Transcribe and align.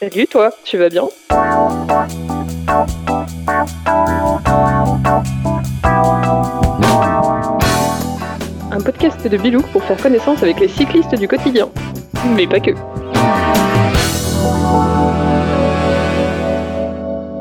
Salut 0.00 0.26
toi, 0.28 0.50
tu 0.64 0.78
vas 0.78 0.88
bien? 0.88 1.06
Un 8.72 8.80
podcast 8.80 9.26
de 9.26 9.36
Bilouk 9.36 9.66
pour 9.72 9.82
faire 9.84 10.00
connaissance 10.00 10.42
avec 10.42 10.58
les 10.60 10.68
cyclistes 10.68 11.14
du 11.14 11.28
quotidien. 11.28 11.68
Mais 12.34 12.46
pas 12.46 12.60
que. 12.60 12.70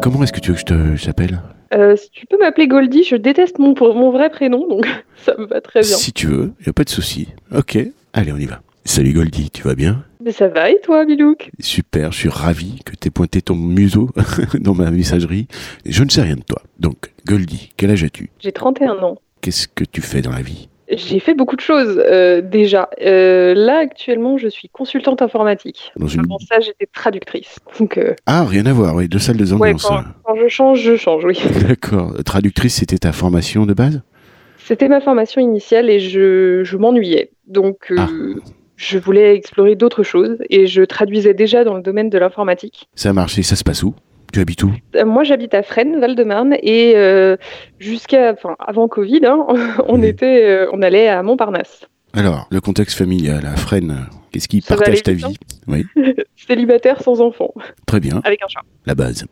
Comment 0.02 0.24
est-ce 0.24 0.34
que 0.34 0.40
tu 0.42 0.50
veux 0.52 0.56
que 0.56 0.60
je 0.60 0.66
te 0.66 0.96
j'appelle 0.96 1.42
Euh, 1.74 1.96
si 1.96 2.10
tu 2.10 2.26
peux 2.26 2.38
m'appeler 2.40 2.68
Goldie, 2.68 3.04
je 3.04 3.16
déteste 3.16 3.60
mon, 3.60 3.74
mon 3.80 4.12
vrai 4.12 4.30
prénom, 4.30 4.68
donc 4.68 4.86
ça 5.26 5.36
me 5.38 5.46
va 5.46 5.62
très 5.62 5.80
bien. 5.80 5.96
Si 5.96 6.12
tu 6.12 6.28
veux, 6.28 6.52
y 6.66 6.70
a 6.70 6.74
pas 6.74 6.84
de 6.84 6.90
souci. 6.90 7.30
Ok, 7.56 7.78
allez, 8.12 8.32
on 8.34 8.38
y 8.38 8.46
va. 8.46 8.62
Salut 8.84 9.14
Goldie, 9.14 9.50
tu 9.52 9.64
vas 9.64 9.76
bien? 9.76 10.04
Mais 10.24 10.32
ça 10.34 10.50
va 10.50 10.70
et 10.70 10.80
toi, 10.82 11.06
Bilouk? 11.06 11.50
Super, 11.60 12.12
je 12.12 12.18
suis 12.20 12.30
ravi 12.30 12.80
que 12.86 12.94
t'aies 12.96 13.10
pointé 13.10 13.42
ton 13.42 13.56
museau 13.56 14.10
dans 14.60 14.74
ma 14.74 14.92
messagerie. 14.92 15.48
Je 15.86 16.04
ne 16.04 16.10
sais 16.10 16.22
rien 16.22 16.36
de 16.36 16.42
toi. 16.44 16.62
Donc, 16.78 17.14
Goldie, 17.26 17.70
quel 17.78 17.92
âge 17.92 18.04
as-tu? 18.04 18.30
J'ai 18.40 18.52
31 18.52 18.98
ans. 19.02 19.18
Qu'est-ce 19.42 19.68
que 19.70 19.86
tu 19.86 20.02
fais 20.02 20.22
dans 20.22 20.32
la 20.32 20.42
vie? 20.42 20.68
J'ai 20.92 21.20
fait 21.20 21.36
beaucoup 21.36 21.56
de 21.56 21.62
choses 21.62 22.02
euh, 22.06 22.42
déjà. 22.42 22.90
Euh, 23.02 23.54
là, 23.54 23.78
actuellement, 23.78 24.38
je 24.38 24.50
suis 24.50 24.68
consultante 24.68 25.22
informatique. 25.22 25.92
Dans 25.96 26.08
une... 26.08 26.22
Avant 26.22 26.40
ça, 26.40 26.60
j'étais 26.60 26.88
traductrice. 26.92 27.58
Donc, 27.80 27.98
euh, 27.98 28.14
Ah, 28.26 28.44
rien 28.44 28.66
à 28.66 28.74
voir, 28.74 28.96
oui, 28.96 29.08
deux 29.08 29.20
salles 29.20 29.38
de 29.38 29.46
ouais, 29.46 29.54
ambiance. 29.54 29.86
quand, 29.86 30.04
quand 30.26 30.36
je 30.36 30.48
change, 30.50 30.82
je 30.82 30.96
change, 30.98 31.24
oui. 31.24 31.40
D'accord. 31.68 32.14
Traductrice, 32.26 32.76
c'était 32.76 32.98
ta 32.98 33.14
formation 33.14 33.66
de 33.66 33.74
base? 33.74 34.02
C'était 34.66 34.90
ma 34.90 35.00
formation 35.00 35.40
initiale 35.42 35.90
et 35.90 36.00
je, 36.02 36.64
je 36.66 36.76
m'ennuyais. 36.78 37.32
Donc, 37.48 37.94
Ah. 37.98 38.08
Je 38.80 38.98
voulais 38.98 39.36
explorer 39.36 39.76
d'autres 39.76 40.04
choses 40.04 40.38
et 40.50 40.66
je 40.66 40.82
traduisais 40.84 41.34
déjà 41.34 41.66
dans 41.66 41.74
le 41.76 41.82
domaine 41.82 42.10
de 42.10 42.18
l'informatique. 42.18 42.88
Ça 42.96 43.10
a 43.10 43.14
marché, 43.14 43.44
ça 43.44 43.58
se 43.58 43.64
passe 43.66 43.84
où? 43.84 43.94
Tu 44.32 44.40
habites 44.40 44.64
où? 44.64 44.72
Euh, 44.96 45.06
Moi, 45.06 45.26
j'habite 45.26 45.54
à 45.54 45.64
Fresnes, 45.64 46.00
Val-de-Marne, 46.00 46.56
et 46.62 46.94
euh, 46.96 47.36
jusqu'à, 47.80 48.32
enfin, 48.32 48.56
avant 48.60 48.88
Covid, 48.88 49.26
hein, 49.26 49.46
on 49.88 50.02
était, 50.02 50.46
euh, 50.46 50.70
on 50.72 50.82
allait 50.82 51.10
à 51.10 51.22
Montparnasse. 51.24 51.82
Alors, 52.14 52.48
le 52.50 52.62
contexte 52.62 52.98
familial 52.98 53.46
à 53.46 53.56
Fresnes, 53.58 54.08
qu'est-ce 54.32 54.48
qui 54.48 54.62
Ça 54.62 54.76
partage 54.78 55.04
ta 55.04 55.12
vie? 55.12 55.36
Oui, 55.68 55.86
Célibataire 56.48 57.04
sans 57.04 57.20
enfant, 57.22 57.54
très 57.86 58.00
bien, 58.00 58.22
avec 58.24 58.42
un 58.42 58.48
chat. 58.48 58.62
la 58.86 58.96
base. 58.96 59.26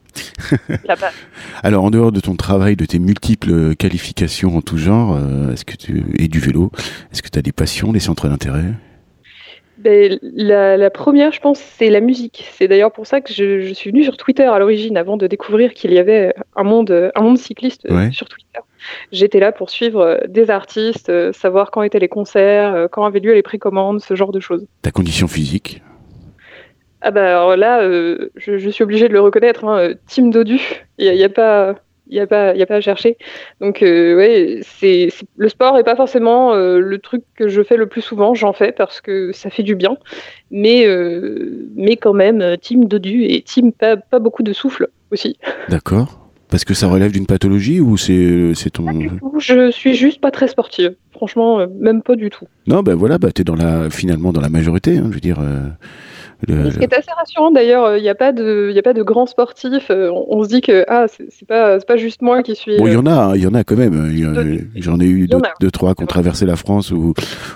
Là-bas. 0.86 1.11
Alors, 1.64 1.86
en 1.86 1.89
dehors 1.89 2.11
de 2.11 2.20
ton 2.20 2.36
travail, 2.36 2.76
de 2.76 2.86
tes 2.86 3.00
multiples 3.00 3.76
qualifications 3.76 4.58
en 4.58 4.61
tout 4.61 4.78
genre, 4.78 5.16
euh, 5.16 5.54
est-ce 5.54 5.64
que 5.64 5.76
tu 5.76 6.04
et 6.20 6.28
du 6.28 6.39
vélo, 6.39 6.70
est-ce 7.11 7.22
que 7.23 7.30
tu 7.30 7.39
as 7.39 7.42
des 7.42 7.54
passions, 7.54 7.94
des 7.94 8.00
centres 8.02 8.28
d'intérêt? 8.28 8.73
Ben, 9.78 10.17
la, 10.23 10.75
la 10.75 10.89
première, 10.89 11.31
je 11.31 11.39
pense, 11.39 11.59
c'est 11.59 11.89
la 11.89 12.00
musique. 12.00 12.45
C'est 12.53 12.67
d'ailleurs 12.67 12.92
pour 12.92 13.06
ça 13.06 13.22
que 13.22 13.31
je, 13.31 13.61
je 13.61 13.73
suis 13.73 13.92
venue 13.92 14.03
sur 14.03 14.17
Twitter 14.17 14.44
à 14.44 14.58
l'origine, 14.58 14.97
avant 14.97 15.17
de 15.17 15.28
découvrir 15.28 15.73
qu'il 15.73 15.94
y 15.94 16.00
avait 16.00 16.33
un 16.56 16.64
monde, 16.64 17.11
un 17.14 17.22
monde 17.22 17.38
cycliste 17.38 17.86
euh, 17.86 17.95
Ouais. 17.95 18.11
sur 18.11 18.28
Twitter. 18.28 18.59
J'étais 19.11 19.39
là 19.39 19.52
pour 19.52 19.70
suivre 19.70 20.02
euh, 20.02 20.17
des 20.28 20.50
artistes, 20.50 21.09
euh, 21.09 21.31
savoir 21.31 21.70
quand 21.72 21.83
étaient 21.83 22.00
les 22.00 22.08
concerts, 22.08 22.88
quand 22.92 23.05
avaient 23.05 23.20
lieu 23.20 23.33
les 23.33 23.44
précommandes, 23.44 24.02
ce 24.02 24.16
genre 24.16 24.31
de 24.31 24.39
choses. 24.39 24.66
Ta 24.81 24.92
condition 24.92 25.28
physique? 25.28 25.81
Ah 27.02 27.11
bah 27.11 27.28
alors 27.30 27.55
là, 27.55 27.81
euh, 27.83 28.31
je, 28.36 28.58
je 28.58 28.70
suis 28.72 28.83
obligée 28.83 29.08
de 29.08 29.14
le 29.14 29.22
reconnaître, 29.22 29.64
hein, 29.66 29.92
Team 30.08 30.31
Dodu, 30.31 30.59
il 30.98 31.05
n'y 31.05 31.09
a, 31.09 31.14
il 31.14 31.20
y 31.20 31.23
a 31.23 31.30
pas... 31.30 31.75
Il 32.10 32.14
n'y 32.14 32.20
a, 32.20 32.28
pas- 32.28 32.56
y 32.56 32.62
a 32.62 32.66
pas 32.66 32.76
à 32.76 32.82
chercher. 32.82 33.18
Donc, 33.62 33.82
euh, 33.84 34.16
ouais, 34.16 34.60
c'est, 34.64 35.10
c'est- 35.12 35.26
le 35.38 35.50
sport 35.50 35.76
n'est 35.76 35.84
pas 35.84 35.96
forcément 35.96 36.54
euh, 36.54 36.80
le 36.80 36.98
truc 37.00 37.24
que 37.36 37.48
je 37.48 37.62
fais 37.64 37.78
le 37.78 37.88
plus 37.88 38.02
souvent. 38.02 38.34
J'en 38.34 38.54
fais 38.54 38.72
parce 38.72 39.02
que 39.02 39.32
ça 39.34 39.50
fait 39.50 39.64
du 39.64 39.76
bien. 39.76 39.98
Mais, 40.52 40.86
euh, 40.88 41.68
mais 41.76 41.98
quand 41.98 42.14
même, 42.14 42.58
team 42.62 42.86
dodu 42.86 43.24
et 43.26 43.42
team 43.42 43.72
pas, 43.72 43.98
pas 43.98 44.20
beaucoup 44.20 44.44
de 44.44 44.54
souffle 44.54 44.88
aussi. 45.12 45.38
D'accord. 45.70 46.24
Parce 46.50 46.64
que 46.64 46.74
ça 46.74 46.88
relève 46.88 47.12
d'une 47.12 47.26
pathologie 47.26 47.82
ou 47.82 47.98
c'est 47.98 48.54
c'est 48.56 48.70
ton... 48.70 48.88
Je 49.38 49.70
suis 49.70 49.96
juste 49.96 50.22
pas 50.22 50.32
très 50.32 50.48
sportive. 50.48 50.96
Franchement, 51.12 51.67
même 51.80 52.02
pas 52.02 52.16
du 52.16 52.30
tout. 52.30 52.46
Non, 52.67 52.84
ben 52.84 52.96
voilà, 52.96 53.17
bah, 53.17 53.34
t'es 53.34 53.44
dans 53.44 53.56
la, 53.56 53.90
finalement 53.90 54.32
dans 54.32 54.40
la 54.40 54.48
majorité, 54.48 54.98
hein, 54.98 55.08
je 55.10 55.16
veux 55.16 55.20
dire. 55.20 55.40
Euh, 56.49 56.64
le- 56.65 56.71
Ce 56.71 56.77
qui 56.77 56.83
est 56.83 56.93
assez 56.93 57.11
rassurant 57.17 57.52
d'ailleurs, 57.52 57.98
il 57.98 58.02
n'y 58.03 58.09
a, 58.09 58.15
pas 58.15 58.31
de- 58.31 58.71
y 58.73 58.80
a 58.80 58.83
pas 58.83 58.93
de 58.93 59.03
grands 59.03 59.25
sportifs. 59.25 59.89
euh, 59.89 60.09
On, 60.11 60.37
on 60.39 60.43
se 60.43 60.49
dit 60.49 60.61
que 60.61 60.86
ah, 60.87 61.05
c'est, 61.08 61.45
pas, 61.48 61.80
juste 61.98 62.21
moi 62.21 62.43
qui 62.43 62.55
suis. 62.55 62.77
Bon, 62.77 62.87
il 62.87 62.93
y 62.93 62.95
euh, 62.95 62.99
en 62.99 63.05
a, 63.05 63.11
hein, 63.11 63.36
il 63.36 63.42
y 63.42 63.48
en 63.48 63.53
a 63.53 63.64
quand 63.64 63.75
même. 63.75 63.93
A- 63.95 64.80
J'en 64.80 64.99
ai 64.99 65.05
eu 65.05 65.27
deux, 65.59 65.71
trois 65.71 65.95
qui 65.95 66.03
ont 66.03 66.08
traversé 66.08 66.45
la 66.45 66.55
France 66.55 66.92
ou, 66.92 67.14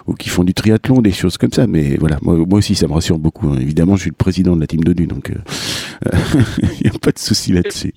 ou 0.07 0.13
qui 0.15 0.29
font 0.29 0.43
du 0.43 0.53
triathlon, 0.53 1.01
des 1.01 1.11
choses 1.11 1.37
comme 1.37 1.51
ça. 1.51 1.67
Mais 1.67 1.95
voilà, 1.97 2.17
moi, 2.21 2.35
moi 2.37 2.59
aussi, 2.59 2.75
ça 2.75 2.87
me 2.87 2.93
rassure 2.93 3.19
beaucoup. 3.19 3.47
hein. 3.49 3.57
Évidemment, 3.59 3.95
je 3.95 4.01
suis 4.01 4.09
le 4.09 4.15
président 4.15 4.55
de 4.55 4.61
la 4.61 4.67
team 4.67 4.83
Dodu, 4.83 5.05
donc 5.07 5.31
euh, 5.31 5.35
il 6.81 6.89
n'y 6.89 6.95
a 6.95 6.99
pas 6.99 7.11
de 7.11 7.19
souci 7.19 7.53
là-dessus. 7.53 7.93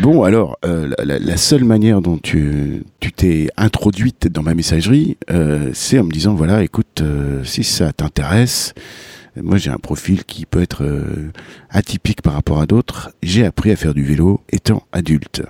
Bon, 0.00 0.22
alors, 0.22 0.56
euh, 0.64 0.90
la, 1.04 1.36
seule 1.36 1.64
manière 1.64 2.00
dont 2.00 2.16
tu 2.16 2.84
tu 3.00 3.12
t'es 3.12 3.48
introduite 3.56 4.28
dans 4.28 4.42
ma 4.42 4.54
messagerie, 4.54 5.16
euh, 5.30 5.70
c'est 5.74 5.98
en 5.98 6.04
me 6.04 6.10
disant, 6.10 6.34
voilà, 6.34 6.62
écoute, 6.62 7.02
euh, 7.02 7.44
si 7.44 7.62
ça 7.64 7.92
t'intéresse, 7.92 8.72
moi 9.36 9.56
j'ai 9.56 9.70
un 9.70 9.78
profil 9.78 10.24
qui 10.24 10.46
peut 10.46 10.62
être 10.62 10.84
euh, 10.84 11.30
atypique 11.70 12.22
par 12.22 12.34
rapport 12.34 12.60
à 12.60 12.66
d'autres. 12.66 13.10
J'ai 13.22 13.44
appris 13.44 13.70
à 13.70 13.76
faire 13.76 13.94
du 13.94 14.02
vélo 14.02 14.40
étant 14.50 14.82
adulte. 14.92 15.42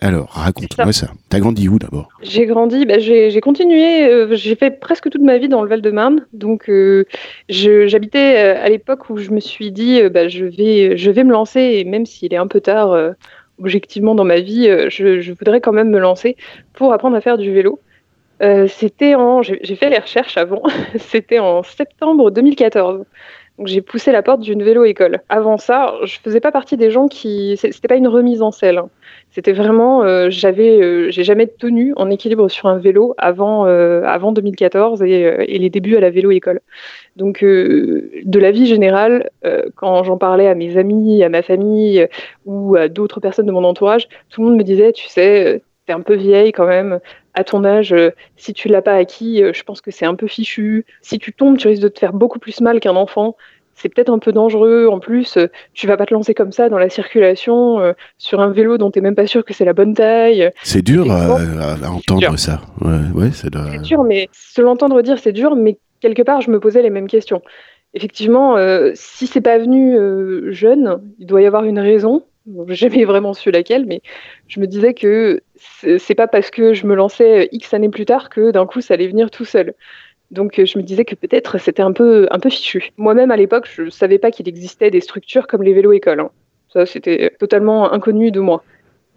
Alors, 0.00 0.28
raconte-moi 0.30 0.92
ça. 0.92 1.12
T'as 1.28 1.38
grandi 1.38 1.68
où 1.68 1.78
d'abord? 1.78 2.08
J'ai 2.22 2.46
grandi, 2.46 2.84
bah, 2.84 2.98
j'ai 2.98 3.40
continué, 3.40 4.04
euh, 4.04 4.34
j'ai 4.34 4.56
fait 4.56 4.78
presque 4.78 5.08
toute 5.08 5.22
ma 5.22 5.38
vie 5.38 5.48
dans 5.48 5.62
le 5.62 5.68
Val-de-Marne. 5.68 6.26
Donc, 6.32 6.68
euh, 6.68 7.04
j'habitais 7.48 8.36
euh, 8.36 8.62
à 8.62 8.68
l'époque 8.68 9.08
où 9.08 9.16
je 9.18 9.30
me 9.30 9.40
suis 9.40 9.70
dit, 9.70 10.02
bah, 10.10 10.28
je, 10.28 10.44
vais, 10.44 10.96
je 10.96 11.10
vais 11.10 11.24
me 11.24 11.32
lancer, 11.32 11.60
et 11.60 11.84
même 11.84 12.06
s'il 12.06 12.34
est 12.34 12.38
un 12.38 12.48
peu 12.48 12.60
tard, 12.60 12.94
objectivement, 13.58 14.14
dans 14.14 14.24
ma 14.24 14.40
vie, 14.40 14.68
je, 14.90 15.20
je 15.20 15.32
voudrais 15.32 15.60
quand 15.60 15.72
même 15.72 15.90
me 15.90 16.00
lancer 16.00 16.36
pour 16.72 16.92
apprendre 16.92 17.16
à 17.16 17.20
faire 17.20 17.38
du 17.38 17.52
vélo. 17.52 17.80
Euh, 18.42 18.66
C'était 18.68 19.14
en. 19.14 19.42
J'ai 19.42 19.76
fait 19.76 19.90
les 19.90 19.98
recherches 19.98 20.36
avant, 20.36 20.62
c'était 20.98 21.38
en 21.38 21.62
septembre 21.62 22.30
2014. 22.30 23.04
Donc, 23.56 23.68
j'ai 23.68 23.82
poussé 23.82 24.10
la 24.10 24.22
porte 24.24 24.40
d'une 24.40 24.64
vélo-école. 24.64 25.20
Avant 25.28 25.58
ça, 25.58 25.94
je 26.02 26.18
faisais 26.18 26.40
pas 26.40 26.50
partie 26.50 26.76
des 26.76 26.90
gens 26.90 27.06
qui. 27.06 27.56
C'était 27.56 27.86
pas 27.86 27.94
une 27.94 28.08
remise 28.08 28.42
en 28.42 28.50
selle. 28.50 28.82
C'était 29.30 29.52
vraiment, 29.52 30.02
euh, 30.02 30.26
j'avais, 30.28 30.80
euh, 30.82 31.10
j'ai 31.12 31.22
jamais 31.22 31.46
tenu 31.46 31.92
en 31.96 32.10
équilibre 32.10 32.48
sur 32.48 32.66
un 32.66 32.78
vélo 32.78 33.14
avant, 33.16 33.64
avant 33.64 34.32
2014 34.32 35.02
et, 35.02 35.10
et 35.48 35.58
les 35.58 35.70
débuts 35.70 35.96
à 35.96 36.00
la 36.00 36.10
vélo-école. 36.10 36.60
Donc, 37.14 37.42
de 37.44 38.38
la 38.38 38.50
vie 38.50 38.66
générale, 38.66 39.30
quand 39.76 40.02
j'en 40.02 40.18
parlais 40.18 40.48
à 40.48 40.56
mes 40.56 40.76
amis, 40.76 41.22
à 41.22 41.28
ma 41.28 41.42
famille 41.42 42.08
ou 42.46 42.74
à 42.74 42.88
d'autres 42.88 43.20
personnes 43.20 43.46
de 43.46 43.52
mon 43.52 43.64
entourage, 43.64 44.08
tout 44.30 44.42
le 44.42 44.48
monde 44.48 44.58
me 44.58 44.64
disait, 44.64 44.92
tu 44.92 45.08
sais, 45.08 45.62
t'es 45.86 45.92
un 45.92 46.00
peu 46.00 46.14
vieille 46.14 46.52
quand 46.52 46.66
même. 46.66 46.98
À 47.34 47.44
ton 47.44 47.64
âge, 47.64 47.92
euh, 47.92 48.10
si 48.36 48.52
tu 48.52 48.68
l'as 48.68 48.82
pas 48.82 48.94
acquis, 48.94 49.42
euh, 49.42 49.52
je 49.52 49.62
pense 49.64 49.80
que 49.80 49.90
c'est 49.90 50.06
un 50.06 50.14
peu 50.14 50.26
fichu. 50.26 50.84
Si 51.02 51.18
tu 51.18 51.32
tombes, 51.32 51.58
tu 51.58 51.68
risques 51.68 51.82
de 51.82 51.88
te 51.88 51.98
faire 51.98 52.12
beaucoup 52.12 52.38
plus 52.38 52.60
mal 52.60 52.80
qu'un 52.80 52.96
enfant. 52.96 53.36
C'est 53.74 53.88
peut-être 53.88 54.10
un 54.10 54.20
peu 54.20 54.32
dangereux. 54.32 54.86
En 54.86 55.00
plus, 55.00 55.36
euh, 55.36 55.48
tu 55.72 55.86
vas 55.86 55.96
pas 55.96 56.06
te 56.06 56.14
lancer 56.14 56.32
comme 56.32 56.52
ça 56.52 56.68
dans 56.68 56.78
la 56.78 56.88
circulation 56.88 57.80
euh, 57.80 57.92
sur 58.18 58.40
un 58.40 58.50
vélo 58.50 58.78
dont 58.78 58.90
tu 58.90 59.00
même 59.00 59.16
pas 59.16 59.26
sûr 59.26 59.44
que 59.44 59.52
c'est 59.52 59.64
la 59.64 59.72
bonne 59.72 59.94
taille. 59.94 60.50
C'est 60.62 60.82
dur 60.82 61.10
à, 61.10 61.34
entendre 61.88 62.20
dur. 62.20 62.38
ça. 62.38 62.60
Ouais, 62.80 63.00
ouais. 63.14 63.30
C'est 63.32 63.52
dur, 63.82 64.04
mais 64.04 64.28
se 64.32 64.62
l'entendre 64.62 65.02
dire, 65.02 65.18
c'est 65.18 65.32
dur, 65.32 65.56
mais 65.56 65.78
quelque 66.00 66.22
part, 66.22 66.40
je 66.40 66.50
me 66.50 66.60
posais 66.60 66.82
les 66.82 66.90
mêmes 66.90 67.08
questions. 67.08 67.42
Effectivement, 67.94 68.56
euh, 68.56 68.90
si 68.94 69.28
c'est 69.28 69.40
pas 69.40 69.58
venu 69.58 69.96
euh, 69.96 70.52
jeune, 70.52 71.00
il 71.18 71.26
doit 71.26 71.42
y 71.42 71.46
avoir 71.46 71.64
une 71.64 71.78
raison. 71.78 72.24
J'ai 72.68 72.74
jamais 72.74 73.04
vraiment 73.04 73.32
su 73.34 73.50
laquelle, 73.50 73.86
mais 73.86 74.02
je 74.48 74.60
me 74.60 74.66
disais 74.66 74.94
que 74.94 75.40
c'est 75.56 76.14
pas 76.14 76.26
parce 76.26 76.50
que 76.50 76.74
je 76.74 76.86
me 76.86 76.94
lançais 76.94 77.48
X 77.52 77.72
années 77.74 77.88
plus 77.88 78.04
tard 78.04 78.28
que 78.28 78.50
d'un 78.50 78.66
coup 78.66 78.80
ça 78.80 78.94
allait 78.94 79.08
venir 79.08 79.30
tout 79.30 79.44
seul. 79.44 79.74
Donc 80.30 80.58
euh, 80.58 80.66
je 80.66 80.78
me 80.78 80.82
disais 80.82 81.04
que 81.04 81.14
peut-être 81.14 81.58
c'était 81.58 81.82
un 81.82 81.92
peu, 81.92 82.26
un 82.30 82.38
peu 82.38 82.50
fichu. 82.50 82.90
Moi-même 82.96 83.30
à 83.30 83.36
l'époque, 83.36 83.68
je 83.72 83.88
savais 83.90 84.18
pas 84.18 84.30
qu'il 84.30 84.48
existait 84.48 84.90
des 84.90 85.00
structures 85.00 85.46
comme 85.46 85.62
les 85.62 85.74
vélos-écoles. 85.74 86.20
hein. 86.20 86.30
Ça, 86.72 86.86
c'était 86.86 87.30
totalement 87.38 87.92
inconnu 87.92 88.32
de 88.32 88.40
moi. 88.40 88.64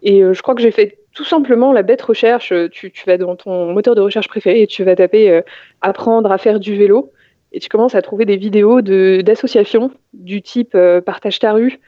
Et 0.02 0.22
euh, 0.22 0.32
je 0.32 0.42
crois 0.42 0.54
que 0.54 0.62
j'ai 0.62 0.70
fait 0.70 0.98
tout 1.12 1.24
simplement 1.24 1.72
la 1.72 1.82
bête 1.82 2.02
recherche. 2.02 2.52
Euh, 2.52 2.68
Tu, 2.70 2.92
vas 3.06 3.18
dans 3.18 3.34
ton 3.34 3.72
moteur 3.72 3.96
de 3.96 4.00
recherche 4.00 4.28
préféré 4.28 4.62
et 4.62 4.66
tu 4.68 4.84
vas 4.84 4.94
taper 4.94 5.30
euh, 5.30 5.42
apprendre 5.80 6.30
à 6.30 6.38
faire 6.38 6.60
du 6.60 6.76
vélo. 6.76 7.12
Et 7.50 7.60
tu 7.60 7.68
commences 7.68 7.94
à 7.94 8.02
trouver 8.02 8.26
des 8.26 8.36
vidéos 8.36 8.82
d'associations 8.82 9.90
du 10.12 10.42
type 10.42 10.74
euh, 10.74 11.00
Partage 11.00 11.38
ta 11.38 11.52
rue 11.52 11.80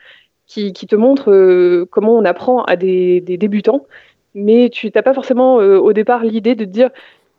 qui, 0.46 0.72
qui 0.72 0.86
te 0.86 0.96
montrent 0.96 1.30
euh, 1.30 1.86
comment 1.90 2.16
on 2.16 2.24
apprend 2.24 2.64
à 2.64 2.76
des 2.76 3.20
débutants. 3.20 3.86
Mais 4.34 4.70
tu 4.70 4.90
n'as 4.94 5.02
pas 5.02 5.14
forcément 5.14 5.60
euh, 5.60 5.78
au 5.78 5.92
départ 5.92 6.24
l'idée 6.24 6.54
de 6.54 6.64
te 6.64 6.70
dire 6.70 6.90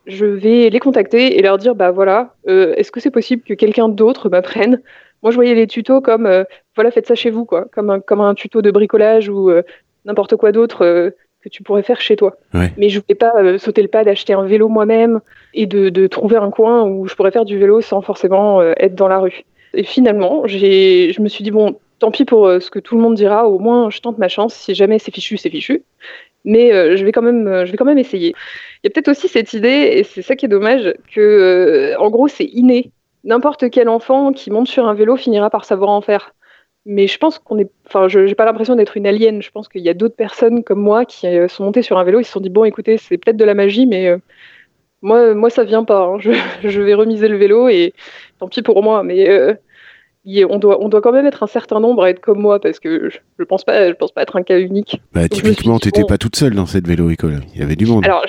je 0.06 0.26
vais 0.26 0.68
les 0.68 0.80
contacter 0.80 1.38
et 1.38 1.42
leur 1.42 1.58
dire 1.58 1.74
bah 1.74 1.90
voilà, 1.90 2.34
euh, 2.48 2.74
est-ce 2.76 2.90
que 2.90 3.00
c'est 3.00 3.10
possible 3.10 3.42
que 3.42 3.54
quelqu'un 3.54 3.88
d'autre 3.88 4.28
m'apprenne 4.28 4.82
Moi 5.22 5.30
je 5.30 5.36
voyais 5.36 5.54
les 5.54 5.66
tutos 5.66 6.00
comme 6.00 6.26
euh, 6.26 6.44
voilà, 6.74 6.90
faites 6.90 7.06
ça 7.06 7.14
chez 7.14 7.30
vous, 7.30 7.44
quoi, 7.44 7.66
comme 7.72 7.90
un, 7.90 8.00
comme 8.00 8.20
un 8.20 8.34
tuto 8.34 8.62
de 8.62 8.70
bricolage 8.70 9.28
ou 9.28 9.50
n'importe 10.04 10.36
quoi 10.36 10.52
d'autre 10.52 11.12
que 11.42 11.48
tu 11.48 11.62
pourrais 11.62 11.82
faire 11.82 12.00
chez 12.00 12.16
toi. 12.16 12.36
Ouais. 12.54 12.72
Mais 12.76 12.88
je 12.88 13.00
voulais 13.00 13.14
pas 13.14 13.58
sauter 13.58 13.82
le 13.82 13.88
pas 13.88 14.04
d'acheter 14.04 14.32
un 14.32 14.44
vélo 14.44 14.68
moi-même 14.68 15.20
et 15.54 15.66
de, 15.66 15.88
de 15.88 16.06
trouver 16.06 16.36
un 16.36 16.50
coin 16.50 16.84
où 16.84 17.06
je 17.06 17.14
pourrais 17.14 17.30
faire 17.30 17.44
du 17.44 17.58
vélo 17.58 17.80
sans 17.80 18.00
forcément 18.00 18.62
être 18.62 18.94
dans 18.94 19.08
la 19.08 19.18
rue. 19.18 19.44
Et 19.74 19.84
finalement, 19.84 20.42
j'ai, 20.46 21.12
je 21.12 21.20
me 21.22 21.28
suis 21.28 21.44
dit, 21.44 21.50
bon, 21.50 21.78
tant 21.98 22.10
pis 22.10 22.24
pour 22.24 22.48
ce 22.60 22.70
que 22.70 22.78
tout 22.78 22.96
le 22.96 23.02
monde 23.02 23.14
dira, 23.14 23.48
au 23.48 23.58
moins 23.58 23.90
je 23.90 24.00
tente 24.00 24.18
ma 24.18 24.28
chance. 24.28 24.54
Si 24.54 24.74
jamais 24.74 24.98
c'est 24.98 25.12
fichu, 25.14 25.36
c'est 25.36 25.50
fichu. 25.50 25.82
Mais 26.44 26.96
je, 26.96 27.04
vais 27.04 27.12
quand 27.12 27.22
même, 27.22 27.64
je 27.64 27.70
vais 27.70 27.76
quand 27.76 27.84
même 27.84 27.98
essayer. 27.98 28.34
Il 28.82 28.86
y 28.86 28.88
a 28.88 28.90
peut-être 28.90 29.08
aussi 29.08 29.28
cette 29.28 29.52
idée, 29.52 29.90
et 29.92 30.04
c'est 30.04 30.22
ça 30.22 30.36
qui 30.36 30.46
est 30.46 30.48
dommage, 30.48 30.94
que 31.14 31.94
en 31.98 32.10
gros 32.10 32.28
c'est 32.28 32.44
inné. 32.44 32.90
N'importe 33.24 33.70
quel 33.70 33.88
enfant 33.88 34.32
qui 34.32 34.50
monte 34.50 34.66
sur 34.66 34.86
un 34.86 34.94
vélo 34.94 35.16
finira 35.16 35.50
par 35.50 35.64
savoir 35.64 35.90
en 35.90 36.00
faire. 36.00 36.34
Mais 36.84 37.06
je 37.06 37.16
pense 37.18 37.38
qu'on 37.38 37.58
est. 37.58 37.70
Enfin, 37.86 38.08
je 38.08 38.18
n'ai 38.18 38.34
pas 38.34 38.44
l'impression 38.44 38.74
d'être 38.74 38.96
une 38.96 39.06
alien. 39.06 39.40
Je 39.40 39.50
pense 39.52 39.68
qu'il 39.68 39.82
y 39.82 39.88
a 39.88 39.94
d'autres 39.94 40.16
personnes 40.16 40.64
comme 40.64 40.80
moi 40.80 41.04
qui 41.04 41.28
sont 41.48 41.64
montées 41.64 41.82
sur 41.82 41.98
un 41.98 42.04
vélo. 42.04 42.18
Ils 42.20 42.24
se 42.24 42.32
sont 42.32 42.40
dit 42.40 42.48
bon, 42.50 42.64
écoutez, 42.64 42.98
c'est 42.98 43.18
peut-être 43.18 43.36
de 43.36 43.44
la 43.44 43.54
magie, 43.54 43.86
mais 43.86 44.16
moi, 45.02 45.34
moi, 45.34 45.50
ça 45.50 45.64
vient 45.64 45.84
pas. 45.84 46.02
Hein. 46.02 46.18
Je, 46.62 46.80
vais 46.80 46.94
remiser 46.94 47.28
le 47.28 47.36
vélo 47.36 47.68
et 47.68 47.94
tant 48.40 48.48
pis 48.48 48.62
pour 48.62 48.82
moi. 48.82 49.04
Mais 49.04 49.28
on, 50.24 50.58
doit, 50.58 50.82
on 50.82 50.88
doit 50.88 51.00
quand 51.00 51.12
même 51.12 51.26
être 51.26 51.42
un 51.42 51.48
certain 51.48 51.80
nombre 51.80 52.04
à 52.04 52.10
être 52.10 52.20
comme 52.20 52.40
moi 52.40 52.60
parce 52.60 52.78
que 52.78 53.10
je, 53.10 53.18
ne 53.38 53.44
pense 53.44 53.64
pas, 53.64 53.88
je 53.88 53.94
pense 53.94 54.12
pas 54.12 54.22
être 54.22 54.36
un 54.36 54.42
cas 54.42 54.58
unique. 54.58 55.00
Bah, 55.12 55.28
typiquement, 55.28 55.78
tu 55.78 55.88
n'étais 55.88 56.04
pas 56.04 56.18
toute 56.18 56.36
seule 56.36 56.54
dans 56.54 56.66
cette 56.66 56.86
vélo-école. 56.86 57.40
Il 57.54 57.60
y 57.60 57.62
avait 57.62 57.76
du 57.76 57.86
monde. 57.86 58.04
Alors, 58.04 58.24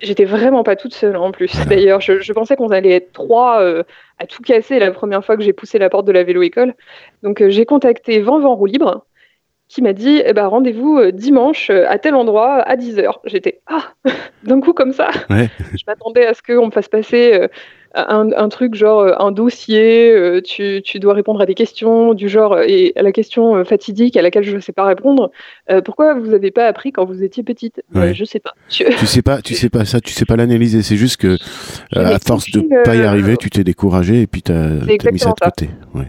j'étais 0.00 0.24
vraiment 0.24 0.64
pas 0.64 0.76
toute 0.76 0.94
seule 0.94 1.16
en 1.16 1.30
plus. 1.30 1.52
D'ailleurs, 1.68 2.00
je, 2.00 2.32
pensais 2.32 2.56
qu'on 2.56 2.68
allait 2.68 2.92
être 2.92 3.12
trois 3.12 3.62
euh, 3.62 3.84
à 4.18 4.26
tout 4.26 4.42
casser 4.42 4.78
la 4.78 4.90
première 4.90 5.24
fois 5.24 5.36
que 5.36 5.42
j'ai 5.42 5.52
poussé 5.52 5.78
la 5.78 5.88
porte 5.88 6.06
de 6.06 6.12
la 6.12 6.24
vélo-école. 6.24 6.74
Donc, 7.22 7.40
euh, 7.40 7.50
j'ai 7.50 7.64
contacté 7.64 8.20
Vent 8.20 8.40
Vent 8.40 8.54
Roue 8.56 8.66
Libre 8.66 9.06
qui 9.68 9.82
m'a 9.82 9.92
dit 9.92 10.22
eh 10.24 10.32
ben, 10.32 10.46
rendez-vous 10.46 10.96
euh, 10.98 11.10
dimanche 11.10 11.70
à 11.70 11.98
tel 11.98 12.14
endroit 12.14 12.60
à 12.60 12.76
10h. 12.76 13.18
J'étais 13.24 13.60
ah 13.66 13.92
d'un 14.44 14.60
coup 14.60 14.72
comme 14.72 14.92
ça. 14.92 15.10
Je 15.28 15.82
m'attendais 15.86 16.26
à 16.26 16.34
ce 16.34 16.42
qu'on 16.42 16.66
me 16.66 16.70
fasse 16.70 16.88
passer 16.88 17.48
euh, 17.96 18.30
un, 18.36 18.48
truc 18.48 18.74
genre 18.74 19.20
un 19.20 19.32
dossier, 19.32 20.40
tu, 20.44 20.82
tu, 20.82 20.98
dois 20.98 21.14
répondre 21.14 21.40
à 21.40 21.46
des 21.46 21.54
questions 21.54 22.14
du 22.14 22.28
genre 22.28 22.60
et 22.60 22.92
à 22.96 23.02
la 23.02 23.12
question 23.12 23.64
fatidique 23.64 24.16
à 24.16 24.22
laquelle 24.22 24.44
je 24.44 24.54
ne 24.54 24.60
sais 24.60 24.72
pas 24.72 24.84
répondre. 24.84 25.30
pourquoi 25.84 26.14
vous 26.14 26.26
n'avez 26.28 26.50
pas 26.50 26.66
appris 26.66 26.92
quand 26.92 27.04
vous 27.04 27.22
étiez 27.22 27.42
petite? 27.42 27.82
Je 27.94 28.12
Je 28.12 28.24
sais 28.24 28.40
pas. 28.40 28.52
Tu 28.68 28.84
sais 29.06 29.22
pas, 29.22 29.42
tu 29.42 29.54
sais 29.54 29.68
pas 29.68 29.84
ça, 29.84 30.00
tu 30.00 30.12
sais 30.12 30.24
pas 30.24 30.36
l'analyser. 30.36 30.82
C'est 30.82 30.96
juste 30.96 31.18
que 31.18 31.36
à 31.94 32.18
force 32.18 32.50
de 32.50 32.82
pas 32.84 32.94
y 32.94 33.02
arriver, 33.02 33.36
tu 33.36 33.50
t'es 33.50 33.64
découragé 33.64 34.22
et 34.22 34.26
puis 34.26 34.42
tu 34.42 34.52
as, 34.52 35.12
mis 35.12 35.18
ça 35.18 35.30
de 35.30 35.44
côté. 35.44 35.70
Ouais. 35.94 36.06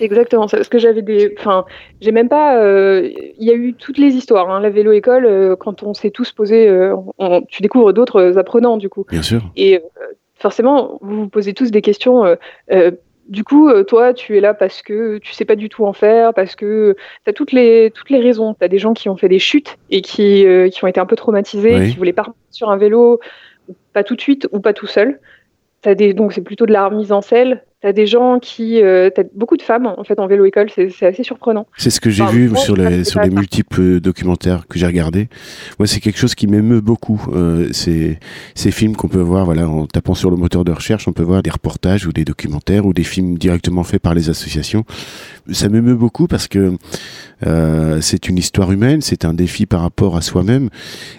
C'est 0.00 0.06
exactement 0.06 0.48
ça. 0.48 0.56
Parce 0.56 0.70
que 0.70 0.78
j'avais 0.78 1.02
des. 1.02 1.34
Enfin, 1.38 1.66
j'ai 2.00 2.10
même 2.10 2.30
pas. 2.30 2.56
Euh, 2.56 3.10
il 3.38 3.46
y 3.46 3.50
a 3.50 3.54
eu 3.54 3.74
toutes 3.74 3.98
les 3.98 4.14
histoires. 4.14 4.48
Hein. 4.48 4.58
La 4.60 4.70
vélo-école, 4.70 5.26
euh, 5.26 5.56
quand 5.56 5.82
on 5.82 5.92
s'est 5.92 6.10
tous 6.10 6.32
posés, 6.32 6.68
euh, 6.68 6.96
tu 7.48 7.60
découvres 7.60 7.92
d'autres 7.92 8.38
apprenants, 8.38 8.78
du 8.78 8.88
coup. 8.88 9.04
Bien 9.10 9.20
sûr. 9.20 9.42
Et 9.56 9.82
forcément, 10.40 10.98
vous 11.02 11.22
vous 11.22 11.28
posez 11.28 11.54
tous 11.54 11.70
des 11.70 11.82
questions. 11.82 12.36
du 13.28 13.44
coup, 13.44 13.70
toi, 13.84 14.12
tu 14.12 14.36
es 14.36 14.40
là 14.40 14.54
parce 14.54 14.82
que 14.82 15.18
tu 15.18 15.32
sais 15.32 15.44
pas 15.44 15.56
du 15.56 15.68
tout 15.68 15.84
en 15.84 15.92
faire, 15.92 16.34
parce 16.34 16.56
que 16.56 16.96
tu 17.24 17.30
as 17.30 17.32
toutes 17.32 17.52
les, 17.52 17.92
toutes 17.94 18.10
les 18.10 18.20
raisons. 18.20 18.54
Tu 18.54 18.64
as 18.64 18.68
des 18.68 18.78
gens 18.78 18.92
qui 18.92 19.08
ont 19.08 19.16
fait 19.16 19.28
des 19.28 19.38
chutes 19.38 19.76
et 19.90 20.02
qui, 20.02 20.46
qui 20.72 20.84
ont 20.84 20.88
été 20.88 21.00
un 21.00 21.06
peu 21.06 21.16
traumatisés, 21.16 21.90
qui 21.90 21.96
voulaient 21.96 22.12
pas 22.12 22.26
sur 22.50 22.70
un 22.70 22.76
vélo, 22.76 23.20
pas 23.92 24.02
tout 24.02 24.16
de 24.16 24.20
suite 24.20 24.48
ou 24.52 24.60
pas 24.60 24.72
tout 24.72 24.86
seul. 24.86 25.20
Des, 25.84 26.12
donc 26.12 26.32
c'est 26.32 26.42
plutôt 26.42 26.66
de 26.66 26.72
la 26.72 26.88
remise 26.88 27.12
en 27.12 27.22
selle 27.22 27.64
T'as 27.82 27.92
des 27.92 28.06
gens 28.06 28.38
qui, 28.40 28.82
euh, 28.82 29.08
t'as 29.08 29.22
beaucoup 29.34 29.56
de 29.56 29.62
femmes 29.62 29.86
en 29.86 30.04
fait 30.04 30.20
en 30.20 30.26
vélo 30.26 30.44
école, 30.44 30.68
c'est 30.70 31.06
assez 31.06 31.22
surprenant. 31.22 31.66
C'est 31.78 31.88
ce 31.88 31.98
que 31.98 32.10
j'ai 32.10 32.26
vu 32.26 32.54
sur 32.56 32.76
les 32.76 33.04
sur 33.04 33.22
les 33.22 33.30
multiples 33.30 34.00
documentaires 34.00 34.66
que 34.68 34.78
j'ai 34.78 34.86
regardés. 34.86 35.28
Moi, 35.78 35.86
c'est 35.86 36.00
quelque 36.00 36.18
chose 36.18 36.34
qui 36.34 36.46
m'émeut 36.46 36.82
beaucoup. 36.82 37.26
Euh, 37.32 37.68
c'est 37.72 38.18
ces 38.54 38.70
films 38.70 38.96
qu'on 38.96 39.08
peut 39.08 39.20
voir, 39.20 39.46
voilà, 39.46 39.66
en 39.66 39.86
tapant 39.86 40.14
sur 40.14 40.30
le 40.30 40.36
moteur 40.36 40.64
de 40.64 40.72
recherche, 40.72 41.08
on 41.08 41.12
peut 41.12 41.22
voir 41.22 41.42
des 41.42 41.48
reportages 41.48 42.06
ou 42.06 42.12
des 42.12 42.26
documentaires 42.26 42.84
ou 42.84 42.92
des 42.92 43.02
films 43.02 43.38
directement 43.38 43.82
faits 43.82 44.02
par 44.02 44.12
les 44.12 44.28
associations. 44.28 44.84
Ça 45.50 45.70
m'émeut 45.70 45.94
beaucoup 45.94 46.26
parce 46.26 46.48
que 46.48 46.74
euh, 47.46 48.00
c'est 48.00 48.28
une 48.28 48.38
histoire 48.38 48.70
humaine, 48.72 49.00
c'est 49.00 49.24
un 49.24 49.32
défi 49.32 49.66
par 49.66 49.80
rapport 49.80 50.16
à 50.16 50.20
soi-même. 50.20 50.68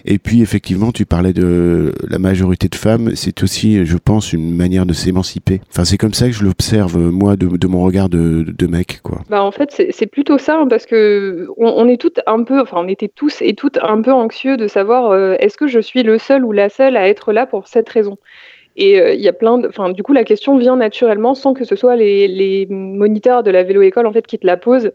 Et 0.04 0.18
puis 0.18 0.42
effectivement, 0.42 0.92
tu 0.92 1.06
parlais 1.06 1.32
de 1.32 1.92
la 2.08 2.18
majorité 2.18 2.68
de 2.68 2.76
femmes, 2.76 3.12
c'est 3.14 3.42
aussi, 3.42 3.84
je 3.84 3.96
pense, 3.96 4.32
une 4.32 4.54
manière 4.54 4.86
de 4.86 4.92
s'émanciper. 4.92 5.60
Enfin, 5.70 5.84
c'est 5.84 5.98
comme 5.98 6.14
ça 6.14 6.26
que 6.26 6.32
je 6.32 6.44
le 6.44 6.52
observe 6.52 6.98
moi 6.98 7.36
de, 7.36 7.66
mon 7.66 7.82
regard 7.82 8.08
de, 8.08 8.44
de, 8.46 8.66
mec 8.66 9.00
quoi 9.02 9.20
bah 9.28 9.42
en 9.42 9.50
fait 9.50 9.70
c'est 9.90 10.06
plutôt 10.06 10.38
ça 10.38 10.58
hein, 10.60 10.68
parce 10.68 10.86
que 10.86 11.48
on, 11.56 11.88
est 11.88 12.00
toutes 12.00 12.20
un 12.26 12.44
peu 12.44 12.60
enfin 12.60 12.78
on 12.80 12.88
était 12.88 13.08
tous 13.08 13.40
et 13.42 13.54
toutes 13.54 13.78
un 13.82 14.00
peu 14.02 14.12
anxieux 14.12 14.56
de 14.56 14.66
savoir 14.66 15.10
euh, 15.10 15.34
est-ce 15.40 15.56
que 15.56 15.66
je 15.66 15.80
suis 15.80 16.02
le 16.02 16.18
seul 16.18 16.44
ou 16.44 16.52
la 16.52 16.68
seule 16.68 16.96
à 16.96 17.08
être 17.08 17.32
là 17.32 17.46
pour 17.46 17.66
cette 17.68 17.88
raison? 17.88 18.18
Et 18.76 19.00
euh, 19.00 19.14
il 19.14 19.20
y 19.20 19.28
a 19.28 19.32
plein 19.32 19.58
de 19.58 19.68
enfin 19.68 19.90
du 19.90 20.02
coup 20.02 20.12
la 20.12 20.24
question 20.24 20.56
vient 20.58 20.76
naturellement 20.76 21.34
sans 21.34 21.54
que 21.54 21.64
ce 21.64 21.74
soit 21.74 21.96
les, 21.96 22.28
les 22.28 22.66
moniteurs 22.70 23.42
de 23.42 23.50
la 23.50 23.62
vélo 23.62 23.82
école 23.82 24.06
en 24.06 24.12
fait 24.12 24.26
qui 24.26 24.38
te 24.38 24.46
la 24.46 24.56
posent 24.56 24.92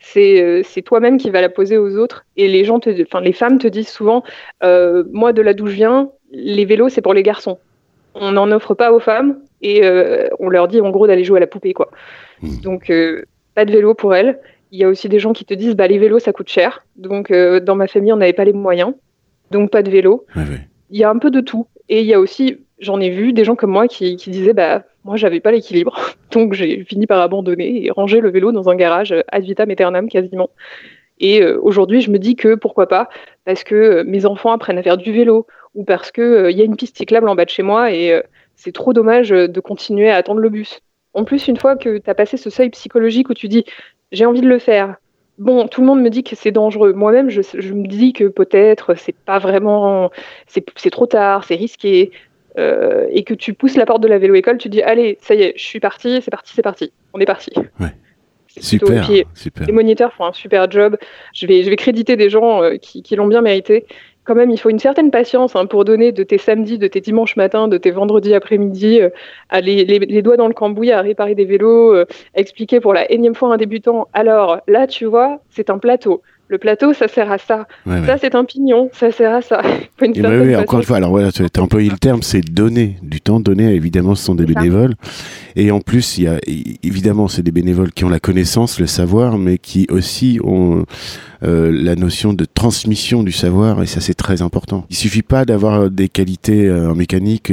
c'est 0.00 0.42
euh, 0.42 0.62
toi-même 0.84 1.18
qui 1.18 1.30
va 1.30 1.40
la 1.40 1.48
poser 1.48 1.76
aux 1.76 1.96
autres 1.96 2.24
et 2.36 2.48
les 2.48 2.64
gens 2.64 2.80
te 2.80 2.90
enfin 3.02 3.20
les 3.20 3.32
femmes 3.32 3.58
te 3.58 3.68
disent 3.68 3.88
souvent 3.88 4.22
moi 4.62 5.32
de 5.32 5.42
là 5.42 5.54
d'où 5.54 5.66
je 5.66 5.74
viens 5.74 6.10
les 6.32 6.64
vélos 6.64 6.88
c'est 6.88 7.02
pour 7.02 7.14
les 7.14 7.22
garçons 7.22 7.58
on 8.14 8.32
n'en 8.32 8.50
offre 8.50 8.74
pas 8.74 8.92
aux 8.92 9.00
femmes 9.00 9.38
et 9.62 9.84
euh, 9.84 10.28
on 10.38 10.48
leur 10.48 10.68
dit 10.68 10.80
en 10.80 10.90
gros 10.90 11.06
d'aller 11.06 11.24
jouer 11.24 11.38
à 11.38 11.40
la 11.40 11.46
poupée 11.46 11.72
quoi. 11.72 11.90
Hmm. 12.42 12.60
Donc 12.62 12.90
euh, 12.90 13.24
pas 13.54 13.64
de 13.64 13.72
vélo 13.72 13.94
pour 13.94 14.14
elles. 14.14 14.38
Il 14.72 14.78
y 14.78 14.84
a 14.84 14.88
aussi 14.88 15.08
des 15.08 15.18
gens 15.18 15.32
qui 15.32 15.44
te 15.44 15.54
disent 15.54 15.74
bah 15.74 15.86
les 15.86 15.98
vélos 15.98 16.18
ça 16.18 16.32
coûte 16.32 16.48
cher. 16.48 16.84
Donc 16.96 17.30
euh, 17.30 17.60
dans 17.60 17.76
ma 17.76 17.86
famille 17.86 18.12
on 18.12 18.16
n'avait 18.16 18.32
pas 18.32 18.44
les 18.44 18.52
moyens, 18.52 18.94
donc 19.50 19.70
pas 19.70 19.82
de 19.82 19.90
vélo. 19.90 20.26
Il 20.92 20.98
y 20.98 21.04
a 21.04 21.10
un 21.10 21.18
peu 21.18 21.30
de 21.30 21.40
tout 21.40 21.66
et 21.88 22.00
il 22.00 22.06
y 22.06 22.14
a 22.14 22.20
aussi 22.20 22.58
j'en 22.78 23.00
ai 23.00 23.10
vu 23.10 23.32
des 23.32 23.44
gens 23.44 23.56
comme 23.56 23.70
moi 23.70 23.86
qui, 23.86 24.16
disaient 24.16 24.54
bah 24.54 24.84
moi 25.04 25.16
j'avais 25.16 25.40
pas 25.40 25.52
l'équilibre 25.52 25.98
donc 26.32 26.52
j'ai 26.52 26.84
fini 26.84 27.06
par 27.06 27.20
abandonner 27.20 27.84
et 27.84 27.90
ranger 27.90 28.20
le 28.20 28.30
vélo 28.30 28.52
dans 28.52 28.68
un 28.68 28.76
garage 28.76 29.14
ad 29.28 29.44
vitam 29.44 29.70
aeternam 29.70 30.08
quasiment. 30.08 30.50
Et 31.22 31.44
aujourd'hui, 31.44 32.00
je 32.00 32.10
me 32.10 32.18
dis 32.18 32.34
que 32.34 32.54
pourquoi 32.54 32.88
pas, 32.88 33.10
parce 33.44 33.62
que 33.62 34.02
mes 34.04 34.24
enfants 34.24 34.52
apprennent 34.52 34.78
à 34.78 34.82
faire 34.82 34.96
du 34.96 35.12
vélo, 35.12 35.46
ou 35.74 35.84
parce 35.84 36.10
qu'il 36.10 36.46
il 36.48 36.56
y 36.56 36.62
a 36.62 36.64
une 36.64 36.76
piste 36.76 36.96
cyclable 36.96 37.28
en 37.28 37.34
bas 37.34 37.44
de 37.44 37.50
chez 37.50 37.62
moi, 37.62 37.92
et 37.92 38.22
c'est 38.60 38.72
trop 38.72 38.92
dommage 38.92 39.32
euh, 39.32 39.48
de 39.48 39.60
continuer 39.60 40.10
à 40.10 40.16
attendre 40.16 40.40
le 40.40 40.50
bus. 40.50 40.80
En 41.14 41.24
plus, 41.24 41.48
une 41.48 41.56
fois 41.56 41.76
que 41.76 41.98
tu 41.98 42.10
as 42.10 42.14
passé 42.14 42.36
ce 42.36 42.50
seuil 42.50 42.70
psychologique 42.70 43.30
où 43.30 43.34
tu 43.34 43.48
dis 43.48 43.64
j'ai 44.12 44.26
envie 44.26 44.42
de 44.42 44.48
le 44.48 44.58
faire, 44.58 44.96
bon, 45.38 45.66
tout 45.66 45.80
le 45.80 45.86
monde 45.86 46.02
me 46.02 46.10
dit 46.10 46.22
que 46.22 46.36
c'est 46.36 46.50
dangereux. 46.50 46.92
Moi-même, 46.92 47.30
je, 47.30 47.40
me 47.72 47.86
dis 47.86 48.12
que 48.12 48.24
peut-être 48.24 48.94
c'est 48.96 49.14
pas 49.14 49.38
vraiment, 49.38 50.10
c'est 50.46 50.90
trop 50.90 51.06
tard, 51.06 51.44
c'est 51.44 51.54
risqué, 51.54 52.10
euh, 52.58 53.06
et 53.10 53.24
que 53.24 53.34
tu 53.34 53.54
pousses 53.54 53.76
la 53.76 53.86
porte 53.86 54.02
de 54.02 54.08
la 54.08 54.18
vélo-école, 54.18 54.58
tu 54.58 54.68
dis 54.68 54.82
allez, 54.82 55.18
ça 55.20 55.34
y 55.34 55.42
est, 55.42 55.54
je 55.56 55.64
suis 55.64 55.80
parti, 55.80 56.20
c'est 56.22 56.30
parti, 56.30 56.52
c'est 56.54 56.62
parti, 56.62 56.92
on 57.12 57.20
est 57.20 57.26
parti. 57.26 57.52
Ouais. 57.78 57.94
Super, 58.58 59.08
super, 59.32 59.64
Les 59.64 59.72
moniteurs 59.72 60.12
font 60.12 60.24
un 60.24 60.32
super 60.32 60.68
job. 60.68 60.96
Je 61.32 61.46
vais, 61.46 61.62
je 61.62 61.70
vais 61.70 61.76
créditer 61.76 62.16
des 62.16 62.28
gens 62.28 62.64
euh, 62.64 62.78
qui, 62.78 63.00
qui 63.00 63.14
l'ont 63.14 63.28
bien 63.28 63.42
mérité 63.42 63.86
quand 64.30 64.34
même, 64.34 64.50
il 64.50 64.58
faut 64.58 64.70
une 64.70 64.78
certaine 64.78 65.10
patience 65.10 65.56
hein, 65.56 65.66
pour 65.66 65.84
donner 65.84 66.12
de 66.12 66.22
tes 66.22 66.38
samedis, 66.38 66.78
de 66.78 66.86
tes 66.86 67.00
dimanches 67.00 67.36
matins, 67.36 67.68
de 67.68 67.78
tes 67.78 67.90
vendredis 67.90 68.34
après-midi, 68.34 69.00
euh, 69.00 69.08
à 69.48 69.60
les, 69.60 69.84
les, 69.84 70.22
doigts 70.22 70.36
dans 70.36 70.46
le 70.46 70.54
cambouis, 70.54 70.92
à 70.92 71.00
réparer 71.00 71.34
des 71.34 71.44
vélos, 71.44 71.94
euh, 71.94 72.06
à 72.36 72.40
expliquer 72.40 72.80
pour 72.80 72.92
la 72.94 73.10
énième 73.10 73.34
fois 73.34 73.50
à 73.50 73.54
un 73.54 73.56
débutant. 73.56 74.08
Alors 74.12 74.60
là, 74.68 74.86
tu 74.86 75.06
vois, 75.06 75.40
c'est 75.50 75.70
un 75.70 75.78
plateau. 75.78 76.22
Le 76.50 76.58
plateau, 76.58 76.92
ça 76.92 77.06
sert 77.06 77.30
à 77.30 77.38
ça. 77.38 77.68
ça, 77.86 78.18
c'est 78.20 78.34
un 78.34 78.44
pignon, 78.44 78.90
ça 78.92 79.12
sert 79.12 79.32
à 79.32 79.40
ça. 79.40 79.62
oui, 80.02 80.56
encore 80.56 80.80
une 80.80 80.84
fois, 80.84 80.96
alors 80.96 81.10
voilà, 81.10 81.30
tu 81.30 81.44
as 81.44 81.62
employé 81.62 81.88
le 81.88 81.96
terme, 81.96 82.22
c'est 82.22 82.40
donner 82.40 82.96
du 83.02 83.20
temps. 83.20 83.38
Donner, 83.38 83.72
évidemment, 83.72 84.16
ce 84.16 84.24
sont 84.24 84.34
des 84.34 84.46
bénévoles. 84.46 84.94
Et 85.54 85.70
en 85.70 85.80
plus, 85.80 86.18
il 86.18 86.24
y 86.24 86.26
a 86.26 86.40
évidemment, 86.82 87.28
c'est 87.28 87.44
des 87.44 87.52
bénévoles 87.52 87.92
qui 87.92 88.04
ont 88.04 88.08
la 88.08 88.18
connaissance, 88.18 88.80
le 88.80 88.88
savoir, 88.88 89.38
mais 89.38 89.58
qui 89.58 89.86
aussi 89.90 90.40
ont 90.42 90.84
euh, 91.44 91.70
la 91.72 91.94
notion 91.94 92.32
de 92.32 92.44
transmission 92.44 93.22
du 93.22 93.30
savoir, 93.30 93.80
et 93.80 93.86
ça, 93.86 94.00
c'est 94.00 94.14
très 94.14 94.42
important. 94.42 94.86
Il 94.90 94.96
suffit 94.96 95.22
pas 95.22 95.44
d'avoir 95.44 95.88
des 95.88 96.08
qualités 96.08 96.66
euh, 96.66 96.90
en 96.90 96.96
mécanique 96.96 97.52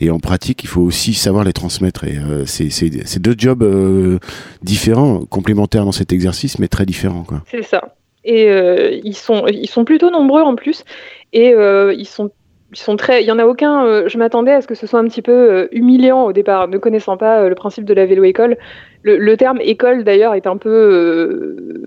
et, 0.00 0.10
en 0.10 0.20
pratique, 0.20 0.64
il 0.64 0.68
faut 0.68 0.80
aussi 0.80 1.12
savoir 1.12 1.44
les 1.44 1.52
transmettre. 1.52 2.04
Et 2.04 2.16
euh, 2.16 2.46
c'est 2.46 3.18
deux 3.18 3.34
jobs 3.36 4.18
différents, 4.62 5.26
complémentaires 5.26 5.84
dans 5.84 5.92
cet 5.92 6.14
exercice, 6.14 6.58
mais 6.58 6.68
très 6.68 6.86
différents. 6.86 7.26
C'est 7.50 7.62
ça 7.62 7.82
et 8.26 8.50
euh, 8.50 9.00
ils 9.04 9.16
sont 9.16 9.46
ils 9.46 9.68
sont 9.68 9.84
plutôt 9.84 10.10
nombreux 10.10 10.42
en 10.42 10.56
plus 10.56 10.84
et 11.32 11.54
euh, 11.54 11.94
ils 11.96 12.06
sont 12.06 12.30
ils 12.72 12.78
sont 12.78 12.96
très. 12.96 13.22
Il 13.22 13.26
y 13.26 13.30
en 13.30 13.38
a 13.38 13.46
aucun. 13.46 13.86
Euh, 13.86 14.08
je 14.08 14.18
m'attendais 14.18 14.50
à 14.50 14.60
ce 14.60 14.66
que 14.66 14.74
ce 14.74 14.88
soit 14.88 14.98
un 14.98 15.04
petit 15.04 15.22
peu 15.22 15.68
humiliant 15.70 16.24
au 16.24 16.32
départ, 16.32 16.66
ne 16.66 16.78
connaissant 16.78 17.16
pas 17.16 17.48
le 17.48 17.54
principe 17.54 17.84
de 17.84 17.94
la 17.94 18.06
vélo 18.06 18.24
école. 18.24 18.56
Le, 19.02 19.36
terme 19.36 19.60
école 19.60 20.02
d'ailleurs 20.02 20.34
est 20.34 20.48
un 20.48 20.56
peu 20.56 21.84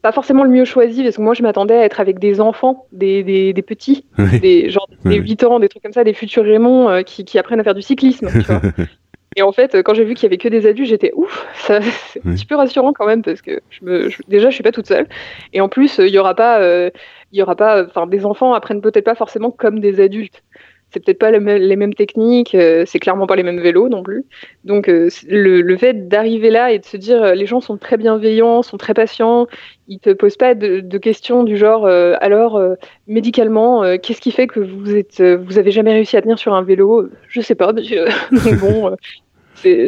pas 0.00 0.12
forcément 0.12 0.44
le 0.44 0.50
mieux 0.50 0.64
choisi 0.64 1.02
parce 1.02 1.16
que 1.16 1.20
moi 1.20 1.34
je 1.34 1.42
m'attendais 1.42 1.74
à 1.74 1.84
être 1.84 1.98
avec 1.98 2.20
des 2.20 2.40
enfants, 2.40 2.86
des, 2.92 3.24
des, 3.24 3.52
des 3.52 3.62
petits, 3.62 4.06
des 4.40 4.70
genre 4.70 4.88
des 5.04 5.16
8 5.16 5.42
ans, 5.42 5.58
des 5.58 5.68
trucs 5.68 5.82
comme 5.82 5.92
ça, 5.92 6.04
des 6.04 6.14
futurs 6.14 6.44
Raymond 6.44 7.02
qui, 7.02 7.24
qui, 7.24 7.36
apprennent 7.40 7.58
à 7.58 7.64
faire 7.64 7.74
du 7.74 7.82
cyclisme. 7.82 8.28
Tu 8.30 8.42
vois. 8.42 8.60
Et 9.36 9.42
en 9.42 9.52
fait, 9.52 9.82
quand 9.82 9.94
j'ai 9.94 10.04
vu 10.04 10.14
qu'il 10.14 10.24
y 10.24 10.26
avait 10.26 10.38
que 10.38 10.48
des 10.48 10.66
adultes, 10.66 10.88
j'étais 10.88 11.12
ouf. 11.14 11.46
C'est 11.54 11.76
un 11.76 12.34
petit 12.34 12.46
peu 12.46 12.56
rassurant 12.56 12.92
quand 12.92 13.06
même 13.06 13.22
parce 13.22 13.42
que 13.42 13.60
je 13.70 13.84
me, 13.84 14.10
déjà, 14.28 14.50
je 14.50 14.54
suis 14.54 14.62
pas 14.62 14.72
toute 14.72 14.86
seule. 14.86 15.08
Et 15.52 15.60
en 15.60 15.68
plus, 15.68 15.98
il 15.98 16.08
y 16.08 16.18
aura 16.18 16.34
pas, 16.34 16.60
euh, 16.60 16.90
il 17.32 17.38
y 17.38 17.42
aura 17.42 17.56
pas, 17.56 17.84
enfin, 17.84 18.06
des 18.06 18.26
enfants 18.26 18.52
apprennent 18.54 18.80
peut-être 18.80 19.04
pas 19.04 19.14
forcément 19.14 19.50
comme 19.50 19.80
des 19.80 20.00
adultes. 20.00 20.42
c'est 20.90 21.00
peut-être 21.02 21.18
pas 21.18 21.30
les 21.30 21.76
mêmes 21.76 21.94
techniques, 21.94 22.54
c'est 22.84 22.98
clairement 22.98 23.26
pas 23.26 23.36
les 23.36 23.42
mêmes 23.42 23.60
vélos 23.60 23.88
non 23.88 24.02
plus. 24.02 24.26
Donc 24.64 24.88
le, 24.88 25.76
fait 25.78 26.08
d'arriver 26.08 26.50
là 26.50 26.70
et 26.70 26.78
de 26.78 26.84
se 26.84 26.98
dire 26.98 27.34
les 27.34 27.46
gens 27.46 27.60
sont 27.62 27.78
très 27.78 27.96
bienveillants, 27.96 28.62
sont 28.62 28.76
très 28.76 28.92
patients, 28.92 29.46
ils 29.88 30.00
te 30.00 30.10
posent 30.10 30.36
pas 30.36 30.54
de, 30.54 30.98
questions 30.98 31.44
du 31.44 31.56
genre 31.56 31.86
alors 31.86 32.60
médicalement 33.06 33.96
qu'est-ce 33.96 34.20
qui 34.20 34.32
fait 34.32 34.46
que 34.46 34.60
vous 34.60 34.94
êtes 34.94 35.22
vous 35.22 35.58
avez 35.58 35.70
jamais 35.70 35.94
réussi 35.94 36.18
à 36.18 36.22
tenir 36.22 36.38
sur 36.38 36.52
un 36.52 36.62
vélo? 36.62 37.08
Je 37.28 37.40
sais 37.40 37.54
pas 37.54 37.72
monsieur. 37.72 38.04
bon 38.60 38.94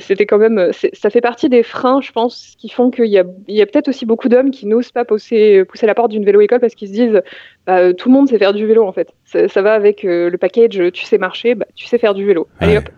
c'était 0.00 0.26
quand 0.26 0.38
même, 0.38 0.70
ça 0.92 1.10
fait 1.10 1.20
partie 1.20 1.48
des 1.48 1.62
freins, 1.62 2.00
je 2.00 2.12
pense, 2.12 2.54
qui 2.58 2.68
font 2.68 2.90
qu'il 2.90 3.06
y 3.06 3.18
a, 3.18 3.24
peut-être 3.66 3.88
aussi 3.88 4.06
beaucoup 4.06 4.28
d'hommes 4.28 4.50
qui 4.50 4.66
n'osent 4.66 4.92
pas 4.92 5.04
pousser, 5.04 5.64
pousser 5.64 5.86
la 5.86 5.94
porte 5.94 6.10
d'une 6.10 6.24
vélo-école 6.24 6.60
parce 6.60 6.74
qu'ils 6.74 6.88
se 6.88 6.92
disent, 6.92 7.22
bah, 7.66 7.92
tout 7.92 8.08
le 8.08 8.14
monde 8.14 8.28
sait 8.28 8.38
faire 8.38 8.52
du 8.52 8.66
vélo 8.66 8.86
en 8.86 8.92
fait. 8.92 9.12
Ça, 9.24 9.62
va 9.62 9.74
avec 9.74 10.04
euh, 10.04 10.30
le 10.30 10.38
package, 10.38 10.80
tu 10.92 11.04
sais 11.04 11.18
marcher, 11.18 11.54
bah, 11.54 11.66
tu 11.74 11.86
sais 11.86 11.98
faire 11.98 12.14
du 12.14 12.24
vélo. 12.24 12.46
Allez 12.60 12.76
hop, 12.76 12.88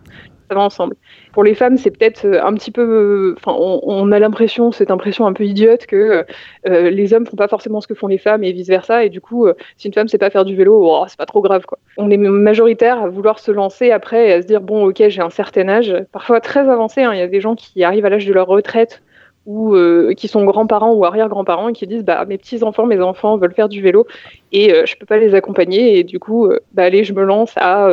va 0.54 0.60
ensemble. 0.60 0.96
Pour 1.32 1.44
les 1.44 1.54
femmes, 1.54 1.76
c'est 1.76 1.90
peut-être 1.90 2.24
euh, 2.24 2.42
un 2.42 2.54
petit 2.54 2.70
peu. 2.70 2.82
Euh, 2.82 3.34
enfin, 3.36 3.56
on, 3.58 4.12
a 4.12 4.18
l'impression, 4.18 4.72
cette 4.72 4.90
impression 4.90 5.26
un 5.26 5.32
peu 5.32 5.44
idiote 5.44 5.86
que 5.86 6.24
euh, 6.68 6.90
les 6.90 7.12
hommes 7.12 7.26
font 7.26 7.36
pas 7.36 7.48
forcément 7.48 7.80
ce 7.80 7.86
que 7.86 7.94
font 7.94 8.06
les 8.06 8.18
femmes 8.18 8.44
et 8.44 8.52
vice 8.52 8.68
versa. 8.68 9.04
Et 9.04 9.10
du 9.10 9.20
coup, 9.20 9.46
si 9.76 9.88
une 9.88 9.94
femme 9.94 10.08
sait 10.08 10.18
pas 10.18 10.30
faire 10.30 10.44
du 10.44 10.56
vélo, 10.56 10.80
oh, 10.82 11.04
c'est 11.08 11.18
pas 11.18 11.26
trop 11.26 11.40
grave, 11.40 11.64
quoi. 11.66 11.78
On 11.96 12.10
est 12.10 12.16
majoritaire 12.16 13.02
à 13.02 13.08
vouloir 13.08 13.38
se 13.38 13.50
lancer 13.50 13.90
après 13.90 14.28
et 14.28 14.32
à 14.32 14.42
se 14.42 14.46
dire 14.46 14.60
bon, 14.60 14.86
ok, 14.88 15.02
j'ai 15.08 15.22
un 15.22 15.30
certain 15.30 15.68
âge, 15.68 15.94
parfois 16.12 16.40
très 16.40 16.68
avancé. 16.68 17.02
Hein. 17.02 17.12
Il 17.12 17.18
y 17.18 17.22
a 17.22 17.26
des 17.26 17.40
gens 17.40 17.54
qui 17.54 17.84
arrivent 17.84 18.06
à 18.06 18.10
l'âge 18.10 18.26
de 18.26 18.32
leur 18.32 18.46
retraite 18.46 19.02
ou 19.46 19.76
qui 20.16 20.26
sont 20.26 20.44
grands-parents 20.44 20.92
ou 20.92 21.04
arrière-grands-parents 21.04 21.68
et 21.68 21.72
qui 21.72 21.86
disent 21.86 22.02
bah 22.02 22.24
mes 22.24 22.36
petits 22.36 22.64
enfants, 22.64 22.84
mes 22.84 23.00
enfants 23.00 23.36
veulent 23.36 23.54
faire 23.54 23.68
du 23.68 23.80
vélo 23.80 24.04
et 24.50 24.74
je 24.84 24.96
peux 24.96 25.06
pas 25.06 25.18
les 25.18 25.36
accompagner 25.36 26.00
et 26.00 26.02
du 26.02 26.18
coup 26.18 26.50
bah 26.72 26.82
allez 26.82 27.04
je 27.04 27.12
me 27.12 27.22
lance 27.22 27.52
à 27.56 27.88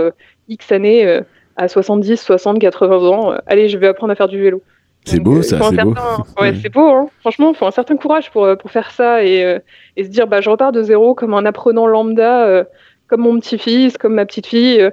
X 0.50 0.72
années 0.72 1.22
à 1.56 1.68
70, 1.68 2.18
60, 2.18 2.60
80 2.60 2.98
ans, 3.08 3.32
euh, 3.32 3.38
allez, 3.46 3.70
je 3.70 3.78
vais 3.78 3.88
apprendre 3.88 4.12
à 4.12 4.16
faire 4.16 4.28
du 4.28 4.42
vélo. 4.42 4.62
C'est 5.06 5.20
beau 5.20 5.42
ça, 5.42 5.60
c'est 5.70 5.84
beau. 5.84 5.94
Ouais, 6.40 6.54
c'est 6.62 6.70
beau, 6.70 6.88
hein. 6.88 7.08
franchement, 7.20 7.52
il 7.52 7.56
faut 7.56 7.66
un 7.66 7.72
certain 7.72 7.98
courage 7.98 8.32
pour, 8.32 8.46
euh, 8.46 8.56
pour 8.56 8.72
faire 8.72 8.92
ça 8.92 9.24
et, 9.24 9.44
euh, 9.44 9.60
et, 9.98 10.06
se 10.06 10.10
dire, 10.10 10.28
bah, 10.28 10.42
je 10.42 10.50
repars 10.50 10.72
de 10.72 10.82
zéro 10.82 11.14
comme 11.14 11.34
un 11.34 11.46
apprenant 11.46 11.88
lambda, 11.88 12.66
comme 13.08 13.22
mon 13.22 13.40
petit-fils, 13.40 13.98
comme 13.98 14.14
ma 14.14 14.26
petite-fille. 14.26 14.90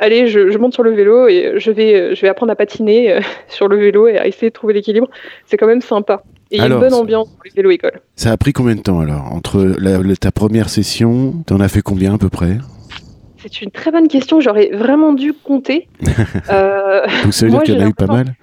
allez, 0.00 0.26
je, 0.26 0.50
je, 0.50 0.58
monte 0.58 0.74
sur 0.74 0.82
le 0.82 0.90
vélo 0.90 1.28
et 1.28 1.54
je 1.56 1.70
vais, 1.70 2.14
je 2.14 2.20
vais 2.20 2.28
apprendre 2.28 2.52
à 2.52 2.56
patiner 2.56 3.20
sur 3.48 3.68
le 3.68 3.76
vélo 3.76 4.08
et 4.08 4.18
à 4.18 4.26
essayer 4.26 4.48
de 4.50 4.54
trouver 4.54 4.74
l'équilibre. 4.74 5.08
C'est 5.46 5.56
quand 5.56 5.68
même 5.68 5.80
sympa. 5.80 6.22
Et 6.50 6.56
il 6.56 6.58
y 6.58 6.62
a 6.62 6.66
une 6.66 6.78
bonne 6.78 6.94
ambiance 6.94 7.28
pour 7.28 7.44
les 7.44 7.50
vélos-écoles. 7.50 8.00
Ça 8.16 8.32
a 8.32 8.36
pris 8.36 8.52
combien 8.52 8.74
de 8.74 8.82
temps 8.82 9.00
alors 9.00 9.32
Entre 9.32 9.76
ta 10.20 10.32
première 10.32 10.68
session, 10.68 11.34
tu 11.46 11.54
en 11.54 11.60
as 11.60 11.68
fait 11.68 11.82
combien 11.82 12.14
à 12.14 12.18
peu 12.18 12.28
près? 12.28 12.58
C'est 13.52 13.62
une 13.62 13.70
très 13.70 13.90
bonne 13.90 14.08
question. 14.08 14.40
J'aurais 14.40 14.70
vraiment 14.72 15.12
dû 15.12 15.32
compter. 15.32 15.88
euh, 16.50 17.06
Donc 17.22 17.32
ça 17.32 17.46
veut 17.46 17.52
dire 17.52 17.62
qu'il 17.62 17.74
y 17.74 17.82
en 17.82 17.86
a 17.86 17.88
eu 17.88 17.94
pas 17.94 18.06
mal 18.06 18.34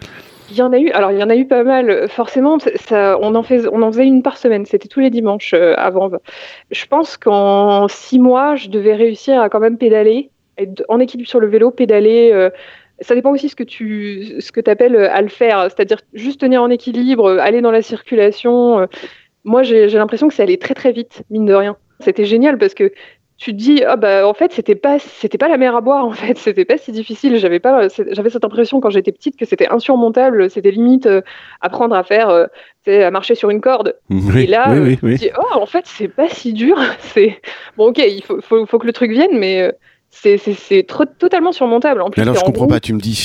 il 0.52 0.58
y 0.58 0.62
en 0.62 0.74
a 0.74 0.78
eu, 0.78 0.92
alors 0.92 1.12
il 1.12 1.20
y 1.20 1.24
en 1.24 1.30
a 1.30 1.36
eu 1.36 1.48
pas 1.48 1.64
mal. 1.64 2.08
Forcément, 2.10 2.58
ça, 2.60 3.18
on, 3.22 3.34
en 3.36 3.44
fait, 3.44 3.68
on 3.72 3.82
en 3.82 3.92
faisait 3.92 4.06
une 4.06 4.22
par 4.22 4.38
semaine. 4.38 4.66
C'était 4.66 4.90
tous 4.90 5.00
les 5.00 5.10
dimanches 5.10 5.54
euh, 5.54 5.74
avant. 5.78 6.12
Je 6.70 6.86
pense 6.86 7.18
qu'en 7.18 7.88
six 7.88 8.20
mois, 8.20 8.56
je 8.56 8.70
devais 8.70 8.94
réussir 8.94 9.42
à 9.42 9.50
quand 9.50 9.60
même 9.60 9.78
pédaler, 9.78 10.30
être 10.58 10.84
en 10.90 11.00
équilibre 11.00 11.30
sur 11.30 11.40
le 11.40 11.48
vélo, 11.48 11.72
pédaler. 11.72 12.32
Euh, 12.34 12.50
ça 13.00 13.16
dépend 13.16 13.32
aussi 13.32 13.50
ce 13.50 13.56
que 13.56 13.64
tu 13.64 14.42
ce 14.42 14.52
que 14.52 14.70
appelles 14.70 14.96
euh, 14.96 15.12
à 15.12 15.22
le 15.22 15.30
faire, 15.30 15.64
c'est-à-dire 15.64 16.00
juste 16.14 16.42
tenir 16.42 16.62
en 16.62 16.70
équilibre, 16.70 17.40
aller 17.40 17.62
dans 17.62 17.72
la 17.72 17.82
circulation. 17.82 18.88
Moi, 19.44 19.64
j'ai 19.64 19.88
l'impression 19.88 20.28
que 20.28 20.34
ça 20.34 20.44
allait 20.44 20.58
très 20.58 20.76
très 20.76 20.92
vite, 20.92 21.24
mine 21.30 21.46
de 21.46 21.54
rien. 21.54 21.78
C'était 22.02 22.26
génial 22.26 22.58
parce 22.58 22.74
que 22.74 22.92
tu 23.42 23.54
te 23.54 23.58
dis 23.58 23.84
ah 23.84 23.96
bah 23.96 24.28
en 24.28 24.36
fait 24.36 24.54
c'était 24.54 24.76
pas 24.76 25.00
c'était 25.00 25.40
pas 25.40 25.48
la 25.48 25.58
mer 25.58 25.76
à 25.76 25.82
boire 25.82 26.06
en 26.06 26.12
fait. 26.12 26.38
C'était 26.38 26.64
pas 26.64 26.78
si 26.78 26.92
difficile. 26.92 27.38
J'avais 27.38 27.60
pas 27.60 27.88
j'avais 28.12 28.30
cette 28.30 28.46
impression 28.46 28.80
quand 28.80 28.92
j'étais 28.92 29.12
petite 29.12 29.36
que 29.36 29.46
c'était 29.46 29.68
insurmontable. 29.68 30.48
C'était 30.52 30.70
limite 30.70 31.08
euh, 31.08 31.22
apprendre 31.60 31.96
à 31.96 32.04
faire 32.04 32.30
euh, 32.30 32.46
à 32.86 33.10
marcher 33.10 33.34
sur 33.34 33.50
une 33.50 33.60
corde. 33.60 33.96
Et 34.38 34.46
là 34.46 34.72
euh, 34.72 34.92
tu 34.92 34.98
te 34.98 35.18
dis 35.18 35.32
oh 35.40 35.58
en 35.60 35.66
fait 35.66 35.86
c'est 35.88 36.08
pas 36.08 36.30
si 36.30 36.54
dur. 36.54 36.78
C'est 37.00 37.42
bon 37.78 37.88
ok 37.88 37.98
il 37.98 38.24
faut, 38.24 38.40
faut, 38.42 38.68
faut, 38.68 38.78
que 38.78 38.86
le 38.86 38.94
truc 38.94 39.10
vienne 39.10 39.36
mais 39.40 39.72
c'est 40.12 40.86
totalement 41.18 41.52
surmontable. 41.52 42.02
En 42.02 42.12
plus, 42.12 42.22
alors, 42.22 42.36
je 42.36 42.42
comprends 42.42 42.68
pas. 42.68 42.82
Tu 42.82 42.94
me 42.94 43.00
dis, 43.00 43.16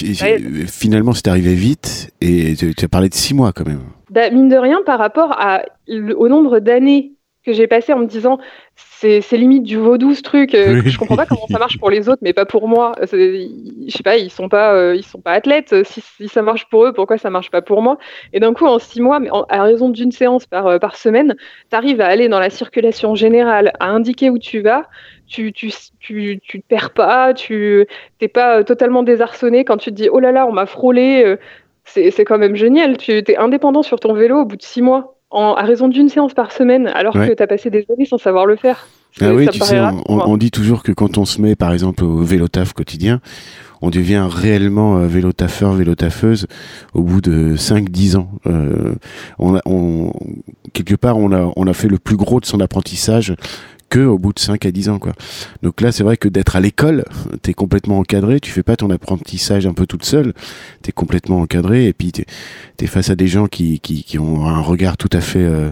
finalement, 0.68 1.12
c'est 1.14 1.26
arrivé 1.26 1.54
vite 1.54 2.12
et 2.20 2.54
tu, 2.54 2.72
as 2.84 2.88
parlé 2.88 3.08
de 3.08 3.14
six 3.14 3.34
mois 3.34 3.52
quand 3.52 3.66
même. 3.66 3.80
Bah, 4.08 4.30
mine 4.30 4.48
de 4.48 4.56
rien, 4.56 4.78
par 4.86 5.00
rapport 5.00 5.32
à, 5.32 5.62
au 5.88 6.28
nombre 6.28 6.60
d'années 6.60 7.15
que 7.46 7.52
j'ai 7.52 7.66
passé 7.66 7.92
en 7.92 8.00
me 8.00 8.06
disant 8.06 8.38
c'est 8.74 9.32
limite 9.32 9.62
du 9.62 9.76
vaudou 9.76 10.14
ce 10.14 10.22
truc. 10.22 10.54
Euh, 10.54 10.82
je 10.84 10.98
comprends 10.98 11.16
pas 11.16 11.26
comment 11.26 11.46
ça 11.48 11.58
marche 11.58 11.78
pour 11.78 11.90
les 11.90 12.08
autres, 12.08 12.20
mais 12.22 12.32
pas 12.32 12.44
pour 12.44 12.66
moi. 12.66 12.92
Je 13.00 13.48
sais 13.88 14.02
pas, 14.02 14.16
ils 14.16 14.30
sont 14.30 14.48
pas, 14.48 14.74
euh, 14.74 14.96
ils 14.96 15.04
sont 15.04 15.20
pas 15.20 15.32
athlètes. 15.32 15.74
Si, 15.84 16.28
ça 16.28 16.42
marche 16.42 16.68
pour 16.68 16.84
eux, 16.84 16.92
pourquoi 16.92 17.16
ça 17.16 17.30
marche 17.30 17.50
pas 17.50 17.62
pour 17.62 17.82
moi? 17.82 17.98
Et 18.32 18.40
d'un 18.40 18.52
coup, 18.52 18.66
en 18.66 18.78
six 18.78 19.00
mois, 19.00 19.20
mais 19.20 19.28
à 19.48 19.62
raison 19.62 19.88
d'une 19.88 20.12
séance 20.12 20.46
par, 20.46 20.66
euh, 20.66 20.78
par 20.78 20.96
semaine, 20.96 21.36
tu 21.70 21.76
arrives 21.76 22.00
à 22.00 22.06
aller 22.06 22.28
dans 22.28 22.40
la 22.40 22.50
circulation 22.50 23.14
générale, 23.14 23.72
à 23.80 23.86
indiquer 23.88 24.28
où 24.28 24.38
tu 24.38 24.60
vas. 24.60 24.88
Tu, 25.28 25.52
tu, 25.52 25.72
tu, 26.00 26.40
tu 26.42 26.60
te 26.60 26.66
perds 26.66 26.90
pas, 26.92 27.34
tu 27.34 27.86
t'es 28.18 28.28
pas 28.28 28.64
totalement 28.64 29.02
désarçonné 29.02 29.64
quand 29.64 29.76
tu 29.76 29.90
te 29.90 29.94
dis 29.94 30.08
oh 30.10 30.20
là 30.20 30.32
là, 30.32 30.46
on 30.46 30.52
m'a 30.52 30.66
frôlé. 30.66 31.36
c'est 31.84 32.24
quand 32.24 32.38
même 32.38 32.56
génial. 32.56 32.96
Tu 32.96 33.12
es 33.12 33.36
indépendant 33.36 33.82
sur 33.82 34.00
ton 34.00 34.14
vélo 34.14 34.40
au 34.40 34.44
bout 34.44 34.56
de 34.56 34.62
six 34.62 34.82
mois 34.82 35.15
à 35.32 35.62
raison 35.64 35.88
d'une 35.88 36.08
séance 36.08 36.34
par 36.34 36.52
semaine, 36.52 36.86
alors 36.86 37.14
que 37.14 37.34
tu 37.34 37.42
as 37.42 37.46
passé 37.46 37.70
des 37.70 37.86
années 37.92 38.06
sans 38.06 38.18
savoir 38.18 38.46
le 38.46 38.56
faire. 38.56 38.86
Ah 39.20 39.32
oui, 39.32 39.48
tu 39.48 39.60
sais, 39.60 39.80
on, 40.08 40.36
dit 40.36 40.50
toujours 40.50 40.82
que 40.82 40.92
quand 40.92 41.16
on 41.16 41.24
se 41.24 41.40
met, 41.40 41.56
par 41.56 41.72
exemple, 41.72 42.04
au 42.04 42.18
vélo 42.18 42.48
taf 42.48 42.74
quotidien, 42.74 43.20
on 43.80 43.88
devient 43.88 44.26
réellement 44.30 44.98
euh, 44.98 45.06
vélo 45.06 45.32
taffeur, 45.32 45.72
vélo 45.72 45.94
taffeuse 45.94 46.46
au 46.92 47.02
bout 47.02 47.22
de 47.22 47.56
5-10 47.56 48.16
ans. 48.16 48.28
Euh, 48.46 48.94
on, 49.38 49.58
on, 49.64 50.12
quelque 50.74 50.94
part, 50.94 51.16
on 51.16 51.32
a, 51.32 51.50
on 51.56 51.66
a 51.66 51.72
fait 51.72 51.88
le 51.88 51.98
plus 51.98 52.16
gros 52.16 52.40
de 52.40 52.46
son 52.46 52.60
apprentissage 52.60 53.34
que 53.88 54.00
au 54.00 54.18
bout 54.18 54.32
de 54.32 54.38
5 54.38 54.66
à 54.66 54.70
10 54.70 54.88
ans 54.88 54.98
quoi. 54.98 55.12
Donc 55.62 55.80
là 55.80 55.92
c'est 55.92 56.02
vrai 56.02 56.16
que 56.16 56.28
d'être 56.28 56.56
à 56.56 56.60
l'école, 56.60 57.04
tu 57.42 57.50
es 57.50 57.54
complètement 57.54 57.98
encadré, 57.98 58.40
tu 58.40 58.50
fais 58.50 58.62
pas 58.62 58.76
ton 58.76 58.90
apprentissage 58.90 59.66
un 59.66 59.72
peu 59.72 59.86
toute 59.86 60.04
seule, 60.04 60.32
tu 60.82 60.90
es 60.90 60.92
complètement 60.92 61.40
encadré 61.40 61.86
et 61.86 61.92
puis 61.92 62.12
tu 62.12 62.24
es, 62.80 62.86
face 62.86 63.10
à 63.10 63.16
des 63.16 63.28
gens 63.28 63.46
qui, 63.46 63.80
qui, 63.80 64.04
qui 64.04 64.18
ont 64.18 64.46
un 64.46 64.60
regard 64.60 64.96
tout 64.96 65.10
à 65.12 65.20
fait 65.20 65.40
euh, 65.40 65.70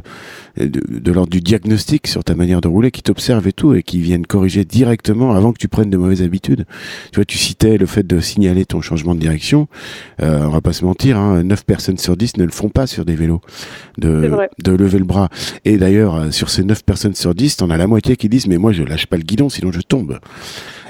de, 0.57 0.99
de 0.99 1.13
l'ordre 1.13 1.31
du 1.31 1.41
diagnostic 1.41 2.07
sur 2.07 2.25
ta 2.25 2.35
manière 2.35 2.61
de 2.61 2.69
rouler, 2.69 2.91
qui 2.91 3.03
t'observent 3.03 3.47
et 3.47 3.53
tout 3.53 3.75
et 3.75 3.83
qui 3.83 4.01
viennent 4.01 4.27
corriger 4.27 4.65
directement 4.65 5.35
avant 5.35 5.53
que 5.53 5.59
tu 5.59 5.69
prennes 5.69 5.91
de 5.91 5.97
mauvaises 5.97 6.23
habitudes. 6.23 6.67
Tu 7.13 7.17
vois, 7.17 7.25
tu 7.25 7.39
citais 7.39 7.79
le 7.79 7.87
fait 7.87 8.07
de 8.07 8.21
signaler 8.21 8.65
ton 8.65 8.81
changement 8.81 9.15
de 9.15 9.21
direction. 9.21 9.69
Euh, 10.23 10.45
on 10.45 10.51
va 10.51 10.61
pas 10.61 10.73
se 10.73 10.85
mentir, 10.85 11.19
hein, 11.19 11.43
9 11.43 11.65
personnes 11.65 11.99
sur 11.99 12.17
10 12.17 12.37
ne 12.37 12.45
le 12.45 12.51
font 12.51 12.69
pas 12.69 12.87
sur 12.87 13.05
des 13.05 13.15
vélos, 13.15 13.41
de, 13.99 14.31
de 14.63 14.73
lever 14.73 14.99
le 14.99 15.05
bras. 15.05 15.29
Et 15.65 15.77
d'ailleurs, 15.77 16.33
sur 16.33 16.51
ces 16.51 16.65
9 16.65 16.85
personnes 16.85 17.15
sur 17.15 17.35
10, 17.35 17.57
t'en 17.57 17.71
as 17.71 17.77
la 17.77 17.87
moitié 17.87 18.04
qui 18.13 18.29
disent 18.29 18.47
mais 18.47 18.59
moi 18.59 18.73
je 18.73 18.83
lâche 18.83 19.07
pas 19.07 19.17
le 19.17 19.23
guidon 19.23 19.49
sinon 19.49 19.73
je 19.73 19.81
tombe. 19.81 20.19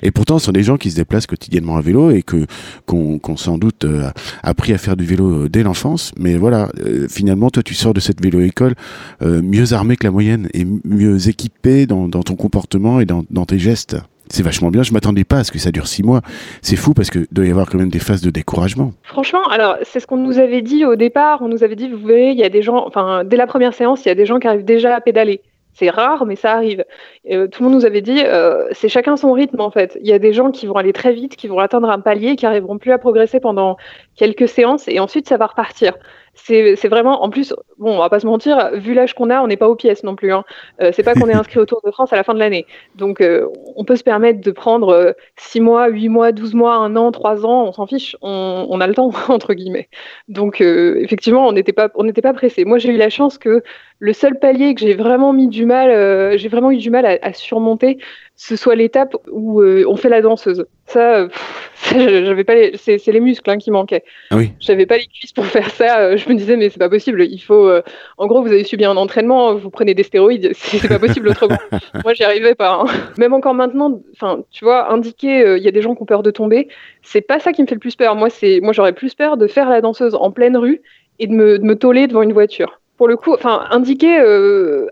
Et 0.05 0.11
pourtant, 0.11 0.39
ce 0.39 0.47
sont 0.47 0.53
des 0.53 0.63
gens 0.63 0.77
qui 0.77 0.91
se 0.91 0.97
déplacent 0.97 1.27
quotidiennement 1.27 1.77
à 1.77 1.81
vélo 1.81 2.11
et 2.11 2.23
que 2.23 2.47
qu'on 2.87 3.37
sans 3.37 3.59
doute 3.59 3.85
euh, 3.85 4.11
appris 4.43 4.73
à 4.75 4.79
faire 4.79 4.97
du 4.97 5.05
vélo 5.05 5.45
euh, 5.45 5.49
dès 5.49 5.63
l'enfance. 5.63 6.13
Mais 6.19 6.37
voilà, 6.37 6.69
euh, 6.85 7.09
finalement, 7.09 7.49
toi, 7.51 7.63
tu 7.63 7.75
sors 7.75 7.95
de 7.95 8.01
cette 8.01 8.23
vélo-école 8.23 8.75
mieux 9.23 9.73
armé 9.73 9.97
que 9.97 10.05
la 10.05 10.11
moyenne 10.11 10.49
et 10.53 10.67
mieux 10.85 11.29
équipé 11.29 11.87
dans, 11.87 12.09
ton 12.09 12.37
comportement 12.37 13.01
et 13.01 13.07
dans, 13.07 13.25
dans 13.31 13.47
tes 13.47 13.59
gestes. 13.59 13.97
C'est 14.29 14.43
vachement 14.43 14.71
bien. 14.71 14.83
Je 14.83 14.93
m'attendais 14.93 15.25
pas 15.25 15.39
à 15.39 15.45
ce 15.45 15.53
que 15.53 15.59
ça 15.59 15.71
dure 15.71 15.87
six 15.87 16.03
mois. 16.03 16.21
C'est 16.61 16.77
fou 16.77 16.93
parce 16.93 17.11
que 17.11 17.27
doit 17.31 17.47
y 17.47 17.51
avoir 17.51 17.69
quand 17.71 17.79
même 17.79 17.91
des 17.91 17.99
phases 17.99 18.21
de 18.21 18.31
découragement. 18.31 18.93
Franchement, 19.03 19.47
alors 19.51 19.77
c'est 19.83 20.01
ce 20.01 20.07
qu'on 20.07 20.17
nous 20.17 20.39
avait 20.39 20.63
dit 20.63 20.85
au 20.85 20.97
départ. 20.97 21.41
On 21.43 21.49
nous 21.49 21.63
avait 21.63 21.77
dit, 21.77 21.89
vous 21.89 22.07
verrez, 22.07 22.31
il 22.31 22.39
y 22.39 22.45
a 22.45 22.49
des 22.49 22.63
gens, 22.63 22.85
enfin 22.87 23.25
dès 23.25 23.37
la 23.37 23.47
première 23.47 23.75
séance, 23.75 24.05
il 24.05 24.09
y 24.09 24.11
a 24.11 24.15
des 24.15 24.27
gens 24.27 24.39
qui 24.39 24.49
arrivent 24.49 24.65
déjà 24.65 24.95
à 24.95 25.01
pédaler. 25.01 25.41
C'est 25.75 25.91
rare, 25.91 26.25
mais 26.25 26.37
ça 26.37 26.53
arrive. 26.53 26.85
Euh, 27.31 27.49
tout 27.49 27.63
le 27.63 27.69
monde 27.69 27.79
nous 27.79 27.87
avait 27.87 28.01
dit, 28.01 28.23
euh, 28.25 28.69
c'est 28.73 28.89
chacun 28.89 29.17
son 29.17 29.33
rythme 29.33 29.61
en 29.61 29.71
fait. 29.71 29.99
Il 30.01 30.07
y 30.07 30.13
a 30.13 30.19
des 30.19 30.33
gens 30.33 30.51
qui 30.51 30.67
vont 30.67 30.77
aller 30.77 30.93
très 30.93 31.13
vite, 31.13 31.37
qui 31.37 31.49
vont 31.49 31.59
atteindre 31.59 31.91
un 31.91 32.01
palier, 32.01 32.37
qui 32.37 32.47
arriveront 32.47 32.79
plus 32.79 32.93
à 32.93 32.99
progresser 32.99 33.41
pendant 33.41 33.77
quelques 34.17 34.49
séances, 34.49 34.89
et 34.89 35.01
ensuite 35.01 35.29
ça 35.29 35.37
va 35.37 35.47
repartir 35.47 35.95
c'est 36.35 36.89
vraiment, 36.89 37.23
en 37.23 37.31
plus, 37.31 37.55
bon, 37.79 37.95
on 37.95 37.99
va 37.99 38.09
pas 38.09 38.21
se 38.21 38.27
mentir, 38.27 38.71
vu 38.75 38.95
l'âge 38.95 39.15
qu'on 39.15 39.31
a, 39.31 39.41
on 39.41 39.47
n'est 39.47 39.57
pas 39.57 39.69
aux 39.69 39.77
pièces 39.77 40.03
non 40.03 40.17
plus. 40.17 40.33
Hein. 40.33 40.45
Euh, 40.81 40.91
c'est 40.93 41.03
pas 41.03 41.15
qu'on 41.15 41.29
est 41.29 41.35
inscrit 41.35 41.61
au 41.61 41.67
Tour 41.67 41.81
de 41.85 41.91
France 41.91 42.13
à 42.13 42.17
la 42.17 42.25
fin 42.25 42.35
de 42.35 42.39
l'année. 42.39 42.67
Donc, 42.97 43.21
euh, 43.21 43.47
on 43.77 43.85
peut 43.85 43.97
se 43.97 44.03
permettre 44.03 44.41
de 44.41 44.51
prendre 44.51 45.15
6 45.37 45.61
euh, 45.61 45.63
mois, 45.63 45.89
8 45.89 46.09
mois, 46.09 46.33
12 46.33 46.55
mois, 46.55 46.77
1 46.77 46.97
an, 46.97 47.13
3 47.13 47.47
ans, 47.47 47.65
on 47.67 47.73
s'en 47.73 47.87
fiche, 47.87 48.17
on, 48.21 48.81
a 48.81 48.87
le 48.87 48.95
temps, 48.95 49.11
entre 49.29 49.55
guillemets. 49.55 49.89
Donc, 50.29 50.61
effectivement, 50.61 51.47
on 51.47 51.53
n'était 51.53 51.73
pas, 51.73 51.91
on 51.95 52.05
n'était 52.05 52.23
pas 52.23 52.35
pressé. 52.35 52.65
Moi, 52.65 52.79
j'ai 52.79 52.93
eu 52.93 52.97
la 52.97 53.11
chance 53.11 53.39
que 53.39 53.63
le 53.99 54.13
seul 54.13 54.39
palier 54.39 54.75
que 54.75 54.81
j'ai 54.81 54.95
vraiment 54.95 55.33
mis 55.33 55.49
du 55.49 55.65
mal, 55.67 56.37
j'ai 56.37 56.49
vraiment 56.49 56.71
eu 56.71 56.77
du 56.77 56.91
mal 56.91 57.07
à, 57.07 57.19
à 57.23 57.33
surmonter, 57.33 57.99
ce 58.37 58.57
soit 58.57 58.75
l'étape 58.75 59.17
où 59.31 59.61
euh, 59.61 59.85
on 59.87 59.97
fait 59.97 60.09
la 60.09 60.21
danseuse. 60.21 60.67
Ça, 60.87 61.29
j'avais 61.93 62.43
pas 62.43 62.55
les... 62.55 62.77
c'est, 62.77 63.07
les 63.07 63.21
muscles 63.21 63.49
hein, 63.49 63.59
qui 63.59 63.71
manquaient. 63.71 64.03
Ah 64.31 64.37
oui. 64.37 64.53
J'avais 64.59 64.87
pas 64.87 64.97
les 64.97 65.07
cuisses 65.07 65.33
pour 65.33 65.47
faire 65.47 65.71
ça. 65.71 66.01
Euh, 66.01 66.17
je 66.17 66.29
me 66.29 66.35
disais 66.35 66.57
mais 66.57 66.69
c'est 66.69 66.79
pas 66.79 66.89
possible. 66.89 67.25
Il 67.25 67.39
faut, 67.39 67.69
euh, 67.69 67.83
en 68.19 68.27
gros, 68.27 68.43
vous 68.43 68.49
avez 68.49 68.65
subi 68.65 68.85
un 68.85 68.97
entraînement, 68.97 69.55
vous 69.55 69.71
prenez 69.71 69.95
des 69.95 70.03
stéroïdes, 70.03 70.51
c'est, 70.55 70.89
pas 70.89 70.99
possible 70.99 71.29
autrement. 71.29 71.59
Moi, 72.05 72.15
j'y 72.15 72.25
arrivais 72.25 72.57
pas. 72.57 72.81
Hein. 72.81 72.87
Même 73.19 73.35
encore 73.35 73.55
maintenant, 73.55 74.01
enfin, 74.15 74.43
tu 74.51 74.65
vois, 74.65 74.93
indiquer, 74.93 75.57
il 75.57 75.63
y 75.63 75.69
a 75.69 75.73
des 75.73 75.83
gens 75.83 75.95
qui 75.95 76.03
ont 76.03 76.07
peur 76.07 76.23
de 76.23 76.31
tomber. 76.31 76.69
C'est 77.03 77.23
pas 77.23 77.39
ça 77.39 77.53
qui 77.53 77.63
me 77.63 77.69
fait 77.69 77.77
le 77.77 77.81
plus 77.81 77.97
peur. 77.97 78.17
Moi, 78.17 78.31
c'est, 78.31 78.61
moi, 78.61 78.73
j'aurais 78.73 78.95
plus 78.95 79.15
peur 79.15 79.37
de 79.37 79.47
faire 79.47 79.69
la 79.69 79.81
danseuse 79.81 80.15
en 80.15 80.33
pleine 80.33 80.57
rue 80.57 80.83
et 81.21 81.29
de 81.29 81.33
me, 81.33 81.59
de 81.61 81.65
me 81.65 81.77
toller 81.77 82.09
devant 82.09 82.23
une 82.23 82.33
voiture 82.33 82.81
pour 82.97 83.09
le 83.09 83.17
coup, 83.17 83.35
enfin, 83.35 83.67
indiquer, 83.71 84.21
euh, 84.21 84.87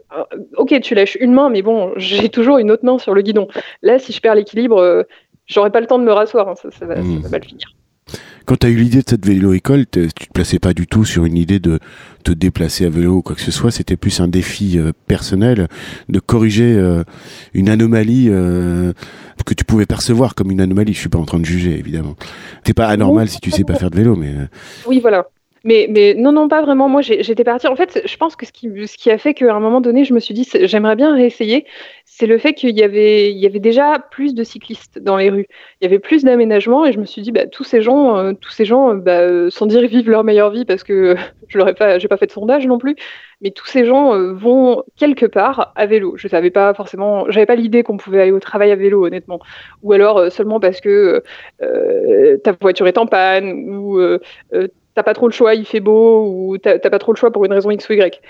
ok, 0.57 0.81
tu 0.81 0.95
lâches 0.95 1.17
une 1.21 1.33
main, 1.33 1.51
mais 1.51 1.63
bon, 1.63 1.93
j'ai 1.97 2.29
toujours 2.29 2.59
une 2.59 2.71
autre 2.71 2.85
main 2.85 2.99
sur 2.99 3.15
le 3.15 3.23
guidon. 3.23 3.49
Là, 3.83 3.99
si 3.99 4.13
je 4.13 4.21
perds 4.21 4.35
l'équilibre, 4.35 4.79
euh, 4.79 5.03
j'aurai 5.47 5.71
pas 5.71 5.81
le 5.81 5.87
temps 5.87 5.99
de 5.99 6.05
me 6.05 6.13
rasseoir, 6.13 6.49
hein, 6.49 6.55
ça, 6.57 6.87
va, 6.87 6.97
hmm. 6.97 7.23
mal 7.31 7.45
finir. 7.45 7.69
Quand 8.45 8.57
tu 8.57 8.67
as 8.67 8.71
eu 8.71 8.77
l'idée 8.77 9.03
de 9.03 9.09
cette 9.09 9.25
vélo-école, 9.25 9.87
tu 9.87 10.09
te 10.09 10.33
plaçais 10.35 10.59
pas 10.59 10.75
du 10.75 10.89
tout 10.89 11.05
sur 11.05 11.25
une 11.25 11.37
idée 11.37 11.61
de 11.61 11.79
te 12.25 12.33
déplacer 12.33 12.85
à 12.85 12.91
vélo 12.91 13.13
ou 13.15 13.23
quoi 13.23 13.37
que 13.37 13.41
ce 13.41 13.53
soit, 13.53 13.71
c'était 13.71 13.97
plus 13.97 14.21
un 14.21 14.27
défi 14.27 14.79
euh, 14.79 14.91
personnel 15.07 15.69
de 16.09 16.19
corriger 16.19 16.77
une 17.55 17.69
anomalie 17.69 18.29
que 19.47 19.55
tu 19.55 19.65
pouvais 19.65 19.87
percevoir 19.87 20.35
comme 20.35 20.51
une 20.51 20.61
anomalie. 20.61 20.93
Je 20.93 20.99
suis 20.99 21.09
pas 21.09 21.19
en 21.19 21.25
train 21.25 21.39
de 21.39 21.45
juger, 21.45 21.79
évidemment. 21.79 22.17
T'es 22.65 22.75
pas 22.75 22.89
anormal 22.89 23.29
si 23.29 23.39
tu 23.41 23.53
sais 23.53 23.63
pas 23.63 23.75
faire 23.75 23.91
de 23.91 23.97
vélo, 23.97 24.17
mais... 24.17 24.35
Oui, 24.87 24.99
voilà. 24.99 25.29
Mais, 25.65 26.15
non, 26.17 26.33
non, 26.33 26.49
pas 26.49 26.63
vraiment. 26.63 26.89
Moi, 26.89 27.03
j'étais 27.03 27.45
partie. 27.45 27.69
En 27.69 27.77
fait, 27.77 28.03
je 28.05 28.17
pense 28.17 28.37
que 28.37 28.47
ce 28.47 28.53
qui, 28.53 29.11
a 29.11 29.19
fait 29.19 29.35
qu'à 29.35 29.55
un 29.55 29.61
moment 29.61 29.81
donné, 29.81 30.05
je 30.05 30.15
me 30.15 30.21
suis 30.21 30.35
dit, 30.35 30.49
j'aimerais 30.63 30.97
bien 30.97 31.15
réessayer, 31.15 31.67
c'est 32.05 32.27
le 32.27 32.39
fait 32.39 32.55
qu'il 32.55 32.77
y 32.77 32.83
avait, 32.83 33.59
déjà 33.59 33.99
plus 33.99 34.35
de 34.35 34.45
cyclistes 34.45 34.99
dans 34.99 35.17
les 35.17 35.31
rues. 35.31 35.47
Il 35.81 35.85
y 35.85 35.87
avait 35.87 35.99
plus 35.99 36.25
d'aménagements 36.25 36.85
et 36.85 36.93
je 36.93 36.99
me 36.99 37.05
suis 37.05 37.23
dit, 37.23 37.33
bah, 37.33 37.47
tous 37.47 37.65
ces 37.65 37.81
gens, 37.81 38.19
euh, 38.19 38.33
tous 38.35 38.51
ces 38.51 38.65
gens, 38.65 38.95
bah, 38.95 39.21
euh, 39.21 39.51
sans 39.51 39.67
dire 39.67 39.81
vivent 39.87 40.11
leur 40.11 40.25
meilleure 40.25 40.51
vie 40.51 40.65
parce 40.65 40.85
que 40.85 41.17
je 41.49 41.59
n'aurais 41.59 41.75
pas, 41.75 41.99
pas 41.99 42.17
fait 42.17 42.27
de 42.27 42.33
sondage 42.33 42.67
non 42.67 42.79
plus, 42.79 42.97
mais 43.41 43.51
tous 43.51 43.67
ces 43.67 43.85
gens 43.85 44.15
euh, 44.15 44.33
vont 44.33 44.85
quelque 44.97 45.27
part 45.27 45.73
à 45.77 45.87
vélo. 45.87 46.15
Je 46.17 46.29
savais 46.29 46.51
pas 46.51 46.75
forcément, 46.75 47.31
j'avais 47.31 47.47
pas 47.47 47.57
l'idée 47.57 47.83
qu'on 47.83 47.97
pouvait 47.97 48.21
aller 48.23 48.33
au 48.33 48.41
travail 48.41 48.73
à 48.73 48.77
vélo, 48.77 49.07
honnêtement. 49.07 49.41
Ou 49.83 49.93
alors 49.93 50.31
seulement 50.31 50.61
parce 50.61 50.81
que 50.81 51.23
ta 51.59 52.53
voiture 52.61 52.87
est 52.87 52.99
en 52.99 53.07
panne 53.07 53.53
ou 53.53 53.99
t'as 54.95 55.03
pas 55.03 55.15
trop 55.15 55.27
le 55.27 55.33
choix, 55.33 55.55
il 55.55 55.65
fait 55.65 55.81
beau, 55.81 56.27
ou 56.27 56.59
t'as 56.59 56.79
pas 56.79 56.99
trop 56.99 57.13
le 57.13 57.17
choix 57.17 57.31
pour 57.31 57.45
une 57.45 57.53
raison 57.53 57.71
X 57.71 57.89
ou 57.89 57.93
Y. 57.95 58.21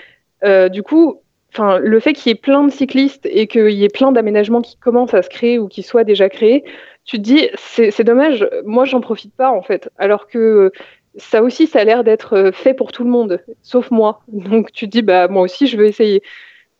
Euh, 0.43 0.69
du 0.69 0.83
coup, 0.83 1.21
enfin, 1.53 1.77
le 1.79 1.99
fait 1.99 2.13
qu'il 2.13 2.29
y 2.29 2.33
ait 2.33 2.39
plein 2.39 2.63
de 2.63 2.71
cyclistes 2.71 3.25
et 3.25 3.47
qu'il 3.47 3.71
y 3.71 3.83
ait 3.83 3.89
plein 3.89 4.11
d'aménagements 4.11 4.61
qui 4.61 4.77
commencent 4.77 5.13
à 5.13 5.21
se 5.21 5.29
créer 5.29 5.59
ou 5.59 5.67
qui 5.67 5.83
soient 5.83 6.03
déjà 6.03 6.29
créés, 6.29 6.63
tu 7.05 7.17
te 7.17 7.21
dis, 7.21 7.49
c'est 7.55 8.03
dommage, 8.03 8.47
moi 8.65 8.85
j'en 8.85 9.01
profite 9.01 9.35
pas 9.35 9.51
en 9.51 9.61
fait. 9.61 9.89
Alors 9.97 10.27
que 10.27 10.71
ça 11.17 11.43
aussi, 11.43 11.67
ça 11.67 11.79
a 11.79 11.83
l'air 11.83 12.03
d'être 12.03 12.51
fait 12.53 12.73
pour 12.73 12.91
tout 12.91 13.03
le 13.03 13.09
monde, 13.09 13.41
sauf 13.61 13.91
moi. 13.91 14.21
Donc 14.29 14.71
tu 14.71 14.85
te 14.85 14.91
dis, 14.91 15.01
bah 15.01 15.27
moi 15.27 15.43
aussi 15.43 15.67
je 15.67 15.77
veux 15.77 15.85
essayer. 15.85 16.23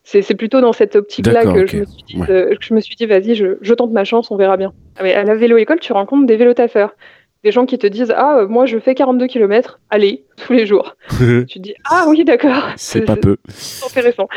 C'est 0.05 0.35
plutôt 0.35 0.59
dans 0.59 0.73
cette 0.73 0.97
optique-là 0.97 1.45
que, 1.45 1.65
je 1.65 2.73
me 2.73 2.81
suis 2.81 2.95
dit, 2.95 3.05
vas-y, 3.05 3.35
je, 3.35 3.57
je, 3.61 3.73
tente 3.73 3.91
ma 3.91 4.03
chance, 4.03 4.31
on 4.31 4.35
verra 4.35 4.57
bien. 4.57 4.73
Mais 5.01 5.13
à 5.13 5.23
la 5.23 5.33
vélo-école, 5.33 5.79
tu 5.79 5.93
rencontres 5.93 6.25
des 6.25 6.35
vélotaffeurs 6.35 6.93
des 7.43 7.51
gens 7.51 7.65
qui 7.65 7.77
te 7.77 7.87
disent 7.87 8.13
Ah, 8.15 8.45
moi 8.47 8.65
je 8.65 8.79
fais 8.79 8.95
42 8.95 9.27
km, 9.27 9.79
allez, 9.89 10.23
tous 10.37 10.53
les 10.53 10.65
jours. 10.65 10.95
tu 11.47 11.59
dis 11.59 11.75
Ah 11.89 12.05
oui, 12.07 12.23
d'accord. 12.23 12.69
C'est 12.77 13.01
pas 13.01 13.15
peu. 13.15 13.37
intéressant. 13.85 14.27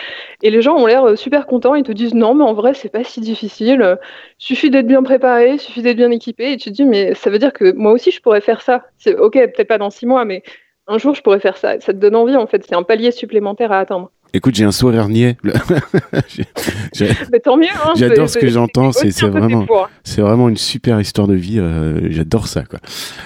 Et 0.42 0.50
les 0.50 0.62
gens 0.62 0.76
ont 0.76 0.86
l'air 0.86 1.04
euh, 1.04 1.16
super 1.16 1.46
contents, 1.46 1.74
ils 1.74 1.84
te 1.84 1.92
disent 1.92 2.14
Non, 2.14 2.34
mais 2.34 2.44
en 2.44 2.54
vrai, 2.54 2.74
c'est 2.74 2.88
pas 2.88 3.04
si 3.04 3.20
difficile. 3.20 3.98
Suffit 4.38 4.70
d'être 4.70 4.86
bien 4.86 5.02
préparé, 5.02 5.58
suffit 5.58 5.82
d'être 5.82 5.96
bien 5.96 6.10
équipé. 6.10 6.52
Et 6.52 6.56
tu 6.56 6.70
te 6.70 6.74
dis 6.74 6.84
Mais 6.84 7.14
ça 7.14 7.30
veut 7.30 7.38
dire 7.38 7.52
que 7.52 7.72
moi 7.72 7.92
aussi 7.92 8.10
je 8.10 8.20
pourrais 8.20 8.40
faire 8.40 8.60
ça. 8.60 8.84
Ok, 9.18 9.34
peut-être 9.34 9.68
pas 9.68 9.78
dans 9.78 9.90
six 9.90 10.06
mois, 10.06 10.24
mais 10.24 10.42
un 10.88 10.98
jour 10.98 11.14
je 11.14 11.22
pourrais 11.22 11.40
faire 11.40 11.56
ça. 11.56 11.80
Ça 11.80 11.92
te 11.92 11.98
donne 11.98 12.16
envie 12.16 12.36
en 12.36 12.46
fait, 12.46 12.64
c'est 12.64 12.74
un 12.74 12.82
palier 12.82 13.10
supplémentaire 13.10 13.72
à 13.72 13.80
atteindre. 13.80 14.10
Écoute, 14.36 14.54
j'ai 14.54 14.64
un 14.64 14.72
sourire 14.72 15.08
niais. 15.08 15.38
Mais 15.44 17.40
tant 17.40 17.56
mieux. 17.56 17.68
Hein, 17.68 17.94
j'adore 17.96 18.28
ce 18.28 18.38
que 18.38 18.48
j'entends. 18.48 18.92
C'est 18.92 19.22
vraiment, 19.22 19.66
c'est 20.04 20.20
vraiment 20.20 20.50
une 20.50 20.58
super 20.58 21.00
histoire 21.00 21.26
de 21.26 21.34
vie. 21.34 21.58
Euh, 21.58 22.08
j'adore 22.10 22.46
ça. 22.46 22.62
Quoi. 22.64 22.78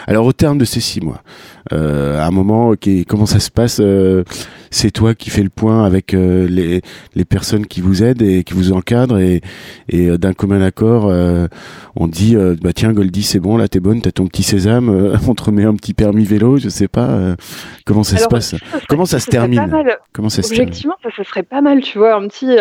Alors, 0.07 0.25
au 0.25 0.33
terme 0.33 0.59
de 0.59 0.65
ces 0.65 0.79
six 0.79 1.01
mois, 1.01 1.23
euh, 1.73 2.21
à 2.21 2.27
un 2.27 2.31
moment, 2.31 2.75
comment 3.09 3.27
ça 3.27 3.41
se 3.41 3.51
passe 3.51 3.79
euh, 3.81 4.23
C'est 4.73 4.93
toi 4.93 5.15
qui 5.15 5.31
fais 5.31 5.43
le 5.43 5.49
point 5.49 5.85
avec 5.85 6.15
euh, 6.15 6.47
les, 6.49 6.81
les 7.17 7.25
personnes 7.25 7.67
qui 7.67 7.81
vous 7.81 8.05
aident 8.05 8.23
et 8.23 8.45
qui 8.45 8.55
vous 8.55 8.73
encadrent 8.73 9.19
et, 9.19 9.41
et 9.89 10.09
euh, 10.09 10.17
d'un 10.17 10.33
commun 10.33 10.63
accord, 10.63 11.09
euh, 11.09 11.49
on 11.97 12.07
dit 12.07 12.37
bah 12.63 12.73
tiens 12.73 12.93
Goldie, 12.93 13.25
c'est 13.25 13.41
bon, 13.41 13.57
là 13.57 13.67
t'es 13.67 13.81
bonne, 13.81 14.01
t'as 14.01 14.13
ton 14.13 14.29
petit 14.29 14.45
sésame, 14.45 14.89
on 15.29 15.35
te 15.35 15.43
remet 15.43 15.65
un 15.65 15.75
petit 15.75 15.93
permis 15.93 16.25
vélo, 16.25 16.57
je 16.57 16.69
sais 16.69 16.87
pas 16.87 17.35
comment 17.85 18.05
ça 18.05 18.17
se 18.17 18.29
passe, 18.29 18.55
comment 18.89 19.07
ça, 19.07 19.19
se 19.19 19.29
termine, 19.29 19.69
comment 20.13 20.29
ça 20.29 20.43
Objectivement, 20.45 20.97
ça, 21.03 21.11
ça 21.17 21.25
serait 21.25 21.43
pas 21.43 21.61
mal, 21.61 21.81
tu 21.81 21.99
vois, 21.99 22.15
un 22.15 22.29
petit, 22.29 22.57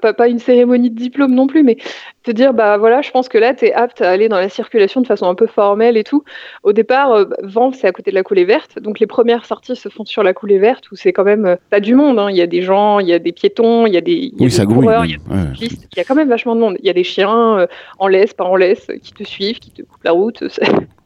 pas, 0.00 0.12
pas 0.12 0.28
une 0.28 0.40
cérémonie 0.40 0.90
de 0.90 0.96
diplôme 0.96 1.34
non 1.34 1.46
plus, 1.46 1.62
mais 1.62 1.76
te 2.24 2.30
dire 2.30 2.54
bah 2.54 2.76
voilà 2.76 3.02
je 3.02 3.10
pense 3.10 3.28
que 3.28 3.38
là 3.38 3.52
tu 3.52 3.66
es 3.66 3.72
apte 3.72 4.00
à 4.00 4.10
aller 4.10 4.28
dans 4.28 4.38
la 4.38 4.48
circulation 4.48 5.00
de 5.00 5.06
façon 5.06 5.26
un 5.26 5.34
peu 5.34 5.46
formelle 5.46 5.96
et 5.96 6.04
tout. 6.04 6.24
Au 6.62 6.72
départ 6.72 7.26
Vent 7.42 7.72
c'est 7.72 7.86
à 7.86 7.92
côté 7.92 8.10
de 8.10 8.16
la 8.16 8.22
coulée 8.22 8.44
verte 8.44 8.78
donc 8.78 9.00
les 9.00 9.06
premières 9.06 9.44
sorties 9.44 9.74
se 9.74 9.88
font 9.88 10.04
sur 10.04 10.22
la 10.22 10.32
coulée 10.32 10.58
verte 10.58 10.90
où 10.92 10.96
c'est 10.96 11.12
quand 11.12 11.24
même 11.24 11.51
euh, 11.52 11.56
pas 11.70 11.80
du 11.80 11.94
monde 11.94 12.18
hein. 12.18 12.30
il 12.30 12.36
y 12.36 12.42
a 12.42 12.46
des 12.46 12.62
gens 12.62 12.98
il 12.98 13.08
y 13.08 13.12
a 13.12 13.18
des 13.18 13.32
piétons 13.32 13.86
il 13.86 13.92
y 13.92 13.96
a 13.96 14.00
des, 14.00 14.32
y 14.36 14.44
a 14.44 14.64
des 14.64 14.74
coureurs 14.74 15.04
il 15.04 15.12
y 15.12 15.14
a 15.14 15.18
des 15.18 15.48
cyclistes 15.54 15.88
il 15.92 15.98
y 15.98 16.00
a 16.00 16.04
quand 16.04 16.14
même 16.14 16.28
vachement 16.28 16.54
de 16.54 16.60
monde 16.60 16.76
il 16.80 16.86
y 16.86 16.90
a 16.90 16.92
des 16.92 17.04
chiens 17.04 17.58
euh, 17.58 17.66
en 17.98 18.08
laisse 18.08 18.34
pas 18.34 18.44
en 18.44 18.56
laisse 18.56 18.88
qui 19.02 19.12
te 19.12 19.24
suivent 19.24 19.58
qui 19.58 19.70
te 19.70 19.82
coupent 19.82 20.04
la 20.04 20.12
route 20.12 20.42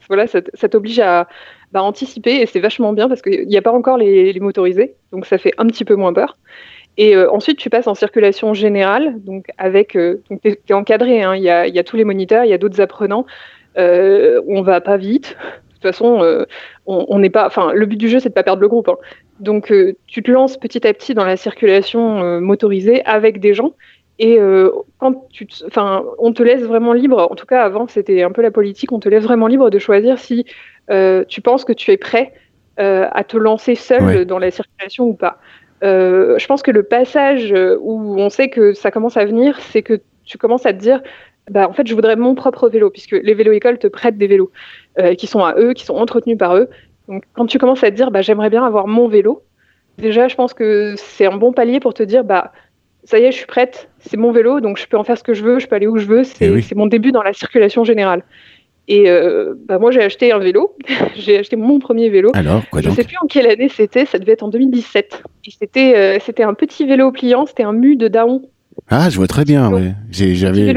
voilà 0.09 0.27
ça, 0.27 0.41
t'oblige 0.69 1.01
à 1.01 1.29
bah, 1.73 1.83
anticiper 1.83 2.37
et 2.37 2.47
c'est 2.47 2.61
vachement 2.61 2.93
bien 2.93 3.09
parce 3.09 3.23
qu'il 3.23 3.47
n'y 3.47 3.57
a 3.57 3.63
pas 3.63 3.73
encore 3.73 3.99
les, 3.99 4.33
les 4.33 4.41
motorisés 4.41 4.95
donc 5.13 5.27
ça 5.27 5.39
fait 5.39 5.53
un 5.59 5.67
petit 5.67 5.85
peu 5.85 5.97
moins 5.97 6.13
peur 6.13 6.37
et 6.99 7.15
euh, 7.15 7.31
ensuite, 7.31 7.59
tu 7.59 7.69
passes 7.69 7.87
en 7.87 7.95
circulation 7.95 8.55
générale, 8.55 9.23
donc 9.23 9.47
avec, 9.59 9.97
euh, 9.97 10.23
tu 10.43 10.59
es, 10.69 10.73
encadré, 10.73 11.23
hein. 11.23 11.37
il 11.37 11.43
y, 11.43 11.51
a, 11.51 11.67
y, 11.67 11.79
a, 11.79 11.85
tous 11.85 11.97
les 11.97 12.05
moniteurs, 12.05 12.45
il 12.45 12.51
y 12.51 12.55
a 12.55 12.59
d'autres 12.59 12.81
apprenants. 12.81 13.27
Euh, 13.77 14.41
on 14.49 14.63
va 14.63 14.81
pas 14.81 14.97
vite. 14.97 15.37
De 15.39 15.73
toute 15.75 15.83
façon, 15.83 16.23
euh, 16.23 16.47
on 16.87 17.19
n'est 17.19 17.29
pas. 17.29 17.47
Enfin, 17.47 17.73
le 17.75 17.85
but 17.85 17.99
du 17.99 18.09
jeu, 18.09 18.19
c'est 18.19 18.31
de 18.31 18.35
pas 18.35 18.43
perdre 18.43 18.63
le 18.63 18.69
groupe. 18.69 18.89
Hein. 18.89 18.97
Donc, 19.41 19.73
tu 20.07 20.23
te 20.23 20.31
lances 20.31 20.57
petit 20.57 20.87
à 20.87 20.93
petit 20.95 21.15
dans 21.15 21.25
la 21.25 21.37
circulation 21.37 22.41
motorisée 22.41 23.05
avec 23.05 23.41
des 23.41 23.55
gens. 23.55 23.73
Et 24.19 24.39
quand 24.99 25.29
tu, 25.31 25.47
enfin, 25.67 26.05
on 26.19 26.33
te 26.33 26.43
laisse 26.43 26.63
vraiment 26.63 26.95
libre. 26.95 27.29
En 27.31 27.35
tout 27.35 27.47
cas, 27.47 27.63
avant, 27.63 27.87
c'était 27.87 28.23
un 28.23 28.33
peu 28.33 28.41
la 28.41 28.51
politique. 28.51 28.93
On 28.93 28.99
te 28.99 29.09
laisse 29.09 29.25
vraiment 29.25 29.47
libre 29.47 29.69
de 29.69 29.79
choisir 29.79 30.19
si 30.19 30.47
tu 31.29 31.41
penses 31.43 31.65
que 31.65 31.73
tu 31.75 31.91
es 31.91 31.97
prêt 31.97 32.33
à 32.79 33.25
te 33.25 33.37
lancer 33.37 33.75
seul 33.75 34.25
dans 34.25 34.39
la 34.39 34.51
circulation 34.51 35.05
ou 35.05 35.15
pas. 35.15 35.39
Euh, 35.85 36.39
je 36.39 36.47
pense 36.47 36.63
que 36.63 36.71
le 36.71 36.83
passage 36.83 37.55
où 37.81 38.19
on 38.19 38.31
sait 38.31 38.49
que 38.49 38.73
ça 38.73 38.91
commence 38.91 39.17
à 39.17 39.25
venir, 39.25 39.61
c'est 39.61 39.83
que 39.83 40.01
tu 40.25 40.39
commences 40.39 40.67
à 40.67 40.73
te 40.73 40.79
dire, 40.79 41.03
bah, 41.51 41.69
en 41.69 41.73
fait, 41.73 41.87
je 41.87 41.95
voudrais 41.95 42.17
mon 42.17 42.35
propre 42.35 42.69
vélo, 42.69 42.91
puisque 42.91 43.13
les 43.13 43.35
vélos-écoles 43.35 43.79
te 43.79 43.87
prêtent 43.87 44.19
des 44.19 44.27
vélos 44.27 44.51
euh, 44.99 45.15
qui 45.15 45.27
sont 45.27 45.45
à 45.45 45.55
eux, 45.59 45.73
qui 45.75 45.85
sont 45.85 45.95
entretenus 45.95 46.39
par 46.39 46.57
eux. 46.57 46.69
Donc, 47.09 47.25
quand 47.35 47.47
tu 47.47 47.59
commences 47.59 47.85
à 47.85 47.91
te 47.91 47.97
dire, 47.97 48.11
bah, 48.11 48.23
j'aimerais 48.23 48.51
bien 48.51 48.65
avoir 48.65 48.87
mon 48.87 49.09
vélo, 49.09 49.43
déjà, 49.99 50.29
je 50.29 50.35
pense 50.35 50.55
que 50.55 50.95
c'est 50.97 51.27
un 51.27 51.37
bon 51.37 51.53
palier 51.53 51.81
pour 51.81 51.95
te 51.95 52.03
dire, 52.03 52.25
bah, 52.25 52.53
ça 53.05 53.19
y 53.19 53.25
est, 53.25 53.33
je 53.33 53.37
suis 53.37 53.47
prête, 53.47 53.89
c'est 54.01 54.17
mon 54.17 54.33
vélo, 54.33 54.61
donc 54.61 54.79
je 54.79 54.87
peux 54.87 54.97
en 54.97 55.05
faire 55.05 55.17
ce 55.17 55.23
que 55.23 55.35
je 55.35 55.45
veux, 55.45 55.59
je 55.59 55.69
peux 55.69 55.77
aller 55.77 55.87
où 55.87 55.99
je 55.99 56.07
veux, 56.07 56.25
c'est 56.25 56.47
eh 56.47 56.75
mon 56.75 56.87
début 56.87 57.13
dans 57.13 57.23
la 57.23 57.33
circulation 57.33 57.85
générale. 57.85 58.25
Et 58.89 59.11
euh, 59.11 59.55
bah 59.67 59.79
moi, 59.79 59.91
j'ai 59.91 60.03
acheté 60.03 60.33
un 60.33 60.39
vélo. 60.39 60.77
j'ai 61.17 61.39
acheté 61.39 61.57
mon 61.57 61.79
premier 61.79 62.09
vélo. 62.09 62.31
Alors, 62.35 62.63
quoi 62.71 62.81
Je 62.83 62.89
ne 62.89 62.95
sais 62.95 63.05
plus 63.05 63.17
en 63.21 63.27
quelle 63.27 63.49
année 63.49 63.69
c'était. 63.69 64.07
Ça 64.07 64.19
devait 64.19 64.33
être 64.33 64.45
en 64.45 64.49
2017. 64.49 65.23
Et 65.45 65.51
c'était, 65.51 65.97
euh, 65.97 66.19
c'était 66.25 66.45
un 66.45 66.55
petit 66.55 66.87
vélo 66.87 67.11
pliant. 67.11 67.47
C'était 67.47 67.65
un 67.65 67.73
mu 67.73 67.97
de 67.97 68.09
Daon. 68.09 68.43
Ah, 68.89 69.11
je 69.11 69.17
vois 69.17 69.27
très 69.27 69.45
bien. 69.45 69.71
Ouais. 69.73 69.95
J'avais, 70.11 70.75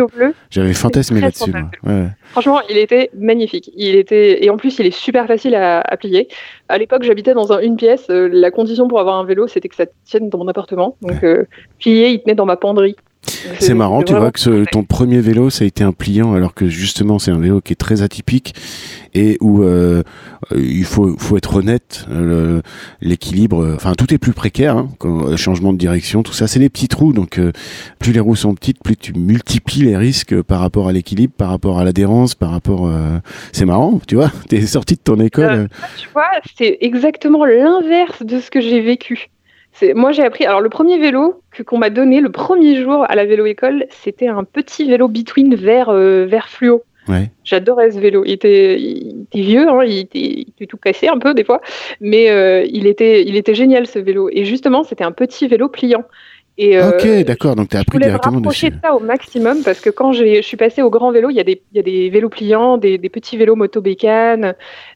j'avais 0.49 0.73
fantasmé 0.73 1.21
là-dessus. 1.21 1.53
Ouais. 1.83 2.07
Franchement, 2.31 2.61
il 2.69 2.77
était 2.77 3.11
magnifique. 3.17 3.69
Il 3.75 3.95
était 3.95 4.43
et 4.43 4.49
en 4.49 4.57
plus, 4.57 4.79
il 4.79 4.87
est 4.87 4.91
super 4.91 5.27
facile 5.27 5.53
à, 5.53 5.81
à 5.81 5.95
plier. 5.97 6.27
À 6.69 6.77
l'époque, 6.79 7.03
j'habitais 7.03 7.33
dans 7.33 7.53
un, 7.53 7.59
une 7.59 7.75
pièce. 7.75 8.07
Euh, 8.09 8.27
la 8.31 8.49
condition 8.49 8.87
pour 8.87 8.99
avoir 8.99 9.19
un 9.19 9.25
vélo, 9.25 9.47
c'était 9.47 9.69
que 9.69 9.75
ça 9.75 9.85
tienne 10.05 10.29
dans 10.29 10.39
mon 10.39 10.47
appartement. 10.47 10.95
Donc, 11.03 11.23
euh, 11.23 11.45
plier, 11.79 12.09
il 12.09 12.21
tenait 12.21 12.35
dans 12.35 12.47
ma 12.47 12.57
penderie. 12.57 12.95
C'est 13.59 13.73
marrant, 13.73 14.03
tu 14.03 14.13
vois 14.13 14.31
que 14.31 14.65
ton 14.71 14.83
premier 14.83 15.19
vélo, 15.19 15.49
ça 15.49 15.63
a 15.63 15.67
été 15.67 15.83
un 15.83 15.91
pliant, 15.91 16.33
alors 16.33 16.53
que 16.53 16.67
justement, 16.67 17.19
c'est 17.19 17.31
un 17.31 17.39
vélo 17.39 17.61
qui 17.61 17.73
est 17.73 17.75
très 17.75 18.01
atypique 18.01 18.55
et 19.13 19.37
où 19.41 19.63
euh, 19.63 20.03
il 20.55 20.85
faut, 20.85 21.17
faut 21.17 21.37
être 21.37 21.55
honnête, 21.55 22.05
l'équilibre, 23.01 23.73
enfin 23.75 23.93
tout 23.93 24.13
est 24.13 24.17
plus 24.17 24.33
précaire, 24.33 24.77
hein, 24.77 24.89
quand, 24.99 25.35
changement 25.37 25.73
de 25.73 25.77
direction, 25.77 26.23
tout 26.23 26.33
ça, 26.33 26.47
c'est 26.47 26.59
des 26.59 26.69
petits 26.69 26.87
trous, 26.87 27.13
donc 27.13 27.39
euh, 27.39 27.51
plus 27.97 28.11
les 28.11 28.19
roues 28.19 28.35
sont 28.35 28.53
petites, 28.53 28.81
plus 28.83 28.95
tu 28.95 29.13
multiplies 29.13 29.83
les 29.83 29.97
risques 29.97 30.41
par 30.41 30.59
rapport 30.59 30.87
à 30.87 30.93
l'équilibre, 30.93 31.33
par 31.35 31.49
rapport 31.49 31.79
à 31.79 31.83
l'adhérence, 31.83 32.35
par 32.35 32.51
rapport, 32.51 32.87
euh, 32.87 33.19
c'est 33.51 33.65
marrant, 33.65 33.99
tu 34.07 34.15
vois, 34.15 34.31
t'es 34.47 34.61
sorti 34.61 34.95
de 34.95 35.01
ton 35.01 35.19
école. 35.19 35.69
tu 35.97 36.07
vois, 36.13 36.29
c'est 36.57 36.77
exactement 36.81 37.45
l'inverse 37.45 38.23
de 38.23 38.39
ce 38.39 38.51
que 38.51 38.61
j'ai 38.61 38.81
vécu. 38.81 39.29
Moi 39.95 40.11
j'ai 40.11 40.23
appris. 40.23 40.45
Alors 40.45 40.61
le 40.61 40.69
premier 40.69 40.97
vélo 40.97 41.41
que 41.51 41.63
qu'on 41.63 41.77
m'a 41.77 41.89
donné 41.89 42.21
le 42.21 42.31
premier 42.31 42.81
jour 42.81 43.05
à 43.07 43.15
la 43.15 43.25
vélo 43.25 43.45
école, 43.45 43.85
c'était 43.89 44.27
un 44.27 44.43
petit 44.43 44.85
vélo 44.85 45.07
Between 45.07 45.55
vert 45.55 45.91
vert 45.91 46.49
fluo. 46.49 46.83
J'adorais 47.43 47.91
ce 47.91 47.99
vélo. 47.99 48.23
Il 48.25 48.31
était, 48.31 48.77
vieux, 49.33 49.67
hein, 49.67 49.83
il, 49.83 49.99
était, 49.99 50.45
tout 50.67 50.77
cassé 50.77 51.07
un 51.07 51.17
peu 51.17 51.33
des 51.33 51.43
fois, 51.43 51.61
mais 52.01 52.29
euh, 52.29 52.65
il, 52.69 52.87
était, 52.87 53.23
il 53.25 53.35
était 53.35 53.55
génial 53.55 53.87
ce 53.87 53.99
vélo. 53.99 54.29
Et 54.31 54.45
justement, 54.45 54.83
c'était 54.83 55.03
un 55.03 55.11
petit 55.11 55.47
vélo 55.47 55.69
pliant. 55.69 56.03
Et, 56.61 56.77
euh, 56.77 56.89
ok, 56.89 57.23
d'accord. 57.23 57.55
Donc 57.55 57.69
tu 57.69 57.77
as 57.77 57.79
appris 57.79 57.99
directement 57.99 58.41
dessus. 58.41 58.65
Je 58.65 58.71
de 58.71 58.81
ça 58.83 58.93
au 58.93 58.99
maximum 58.99 59.63
parce 59.63 59.79
que 59.79 59.89
quand 59.89 60.11
je 60.11 60.41
suis 60.41 60.57
passée 60.57 60.81
au 60.81 60.89
grand 60.89 61.13
vélo, 61.13 61.29
il 61.29 61.37
y 61.37 61.39
a 61.39 61.45
des, 61.45 61.61
il 61.71 61.77
y 61.77 61.79
a 61.79 61.83
des 61.83 62.09
vélos 62.09 62.27
pliants, 62.27 62.77
des, 62.77 62.97
des 62.97 63.07
petits 63.07 63.37
vélos 63.37 63.55
moto 63.55 63.79
bécanes, 63.79 64.55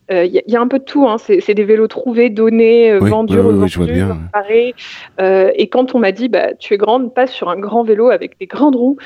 il 0.09 0.15
euh, 0.15 0.25
y, 0.25 0.55
a 0.55 0.59
un 0.59 0.67
peu 0.67 0.79
de 0.79 0.83
tout. 0.83 1.07
Hein. 1.07 1.15
C'est 1.17 1.53
des 1.53 1.63
vélos 1.63 1.87
trouvés, 1.87 2.29
donnés, 2.29 2.91
euh, 2.91 2.99
vendus, 2.99 3.39
revendus, 3.39 4.03
euh, 5.21 5.51
et 5.55 5.69
quand 5.69 5.95
on 5.95 5.99
m'a 5.99 6.11
dit, 6.11 6.27
bah, 6.27 6.53
tu 6.55 6.73
es 6.73 6.77
grande, 6.77 7.13
passe 7.13 7.31
sur 7.31 7.49
un 7.49 7.57
grand 7.57 7.83
vélo 7.83 8.09
avec 8.09 8.37
des 8.39 8.45
grandes 8.45 8.75
roues, 8.75 8.97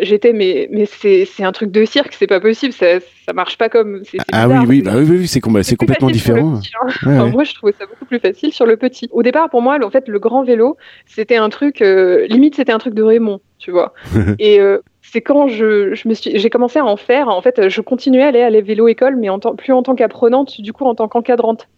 j'étais, 0.00 0.32
mais, 0.32 0.68
mais 0.72 0.86
c'est 0.86 1.44
un 1.44 1.52
truc 1.52 1.70
de 1.70 1.84
cirque, 1.84 2.14
c'est 2.18 2.26
pas 2.26 2.40
possible, 2.40 2.72
ça, 2.72 2.98
ça 3.26 3.32
marche 3.32 3.56
pas 3.58 3.68
comme. 3.68 4.02
ah 4.32 4.48
oui, 4.48 4.56
oui, 4.66 4.82
bah 4.82 4.92
oui, 4.96 5.06
oui, 5.08 5.28
c'est 5.28 5.40
complètement 5.40 6.10
différent. 6.10 6.60
Hein. 7.06 7.30
Moi, 7.30 7.44
je 7.44 7.54
trouvais 7.54 7.74
ça 7.78 7.86
beaucoup 7.86 8.04
plus 8.04 8.18
facile 8.18 8.52
sur 8.52 8.66
le 8.66 8.76
petit. 8.76 9.08
Au 9.12 9.22
départ, 9.22 9.50
pour 9.50 9.62
moi, 9.62 9.78
en 9.82 9.90
fait, 9.90 10.08
le 10.08 10.18
grand 10.18 10.42
vélo, 10.42 10.76
c'était 11.06 11.36
un 11.36 11.48
truc, 11.52 11.80
limite, 11.80 12.56
c'était 12.56 12.72
un 12.72 12.78
truc 12.78 12.94
de 12.94 13.02
Raymond, 13.02 13.40
tu 13.58 13.70
vois. 13.70 13.92
et 14.38 14.58
c'est 15.02 15.20
quand 15.20 15.48
je, 15.48 15.94
je 15.94 16.08
me 16.08 16.14
suis, 16.14 16.38
j'ai 16.38 16.50
commencé 16.50 16.78
à 16.78 16.84
en 16.84 16.96
faire. 16.96 17.28
En 17.28 17.42
fait, 17.42 17.68
je 17.68 17.80
continuais 17.80 18.22
à 18.22 18.28
aller 18.28 18.42
à 18.42 18.50
la 18.50 18.60
vélo 18.60 18.88
école, 18.88 19.16
mais 19.16 19.28
en 19.28 19.38
plus 19.38 19.72
en 19.72 19.82
tant 19.82 19.94
qu'apprenante, 19.94 20.60
du 20.60 20.72
coup 20.72 20.84
en 20.84 20.94
tant 20.94 21.08
qu'encadrante. 21.08 21.68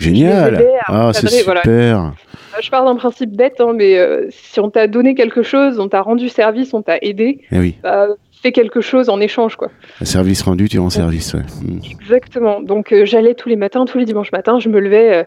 Génial. 0.00 0.66
Ah, 0.86 1.12
c'est 1.12 1.28
super. 1.28 1.62
Euh, 1.66 2.04
je 2.60 2.70
pars 2.70 2.84
d'un 2.84 2.96
principe 2.96 3.30
bête, 3.36 3.60
hein, 3.60 3.72
mais 3.74 3.98
euh, 3.98 4.26
si 4.30 4.58
on 4.58 4.70
t'a 4.70 4.86
donné 4.86 5.14
quelque 5.14 5.42
chose, 5.42 5.78
on 5.78 5.88
t'a 5.88 6.00
rendu 6.00 6.28
service, 6.28 6.72
on 6.74 6.82
t'a 6.82 6.98
aidé, 7.02 7.40
eh 7.52 7.58
oui. 7.58 7.76
bah, 7.82 8.08
fais 8.42 8.52
quelque 8.52 8.80
chose 8.80 9.10
en 9.10 9.20
échange, 9.20 9.56
quoi. 9.56 9.70
Un 10.00 10.04
service 10.06 10.42
rendu, 10.42 10.68
tu 10.68 10.78
rends 10.78 10.90
service. 10.90 11.34
Ouais. 11.34 11.42
Mm. 11.62 11.80
Exactement. 12.00 12.60
Donc 12.60 12.92
euh, 12.92 13.04
j'allais 13.04 13.34
tous 13.34 13.48
les 13.50 13.56
matins, 13.56 13.84
tous 13.84 13.98
les 13.98 14.06
dimanches 14.06 14.32
matins, 14.32 14.58
je 14.58 14.68
me 14.68 14.80
levais 14.80 15.26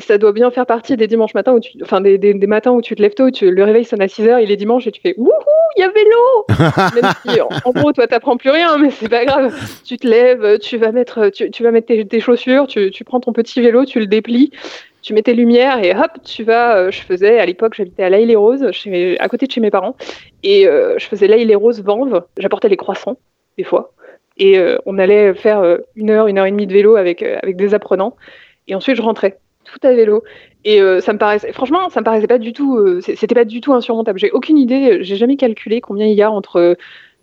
ça 0.00 0.18
doit 0.18 0.32
bien 0.32 0.50
faire 0.50 0.66
partie 0.66 0.96
des 0.96 1.06
dimanches 1.06 1.32
matins 1.32 1.54
où 1.54 1.60
tu, 1.60 1.78
enfin 1.82 2.02
des, 2.02 2.18
des, 2.18 2.46
matins 2.46 2.72
où 2.72 2.82
tu 2.82 2.94
te 2.94 3.00
lèves 3.00 3.14
tôt, 3.14 3.30
tu, 3.30 3.50
le 3.50 3.64
réveil 3.64 3.84
sonne 3.84 4.02
à 4.02 4.08
6 4.08 4.22
h 4.24 4.42
il 4.42 4.50
est 4.50 4.56
dimanche 4.56 4.86
et 4.86 4.92
tu 4.92 5.00
fais 5.00 5.14
wouhou, 5.16 5.30
il 5.76 5.80
y 5.80 5.82
a 5.82 5.88
vélo. 5.88 6.94
Même 7.02 7.12
si 7.26 7.40
en, 7.40 7.70
gros 7.72 7.92
toi 7.92 8.06
t'apprends 8.06 8.36
plus 8.36 8.50
rien, 8.50 8.76
mais 8.76 8.90
c'est 8.90 9.08
pas 9.08 9.24
grave. 9.24 9.54
Tu 9.84 9.96
te 9.96 10.06
lèves, 10.06 10.58
tu 10.58 10.76
vas 10.76 10.92
mettre, 10.92 11.30
tu, 11.30 11.50
tu 11.50 11.62
vas 11.62 11.70
mettre 11.70 11.86
tes, 11.86 12.20
chaussures, 12.20 12.66
tu, 12.66 12.90
tu, 12.90 13.04
prends 13.04 13.20
ton 13.20 13.32
petit 13.32 13.62
vélo, 13.62 13.86
tu 13.86 14.00
le 14.00 14.06
déplies, 14.06 14.50
tu 15.00 15.14
mets 15.14 15.22
tes 15.22 15.34
lumières 15.34 15.82
et 15.82 15.92
hop, 15.92 16.10
tu 16.24 16.44
vas. 16.44 16.76
Euh, 16.76 16.90
je 16.90 17.00
faisais 17.00 17.38
à 17.38 17.46
l'époque, 17.46 17.74
j'habitais 17.74 18.02
à 18.02 18.10
l'Aïle 18.10 18.28
les 18.28 18.36
Roses, 18.36 18.70
chez 18.72 19.18
à 19.18 19.28
côté 19.28 19.46
de 19.46 19.52
chez 19.52 19.62
mes 19.62 19.70
parents, 19.70 19.96
et 20.42 20.66
euh, 20.66 20.98
je 20.98 21.06
faisais 21.06 21.26
l'Aïle 21.26 21.48
les 21.48 21.54
Roses 21.54 21.82
Vanves. 21.82 22.22
J'apportais 22.36 22.68
les 22.68 22.76
croissants 22.76 23.16
des 23.56 23.64
fois, 23.64 23.92
et 24.36 24.58
euh, 24.58 24.76
on 24.84 24.98
allait 24.98 25.32
faire 25.32 25.78
une 25.94 26.10
heure, 26.10 26.26
une 26.26 26.38
heure 26.38 26.46
et 26.46 26.50
demie 26.50 26.66
de 26.66 26.72
vélo 26.72 26.96
avec 26.96 27.22
avec 27.22 27.56
des 27.56 27.72
apprenants, 27.72 28.14
et 28.68 28.74
ensuite 28.74 28.96
je 28.96 29.02
rentrais 29.02 29.38
à 29.82 29.92
vélo. 29.92 30.22
Et 30.64 30.80
euh, 30.80 31.00
ça 31.00 31.12
me 31.12 31.18
paraissait, 31.18 31.52
franchement, 31.52 31.90
ça 31.90 32.00
me 32.00 32.04
paraissait 32.04 32.26
pas 32.26 32.38
du 32.38 32.52
tout, 32.52 32.76
euh, 32.76 33.00
c'était 33.00 33.34
pas 33.34 33.44
du 33.44 33.60
tout 33.60 33.74
insurmontable. 33.74 34.18
J'ai 34.18 34.30
aucune 34.30 34.58
idée, 34.58 34.98
j'ai 35.02 35.16
jamais 35.16 35.36
calculé 35.36 35.80
combien 35.80 36.06
il 36.06 36.14
y 36.14 36.22
a 36.22 36.30
entre 36.30 36.76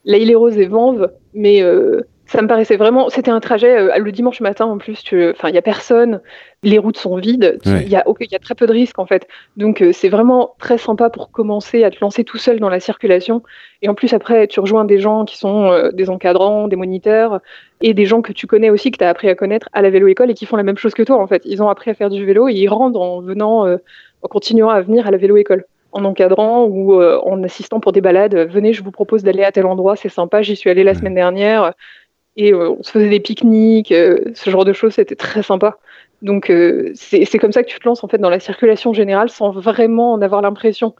La 0.05 0.17
île 0.17 0.35
Rose 0.35 0.57
et 0.57 0.67
Vanves, 0.67 1.11
mais 1.33 1.63
euh, 1.63 2.01
ça 2.31 2.41
me 2.41 2.47
paraissait 2.47 2.77
vraiment. 2.77 3.09
C'était 3.09 3.31
un 3.31 3.41
trajet 3.41 3.77
euh, 3.77 3.97
le 3.97 4.11
dimanche 4.11 4.39
matin 4.39 4.65
en 4.65 4.77
plus. 4.77 5.03
Enfin, 5.31 5.49
il 5.49 5.55
y 5.55 5.57
a 5.57 5.61
personne. 5.61 6.21
Les 6.63 6.77
routes 6.77 6.97
sont 6.97 7.17
vides. 7.17 7.59
Il 7.65 7.89
y, 7.89 7.95
a, 7.95 8.05
y 8.05 8.35
a 8.35 8.39
très 8.39 8.55
peu 8.55 8.67
de 8.67 8.71
risques 8.71 8.99
en 8.99 9.05
fait. 9.05 9.27
Donc 9.57 9.81
euh, 9.81 9.91
c'est 9.91 10.07
vraiment 10.07 10.55
très 10.57 10.77
sympa 10.77 11.09
pour 11.09 11.31
commencer 11.31 11.83
à 11.83 11.91
te 11.91 11.97
lancer 11.99 12.23
tout 12.23 12.37
seul 12.37 12.61
dans 12.61 12.69
la 12.69 12.79
circulation. 12.79 13.43
Et 13.81 13.89
en 13.89 13.95
plus 13.95 14.13
après, 14.13 14.47
tu 14.47 14.61
rejoins 14.61 14.85
des 14.85 14.99
gens 14.99 15.25
qui 15.25 15.37
sont 15.37 15.71
euh, 15.71 15.91
des 15.91 16.09
encadrants, 16.09 16.69
des 16.69 16.77
moniteurs 16.77 17.41
et 17.81 17.93
des 17.93 18.05
gens 18.05 18.21
que 18.21 18.33
tu 18.33 18.47
connais 18.47 18.69
aussi 18.69 18.91
que 18.91 18.97
tu 18.97 19.03
as 19.03 19.09
appris 19.09 19.29
à 19.29 19.35
connaître 19.35 19.69
à 19.73 19.81
la 19.81 19.89
vélo 19.89 20.07
école 20.07 20.31
et 20.31 20.33
qui 20.33 20.45
font 20.45 20.57
la 20.57 20.63
même 20.63 20.77
chose 20.77 20.93
que 20.93 21.03
toi 21.03 21.17
en 21.17 21.27
fait. 21.27 21.41
Ils 21.45 21.61
ont 21.61 21.69
appris 21.69 21.91
à 21.91 21.93
faire 21.93 22.09
du 22.09 22.25
vélo 22.25 22.47
et 22.47 22.53
ils 22.53 22.67
rendent 22.67 22.97
en 22.97 23.21
venant, 23.21 23.67
en 23.67 24.27
continuant 24.27 24.69
à 24.69 24.81
venir 24.81 25.07
à 25.07 25.11
la 25.11 25.17
vélo 25.17 25.37
école 25.37 25.65
en 25.93 26.05
encadrant 26.05 26.63
ou 26.65 27.01
en 27.01 27.43
assistant 27.43 27.79
pour 27.79 27.91
des 27.91 28.01
balades. 28.01 28.35
Venez, 28.35 28.73
je 28.73 28.83
vous 28.83 28.91
propose 28.91 29.23
d'aller 29.23 29.43
à 29.43 29.51
tel 29.51 29.65
endroit, 29.65 29.95
c'est 29.95 30.09
sympa, 30.09 30.41
j'y 30.41 30.55
suis 30.55 30.69
allé 30.69 30.83
la 30.83 30.93
semaine 30.93 31.15
dernière 31.15 31.73
et 32.35 32.53
euh, 32.53 32.71
on 32.71 32.83
se 32.83 32.91
faisait 32.91 33.09
des 33.09 33.19
pique-niques, 33.19 33.91
euh, 33.91 34.19
ce 34.33 34.49
genre 34.49 34.65
de 34.65 34.73
choses, 34.73 34.93
c'était 34.93 35.15
très 35.15 35.43
sympa. 35.43 35.77
Donc 36.21 36.49
euh, 36.49 36.91
c'est 36.93 37.39
comme 37.39 37.51
ça 37.51 37.63
que 37.63 37.67
tu 37.69 37.79
te 37.79 37.87
lances 37.87 38.03
en 38.03 38.07
fait 38.07 38.19
dans 38.19 38.29
la 38.29 38.39
circulation 38.39 38.93
générale 38.93 39.29
sans 39.29 39.51
vraiment 39.51 40.13
en 40.13 40.21
avoir 40.21 40.41
l'impression. 40.41 40.95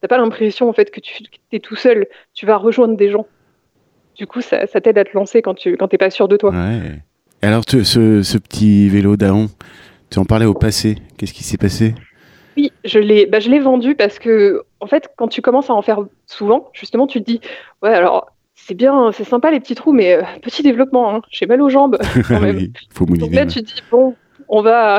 T'as 0.00 0.08
pas 0.08 0.18
l'impression 0.18 0.68
en 0.68 0.72
fait 0.72 0.90
que 0.90 1.00
tu 1.00 1.24
es 1.52 1.60
tout 1.60 1.76
seul, 1.76 2.06
tu 2.34 2.46
vas 2.46 2.56
rejoindre 2.56 2.96
des 2.96 3.10
gens. 3.10 3.26
Du 4.16 4.26
coup, 4.26 4.40
ça, 4.40 4.66
t'aide 4.66 4.98
à 4.98 5.04
te 5.04 5.12
lancer 5.14 5.42
quand 5.42 5.54
tu 5.54 5.76
quand 5.76 5.88
t'es 5.88 5.98
pas 5.98 6.10
sûr 6.10 6.28
de 6.28 6.36
toi. 6.36 6.50
Ouais. 6.50 7.02
Alors 7.42 7.64
ce, 7.68 7.82
ce, 7.84 8.38
petit 8.38 8.88
vélo 8.88 9.16
d'Aon, 9.16 9.48
tu 10.10 10.18
en 10.18 10.24
parlais 10.24 10.46
au 10.46 10.54
passé. 10.54 10.96
Qu'est-ce 11.16 11.34
qui 11.34 11.44
s'est 11.44 11.58
passé? 11.58 11.94
Oui, 12.56 12.72
je 12.84 12.98
l'ai, 12.98 13.26
bah, 13.26 13.38
je 13.38 13.50
l'ai 13.50 13.58
vendu 13.58 13.94
parce 13.94 14.18
que, 14.18 14.62
en 14.80 14.86
fait, 14.86 15.10
quand 15.16 15.28
tu 15.28 15.42
commences 15.42 15.68
à 15.68 15.74
en 15.74 15.82
faire 15.82 16.00
souvent, 16.26 16.70
justement, 16.72 17.06
tu 17.06 17.20
te 17.20 17.30
dis, 17.30 17.40
ouais, 17.82 17.90
alors 17.90 18.32
c'est 18.54 18.74
bien, 18.74 19.12
c'est 19.12 19.24
sympa 19.24 19.50
les 19.50 19.60
petits 19.60 19.74
trous, 19.74 19.92
mais 19.92 20.14
euh, 20.14 20.22
petit 20.42 20.62
développement, 20.62 21.14
hein. 21.14 21.20
j'ai 21.30 21.44
mal 21.46 21.60
aux 21.60 21.68
jambes. 21.68 21.98
Quand 22.28 22.40
même. 22.40 22.58
faut 22.94 23.04
Donc 23.04 23.32
là, 23.32 23.44
tu 23.44 23.62
te 23.62 23.66
dis, 23.66 23.82
bon, 23.90 24.14
on 24.48 24.62
va, 24.62 24.98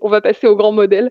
on 0.00 0.08
va, 0.08 0.20
passer 0.20 0.46
au 0.46 0.56
grand 0.56 0.72
modèle. 0.72 1.10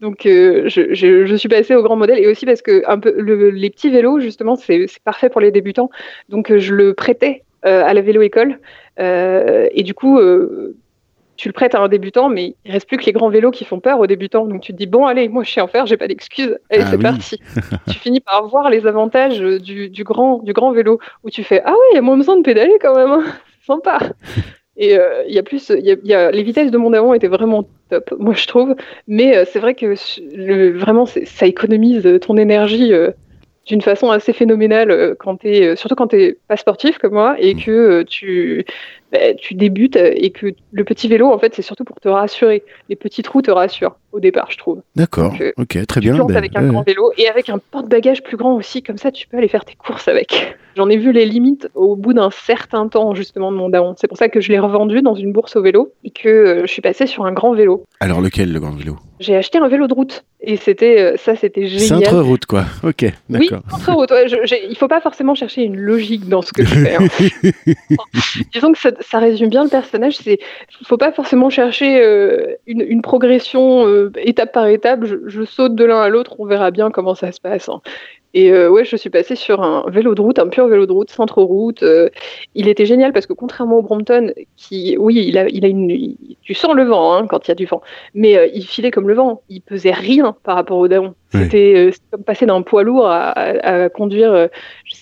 Donc, 0.00 0.26
euh, 0.26 0.68
je, 0.68 0.94
je, 0.94 1.34
suis 1.34 1.48
passée 1.48 1.74
au 1.74 1.82
grand 1.82 1.96
modèle 1.96 2.18
et 2.18 2.26
aussi 2.26 2.46
parce 2.46 2.62
que 2.62 2.82
un 2.86 2.98
peu, 2.98 3.20
les 3.20 3.70
petits 3.70 3.90
vélos, 3.90 4.20
justement, 4.20 4.56
c'est 4.56 4.86
parfait 5.04 5.28
pour 5.28 5.40
les 5.40 5.50
débutants. 5.50 5.90
Donc, 6.28 6.56
je 6.56 6.74
le 6.74 6.94
prêtais 6.94 7.44
euh, 7.66 7.84
à 7.84 7.94
la 7.94 8.00
vélo 8.00 8.22
école. 8.22 8.58
et 8.98 9.82
du 9.82 9.94
coup, 9.94 10.18
tu 11.40 11.48
le 11.48 11.54
prêtes 11.54 11.74
à 11.74 11.80
un 11.80 11.88
débutant, 11.88 12.28
mais 12.28 12.54
il 12.66 12.72
reste 12.72 12.86
plus 12.86 12.98
que 12.98 13.06
les 13.06 13.12
grands 13.12 13.30
vélos 13.30 13.50
qui 13.50 13.64
font 13.64 13.80
peur 13.80 13.98
aux 13.98 14.06
débutants. 14.06 14.44
Donc 14.44 14.60
tu 14.60 14.72
te 14.72 14.76
dis 14.76 14.86
bon, 14.86 15.06
allez, 15.06 15.30
moi 15.30 15.42
je 15.42 15.50
sais 15.50 15.62
en 15.62 15.68
faire, 15.68 15.86
j'ai 15.86 15.96
pas 15.96 16.06
d'excuses, 16.06 16.58
allez, 16.68 16.82
ah 16.84 16.90
c'est 16.90 16.98
parti. 16.98 17.40
tu 17.90 17.98
finis 17.98 18.20
par 18.20 18.46
voir 18.46 18.68
les 18.68 18.86
avantages 18.86 19.40
du, 19.40 20.04
grand, 20.04 20.42
du 20.42 20.52
grand 20.52 20.72
vélo 20.72 21.00
où 21.24 21.30
tu 21.30 21.42
fais 21.42 21.62
ah 21.64 21.72
oui, 21.72 21.86
il 21.92 21.94
y 21.94 21.98
a 21.98 22.02
moins 22.02 22.18
besoin 22.18 22.36
de 22.36 22.42
pédaler 22.42 22.76
quand 22.78 22.94
même, 22.94 23.10
hein. 23.10 23.24
sympa. 23.66 24.00
Et 24.80 24.98
euh, 24.98 25.24
il 25.28 25.34
y 25.34 25.38
a 25.38 25.42
plus, 25.42 25.70
y 25.78 26.14
a, 26.14 26.30
les 26.30 26.42
vitesses 26.42 26.70
de 26.70 26.78
mon 26.78 26.94
avant 26.94 27.12
étaient 27.12 27.28
vraiment 27.28 27.68
top, 27.90 28.14
moi 28.18 28.32
je 28.32 28.46
trouve. 28.46 28.74
Mais 29.06 29.36
euh, 29.36 29.44
c'est 29.46 29.60
vrai 29.60 29.74
que 29.74 29.94
le, 30.34 30.70
vraiment, 30.70 31.04
ça 31.04 31.46
économise 31.46 32.18
ton 32.22 32.36
énergie. 32.36 32.92
Euh, 32.92 33.12
d'une 33.66 33.82
façon 33.82 34.10
assez 34.10 34.32
phénoménale 34.32 35.14
quand 35.20 35.44
es, 35.44 35.76
surtout 35.76 35.94
quand 35.94 36.08
tu 36.08 36.16
n'es 36.16 36.36
pas 36.48 36.56
sportif 36.56 36.98
comme 36.98 37.12
moi 37.12 37.36
et 37.38 37.54
mmh. 37.54 37.60
que 37.60 38.02
tu 38.02 38.64
bah, 39.12 39.34
tu 39.36 39.54
débutes 39.54 39.96
et 39.96 40.30
que 40.30 40.54
le 40.72 40.84
petit 40.84 41.08
vélo, 41.08 41.32
en 41.32 41.38
fait, 41.38 41.54
c'est 41.54 41.62
surtout 41.62 41.84
pour 41.84 42.00
te 42.00 42.08
rassurer. 42.08 42.62
Les 42.88 42.96
petits 42.96 43.22
trous 43.22 43.42
te 43.42 43.50
rassurent 43.50 43.96
au 44.12 44.20
départ, 44.20 44.50
je 44.50 44.58
trouve. 44.58 44.82
D'accord. 44.96 45.34
Euh, 45.40 45.52
ok, 45.56 45.86
très 45.86 46.00
bien. 46.00 46.14
Tu 46.14 46.24
ben, 46.24 46.36
avec 46.36 46.56
un 46.56 46.66
grand 46.66 46.82
vélo 46.82 47.12
et 47.16 47.28
avec 47.28 47.48
un 47.48 47.58
porte-bagages 47.58 48.22
plus 48.22 48.36
grand 48.36 48.54
aussi, 48.54 48.82
comme 48.82 48.98
ça, 48.98 49.10
tu 49.10 49.26
peux 49.28 49.36
aller 49.36 49.48
faire 49.48 49.64
tes 49.64 49.74
courses 49.74 50.08
avec. 50.08 50.56
J'en 50.76 50.88
ai 50.88 50.96
vu 50.96 51.12
les 51.12 51.26
limites 51.26 51.68
au 51.74 51.96
bout 51.96 52.12
d'un 52.12 52.30
certain 52.30 52.88
temps, 52.88 53.14
justement, 53.14 53.50
de 53.50 53.56
mon 53.56 53.68
daon. 53.68 53.94
C'est 53.98 54.06
pour 54.06 54.16
ça 54.16 54.28
que 54.28 54.40
je 54.40 54.50
l'ai 54.50 54.58
revendu 54.58 55.02
dans 55.02 55.14
une 55.14 55.32
bourse 55.32 55.56
au 55.56 55.62
vélo 55.62 55.92
et 56.04 56.10
que 56.10 56.28
euh, 56.28 56.60
je 56.62 56.72
suis 56.72 56.82
passée 56.82 57.06
sur 57.06 57.26
un 57.26 57.32
grand 57.32 57.54
vélo. 57.54 57.84
Alors, 57.98 58.20
lequel, 58.20 58.52
le 58.52 58.60
grand 58.60 58.76
vélo? 58.76 58.96
J'ai 59.18 59.36
acheté 59.36 59.58
un 59.58 59.68
vélo 59.68 59.86
de 59.86 59.94
route 59.94 60.24
et 60.40 60.56
c'était 60.56 61.00
euh, 61.00 61.16
ça, 61.18 61.36
c'était 61.36 61.66
génial. 61.66 62.04
Centre 62.04 62.20
route, 62.20 62.46
quoi. 62.46 62.64
Ok, 62.82 63.04
d'accord. 63.28 63.60
Oui, 63.64 63.70
centre 63.70 63.92
route. 63.92 64.10
Ouais, 64.10 64.26
il 64.68 64.76
faut 64.76 64.88
pas 64.88 65.00
forcément 65.00 65.34
chercher 65.34 65.62
une 65.62 65.76
logique 65.76 66.28
dans 66.28 66.40
ce 66.40 66.52
que 66.52 66.64
je 66.64 66.74
fais. 66.74 66.96
Hein. 66.96 67.06
Disons 68.54 68.72
que 68.72 68.78
ça, 68.78 68.90
ça 69.00 69.18
résume 69.18 69.48
bien 69.48 69.64
le 69.64 69.70
personnage. 69.70 70.16
C'est, 70.16 70.38
faut 70.84 70.96
pas 70.96 71.12
forcément 71.12 71.50
chercher 71.50 72.00
euh, 72.02 72.54
une, 72.66 73.02
progression 73.02 73.86
euh, 73.86 74.12
étape 74.16 74.52
par 74.52 74.66
étape. 74.66 75.04
Je, 75.04 75.44
saute 75.44 75.74
de 75.74 75.84
l'un 75.84 76.00
à 76.00 76.08
l'autre, 76.08 76.36
on 76.38 76.46
verra 76.46 76.70
bien 76.70 76.90
comment 76.90 77.14
ça 77.14 77.32
se 77.32 77.40
passe. 77.40 77.68
Hein. 77.68 77.80
Et 78.32 78.52
euh, 78.52 78.70
ouais, 78.70 78.84
je 78.84 78.94
suis 78.94 79.10
passée 79.10 79.34
sur 79.34 79.60
un 79.62 79.84
vélo 79.90 80.14
de 80.14 80.20
route, 80.20 80.38
un 80.38 80.46
pur 80.46 80.68
vélo 80.68 80.86
de 80.86 80.92
route, 80.92 81.10
centre-route. 81.10 81.84
il 82.54 82.68
était 82.68 82.86
génial 82.86 83.12
parce 83.12 83.26
que 83.26 83.32
contrairement 83.32 83.78
au 83.78 83.82
Brompton, 83.82 84.32
qui, 84.56 84.96
oui, 84.98 85.24
il 85.26 85.36
a, 85.36 85.48
il 85.48 85.64
a 85.64 85.68
une, 85.68 86.16
tu 86.40 86.54
sens 86.54 86.74
le 86.74 86.84
vent 86.84 87.12
hein, 87.12 87.26
quand 87.26 87.48
il 87.48 87.50
y 87.50 87.52
a 87.52 87.56
du 87.56 87.66
vent, 87.66 87.82
mais 88.14 88.50
il 88.54 88.64
filait 88.64 88.92
comme 88.92 89.08
le 89.08 89.14
vent. 89.14 89.42
Il 89.48 89.62
pesait 89.62 89.90
rien 89.90 90.36
par 90.44 90.54
rapport 90.54 90.78
au 90.78 90.86
Daon. 90.86 91.14
C'était 91.32 91.90
comme 92.12 92.22
passer 92.22 92.46
d'un 92.46 92.62
poids 92.62 92.84
lourd 92.84 93.06
à, 93.08 93.88
conduire, 93.88 94.48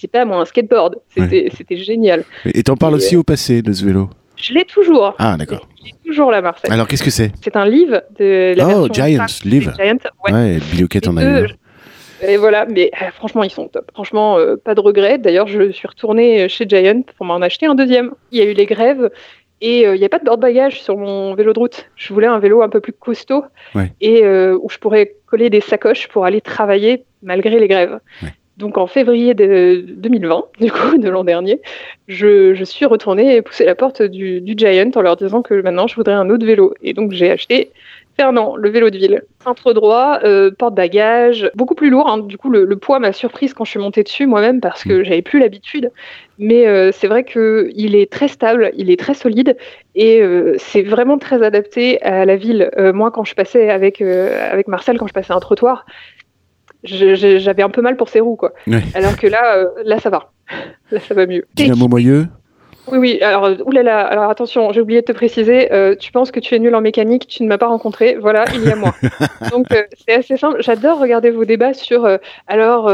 sais 0.01 0.09
pas 0.09 0.25
moi, 0.25 0.39
un 0.39 0.45
skateboard. 0.45 0.97
C'était, 1.09 1.77
génial. 1.77 2.25
Et 2.45 2.63
t'en 2.63 2.77
parles 2.77 2.95
aussi 2.95 3.17
au 3.17 3.23
passé 3.23 3.63
de 3.63 3.73
ce 3.73 3.85
vélo? 3.85 4.09
Je 4.37 4.53
l'ai 4.55 4.65
toujours. 4.65 5.15
Ah, 5.19 5.37
d'accord. 5.37 5.69
Je 5.81 5.87
l'ai 5.87 5.95
toujours 6.07 6.31
la 6.31 6.41
Marseille. 6.41 6.71
Alors, 6.71 6.87
qu'est-ce 6.87 7.03
que 7.03 7.11
c'est? 7.11 7.33
C'est 7.43 7.57
un 7.57 7.67
livre 7.67 8.03
de 8.19 8.55
la 8.57 8.69
Oh, 8.69 8.89
Giants, 8.93 9.27
livre. 9.45 9.73
Giant, 9.77 9.99
ouais. 10.25 10.33
ouais 10.33 11.09
en 11.09 11.17
a 11.17 11.43
eu. 11.43 11.47
Et 12.27 12.37
voilà, 12.37 12.67
mais 12.67 12.91
euh, 13.01 13.11
franchement, 13.13 13.43
ils 13.45 13.51
sont 13.51 13.69
top. 13.69 13.91
Franchement, 13.95 14.39
euh, 14.39 14.57
pas 14.57 14.75
de 14.75 14.81
regret. 14.81 15.19
D'ailleurs, 15.19 15.47
je 15.47 15.71
suis 15.71 15.87
retournée 15.87 16.49
chez 16.49 16.67
Giant 16.69 17.03
pour 17.17 17.27
m'en 17.27 17.37
acheter 17.37 17.67
un 17.67 17.75
deuxième. 17.75 18.13
Il 18.33 18.39
y 18.39 18.43
a 18.43 18.45
eu 18.45 18.55
les 18.55 18.67
grèves 18.67 19.11
Et 19.61 19.83
il 19.83 19.99
n'y 19.99 20.05
a 20.05 20.09
pas 20.09 20.21
de 20.21 20.25
porte-bagages 20.25 20.81
sur 20.83 20.97
mon 20.97 21.35
vélo 21.35 21.53
de 21.53 21.59
route. 21.59 21.91
Je 21.97 22.13
voulais 22.15 22.29
un 22.29 22.39
vélo 22.39 22.63
un 22.63 22.69
peu 22.69 22.81
plus 22.81 22.93
costaud 22.93 23.45
et 24.01 24.25
où 24.27 24.69
je 24.71 24.79
pourrais 24.79 25.15
coller 25.27 25.51
des 25.51 25.61
sacoches 25.61 26.07
pour 26.09 26.25
aller 26.25 26.41
travailler 26.41 27.05
malgré 27.23 27.59
les 27.59 27.67
grèves. 27.69 27.99
Donc 28.59 28.77
en 28.77 28.87
février 28.87 29.35
de 29.35 29.85
2020, 29.89 30.45
du 30.61 30.71
coup, 30.71 30.99
de 30.99 31.09
l'an 31.09 31.25
dernier, 31.25 31.61
je, 32.09 32.55
je, 32.55 32.65
suis 32.65 32.87
retournée 32.87 33.41
pousser 33.41 33.65
la 33.65 33.75
porte 33.75 34.03
du, 34.03 34.41
du, 34.41 34.55
Giant 34.57 34.91
en 34.97 35.01
leur 35.01 35.17
disant 35.17 35.43
que 35.43 35.61
maintenant 35.63 35.87
je 35.87 35.95
voudrais 35.95 36.15
un 36.15 36.29
autre 36.29 36.45
vélo. 36.45 36.75
Et 36.83 36.93
donc 36.93 37.13
j'ai 37.13 37.31
acheté 37.31 37.71
Fernand, 38.19 38.57
le 38.57 38.69
vélo 38.69 38.91
de 38.91 38.99
ville. 38.99 39.23
Cintre 39.45 39.73
droit, 39.73 40.19
euh, 40.25 40.51
porte-bagages, 40.51 41.53
beaucoup 41.55 41.77
plus 41.77 41.89
lourd. 41.89 42.09
Hein. 42.09 42.19
Du 42.19 42.37
coup, 42.37 42.51
le, 42.51 42.67
poids 42.77 42.99
m'a 42.99 43.13
surprise 43.13 43.55
quand 43.55 43.65
je 43.65 43.71
suis 43.71 43.79
montée 43.79 44.03
dessus 44.03 44.27
moi-même 44.27 44.61
parce 44.61 44.83
que 44.83 44.93
mm. 44.93 45.05
j'avais 45.05 45.23
plus 45.23 45.39
l'habitude. 45.39 45.93
Mais 46.41 46.67
euh, 46.67 46.91
c'est 46.93 47.07
vrai 47.07 47.23
qu'il 47.25 47.95
est 47.95 48.11
très 48.11 48.27
stable, 48.27 48.73
il 48.77 48.91
est 48.91 48.99
très 48.99 49.15
solide 49.15 49.57
et 49.95 50.21
euh, 50.21 50.57
c'est 50.59 50.83
vraiment 50.83 51.19
très 51.19 51.45
adapté 51.45 52.03
à 52.03 52.25
la 52.25 52.35
ville. 52.35 52.71
moi, 52.93 53.13
quand 53.13 53.25
je 53.25 53.35
passais 53.35 53.71
avec, 53.71 54.01
avec 54.01 54.67
Marcel, 54.67 54.99
quand 54.99 55.07
je 55.07 55.13
passais 55.13 55.33
un 55.33 55.41
trottoir, 55.41 55.87
j'avais 56.85 57.63
un 57.63 57.71
peu 57.71 57.83
mal 57.83 57.97
pour 57.97 58.09
ses 58.09 58.21
roues, 58.21 58.37
quoi. 58.37 58.53
Alors 58.95 59.17
que 59.17 59.27
là, 59.27 59.65
là, 59.85 59.99
ça 59.99 60.11
va. 60.11 60.33
Là, 60.91 61.01
ça 61.01 61.13
va 61.13 61.27
mieux. 61.27 61.45
Dynamo 61.55 61.89
oui, 62.93 62.99
oui. 62.99 63.19
Alors, 63.23 63.45
euh, 63.45 63.57
oulala. 63.65 64.01
Alors, 64.07 64.31
attention, 64.31 64.73
j'ai 64.73 64.81
oublié 64.81 65.01
de 65.01 65.07
te 65.07 65.13
préciser. 65.13 65.73
Euh, 65.73 65.95
tu 65.95 66.13
penses 66.13 66.31
que 66.31 66.41
tu 66.41 66.55
es 66.55 66.59
nul 66.59 66.75
en 66.75 66.81
mécanique, 66.81 67.27
tu 67.27 67.43
ne 67.43 67.49
m'as 67.49 67.59
pas 67.59 67.67
rencontré. 67.67 68.17
Voilà, 68.21 68.45
il 68.55 68.65
y 68.65 68.71
a 68.71 68.77
moi. 68.77 68.95
Donc, 69.51 69.67
euh, 69.73 69.83
c'est 70.07 70.15
assez 70.15 70.37
simple. 70.37 70.57
J'adore 70.61 70.99
regarder 70.99 71.31
vos 71.31 71.45
débats 71.45 71.75
sur 71.75 72.09
alors 72.47 72.91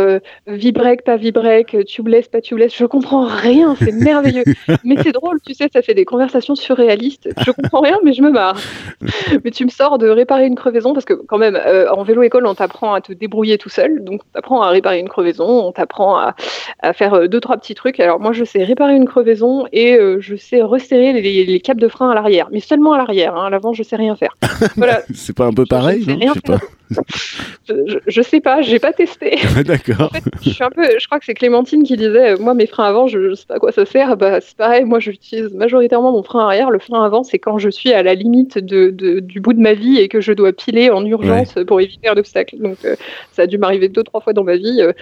V-break, 0.46 1.04
pas 1.04 1.16
V-break, 1.16 1.76
tubeless, 1.86 2.28
pas 2.28 2.40
tubeless. 2.40 2.74
Je 2.74 2.86
comprends 2.86 3.24
rien. 3.24 3.76
C'est 3.78 3.92
merveilleux. 3.92 4.44
mais 4.84 4.96
c'est 5.02 5.12
drôle, 5.12 5.38
tu 5.44 5.54
sais, 5.54 5.68
ça 5.72 5.82
fait 5.82 5.94
des 5.94 6.04
conversations 6.04 6.54
surréalistes. 6.54 7.28
Je 7.44 7.50
comprends 7.50 7.80
rien, 7.80 7.98
mais 8.02 8.12
je 8.12 8.22
me 8.22 8.30
marre. 8.30 8.56
mais 9.44 9.50
tu 9.50 9.64
me 9.64 9.70
sors 9.70 9.98
de 9.98 10.08
réparer 10.08 10.46
une 10.46 10.56
crevaison 10.56 10.92
parce 10.92 11.04
que, 11.04 11.14
quand 11.14 11.38
même, 11.38 11.58
en 11.90 12.02
vélo 12.02 12.22
école, 12.22 12.46
on 12.46 12.54
t'apprend 12.54 12.94
à 12.94 13.00
te 13.00 13.12
débrouiller 13.12 13.58
tout 13.58 13.68
seul. 13.68 14.02
Donc, 14.04 14.22
on 14.22 14.32
t'apprend 14.34 14.62
à 14.62 14.70
réparer 14.70 14.98
une 14.98 15.08
crevaison, 15.08 15.66
on 15.66 15.72
t'apprend 15.72 16.16
à, 16.16 16.34
à 16.80 16.92
faire 16.92 17.28
deux, 17.28 17.40
trois 17.40 17.56
petits 17.56 17.74
trucs. 17.74 18.00
Alors, 18.00 18.20
moi, 18.20 18.32
je 18.32 18.44
sais 18.44 18.64
réparer 18.64 18.94
une 18.94 19.06
crevaison 19.06 19.66
et 19.72 19.83
euh, 19.92 20.18
je 20.20 20.36
sais 20.36 20.62
resserrer 20.62 21.12
les, 21.12 21.44
les, 21.44 21.60
câbles 21.60 21.80
de 21.80 21.88
frein 21.88 22.10
à 22.10 22.14
l'arrière, 22.14 22.48
mais 22.50 22.60
seulement 22.60 22.92
à 22.92 22.98
l'arrière. 22.98 23.36
Hein. 23.36 23.46
À 23.46 23.50
l'avant, 23.50 23.72
je 23.72 23.82
sais 23.82 23.96
rien 23.96 24.16
faire. 24.16 24.36
Voilà. 24.76 25.02
c'est 25.14 25.36
pas 25.36 25.46
un 25.46 25.52
peu 25.52 25.66
pareil, 25.66 26.02
je, 26.02 26.32
sais 26.32 26.40
pas. 26.40 26.58
je, 28.06 28.22
sais 28.22 28.40
pas, 28.40 28.62
j'ai 28.62 28.78
pas 28.78 28.92
testé. 28.92 29.38
D'accord. 29.64 30.12
je 30.42 30.50
suis 30.50 30.64
un 30.64 30.70
peu, 30.70 30.84
je 30.98 31.06
crois 31.06 31.18
que 31.18 31.24
c'est 31.24 31.34
Clémentine 31.34 31.82
qui 31.82 31.96
disait, 31.96 32.36
moi 32.36 32.54
mes 32.54 32.66
freins 32.66 32.84
avant, 32.84 33.06
je, 33.06 33.34
sais 33.34 33.46
pas 33.46 33.54
à 33.54 33.58
quoi 33.58 33.72
ça 33.72 33.84
sert. 33.84 34.16
Bah 34.16 34.40
c'est 34.40 34.56
pareil, 34.56 34.84
moi 34.84 35.00
j'utilise 35.00 35.52
majoritairement 35.52 36.12
mon 36.12 36.22
frein 36.22 36.44
arrière. 36.44 36.70
Le 36.70 36.78
frein 36.78 37.04
avant, 37.04 37.22
c'est 37.22 37.38
quand 37.38 37.58
je 37.58 37.68
suis 37.68 37.92
à 37.92 38.02
la 38.02 38.14
limite 38.14 38.58
de, 38.58 38.90
du 38.90 39.40
bout 39.40 39.52
de 39.52 39.60
ma 39.60 39.74
vie 39.74 39.98
et 39.98 40.08
que 40.08 40.20
je 40.20 40.32
dois 40.32 40.52
piler 40.52 40.90
en 40.90 41.04
urgence 41.04 41.54
pour 41.66 41.80
éviter 41.80 42.08
un 42.08 42.16
obstacle. 42.16 42.56
Donc 42.58 42.78
euh, 42.84 42.96
ça 43.32 43.42
a 43.42 43.46
dû 43.46 43.58
m'arriver 43.58 43.88
deux 43.88 44.02
trois 44.02 44.20
fois 44.20 44.32
dans 44.32 44.44
ma 44.44 44.56
vie. 44.56 44.80
Euh, 44.80 44.92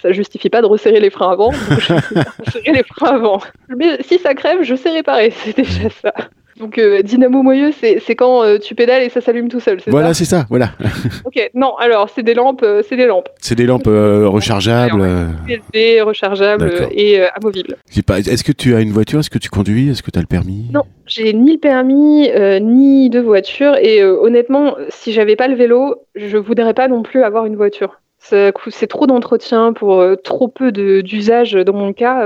ça 0.00 0.12
justifie 0.12 0.50
pas 0.50 0.62
de 0.62 0.66
resserrer 0.66 1.00
les 1.00 1.10
freins 1.10 1.32
avant. 1.32 1.50
Donc 1.50 1.80
je 1.80 1.92
resserrer 1.92 2.72
les 2.72 2.82
freins 2.82 3.16
avant. 3.16 3.40
Mais 3.76 3.98
si 4.02 4.18
ça 4.18 4.34
crève, 4.34 4.62
je 4.62 4.74
sais 4.74 4.90
réparer. 4.90 5.30
C'est 5.36 5.56
déjà 5.56 5.90
ça. 5.90 6.12
Donc 6.60 6.76
euh, 6.76 7.00
dynamo 7.00 7.42
moyeu, 7.42 7.70
c'est 7.72 8.14
quand 8.14 8.44
euh, 8.44 8.58
tu 8.58 8.74
pédales 8.74 9.02
et 9.02 9.08
ça 9.08 9.22
s'allume 9.22 9.48
tout 9.48 9.60
seul. 9.60 9.78
Voilà, 9.86 10.12
c'est 10.12 10.26
ça, 10.26 10.44
voilà. 10.50 10.72
ok, 11.24 11.50
non, 11.54 11.74
alors 11.76 12.10
c'est 12.14 12.22
des 12.22 12.34
lampes, 12.34 12.62
euh, 12.62 12.82
c'est 12.86 12.96
des 12.96 13.06
lampes. 13.06 13.30
C'est 13.40 13.54
des 13.54 13.64
lampes 13.64 13.86
rechargeables. 13.86 15.02
USB, 15.48 16.04
rechargeables 16.04 16.88
et 16.92 17.22
amovibles. 17.22 17.76
Est-ce 17.88 18.44
que 18.44 18.52
tu 18.52 18.74
as 18.74 18.80
une 18.80 18.92
voiture? 18.92 19.20
Est-ce 19.20 19.30
que 19.30 19.38
tu 19.38 19.48
conduis? 19.48 19.88
Est-ce 19.88 20.02
que 20.02 20.10
tu 20.10 20.18
as 20.18 20.22
le 20.22 20.28
permis? 20.28 20.66
Non, 20.70 20.82
j'ai 21.06 21.32
ni 21.32 21.52
le 21.52 21.58
permis 21.58 22.30
ni 22.60 23.08
de 23.08 23.20
voiture 23.20 23.76
et 23.80 24.04
honnêtement, 24.04 24.76
si 24.90 25.12
j'avais 25.12 25.36
pas 25.36 25.48
le 25.48 25.54
vélo, 25.54 25.94
je 26.14 26.36
voudrais 26.36 26.74
pas 26.74 26.88
non 26.88 27.02
plus 27.02 27.22
avoir 27.22 27.46
une 27.46 27.56
voiture. 27.56 28.00
C'est 28.20 28.86
trop 28.88 29.06
d'entretien 29.06 29.72
pour 29.72 30.04
trop 30.22 30.48
peu 30.48 30.70
d'usage 30.72 31.52
dans 31.52 31.72
mon 31.72 31.92
cas 31.92 32.24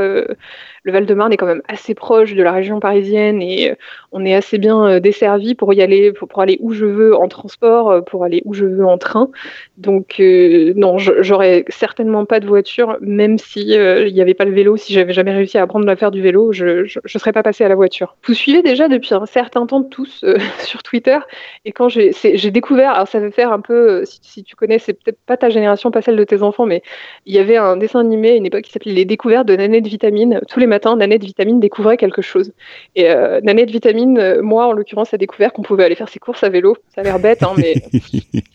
le 0.85 0.93
Val-de-Marne 0.93 1.33
est 1.33 1.37
quand 1.39 1.47
même 1.47 1.63
assez 1.67 1.95
proche 1.95 2.35
de 2.35 2.43
la 2.43 2.53
région 2.53 2.79
parisienne 2.79 3.41
et 3.41 3.71
euh, 3.71 3.75
on 4.13 4.25
est 4.25 4.35
assez 4.35 4.59
bien 4.59 4.87
euh, 4.87 5.01
desservi 5.01 5.55
pour 5.55 5.73
y 5.73 5.81
aller, 5.81 6.13
pour, 6.13 6.41
aller 6.41 6.59
où 6.61 6.73
je 6.73 6.85
veux 6.85 7.17
en 7.17 7.27
transport, 7.27 7.91
euh, 7.91 8.01
pour 8.03 8.23
aller 8.23 8.43
où 8.45 8.53
je 8.53 8.67
veux 8.67 8.85
en 8.85 8.99
train. 8.99 9.31
Donc 9.79 10.21
non, 10.21 10.99
j'aurais 10.99 11.65
certainement 11.69 12.27
pas 12.27 12.39
de 12.39 12.47
voiture, 12.47 12.99
même 13.01 13.39
si 13.39 13.61
il 13.61 14.13
n'y 14.13 14.21
avait 14.21 14.35
pas 14.35 14.45
le 14.45 14.53
vélo. 14.53 14.77
Si 14.77 14.93
j'avais 14.93 15.13
jamais 15.13 15.33
réussi 15.33 15.59
à 15.59 15.63
apprendre 15.63 15.89
à 15.89 15.97
faire 15.97 16.11
du 16.11 16.21
vélo, 16.21 16.53
je 16.53 16.83
ne 16.83 17.09
serais 17.09 17.33
pas 17.33 17.43
passé 17.43 17.65
à 17.65 17.69
la 17.69 17.75
voiture. 17.75 18.17
Vous 18.27 18.35
suivez 18.35 18.63
déjà 18.63 18.89
depuis 18.89 19.15
un 19.15 19.27
certain 19.27 19.67
temps 19.67 19.83
tous 19.83 20.25
sur 20.61 20.83
Twitter 20.83 21.19
et 21.65 21.73
quand 21.73 21.89
j'ai 21.89 22.51
découvert, 22.51 22.93
alors 22.93 23.09
ça 23.09 23.19
veut 23.19 23.31
faire 23.31 23.53
un 23.53 23.61
peu, 23.61 24.05
si, 24.05 24.45
tu 24.45 24.55
connais, 24.55 24.79
c'est 24.79 24.93
peut-être 24.93 25.19
pas 25.27 25.37
ta 25.37 25.49
génération, 25.49 25.91
pas 25.91 26.03
celle 26.03 26.17
de 26.17 26.25
tes 26.25 26.43
enfants, 26.43 26.67
mais 26.67 26.83
il 27.27 27.35
y 27.35 27.39
avait 27.39 27.57
un 27.57 27.77
dessin 27.77 28.01
animé 28.01 28.33
à 28.33 28.35
une 28.35 28.47
époque 28.47 28.63
qui 28.63 28.73
s'appelait 28.73 28.93
Les 28.93 29.05
découvertes 29.05 29.47
de 29.47 29.57
Nanette 29.57 29.87
Vitamine 29.87 30.41
tous 30.49 30.61
les 30.61 30.67
matin, 30.75 30.97
Nanette 30.97 31.25
Vitamine 31.25 31.61
découvrait 31.61 31.97
quelque 31.97 32.23
chose. 32.23 32.53
Et 32.97 33.11
euh, 33.11 33.41
Nanette 33.43 33.71
Vitamine, 33.71 34.19
euh, 34.19 34.43
moi 34.43 34.67
en 34.67 34.73
l'occurrence, 34.73 35.15
a 35.15 35.17
découvert 35.17 35.53
qu'on 35.53 35.63
pouvait 35.63 35.85
aller 35.85 35.95
faire 35.95 36.09
ses 36.09 36.19
courses 36.19 36.43
à 36.43 36.49
vélo. 36.49 36.77
Ça 36.95 37.01
a 37.01 37.05
l'air 37.05 37.19
bête, 37.19 37.43
hein, 37.43 37.53
mais 37.57 37.75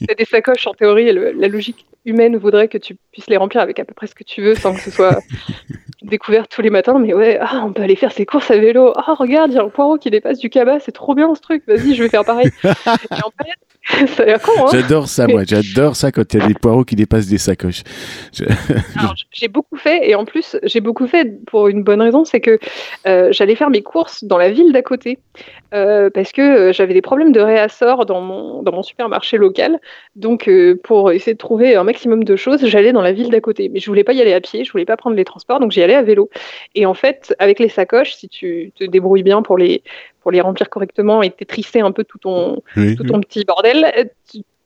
c'est 0.08 0.18
des 0.18 0.26
sacoches 0.26 0.68
en 0.68 0.74
théorie. 0.74 1.12
la 1.14 1.48
logique 1.48 1.86
humaine 2.06 2.38
voudrait 2.38 2.68
que 2.68 2.78
tu 2.78 2.98
puisses 3.12 3.30
les 3.30 3.38
remplir 3.38 3.62
avec 3.62 3.80
à 3.80 3.86
peu 3.86 3.94
près 3.94 4.08
ce 4.08 4.16
que 4.16 4.24
tu 4.24 4.42
veux 4.42 4.56
sans 4.56 4.74
que 4.74 4.82
ce 4.82 4.92
soit 4.92 5.20
découvert 6.04 6.48
tous 6.48 6.62
les 6.62 6.70
matins. 6.70 7.00
Mais 7.00 7.14
ouais, 7.14 7.38
ah, 7.42 7.64
on 7.66 7.74
peut 7.74 7.82
aller 7.82 7.96
faire 7.96 8.12
ses 8.12 8.26
courses 8.26 8.52
à 8.52 8.58
vélo. 8.58 8.94
Ah, 8.96 9.14
regarde, 9.14 9.52
il 9.52 9.56
y 9.56 9.60
a 9.60 9.64
un 9.64 9.70
poireau 9.70 9.98
qui 9.98 10.10
dépasse 10.10 10.40
du 10.40 10.50
cabas, 10.50 10.80
c'est 10.80 10.92
trop 10.92 11.16
bien 11.16 11.34
ce 11.36 11.42
truc. 11.42 11.64
Vas-y, 11.68 11.96
je 11.96 12.04
vais 12.04 12.10
faire 12.10 12.26
pareil. 12.26 12.50
Et 12.66 13.24
en 13.24 13.32
fait, 13.44 13.60
Hein. 13.90 14.66
J'adore 14.72 15.08
ça, 15.08 15.28
moi. 15.28 15.44
J'adore 15.48 15.96
ça 15.96 16.12
quand 16.12 16.34
il 16.34 16.40
y 16.40 16.44
a 16.44 16.48
des 16.48 16.54
poireaux 16.54 16.84
qui 16.84 16.96
dépassent 16.96 17.28
des 17.28 17.38
sacoches. 17.38 17.84
J'ai 19.32 19.48
beaucoup 19.48 19.78
fait, 19.78 20.10
et 20.10 20.16
en 20.16 20.26
plus, 20.26 20.58
j'ai 20.64 20.82
beaucoup 20.82 21.08
fait 21.08 21.44
pour 21.46 21.68
une 21.68 21.84
bonne 21.84 22.02
raison, 22.02 22.26
c'est 22.26 22.40
que 22.40 22.60
euh, 23.08 23.30
j'allais 23.32 23.56
faire 23.56 23.70
mes 23.70 23.82
courses 23.82 24.24
dans 24.24 24.38
la 24.38 24.52
ville 24.52 24.72
d'à 24.72 24.82
côté, 24.82 25.20
euh, 25.74 26.10
parce 26.10 26.32
que 26.32 26.42
euh, 26.42 26.74
j'avais 26.74 26.94
des 26.94 27.02
problèmes 27.02 27.32
de 27.32 27.40
réassort 27.40 28.06
dans 28.06 28.22
mon, 28.22 28.64
dans 28.64 28.72
mon 28.72 28.84
supermarché 28.84 29.38
local. 29.38 29.80
Donc, 30.16 30.50
pour 30.84 31.12
essayer 31.12 31.34
de 31.34 31.38
trouver 31.38 31.76
un 31.76 31.84
maximum 31.84 32.24
de 32.24 32.36
choses, 32.36 32.66
j'allais 32.66 32.92
dans 32.92 33.02
la 33.02 33.14
ville 33.14 33.30
d'à 33.30 33.42
côté. 33.42 33.70
Mais 33.70 33.80
je 33.80 33.88
voulais 33.88 34.04
pas 34.04 34.14
y 34.14 34.22
aller 34.22 34.34
à 34.34 34.42
pied, 34.42 34.64
je 34.64 34.72
voulais 34.72 34.86
pas 34.86 34.98
prendre 34.98 35.16
les 35.16 35.26
transports, 35.26 35.60
donc 35.60 35.72
j'y 35.72 35.82
allais 35.82 35.96
à 35.96 36.04
vélo. 36.04 36.30
Et 36.76 36.86
en 36.86 36.94
fait, 36.94 37.36
avec 37.40 37.60
les 37.60 37.70
sacoches, 37.70 38.16
si 38.16 38.30
tu 38.30 38.72
te 38.76 38.84
débrouilles 38.84 39.24
bien 39.24 39.42
pour 39.42 39.58
les, 39.58 39.84
pour 40.22 40.32
les 40.32 40.42
remplir 40.42 40.70
correctement 40.70 41.22
et 41.22 41.30
t'étrisser 41.30 41.80
un 41.80 41.92
peu 41.92 42.04
tout 42.04 42.18
ton, 42.18 42.62
tout 42.76 43.04
ton 43.04 43.22
petit 43.22 43.46
bordel, 43.46 44.12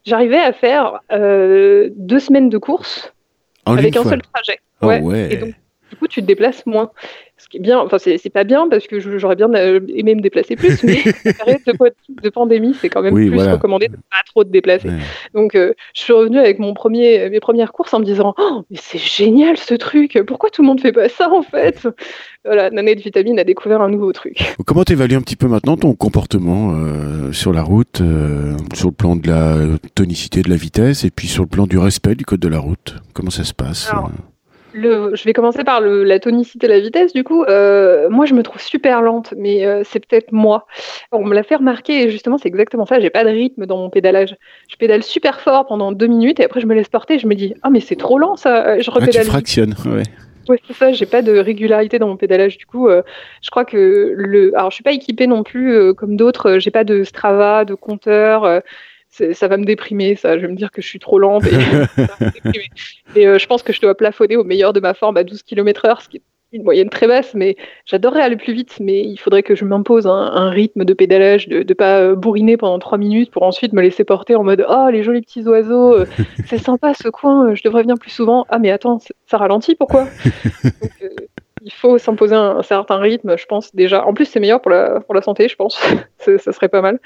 j'arrivais 0.05 0.39
à 0.39 0.53
faire 0.53 0.99
euh, 1.11 1.89
deux 1.95 2.19
semaines 2.19 2.49
de 2.49 2.57
course 2.57 3.13
avec 3.65 3.95
un 3.95 4.03
seul 4.03 4.21
trajet. 4.21 4.59
Oh 4.81 4.87
ouais. 4.87 5.33
Et 5.33 5.37
donc, 5.37 5.53
du 5.93 5.99
coup, 5.99 6.07
tu 6.07 6.21
te 6.21 6.25
déplaces 6.25 6.65
moins. 6.65 6.89
Ce 7.37 7.47
qui 7.47 7.57
est 7.57 7.59
bien, 7.59 7.79
enfin, 7.79 7.97
c'est 7.99 8.33
pas 8.33 8.43
bien 8.43 8.67
parce 8.69 8.87
que 8.87 8.99
j'aurais 8.99 9.35
bien 9.35 9.53
euh, 9.53 9.79
aimé 9.89 10.15
me 10.15 10.21
déplacer 10.21 10.55
plus, 10.55 10.81
mais 10.83 11.03
période 11.33 11.61
de, 12.23 12.29
pandémie, 12.29 12.75
c'est 12.79 12.89
quand 12.89 13.01
même 13.01 13.13
plus 13.13 13.37
recommandé 13.37 13.89
de 13.89 13.95
pas 13.95 14.23
trop 14.25 14.43
te 14.43 14.49
déplacer. 14.49 14.89
Donc, 15.33 15.53
euh, 15.53 15.73
je 15.93 16.01
suis 16.01 16.13
revenue 16.13 16.39
avec 16.39 16.57
mon 16.57 16.73
premier, 16.73 17.29
mes 17.29 17.39
premières 17.39 17.71
courses 17.71 17.93
en 17.93 17.99
me 17.99 18.05
disant 18.05 18.33
Oh, 18.37 18.63
mais 18.71 18.77
c'est 18.81 18.97
génial 18.97 19.57
ce 19.57 19.75
truc, 19.75 20.19
pourquoi 20.25 20.49
tout 20.49 20.61
le 20.61 20.67
monde 20.67 20.81
fait 20.81 20.93
pas 20.93 21.09
ça 21.09 21.29
en 21.31 21.43
fait? 21.43 21.87
Voilà, 22.45 22.69
Nanette 22.69 23.01
Vitamine 23.01 23.39
a 23.39 23.43
découvert 23.43 23.81
un 23.81 23.89
nouveau 23.89 24.11
truc. 24.13 24.55
Comment 24.65 24.83
tu 24.83 24.93
évalues 24.93 25.15
un 25.15 25.21
petit 25.21 25.35
peu 25.35 25.47
maintenant 25.47 25.77
ton 25.77 25.93
comportement 25.93 26.73
euh, 26.73 27.31
sur 27.31 27.53
la 27.53 27.61
route, 27.61 28.01
sur 28.73 28.87
le 28.87 28.93
plan 28.93 29.15
de 29.15 29.27
la 29.27 29.57
tonicité, 29.95 30.41
de 30.41 30.49
la 30.49 30.55
vitesse, 30.55 31.03
et 31.03 31.11
puis 31.11 31.27
sur 31.27 31.43
le 31.43 31.49
plan 31.49 31.67
du 31.67 31.77
respect 31.77 32.15
du 32.15 32.25
code 32.25 32.39
de 32.39 32.49
la 32.49 32.59
route? 32.59 32.95
Comment 33.13 33.31
ça 33.31 33.43
se 33.43 33.53
passe? 33.53 33.91
Je 34.73 35.23
vais 35.23 35.33
commencer 35.33 35.63
par 35.63 35.81
la 35.81 36.19
tonicité, 36.19 36.67
la 36.67 36.79
vitesse. 36.79 37.13
Du 37.13 37.23
coup, 37.23 37.43
euh, 37.43 38.09
moi, 38.09 38.25
je 38.25 38.33
me 38.33 38.43
trouve 38.43 38.61
super 38.61 39.01
lente, 39.01 39.33
mais 39.37 39.65
euh, 39.65 39.83
c'est 39.83 39.99
peut-être 39.99 40.31
moi. 40.31 40.65
On 41.11 41.23
me 41.23 41.33
l'a 41.33 41.43
fait 41.43 41.55
remarquer, 41.55 42.03
et 42.03 42.09
justement, 42.09 42.37
c'est 42.37 42.47
exactement 42.47 42.85
ça. 42.85 42.99
J'ai 42.99 43.09
pas 43.09 43.23
de 43.23 43.29
rythme 43.29 43.65
dans 43.65 43.77
mon 43.77 43.89
pédalage. 43.89 44.35
Je 44.69 44.75
pédale 44.75 45.03
super 45.03 45.41
fort 45.41 45.65
pendant 45.67 45.91
deux 45.91 46.07
minutes, 46.07 46.39
et 46.39 46.45
après, 46.45 46.59
je 46.59 46.67
me 46.67 46.73
laisse 46.73 46.89
porter. 46.89 47.19
Je 47.19 47.27
me 47.27 47.35
dis, 47.35 47.53
ah, 47.63 47.69
mais 47.69 47.79
c'est 47.79 47.95
trop 47.95 48.17
lent, 48.17 48.35
ça. 48.35 48.79
Je 48.79 48.89
repédale. 48.89 49.13
Ah, 49.17 49.23
tu 49.23 49.29
fractionnes, 49.29 49.75
ouais. 49.85 50.03
Ouais, 50.49 50.59
c'est 50.67 50.75
ça, 50.75 50.91
j'ai 50.91 51.05
pas 51.05 51.21
de 51.21 51.37
régularité 51.37 51.99
dans 51.99 52.07
mon 52.07 52.17
pédalage. 52.17 52.57
Du 52.57 52.65
coup, 52.65 52.89
euh, 52.89 53.01
je 53.41 53.49
crois 53.49 53.63
que 53.63 54.13
le. 54.13 54.51
Alors, 54.57 54.71
je 54.71 54.75
suis 54.75 54.83
pas 54.83 54.91
équipée 54.91 55.25
non 55.25 55.43
plus 55.43 55.93
comme 55.93 56.17
d'autres. 56.17 56.59
J'ai 56.59 56.71
pas 56.71 56.83
de 56.83 57.03
Strava, 57.03 57.63
de 57.63 57.75
compteur 57.75 58.61
ça 59.33 59.47
va 59.47 59.57
me 59.57 59.65
déprimer, 59.65 60.15
ça. 60.15 60.37
Je 60.37 60.45
vais 60.45 60.51
me 60.51 60.55
dire 60.55 60.71
que 60.71 60.81
je 60.81 60.87
suis 60.87 60.99
trop 60.99 61.19
lente. 61.19 61.43
Et, 61.45 61.53
euh, 63.27 63.37
je 63.37 63.47
pense 63.47 63.63
que 63.63 63.73
je 63.73 63.81
dois 63.81 63.95
plafonner 63.95 64.35
au 64.35 64.43
meilleur 64.43 64.73
de 64.73 64.79
ma 64.79 64.93
forme 64.93 65.17
à 65.17 65.23
12 65.23 65.43
km/h, 65.43 66.03
ce 66.03 66.09
qui 66.09 66.17
est 66.17 66.21
une 66.51 66.63
moyenne 66.63 66.89
très 66.89 67.07
basse. 67.07 67.33
Mais 67.35 67.55
j'adorerais 67.85 68.21
aller 68.21 68.35
plus 68.35 68.53
vite, 68.53 68.77
mais 68.79 69.01
il 69.01 69.17
faudrait 69.17 69.43
que 69.43 69.55
je 69.55 69.65
m'impose 69.65 70.07
un, 70.07 70.49
rythme 70.49 70.83
de 70.83 70.93
pédalage, 70.93 71.47
de 71.47 71.59
ne 71.59 71.73
pas 71.73 71.99
euh, 71.99 72.15
bourriner 72.15 72.57
pendant 72.57 72.79
3 72.79 72.97
minutes 72.97 73.31
pour 73.31 73.43
ensuite 73.43 73.73
me 73.73 73.81
laisser 73.81 74.03
porter 74.03 74.35
en 74.35 74.43
mode 74.43 74.65
Oh, 74.67 74.89
les 74.91 75.03
jolis 75.03 75.21
petits 75.21 75.47
oiseaux, 75.47 75.93
euh, 75.93 76.05
c'est 76.47 76.57
sympa 76.57 76.93
ce 76.93 77.09
coin, 77.09 77.53
je 77.53 77.61
devrais 77.63 77.83
venir 77.83 77.95
plus 77.99 78.11
souvent. 78.11 78.45
Ah, 78.49 78.59
mais 78.59 78.71
attends, 78.71 78.99
ça 79.27 79.37
ralentit, 79.37 79.75
pourquoi? 79.75 80.07
il 81.63 81.71
faut 81.71 81.97
s'imposer 81.97 82.35
un, 82.35 82.61
certain 82.61 82.97
rythme, 82.97 83.37
je 83.37 83.45
pense 83.45 83.73
déjà. 83.75 84.05
En 84.05 84.13
plus, 84.13 84.25
c'est 84.25 84.39
meilleur 84.39 84.61
pour 84.61 84.71
la, 84.71 84.99
pour 85.01 85.15
la 85.15 85.21
santé, 85.21 85.47
je 85.47 85.55
pense. 85.55 85.81
ça 86.17 86.51
serait 86.51 86.69
pas 86.69 86.81
mal. 86.81 86.99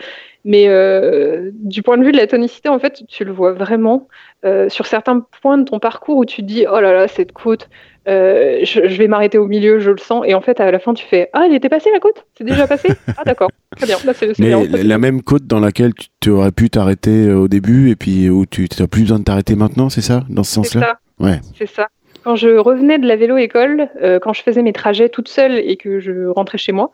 Mais 0.46 0.66
euh, 0.68 1.52
du 1.54 1.84
point 1.84 1.98
de 1.98 2.04
vue 2.04 2.12
de 2.12 2.18
la 2.18 2.28
tonicité, 2.28 2.70
en 2.70 2.80
fait, 2.80 3.04
tu 3.08 3.26
le 3.26 3.32
vois 3.32 3.54
vraiment 3.54 4.08
euh, 4.46 4.70
sur 4.70 4.86
certains 4.86 5.26
points 5.42 5.58
de 5.58 5.64
ton 5.66 5.80
parcours 5.80 6.18
où 6.18 6.26
tu 6.26 6.42
te 6.42 6.48
dis 6.48 6.66
oh 6.72 6.80
là 6.80 6.94
là, 6.94 7.08
cette 7.08 7.34
côte, 7.34 7.70
euh, 8.08 8.60
je, 8.64 8.98
vais 8.98 9.08
m'arrêter 9.08 9.38
au 9.38 9.48
milieu, 9.48 9.80
je 9.80 9.92
le 9.92 9.98
sens. 9.98 10.24
Et 10.26 10.34
en 10.34 10.42
fait, 10.42 10.60
à 10.60 10.72
la 10.72 10.80
fin, 10.80 10.94
tu 10.94 11.06
fais 11.06 11.30
ah, 11.34 11.44
elle 11.46 11.54
était 11.54 11.70
passée 11.70 11.92
la 11.92 12.00
côte? 12.00 12.26
C'est 12.38 12.44
déjà 12.44 12.66
passé? 12.68 12.90
Ah, 13.18 13.24
d'accord. 13.26 13.50
Très 13.76 13.86
bien. 13.86 13.98
Mais 14.40 14.84
la 14.84 14.98
même 14.98 15.22
côte 15.22 15.46
dans 15.46 15.60
laquelle 15.60 15.92
tu 16.22 16.30
aurais 16.30 16.52
pu 16.52 16.70
t'arrêter 16.70 17.32
au 17.32 17.48
début 17.48 17.90
et 17.90 17.96
puis 17.96 18.30
où 18.30 18.46
tu 18.46 18.68
n'as 18.80 18.88
plus 18.88 19.02
besoin 19.02 19.20
de 19.20 19.24
t'arrêter 19.24 19.56
maintenant, 19.56 19.90
c'est 19.90 20.02
ça? 20.02 20.24
Dans 20.30 20.44
ce 20.44 20.54
sens-là? 20.54 21.00
Ouais. 21.20 21.40
C'est 21.58 21.68
ça. 21.68 21.88
Quand 22.28 22.36
je 22.36 22.58
revenais 22.58 23.00
de 23.00 23.08
la 23.08 23.16
vélo-école, 23.16 23.88
euh, 24.02 24.20
quand 24.20 24.34
je 24.34 24.44
faisais 24.44 24.62
mes 24.62 24.74
trajets 24.74 25.08
toute 25.08 25.30
seule 25.30 25.58
et 25.60 25.78
que 25.78 26.02
je 26.02 26.28
rentrais 26.28 26.58
chez 26.58 26.74
moi, 26.74 26.92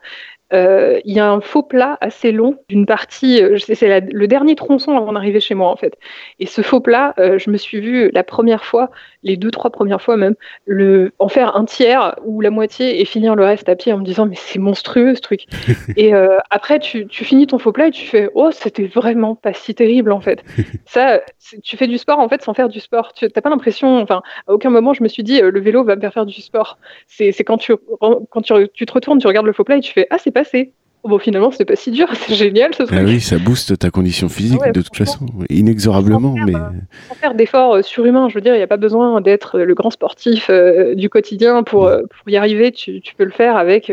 euh, 0.52 1.00
il 1.04 1.12
y 1.12 1.18
a 1.18 1.28
un 1.28 1.40
faux 1.40 1.64
plat 1.64 1.98
assez 2.00 2.30
long 2.30 2.60
d'une 2.68 2.86
partie, 2.86 3.42
euh, 3.42 3.58
c'est 3.58 4.00
le 4.12 4.28
dernier 4.28 4.54
tronçon 4.54 4.96
avant 4.96 5.12
d'arriver 5.12 5.40
chez 5.40 5.56
moi 5.56 5.70
en 5.70 5.74
fait. 5.74 5.98
Et 6.38 6.46
ce 6.46 6.62
faux 6.62 6.80
plat, 6.80 7.14
je 7.18 7.50
me 7.50 7.56
suis 7.56 7.80
vue 7.80 8.12
la 8.12 8.22
première 8.22 8.64
fois, 8.64 8.92
les 9.24 9.36
deux 9.36 9.50
trois 9.50 9.70
premières 9.70 10.00
fois 10.00 10.16
même, 10.16 10.34
le, 10.66 11.12
en 11.18 11.28
faire 11.28 11.56
un 11.56 11.64
tiers 11.64 12.14
ou 12.24 12.40
la 12.40 12.50
moitié 12.50 13.00
et 13.00 13.04
finir 13.04 13.34
le 13.34 13.44
reste 13.44 13.68
à 13.68 13.74
pied 13.74 13.92
en 13.92 13.98
me 13.98 14.04
disant 14.04 14.26
mais 14.26 14.36
c'est 14.36 14.58
monstrueux 14.58 15.14
ce 15.14 15.20
truc. 15.20 15.46
et 15.96 16.12
après 16.50 16.78
tu, 16.78 17.06
tu, 17.06 17.24
finis 17.24 17.46
ton 17.46 17.58
faux 17.58 17.72
plat 17.72 17.88
et 17.88 17.90
tu 17.90 18.06
fais 18.06 18.30
oh 18.34 18.50
c'était 18.52 18.86
vraiment 18.86 19.34
pas 19.34 19.52
si 19.52 19.74
terrible 19.74 20.12
en 20.12 20.20
fait. 20.20 20.44
Ça, 20.86 21.22
tu 21.62 21.76
fais 21.76 21.86
du 21.86 21.98
sport 21.98 22.18
en 22.18 22.28
fait 22.28 22.42
sans 22.42 22.54
faire 22.54 22.68
du 22.68 22.80
sport. 22.80 23.12
Tu 23.14 23.24
n'as 23.24 23.40
pas 23.40 23.50
l'impression, 23.50 23.98
enfin 23.98 24.22
à 24.46 24.52
aucun 24.52 24.70
moment 24.70 24.92
je 24.92 25.02
me 25.02 25.08
suis 25.08 25.22
dit 25.22 25.40
le 25.40 25.60
vélo 25.60 25.84
va 25.84 25.96
me 25.96 26.00
faire 26.00 26.12
faire 26.12 26.26
du 26.26 26.40
sport. 26.40 26.78
C'est 27.08 27.32
quand 27.44 27.58
tu 27.58 27.74
quand 27.98 28.42
tu, 28.42 28.52
tu, 28.74 28.86
te 28.86 28.92
retournes, 28.92 29.18
tu 29.18 29.26
regardes 29.26 29.46
le 29.46 29.52
faux 29.52 29.64
plat 29.64 29.76
et 29.76 29.80
tu 29.80 29.92
fais 29.92 30.06
ah 30.10 30.18
c'est 30.18 30.30
passé. 30.30 30.72
Bon, 31.04 31.18
finalement, 31.18 31.50
c'est 31.50 31.66
pas 31.66 31.76
si 31.76 31.90
dur, 31.90 32.08
c'est 32.14 32.34
génial 32.34 32.74
ce 32.74 32.84
ah 32.84 32.86
truc. 32.86 33.00
oui, 33.04 33.20
ça 33.20 33.36
booste 33.38 33.78
ta 33.78 33.90
condition 33.90 34.30
physique 34.30 34.62
de 34.72 34.80
toute 34.80 34.96
façon, 34.96 35.26
inexorablement. 35.50 36.34
Sans 36.34 36.36
faire, 36.36 36.46
mais... 36.46 36.54
Euh, 36.54 36.80
sans 37.08 37.14
faire 37.14 37.34
d'efforts 37.34 37.74
euh, 37.74 37.82
surhumains, 37.82 38.30
je 38.30 38.34
veux 38.34 38.40
dire, 38.40 38.54
il 38.54 38.58
n'y 38.58 38.62
a 38.64 38.68
pas 38.68 38.78
besoin 38.78 39.20
d'être 39.20 39.58
le 39.58 39.74
grand 39.74 39.90
sportif 39.90 40.48
euh, 40.48 40.94
du 40.94 41.10
quotidien 41.10 41.62
pour, 41.62 41.90
pour 41.90 42.28
y 42.28 42.36
arriver. 42.36 42.72
Tu, 42.72 43.02
tu, 43.02 43.14
peux 43.14 43.24
le 43.24 43.30
faire 43.30 43.56
avec 43.58 43.92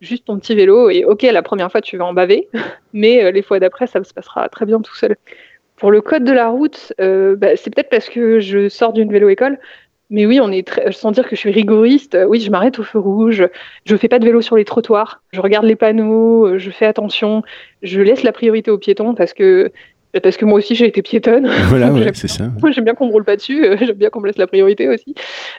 juste 0.00 0.26
ton 0.26 0.38
petit 0.38 0.54
vélo. 0.54 0.90
Et 0.90 1.04
ok, 1.04 1.22
la 1.22 1.42
première 1.42 1.72
fois, 1.72 1.80
tu 1.80 1.96
vas 1.96 2.04
en 2.04 2.14
baver, 2.14 2.48
mais 2.92 3.32
les 3.32 3.42
fois 3.42 3.58
d'après, 3.58 3.88
ça 3.88 4.02
se 4.04 4.14
passera 4.14 4.48
très 4.48 4.64
bien 4.64 4.80
tout 4.80 4.94
seul. 4.94 5.16
Pour 5.76 5.90
le 5.90 6.00
code 6.00 6.22
de 6.22 6.32
la 6.32 6.48
route, 6.50 6.92
bah, 6.98 7.56
c'est 7.56 7.74
peut-être 7.74 7.90
parce 7.90 8.08
que 8.08 8.38
je 8.38 8.68
sors 8.68 8.92
d'une 8.92 9.10
vélo-école. 9.10 9.58
Mais 10.14 10.26
oui, 10.26 10.38
on 10.40 10.52
est 10.52 10.64
très, 10.64 10.92
sans 10.92 11.10
dire 11.10 11.24
que 11.24 11.34
je 11.34 11.40
suis 11.40 11.50
rigoriste, 11.50 12.16
oui, 12.28 12.40
je 12.40 12.48
m'arrête 12.48 12.78
au 12.78 12.84
feu 12.84 13.00
rouge, 13.00 13.48
je 13.84 13.96
fais 13.96 14.06
pas 14.06 14.20
de 14.20 14.24
vélo 14.24 14.42
sur 14.42 14.54
les 14.54 14.64
trottoirs, 14.64 15.24
je 15.32 15.40
regarde 15.40 15.64
les 15.64 15.74
panneaux, 15.74 16.56
je 16.56 16.70
fais 16.70 16.86
attention, 16.86 17.42
je 17.82 18.00
laisse 18.00 18.22
la 18.22 18.30
priorité 18.30 18.70
aux 18.70 18.78
piétons 18.78 19.16
parce 19.16 19.32
que 19.34 19.72
parce 20.22 20.36
que 20.36 20.44
moi 20.44 20.58
aussi 20.58 20.74
j'ai 20.74 20.86
été 20.86 21.02
piétonne. 21.02 21.50
Voilà, 21.68 21.92
c'est 22.14 22.28
ça. 22.28 22.50
Moi 22.60 22.70
j'aime 22.70 22.84
bien 22.84 22.94
qu'on 22.94 23.06
me 23.06 23.12
roule 23.12 23.24
pas 23.24 23.36
dessus, 23.36 23.64
euh, 23.64 23.76
j'aime 23.80 23.96
bien 23.96 24.10
qu'on 24.10 24.20
me 24.20 24.26
laisse 24.26 24.38
la 24.38 24.46
priorité 24.46 24.88
aussi. 24.88 25.14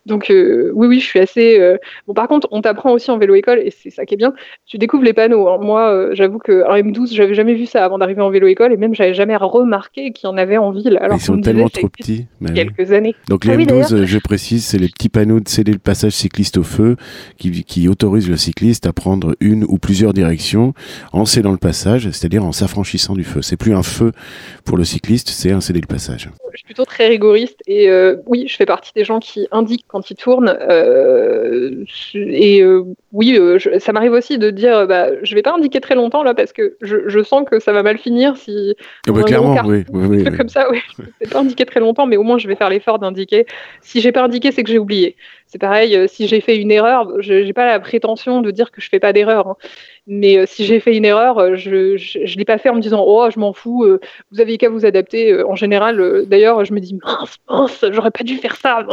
Donc 0.05 0.29
euh, 0.29 0.71
oui, 0.73 0.87
oui, 0.87 0.99
je 0.99 1.05
suis 1.05 1.19
assez. 1.19 1.59
Euh, 1.59 1.77
bon, 2.07 2.13
par 2.13 2.27
contre, 2.27 2.47
on 2.51 2.61
t'apprend 2.61 2.91
aussi 2.91 3.11
en 3.11 3.17
vélo 3.17 3.35
école 3.35 3.59
et 3.59 3.71
c'est 3.71 3.89
ça 3.89 4.05
qui 4.05 4.13
est 4.13 4.17
bien. 4.17 4.33
Tu 4.65 4.77
découvres 4.77 5.03
les 5.03 5.13
panneaux. 5.13 5.59
Moi, 5.59 6.09
j'avoue 6.13 6.39
que 6.39 6.63
M12, 6.63 7.13
j'avais 7.13 7.33
jamais 7.33 7.53
vu 7.53 7.65
ça 7.65 7.83
avant 7.83 7.97
d'arriver 7.97 8.21
en 8.21 8.29
vélo 8.29 8.47
école 8.47 8.71
et 8.71 8.77
même 8.77 8.95
j'avais 8.95 9.13
jamais 9.13 9.35
remarqué 9.35 10.11
qu'il 10.11 10.29
y 10.29 10.31
en 10.31 10.37
avait 10.37 10.57
en 10.57 10.71
ville. 10.71 10.97
Alors 11.01 11.17
Ils 11.17 11.21
sont 11.21 11.39
tellement 11.39 11.69
trop 11.69 11.89
petits. 11.89 12.27
Quelques 12.53 12.91
années. 12.91 13.15
Donc 13.27 13.45
les 13.45 13.53
ah 13.53 13.57
M12, 13.57 14.05
je 14.05 14.19
précise, 14.19 14.65
c'est 14.65 14.77
les 14.77 14.87
petits 14.87 15.09
panneaux 15.09 15.39
de 15.39 15.49
céder 15.49 15.71
le 15.71 15.79
passage 15.79 16.13
cycliste 16.13 16.57
au 16.57 16.63
feu 16.63 16.95
qui, 17.37 17.63
qui 17.63 17.87
autorisent 17.87 18.29
le 18.29 18.37
cycliste 18.37 18.85
à 18.85 18.93
prendre 18.93 19.35
une 19.39 19.63
ou 19.63 19.77
plusieurs 19.77 20.13
directions 20.13 20.73
en 21.11 21.25
cédant 21.25 21.51
le 21.51 21.57
passage, 21.57 22.09
c'est-à-dire 22.11 22.45
en 22.45 22.51
s'affranchissant 22.51 23.13
du 23.13 23.23
feu. 23.23 23.41
C'est 23.41 23.57
plus 23.57 23.73
un 23.73 23.83
feu 23.83 24.11
pour 24.63 24.77
le 24.77 24.83
cycliste, 24.83 25.29
c'est 25.29 25.51
un 25.51 25.61
cédé 25.61 25.81
le 25.81 25.87
passage. 25.87 26.29
Je 26.51 26.57
suis 26.57 26.65
plutôt 26.65 26.85
très 26.85 27.07
rigoriste 27.07 27.59
et 27.67 27.89
euh, 27.89 28.17
oui, 28.25 28.45
je 28.47 28.55
fais 28.55 28.65
partie 28.65 28.91
des 28.95 29.03
gens 29.03 29.19
qui 29.19 29.47
indiquent 29.51 29.85
quand 29.87 30.09
ils 30.09 30.15
tournent. 30.15 30.57
Euh, 30.61 31.83
et 32.13 32.61
euh, 32.61 32.83
oui, 33.11 33.37
ça 33.79 33.91
m'arrive 33.91 34.13
aussi 34.13 34.37
de 34.37 34.49
dire 34.49 34.87
bah, 34.87 35.07
je 35.21 35.35
vais 35.35 35.41
pas 35.41 35.53
indiquer 35.53 35.81
très 35.81 35.95
longtemps 35.95 36.23
là 36.23 36.33
parce 36.33 36.53
que 36.53 36.77
je, 36.81 37.23
sens 37.23 37.43
que 37.49 37.59
ça 37.59 37.73
va 37.73 37.83
mal 37.83 37.97
finir 37.97 38.37
si. 38.37 38.75
Ah 39.07 39.11
bah, 39.11 39.23
clairement, 39.23 39.61
oui. 39.65 39.83
oui, 39.91 40.23
Comme 40.37 40.49
ça, 40.49 40.69
oui. 40.71 40.79
Je 40.97 41.03
vais 41.25 41.29
pas 41.29 41.39
indiquer 41.39 41.65
très 41.65 41.79
longtemps, 41.79 42.07
mais 42.07 42.17
au 42.17 42.23
moins 42.23 42.37
je 42.37 42.47
vais 42.47 42.55
faire 42.55 42.69
l'effort 42.69 42.99
d'indiquer. 42.99 43.45
Si 43.81 43.99
j'ai 43.99 44.11
pas 44.11 44.23
indiqué, 44.23 44.51
c'est 44.51 44.63
que 44.63 44.71
j'ai 44.71 44.79
oublié. 44.79 45.17
C'est 45.55 45.59
pareil, 45.59 45.97
si 46.09 46.27
j'ai 46.27 46.41
fait 46.41 46.57
une 46.57 46.69
erreur, 46.69 47.21
je 47.21 47.33
n'ai 47.33 47.53
pas 47.53 47.65
la 47.65 47.79
prétention 47.79 48.41
de 48.41 48.51
dire 48.51 48.71
que 48.71 48.81
je 48.81 48.89
fais 48.89 48.99
pas 48.99 49.13
d'erreur. 49.13 49.47
Hein. 49.47 49.55
Mais 50.05 50.37
euh, 50.37 50.45
si 50.45 50.65
j'ai 50.65 50.81
fait 50.81 50.97
une 50.97 51.05
erreur, 51.05 51.37
euh, 51.37 51.55
je 51.55 51.93
ne 51.93 52.37
l'ai 52.37 52.43
pas 52.43 52.57
fait 52.57 52.67
en 52.67 52.75
me 52.75 52.81
disant 52.81 53.05
oh 53.07 53.29
je 53.33 53.39
m'en 53.39 53.53
fous, 53.53 53.85
euh, 53.85 54.01
vous 54.33 54.41
avez 54.41 54.57
qu'à 54.57 54.67
vous 54.67 54.85
adapter. 54.85 55.41
En 55.45 55.55
général, 55.55 56.25
d'ailleurs, 56.27 56.65
je 56.65 56.73
me 56.73 56.81
dis 56.81 56.99
mince, 57.01 57.37
mince, 57.49 57.85
j'aurais 57.89 58.11
pas 58.11 58.25
dû 58.25 58.35
faire 58.35 58.57
ça. 58.57 58.85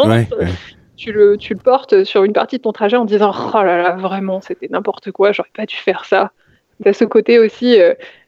Tu 0.96 1.10
le, 1.10 1.36
tu 1.36 1.54
le 1.54 1.58
portes 1.58 2.04
sur 2.04 2.22
une 2.22 2.32
partie 2.32 2.58
de 2.58 2.62
ton 2.62 2.70
trajet 2.70 2.96
en 2.96 3.06
disant 3.06 3.34
oh 3.34 3.62
là 3.64 3.82
là 3.82 3.96
vraiment 3.96 4.40
c'était 4.40 4.68
n'importe 4.70 5.10
quoi, 5.10 5.32
j'aurais 5.32 5.50
pas 5.56 5.66
dû 5.66 5.74
faire 5.74 6.04
ça. 6.04 6.30
De 6.78 6.92
ce 6.92 7.04
côté 7.04 7.40
aussi. 7.40 7.76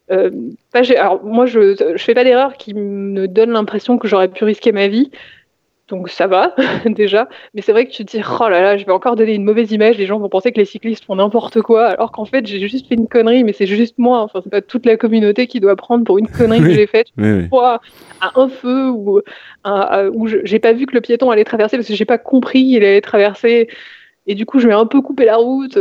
pas, 0.09 0.81
alors 0.99 1.23
moi 1.23 1.47
je, 1.47 1.77
je 1.95 2.03
fais 2.03 2.15
pas 2.15 2.25
d'erreur 2.25 2.55
qui 2.55 2.75
me 2.75 3.29
donne 3.29 3.53
l'impression 3.53 3.97
que 3.97 4.09
j'aurais 4.09 4.27
pu 4.27 4.43
risquer 4.43 4.73
ma 4.73 4.89
vie. 4.89 5.13
Donc 5.89 6.09
ça 6.09 6.27
va 6.27 6.55
déjà, 6.87 7.29
mais 7.53 7.61
c'est 7.61 7.73
vrai 7.73 7.87
que 7.87 7.93
tu 7.93 8.07
te 8.07 8.17
dis 8.17 8.23
oh 8.41 8.49
là 8.49 8.63
là, 8.63 8.77
je 8.79 8.87
vais 8.87 8.93
encore 8.93 9.17
donner 9.17 9.35
une 9.35 9.45
mauvaise 9.45 9.71
image, 9.71 9.99
les 9.99 10.07
gens 10.07 10.19
vont 10.19 10.31
penser 10.31 10.51
que 10.51 10.59
les 10.59 10.65
cyclistes 10.65 11.05
font 11.05 11.17
n'importe 11.17 11.61
quoi, 11.61 11.89
alors 11.89 12.11
qu'en 12.11 12.25
fait 12.25 12.47
j'ai 12.47 12.67
juste 12.69 12.89
fait 12.89 12.95
une 12.95 13.07
connerie, 13.07 13.45
mais 13.45 13.53
c'est 13.53 13.67
juste 13.67 13.95
moi, 13.99 14.21
enfin 14.21 14.41
c'est 14.43 14.51
pas 14.51 14.63
toute 14.63 14.87
la 14.87 14.97
communauté 14.97 15.47
qui 15.47 15.61
doit 15.61 15.77
prendre 15.77 16.05
pour 16.05 16.17
une 16.17 16.27
connerie 16.27 16.61
que 16.61 16.73
j'ai 16.73 16.87
faite, 16.87 17.09
oui, 17.19 17.49
à 17.53 17.81
un 18.35 18.49
feu 18.49 18.89
ou 18.89 19.21
où 20.15 20.27
j'ai 20.27 20.59
pas 20.59 20.73
vu 20.73 20.87
que 20.87 20.95
le 20.95 21.03
piéton 21.03 21.31
allait 21.31 21.45
traverser 21.45 21.77
parce 21.77 21.89
que 21.89 21.95
j'ai 21.95 22.07
pas 22.07 22.19
compris 22.19 22.65
qu'il 22.65 22.83
allait 22.83 23.03
traverser, 23.03 23.69
et 24.27 24.35
du 24.35 24.47
coup 24.47 24.61
je 24.61 24.67
vais 24.67 24.75
un 24.75 24.87
peu 24.87 25.03
couper 25.03 25.27
la 25.27 25.37
route. 25.37 25.79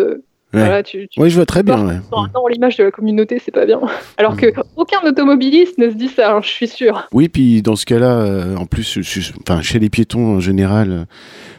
Oui, 0.54 1.30
je 1.30 1.36
vois 1.36 1.46
très 1.46 1.64
bien. 1.64 2.02
Dans, 2.12 2.48
l'image 2.48 2.78
de 2.78 2.84
la 2.84 2.92
communauté, 2.92 3.42
c'est 3.44 3.52
pas 3.52 3.66
bien. 3.66 3.80
Alors 4.18 4.38
que 4.38 4.48
aucun 4.76 5.00
automobiliste 5.06 5.78
ne 5.78 5.90
se 5.90 5.96
dit 5.96 6.10
ça, 6.10 6.36
hein, 6.36 6.42
je 6.44 6.50
suis 6.50 6.68
sûr. 6.68 7.08
Oui, 7.12 7.28
puis 7.30 7.62
dans 7.62 7.76
ce 7.76 7.86
cas-là, 7.86 8.20
euh, 8.20 8.56
en 8.56 8.66
plus, 8.66 9.00
enfin, 9.42 9.62
chez 9.62 9.80
les 9.80 9.90
piétons 9.90 10.36
en 10.36 10.40
général, 10.40 10.92
euh, 10.92 11.06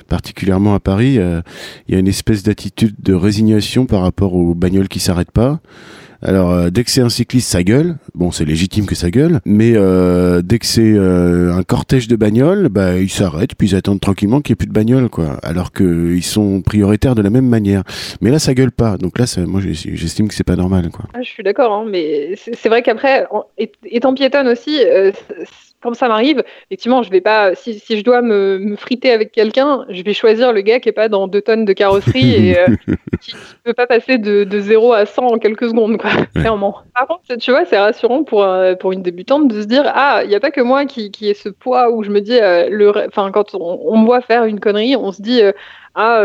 particulièrement 0.08 0.74
à 0.74 0.80
Paris, 0.80 1.18
euh, 1.18 1.40
il 1.88 1.94
y 1.94 1.96
a 1.96 2.00
une 2.00 2.08
espèce 2.08 2.42
d'attitude 2.42 2.94
de 3.00 3.14
résignation 3.14 3.86
par 3.86 4.02
rapport 4.02 4.34
aux 4.34 4.54
bagnoles 4.54 4.88
qui 4.88 5.00
s'arrêtent 5.00 5.32
pas. 5.32 5.60
Alors 6.24 6.52
euh, 6.52 6.70
dès 6.70 6.84
que 6.84 6.90
c'est 6.90 7.02
un 7.02 7.10
cycliste, 7.10 7.50
ça 7.50 7.62
gueule. 7.62 7.96
Bon, 8.14 8.30
c'est 8.30 8.44
légitime 8.44 8.86
que 8.86 8.94
ça 8.94 9.10
gueule, 9.10 9.40
mais 9.44 9.72
euh, 9.76 10.40
dès 10.42 10.58
que 10.58 10.66
c'est 10.66 10.94
euh, 10.94 11.52
un 11.52 11.62
cortège 11.62 12.08
de 12.08 12.16
bagnoles, 12.16 12.68
bah 12.70 12.96
ils 12.96 13.10
s'arrêtent 13.10 13.54
puis 13.54 13.68
ils 13.68 13.76
attendent 13.76 14.00
tranquillement 14.00 14.40
qu'il 14.40 14.52
n'y 14.52 14.54
ait 14.54 14.62
plus 14.62 14.66
de 14.66 14.72
bagnoles, 14.72 15.10
quoi. 15.10 15.38
Alors 15.42 15.72
qu'ils 15.72 16.24
sont 16.24 16.62
prioritaires 16.62 17.14
de 17.14 17.22
la 17.22 17.30
même 17.30 17.48
manière. 17.48 17.82
Mais 18.22 18.30
là, 18.30 18.38
ça 18.38 18.54
gueule 18.54 18.72
pas. 18.72 18.96
Donc 18.96 19.18
là, 19.18 19.26
moi, 19.46 19.60
j'estime 19.60 20.28
que 20.28 20.34
c'est 20.34 20.44
pas 20.44 20.56
normal, 20.56 20.90
quoi. 20.90 21.04
Ah, 21.12 21.22
je 21.22 21.28
suis 21.28 21.42
d'accord, 21.42 21.72
hein, 21.72 21.86
mais 21.88 22.34
c'est 22.36 22.68
vrai 22.68 22.82
qu'après, 22.82 23.26
étant 23.84 24.14
piétonne 24.14 24.48
aussi, 24.48 24.78
comme 25.84 25.94
ça 25.94 26.08
m'arrive, 26.08 26.42
effectivement, 26.70 27.02
je 27.02 27.10
vais 27.10 27.20
pas, 27.20 27.54
si, 27.54 27.78
si 27.78 27.98
je 27.98 28.02
dois 28.02 28.22
me, 28.22 28.58
me 28.58 28.74
friter 28.74 29.12
avec 29.12 29.32
quelqu'un, 29.32 29.84
je 29.90 30.02
vais 30.02 30.14
choisir 30.14 30.54
le 30.54 30.62
gars 30.62 30.80
qui 30.80 30.88
est 30.88 30.92
pas 30.92 31.10
dans 31.10 31.28
deux 31.28 31.42
tonnes 31.42 31.66
de 31.66 31.74
carrosserie 31.74 32.34
et 32.34 32.58
euh, 32.58 32.66
qui, 33.20 33.34
ne 33.34 33.62
peut 33.64 33.74
pas 33.74 33.86
passer 33.86 34.16
de, 34.16 34.44
de 34.44 34.60
0 34.60 34.94
à 34.94 35.04
100 35.04 35.26
en 35.26 35.38
quelques 35.38 35.68
secondes, 35.68 35.98
quoi, 35.98 36.10
clairement. 36.34 36.78
Par 36.94 37.06
contre, 37.06 37.36
tu 37.38 37.50
vois, 37.50 37.66
c'est 37.66 37.78
rassurant 37.78 38.24
pour, 38.24 38.42
euh, 38.42 38.74
pour 38.74 38.92
une 38.92 39.02
débutante 39.02 39.46
de 39.48 39.60
se 39.60 39.66
dire, 39.66 39.82
ah, 39.94 40.22
il 40.24 40.30
n'y 40.30 40.34
a 40.34 40.40
pas 40.40 40.50
que 40.50 40.62
moi 40.62 40.86
qui, 40.86 41.10
qui 41.10 41.28
ai 41.28 41.34
ce 41.34 41.50
poids 41.50 41.90
où 41.90 42.02
je 42.02 42.08
me 42.08 42.22
dis, 42.22 42.38
euh, 42.40 42.70
le, 42.70 42.90
enfin, 43.06 43.30
quand 43.30 43.54
on, 43.54 43.80
on, 43.84 43.98
me 43.98 44.06
voit 44.06 44.22
faire 44.22 44.46
une 44.46 44.60
connerie, 44.60 44.96
on 44.96 45.12
se 45.12 45.20
dit, 45.20 45.42
ah, 45.94 46.24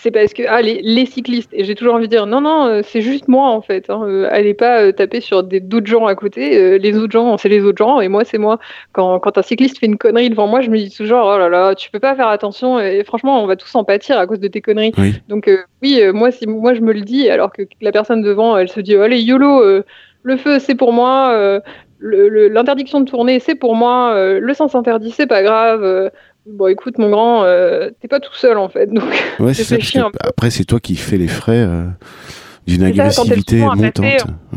c'est 0.00 0.12
parce 0.12 0.32
que 0.32 0.44
ah, 0.46 0.62
les, 0.62 1.06
cyclistes, 1.06 1.50
et 1.52 1.64
j'ai 1.64 1.74
toujours 1.74 1.94
envie 1.96 2.06
de 2.06 2.10
dire 2.10 2.26
non, 2.26 2.40
non, 2.40 2.66
euh, 2.66 2.82
c'est 2.84 3.00
juste 3.00 3.26
moi 3.26 3.50
en 3.50 3.60
fait. 3.60 3.90
Hein, 3.90 4.04
euh, 4.06 4.28
allez 4.30 4.54
pas 4.54 4.80
euh, 4.80 4.92
taper 4.92 5.20
sur 5.20 5.42
des 5.42 5.58
d'autres 5.58 5.88
gens 5.88 6.06
à 6.06 6.14
côté. 6.14 6.78
les 6.78 6.96
autres 6.96 7.10
gens, 7.10 7.36
c'est 7.36 7.48
les 7.48 7.64
autres 7.64 7.78
gens, 7.78 8.00
et 8.00 8.06
moi, 8.06 8.24
c'est 8.24 8.38
moi. 8.38 8.60
Quand, 8.92 9.18
quand, 9.18 9.36
un 9.38 9.42
cycliste 9.42 9.78
fait 9.78 9.86
une 9.86 9.98
connerie 9.98 10.30
devant 10.30 10.46
moi, 10.46 10.60
je 10.60 10.70
me 10.70 10.78
dis 10.78 10.94
toujours 10.94 11.22
oh 11.24 11.36
là 11.36 11.48
là, 11.48 11.74
tu 11.74 11.90
peux 11.90 11.98
pas 11.98 12.14
faire 12.14 12.28
attention. 12.28 12.78
Et 12.78 13.02
franchement, 13.02 13.42
on 13.42 13.46
va 13.46 13.56
tous 13.56 13.74
en 13.74 13.82
pâtir 13.82 14.18
à 14.18 14.26
cause 14.28 14.38
de 14.38 14.46
tes 14.46 14.60
conneries. 14.60 14.92
Donc 15.28 15.50
oui, 15.82 16.00
moi, 16.14 16.30
si 16.30 16.46
moi 16.46 16.74
je 16.74 16.80
me 16.80 16.92
le 16.92 17.00
dis, 17.00 17.28
alors 17.28 17.52
que 17.52 17.62
la 17.80 17.90
personne 17.90 18.22
devant, 18.22 18.56
elle 18.56 18.68
se 18.68 18.78
dit 18.78 18.96
oh, 18.96 19.02
allez 19.02 19.20
YOLO, 19.20 19.82
le 20.22 20.36
feu 20.36 20.60
c'est 20.60 20.76
pour 20.76 20.92
moi. 20.92 21.60
L'interdiction 22.00 23.00
de 23.00 23.10
tourner, 23.10 23.40
c'est 23.40 23.56
pour 23.56 23.74
moi. 23.74 24.14
le 24.38 24.54
sens 24.54 24.76
interdit, 24.76 25.10
c'est 25.10 25.26
pas 25.26 25.42
grave. 25.42 26.12
Bon, 26.50 26.68
écoute, 26.68 26.96
mon 26.98 27.10
grand, 27.10 27.44
euh, 27.44 27.90
t'es 28.00 28.08
pas 28.08 28.20
tout 28.20 28.34
seul 28.34 28.56
en 28.56 28.68
fait. 28.68 28.86
Donc, 28.86 29.04
ouais, 29.38 29.52
c'est 29.52 29.80
ça. 29.82 30.08
après, 30.20 30.50
c'est 30.50 30.64
toi 30.64 30.80
qui 30.80 30.96
fais 30.96 31.18
les 31.18 31.28
frais 31.28 31.58
euh, 31.58 31.84
d'une 32.66 32.84
agressivité 32.84 33.56
montante. 33.58 34.00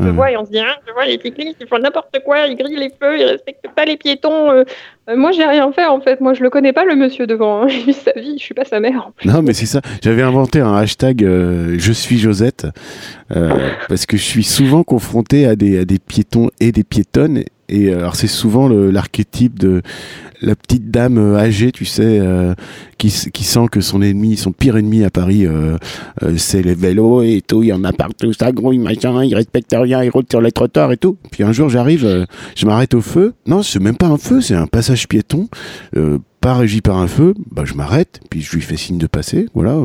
on, 0.00 0.12
voit 0.12 0.30
et 0.30 0.36
on 0.38 0.46
se 0.46 0.50
dit, 0.50 0.58
hein, 0.58 0.74
vois 0.94 1.04
les 1.04 1.20
cyclistes, 1.20 1.56
ils 1.60 1.66
font 1.66 1.78
n'importe 1.78 2.18
quoi, 2.24 2.46
ils 2.46 2.56
grillent 2.56 2.78
les 2.78 2.88
feux, 2.88 3.18
ils 3.18 3.24
respectent 3.24 3.68
pas 3.76 3.84
les 3.84 3.98
piétons. 3.98 4.50
Euh. 4.50 4.64
Euh, 5.10 5.16
moi, 5.16 5.32
j'ai 5.32 5.44
rien 5.44 5.70
fait 5.72 5.84
en 5.84 6.00
fait. 6.00 6.20
Moi, 6.22 6.32
je 6.32 6.42
le 6.42 6.48
connais 6.48 6.72
pas 6.72 6.86
le 6.86 6.94
monsieur 6.94 7.26
devant. 7.26 7.62
Hein. 7.62 7.66
Il 7.70 7.84
vit 7.84 7.92
sa 7.92 8.12
vie. 8.12 8.36
Je 8.38 8.42
suis 8.42 8.54
pas 8.54 8.64
sa 8.64 8.80
mère. 8.80 9.10
Non, 9.26 9.42
mais 9.42 9.52
c'est 9.52 9.66
ça. 9.66 9.82
J'avais 10.02 10.22
inventé 10.22 10.60
un 10.60 10.74
hashtag 10.74 11.20
Je 11.20 11.92
suis 11.92 12.18
Josette 12.18 12.66
parce 13.28 14.06
que 14.06 14.16
je 14.16 14.24
suis 14.24 14.44
souvent 14.44 14.82
confronté 14.82 15.46
à 15.46 15.56
des, 15.56 15.80
à 15.80 15.84
des 15.84 15.98
piétons 15.98 16.48
et 16.58 16.72
des 16.72 16.84
piétonnes 16.84 17.44
et 17.72 17.88
euh, 17.88 18.00
alors 18.00 18.16
c'est 18.16 18.28
souvent 18.28 18.68
l'archétype 18.68 19.58
de 19.58 19.80
la 20.42 20.54
petite 20.54 20.90
dame 20.90 21.18
euh, 21.18 21.38
âgée, 21.38 21.72
tu 21.72 21.84
sais, 21.86 22.18
euh, 22.20 22.54
qui, 22.98 23.10
sent 23.10 23.66
que 23.70 23.80
son 23.80 24.02
ennemi, 24.02 24.36
son 24.36 24.52
pire 24.52 24.76
ennemi 24.76 25.04
à 25.04 25.10
Paris, 25.10 25.46
c'est 26.36 26.62
les 26.62 26.74
vélos 26.74 27.22
et 27.22 27.42
tout. 27.44 27.62
Il 27.62 27.70
y 27.70 27.72
en 27.72 27.82
a 27.82 27.92
partout, 27.92 28.32
ça 28.32 28.52
grouille, 28.52 28.78
machin, 28.78 29.24
il 29.24 29.34
respecte 29.34 29.74
rien, 29.76 30.04
il 30.04 30.10
roule 30.10 30.24
sur 30.30 30.40
les 30.40 30.52
trottoirs 30.52 30.92
et 30.92 30.96
tout. 30.96 31.16
Puis 31.32 31.42
un 31.42 31.50
jour, 31.50 31.68
j'arrive, 31.68 32.26
je 32.54 32.66
m'arrête 32.66 32.94
au 32.94 33.00
feu. 33.00 33.34
Non, 33.46 33.62
c'est 33.62 33.80
même 33.80 33.96
pas 33.96 34.06
un 34.06 34.18
feu, 34.18 34.40
c'est 34.40 34.54
un 34.54 34.68
passage 34.68 35.08
piéton, 35.08 35.48
pas 36.40 36.54
régi 36.54 36.80
par 36.80 36.98
un 36.98 37.08
feu. 37.08 37.34
Bah, 37.50 37.62
je 37.64 37.74
m'arrête, 37.74 38.20
puis 38.30 38.40
je 38.40 38.52
lui 38.52 38.62
fais 38.62 38.76
signe 38.76 38.98
de 38.98 39.08
passer, 39.08 39.46
voilà, 39.54 39.76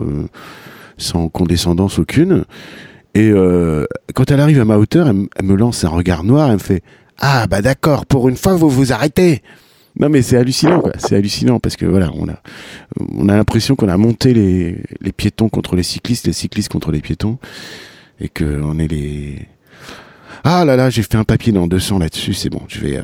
sans 0.98 1.28
condescendance 1.30 1.98
aucune. 1.98 2.44
Et 3.16 3.32
quand 4.14 4.30
elle 4.30 4.42
arrive 4.42 4.62
à 4.62 4.66
ma 4.66 4.78
hauteur, 4.78 5.08
elle 5.08 5.46
me 5.46 5.56
lance 5.56 5.84
un 5.84 5.90
regard 5.90 6.24
noir, 6.24 6.50
elle 6.50 6.58
me 6.58 6.60
fait 6.60 6.84
ah 7.20 7.48
bah 7.48 7.62
d'accord, 7.62 8.06
pour 8.06 8.30
une 8.30 8.38
fois 8.38 8.56
vous 8.56 8.70
vous 8.70 8.94
arrêtez. 8.94 9.42
Non 10.00 10.10
mais 10.10 10.22
c'est 10.22 10.38
hallucinant 10.38 10.80
quoi, 10.80 10.94
c'est 10.98 11.16
hallucinant 11.16 11.60
parce 11.60 11.76
que 11.76 11.86
voilà, 11.86 12.12
on 12.14 12.28
a 12.30 12.40
on 13.00 13.30
a 13.30 13.36
l'impression 13.36 13.76
qu'on 13.76 13.90
a 13.90 13.98
monté 13.98 14.34
les, 14.34 14.78
les 15.02 15.12
piétons 15.12 15.50
contre 15.50 15.76
les 15.76 15.84
cyclistes, 15.84 16.28
les 16.28 16.34
cyclistes 16.34 16.72
contre 16.72 16.92
les 16.92 17.02
piétons 17.02 17.40
et 18.20 18.30
que 18.30 18.62
on 18.64 18.78
est 18.78 18.88
les 18.88 19.48
ah 20.44 20.66
là 20.66 20.76
là, 20.76 20.90
j'ai 20.90 21.04
fait 21.04 21.16
un 21.16 21.24
papier 21.24 21.52
dans 21.52 21.68
200 21.68 22.00
là-dessus, 22.00 22.34
c'est 22.34 22.50
bon, 22.50 22.62
je 22.68 22.80
vais, 22.80 22.98
euh, 22.98 23.02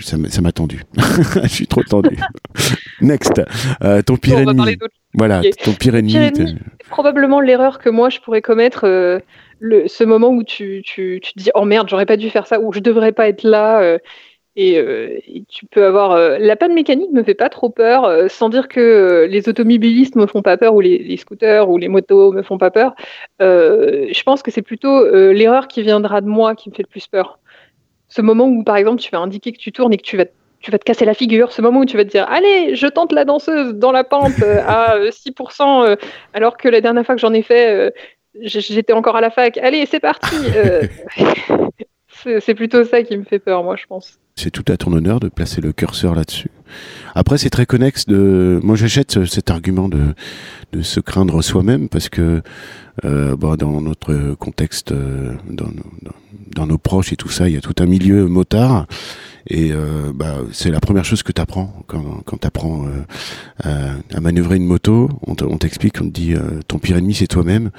ça 0.00 0.42
m'a 0.42 0.52
tendu. 0.52 0.82
je 1.42 1.48
suis 1.48 1.66
trop 1.66 1.82
tendu. 1.82 2.18
Next, 3.00 3.40
euh, 3.82 4.02
ton 4.02 4.16
pire 4.16 4.38
ennemi. 4.38 4.76
Voilà, 5.14 5.42
ton 5.64 5.72
pire 5.72 5.94
ennemi. 5.94 6.12
C'est 6.34 6.88
probablement 6.90 7.40
l'erreur 7.40 7.78
que 7.78 7.88
moi 7.88 8.10
je 8.10 8.18
pourrais 8.20 8.42
commettre. 8.42 8.84
Euh, 8.84 9.20
ce 9.86 10.04
moment 10.04 10.28
où 10.28 10.42
tu, 10.42 10.82
tu, 10.84 11.20
tu, 11.22 11.32
te 11.32 11.38
dis 11.38 11.50
oh 11.54 11.64
merde 11.64 11.88
j'aurais 11.88 12.06
pas 12.06 12.16
dû 12.16 12.30
faire 12.30 12.46
ça 12.46 12.60
ou 12.60 12.72
je 12.72 12.80
devrais 12.80 13.12
pas 13.12 13.28
être 13.28 13.44
là 13.44 13.80
euh, 13.80 13.98
euh, 14.58 15.18
et, 15.26 15.44
tu 15.48 15.66
peux 15.66 15.84
avoir 15.86 16.12
euh, 16.12 16.36
la 16.38 16.56
panne 16.56 16.74
mécanique 16.74 17.10
me 17.12 17.22
fait 17.22 17.34
pas 17.34 17.48
trop 17.48 17.70
peur 17.70 18.30
sans 18.30 18.48
dire 18.48 18.68
que 18.68 19.26
les 19.30 19.48
automobilistes 19.48 20.16
me 20.16 20.26
font 20.26 20.42
pas 20.42 20.56
peur 20.56 20.74
ou 20.74 20.80
les, 20.80 21.16
scooters 21.16 21.70
ou 21.70 21.78
les 21.78 21.88
motos 21.88 22.32
me 22.32 22.42
font 22.42 22.58
pas 22.58 22.70
peur 22.70 22.94
je 23.40 24.22
pense 24.24 24.42
que 24.42 24.50
c'est 24.50 24.62
plutôt 24.62 25.04
l'erreur 25.32 25.68
qui 25.68 25.82
viendra 25.82 26.20
de 26.20 26.28
moi 26.28 26.54
qui 26.54 26.68
me 26.70 26.74
fait 26.74 26.82
le 26.82 26.88
plus 26.88 27.06
peur. 27.06 27.38
Ce 28.08 28.20
moment 28.20 28.46
où 28.46 28.62
par 28.64 28.76
exemple 28.76 29.00
tu 29.00 29.10
vas 29.10 29.18
indiquer 29.20 29.52
que 29.52 29.58
tu 29.58 29.72
tournes 29.72 29.92
et 29.92 29.96
que 29.96 30.02
tu 30.02 30.16
vas 30.16 30.26
tu 30.60 30.70
vas 30.70 30.78
te 30.78 30.84
casser 30.84 31.04
la 31.04 31.14
figure, 31.14 31.50
ce 31.50 31.60
moment 31.60 31.80
où 31.80 31.84
tu 31.84 31.96
vas 31.96 32.04
te 32.04 32.10
dire 32.10 32.24
Allez, 32.30 32.76
je 32.76 32.86
tente 32.86 33.10
la 33.12 33.24
danseuse 33.24 33.74
dans 33.74 33.90
la 33.90 34.04
pente 34.04 34.40
à 34.44 34.96
6%, 35.10 35.96
alors 36.34 36.56
que 36.56 36.68
la 36.68 36.80
dernière 36.80 37.04
fois 37.04 37.16
que 37.16 37.20
j'en 37.20 37.32
ai 37.32 37.42
fait, 37.42 37.92
j'étais 38.40 38.92
encore 38.92 39.16
à 39.16 39.20
la 39.20 39.30
fac. 39.30 39.58
Allez, 39.58 39.86
c'est 39.86 40.00
parti. 40.00 40.36
Euh, 40.56 40.86
c'est 42.40 42.54
plutôt 42.54 42.84
ça 42.84 43.02
qui 43.02 43.16
me 43.16 43.24
fait 43.24 43.38
peur, 43.38 43.62
moi, 43.64 43.76
je 43.76 43.86
pense. 43.86 44.18
C'est 44.36 44.50
tout 44.50 44.64
à 44.72 44.76
ton 44.76 44.92
honneur 44.92 45.20
de 45.20 45.28
placer 45.28 45.60
le 45.60 45.72
curseur 45.72 46.14
là-dessus. 46.14 46.50
Après, 47.14 47.36
c'est 47.36 47.50
très 47.50 47.66
connexe 47.66 48.06
de. 48.06 48.60
Moi, 48.62 48.76
j'achète 48.76 49.24
cet 49.26 49.50
argument 49.50 49.88
de, 49.88 50.14
de 50.72 50.82
se 50.82 51.00
craindre 51.00 51.42
soi-même 51.42 51.88
parce 51.88 52.08
que 52.08 52.40
euh, 53.04 53.36
bah, 53.36 53.56
dans 53.58 53.80
notre 53.80 54.34
contexte, 54.34 54.92
euh, 54.92 55.34
dans, 55.48 55.66
dans, 55.66 56.12
dans, 56.54 56.66
nos 56.66 56.78
proches 56.78 57.12
et 57.12 57.16
tout 57.16 57.28
ça, 57.28 57.48
il 57.48 57.54
y 57.54 57.58
a 57.58 57.60
tout 57.60 57.74
un 57.78 57.86
milieu 57.86 58.26
motard 58.26 58.86
et 59.48 59.72
euh, 59.72 60.12
bah, 60.14 60.38
c'est 60.52 60.70
la 60.70 60.80
première 60.80 61.04
chose 61.04 61.22
que 61.22 61.32
tu 61.32 61.40
apprends 61.40 61.74
quand, 61.86 62.22
quand 62.24 62.38
tu 62.38 62.46
apprends 62.46 62.86
euh, 62.86 63.94
à, 64.14 64.20
manœuvrer 64.20 64.56
une 64.56 64.64
moto. 64.64 65.08
On 65.26 65.34
t'explique, 65.34 66.00
on, 66.00 66.06
te 66.06 66.12
dit 66.12 66.34
euh, 66.34 66.60
ton 66.68 66.78
pire 66.78 66.96
ennemi 66.96 67.14
c'est 67.14 67.26
toi-même. 67.26 67.70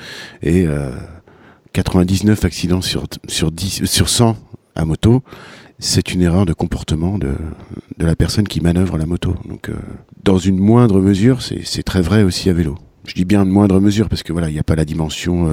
Et 0.41 0.65
99 1.73 2.45
accidents 2.45 2.81
sur, 2.81 3.05
sur, 3.27 3.51
10, 3.51 3.85
sur 3.85 4.09
100 4.09 4.37
à 4.75 4.85
moto, 4.85 5.23
c'est 5.79 6.13
une 6.13 6.21
erreur 6.21 6.45
de 6.45 6.53
comportement 6.53 7.17
de, 7.17 7.33
de 7.97 8.05
la 8.05 8.15
personne 8.15 8.47
qui 8.47 8.61
manœuvre 8.61 8.97
la 8.97 9.05
moto. 9.05 9.35
Donc 9.47 9.71
dans 10.23 10.37
une 10.37 10.57
moindre 10.57 10.99
mesure, 10.99 11.41
c'est 11.41 11.83
très 11.83 12.01
vrai 12.01 12.23
aussi 12.23 12.49
à 12.49 12.53
vélo. 12.53 12.77
Je 13.05 13.15
dis 13.15 13.25
bien 13.25 13.45
de 13.45 13.51
moindre 13.51 13.81
mesure 13.81 14.07
parce 14.07 14.23
que 14.23 14.31
voilà, 14.31 14.49
il 14.49 14.53
n'y 14.53 14.59
a 14.59 14.63
pas 14.63 14.75
la 14.75 14.85
dimension 14.85 15.49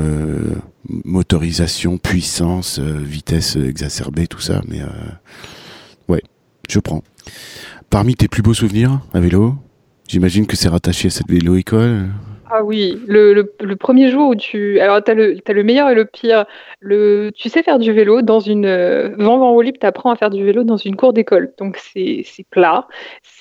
motorisation, 0.89 1.99
puissance, 1.99 2.79
vitesse 2.79 3.57
exacerbée, 3.57 4.27
tout 4.27 4.41
ça, 4.41 4.63
mais 4.69 4.81
je 6.71 6.81
prends. 6.81 7.03
Parmi 7.91 8.15
tes 8.15 8.29
plus 8.29 8.43
beaux 8.43 8.55
souvenirs 8.55 9.01
à 9.13 9.21
vélo, 9.21 9.55
j'imagine 10.09 10.47
que 10.47 10.57
c'est 10.57 10.69
rattaché 10.69 11.09
à 11.09 11.11
cette 11.11 11.29
vélo-école 11.29 12.09
ah 12.53 12.65
oui, 12.65 12.99
le, 13.07 13.45
premier 13.77 14.11
jour 14.11 14.31
où 14.31 14.35
tu. 14.35 14.81
Alors, 14.81 15.03
tu 15.05 15.11
as, 15.13 15.15
as, 15.15 15.53
le 15.53 15.63
meilleur 15.63 15.89
et 15.89 15.95
le 15.95 16.05
pire. 16.05 16.47
Le, 16.81 17.31
tu 17.35 17.49
sais 17.49 17.63
faire 17.63 17.79
du 17.79 17.93
vélo 17.93 18.23
dans 18.23 18.41
une. 18.41 18.67
Euh, 18.67 19.15
vent, 19.19 19.39
vent 19.39 19.53
au 19.53 19.63
tu 19.63 19.73
apprends 19.83 20.11
à 20.11 20.17
faire 20.17 20.31
du 20.31 20.45
vélo 20.45 20.65
dans 20.65 20.77
une 20.77 20.97
cour 20.97 21.13
d'école. 21.13 21.53
Donc, 21.59 21.79
c'est 21.79 22.25
plat. 22.51 22.89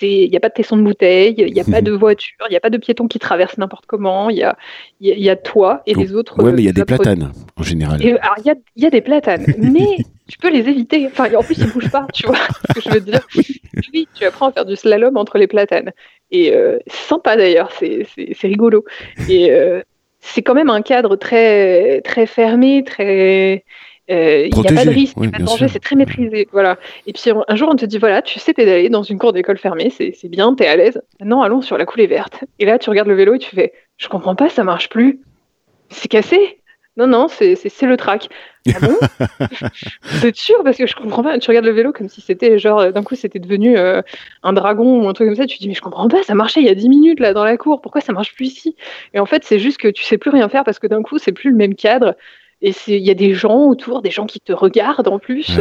Il 0.01 0.29
n'y 0.29 0.37
a 0.37 0.39
pas 0.39 0.49
de 0.49 0.53
tesson 0.53 0.77
de 0.77 0.83
bouteille, 0.83 1.33
il 1.39 1.51
n'y 1.51 1.59
a 1.59 1.63
pas 1.63 1.81
de 1.81 1.91
voiture, 1.91 2.37
il 2.47 2.51
n'y 2.51 2.57
a 2.57 2.59
pas 2.59 2.69
de 2.69 2.77
piétons 2.77 3.07
qui 3.07 3.17
traversent 3.17 3.57
n'importe 3.57 3.85
comment. 3.87 4.29
Il 4.29 4.37
y 4.37 4.43
a, 4.43 4.55
y 4.99 5.29
a 5.29 5.35
toi 5.35 5.81
et 5.87 5.95
les 5.95 6.13
autres. 6.13 6.35
Oui, 6.37 6.51
mais 6.53 6.61
il 6.61 6.65
y 6.65 6.69
a 6.69 6.73
des 6.73 6.85
platanes 6.85 7.31
en 7.57 7.63
général. 7.63 7.99
alors, 8.01 8.35
il 8.37 8.45
y 8.45 8.51
a, 8.51 8.55
y 8.75 8.85
a, 8.85 8.89
des 8.91 9.01
platanes, 9.01 9.45
mais 9.57 9.97
tu 10.29 10.37
peux 10.37 10.49
les 10.49 10.69
éviter. 10.69 11.07
Enfin, 11.07 11.33
en 11.33 11.43
plus, 11.43 11.57
ils 11.57 11.67
ne 11.67 11.71
bougent 11.71 11.91
pas, 11.91 12.07
tu 12.13 12.25
vois 12.27 12.37
ce 12.69 12.73
que 12.73 12.81
je 12.81 12.89
veux 12.89 13.01
dire. 13.01 13.27
Oui, 13.93 14.07
tu 14.13 14.23
apprends 14.25 14.47
à 14.47 14.51
faire 14.51 14.65
du 14.65 14.75
slalom 14.75 15.17
entre 15.17 15.37
les 15.37 15.47
platanes. 15.47 15.91
Et 16.31 16.53
euh, 16.53 16.77
sympa 16.87 17.35
d'ailleurs, 17.35 17.71
c'est 17.71 18.05
rigolo. 18.43 18.85
Et 19.27 19.51
euh, 19.51 19.81
c'est 20.19 20.41
quand 20.41 20.53
même 20.53 20.69
un 20.69 20.81
cadre 20.81 21.15
très, 21.15 22.01
très 22.01 22.25
fermé, 22.25 22.83
très. 22.83 23.63
Euh, 24.11 24.47
il 24.51 24.59
n'y 24.59 24.67
a 24.67 24.73
pas 24.73 24.85
de 24.85 24.89
risque, 24.89 25.13
il 25.17 25.21
n'y 25.21 25.27
a 25.27 25.31
pas 25.31 25.37
de 25.37 25.43
danger, 25.43 25.67
c'est 25.67 25.79
très 25.79 25.95
maîtrisé. 25.95 26.47
Voilà. 26.51 26.77
Et 27.05 27.13
puis 27.13 27.23
un 27.47 27.55
jour, 27.55 27.69
on 27.71 27.75
te 27.75 27.85
dit 27.85 27.99
voilà, 27.99 28.21
tu 28.21 28.39
sais 28.39 28.53
pédaler 28.53 28.89
dans 28.89 29.03
une 29.03 29.19
cour 29.19 29.33
d'école 29.33 29.57
fermée, 29.57 29.91
c'est 29.91 30.29
bien, 30.29 30.55
tu 30.55 30.63
es 30.63 30.67
à 30.67 30.75
l'aise. 30.75 31.01
Maintenant, 31.19 31.41
allons 31.41 31.61
sur 31.61 31.77
la 31.77 31.85
coulée 31.85 32.07
verte. 32.07 32.43
Et 32.57 32.65
là, 32.65 32.79
tu 32.79 32.89
regardes 32.89 33.07
le 33.07 33.15
vélo 33.15 33.35
et 33.35 33.39
tu 33.39 33.55
fais 33.55 33.73
je 33.97 34.07
comprends 34.07 34.35
pas, 34.35 34.49
ça 34.49 34.63
marche 34.63 34.89
plus. 34.89 35.19
C'est 35.89 36.07
cassé. 36.07 36.58
Non, 36.99 37.07
non, 37.07 37.27
c'est 37.29 37.55
le 37.83 37.95
track. 37.95 38.27
Ah 38.75 38.79
bon 38.81 38.97
C'est 40.03 40.35
sûr? 40.35 40.61
Parce 40.65 40.75
que 40.75 40.85
je 40.85 40.93
comprends 40.93 41.23
pas. 41.23 41.39
Tu 41.39 41.49
regardes 41.49 41.65
le 41.65 41.71
vélo 41.71 41.93
comme 41.93 42.09
si 42.09 42.19
c'était 42.19 42.59
genre 42.59 42.91
d'un 42.91 43.03
coup 43.03 43.15
c'était 43.15 43.39
devenu 43.39 43.77
euh, 43.77 44.01
un 44.43 44.51
dragon 44.51 45.01
ou 45.01 45.07
un 45.07 45.13
truc 45.13 45.29
comme 45.29 45.37
ça. 45.37 45.45
Tu 45.45 45.57
te 45.57 45.61
dis 45.61 45.69
mais 45.69 45.73
je 45.73 45.81
comprends 45.81 46.09
pas, 46.09 46.23
ça 46.23 46.35
marchait 46.35 46.59
il 46.59 46.65
y 46.65 46.69
a 46.69 46.75
10 46.75 46.89
minutes 46.89 47.21
là 47.21 47.33
dans 47.33 47.45
la 47.45 47.55
cour. 47.55 47.79
Pourquoi 47.79 48.01
ça 48.01 48.11
marche 48.11 48.35
plus 48.35 48.47
ici? 48.47 48.75
Et 49.13 49.19
en 49.19 49.25
fait 49.25 49.45
c'est 49.45 49.59
juste 49.59 49.77
que 49.77 49.87
tu 49.87 50.03
sais 50.03 50.17
plus 50.17 50.29
rien 50.29 50.49
faire 50.49 50.65
parce 50.65 50.77
que 50.77 50.87
d'un 50.87 51.01
coup 51.01 51.17
c'est 51.19 51.31
plus 51.31 51.51
le 51.51 51.55
même 51.55 51.73
cadre 51.73 52.17
et 52.61 52.73
il 52.87 53.05
y 53.05 53.09
a 53.09 53.13
des 53.13 53.33
gens 53.33 53.67
autour, 53.67 54.01
des 54.01 54.11
gens 54.11 54.25
qui 54.25 54.41
te 54.41 54.51
regardent 54.51 55.07
en 55.07 55.17
plus, 55.17 55.59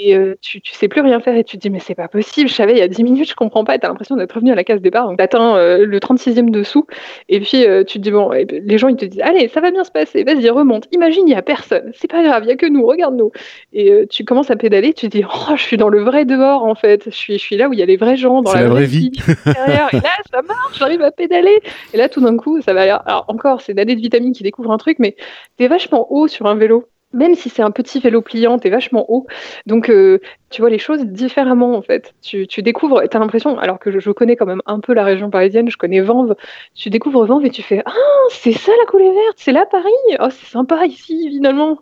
et 0.00 0.16
euh, 0.16 0.34
tu, 0.40 0.60
tu 0.60 0.74
sais 0.74 0.88
plus 0.88 1.00
rien 1.00 1.20
faire 1.20 1.36
et 1.36 1.44
tu 1.44 1.56
te 1.56 1.62
dis 1.62 1.70
mais 1.70 1.78
c'est 1.78 1.94
pas 1.94 2.08
possible, 2.08 2.48
je 2.48 2.54
savais 2.54 2.72
il 2.72 2.78
y 2.78 2.82
a 2.82 2.88
10 2.88 3.04
minutes, 3.04 3.28
je 3.28 3.36
comprends 3.36 3.64
pas, 3.64 3.76
et 3.76 3.78
t'as 3.78 3.88
l'impression 3.88 4.16
d'être 4.16 4.32
revenu 4.32 4.50
à 4.50 4.56
la 4.56 4.64
case 4.64 4.80
départ, 4.80 5.06
donc 5.06 5.18
t'atteins 5.18 5.56
euh, 5.56 5.86
le 5.86 5.98
36e 6.00 6.50
dessous, 6.50 6.86
et 7.28 7.38
puis 7.38 7.64
euh, 7.64 7.84
tu 7.84 7.98
te 7.98 8.02
dis 8.02 8.10
bon, 8.10 8.30
les 8.30 8.78
gens 8.78 8.88
ils 8.88 8.96
te 8.96 9.04
disent 9.04 9.20
allez 9.22 9.46
ça 9.46 9.60
va 9.60 9.70
bien 9.70 9.84
se 9.84 9.92
passer, 9.92 10.24
vas-y 10.24 10.50
remonte, 10.50 10.88
imagine 10.90 11.28
il 11.28 11.32
y 11.32 11.36
a 11.36 11.42
personne, 11.42 11.92
c'est 11.94 12.10
pas 12.10 12.22
grave, 12.24 12.42
il 12.44 12.48
y 12.48 12.52
a 12.52 12.56
que 12.56 12.66
nous, 12.66 12.84
regarde-nous, 12.84 13.30
et 13.72 14.06
tu 14.10 14.24
commences 14.24 14.50
à 14.50 14.56
pédaler, 14.56 14.92
tu 14.92 15.08
te 15.08 15.16
dis 15.16 15.24
oh 15.24 15.54
je 15.56 15.62
suis 15.62 15.76
dans 15.76 15.88
le 15.88 16.02
vrai 16.02 16.24
dehors 16.24 16.64
en 16.64 16.74
fait, 16.74 17.04
je 17.06 17.10
suis, 17.10 17.34
je 17.34 17.44
suis 17.44 17.56
là 17.56 17.68
où 17.68 17.72
il 17.72 17.78
y 17.78 17.82
a 17.82 17.86
les 17.86 17.96
vrais 17.96 18.16
gens, 18.16 18.42
dans 18.42 18.52
la, 18.52 18.66
vraie 18.66 18.86
vie, 18.86 19.12
et 19.46 19.50
là 19.50 19.88
ça 20.32 20.42
marche, 20.42 20.78
j'arrive 20.78 21.02
à 21.02 21.12
pédaler, 21.12 21.60
et 21.92 21.96
là 21.96 22.08
tout 22.08 22.20
d'un 22.20 22.36
coup 22.36 22.60
ça 22.60 22.72
va. 22.74 22.96
Alors 22.96 23.24
encore 23.28 23.60
c'est 23.60 23.72
l'année 23.72 23.94
de 23.94 24.00
vitamine 24.00 24.32
qui 24.32 24.42
découvre 24.42 24.72
un 24.72 24.78
truc, 24.78 24.98
mais 24.98 25.14
t'es 25.56 25.68
vachement 25.68 26.08
haut 26.10 26.23
sur 26.28 26.46
un 26.46 26.54
vélo 26.54 26.88
même 27.14 27.34
si 27.36 27.48
c'est 27.48 27.62
un 27.62 27.70
petit 27.70 28.00
vélo 28.00 28.20
pliant, 28.20 28.58
t'es 28.58 28.70
vachement 28.70 29.06
haut. 29.08 29.26
Donc, 29.66 29.88
euh, 29.88 30.18
tu 30.54 30.62
vois 30.62 30.70
les 30.70 30.78
choses 30.78 31.04
différemment, 31.04 31.74
en 31.76 31.82
fait. 31.82 32.14
Tu, 32.22 32.46
tu 32.46 32.62
découvres, 32.62 33.02
t'as 33.10 33.18
l'impression, 33.18 33.58
alors 33.58 33.80
que 33.80 33.98
je, 33.98 34.10
connais 34.12 34.36
quand 34.36 34.46
même 34.46 34.62
un 34.66 34.78
peu 34.78 34.94
la 34.94 35.02
région 35.02 35.28
parisienne, 35.28 35.68
je 35.68 35.76
connais 35.76 36.00
Vanves, 36.00 36.36
tu 36.74 36.90
découvres 36.90 37.26
Vanves 37.26 37.44
et 37.44 37.50
tu 37.50 37.62
fais 37.62 37.82
Ah, 37.86 37.92
c'est 38.30 38.52
ça 38.52 38.70
la 38.78 38.86
coulée 38.86 39.10
verte, 39.10 39.34
c'est 39.36 39.50
là 39.50 39.66
Paris 39.66 39.90
Oh, 40.20 40.28
c'est 40.30 40.46
sympa 40.46 40.86
ici, 40.86 41.28
finalement 41.28 41.80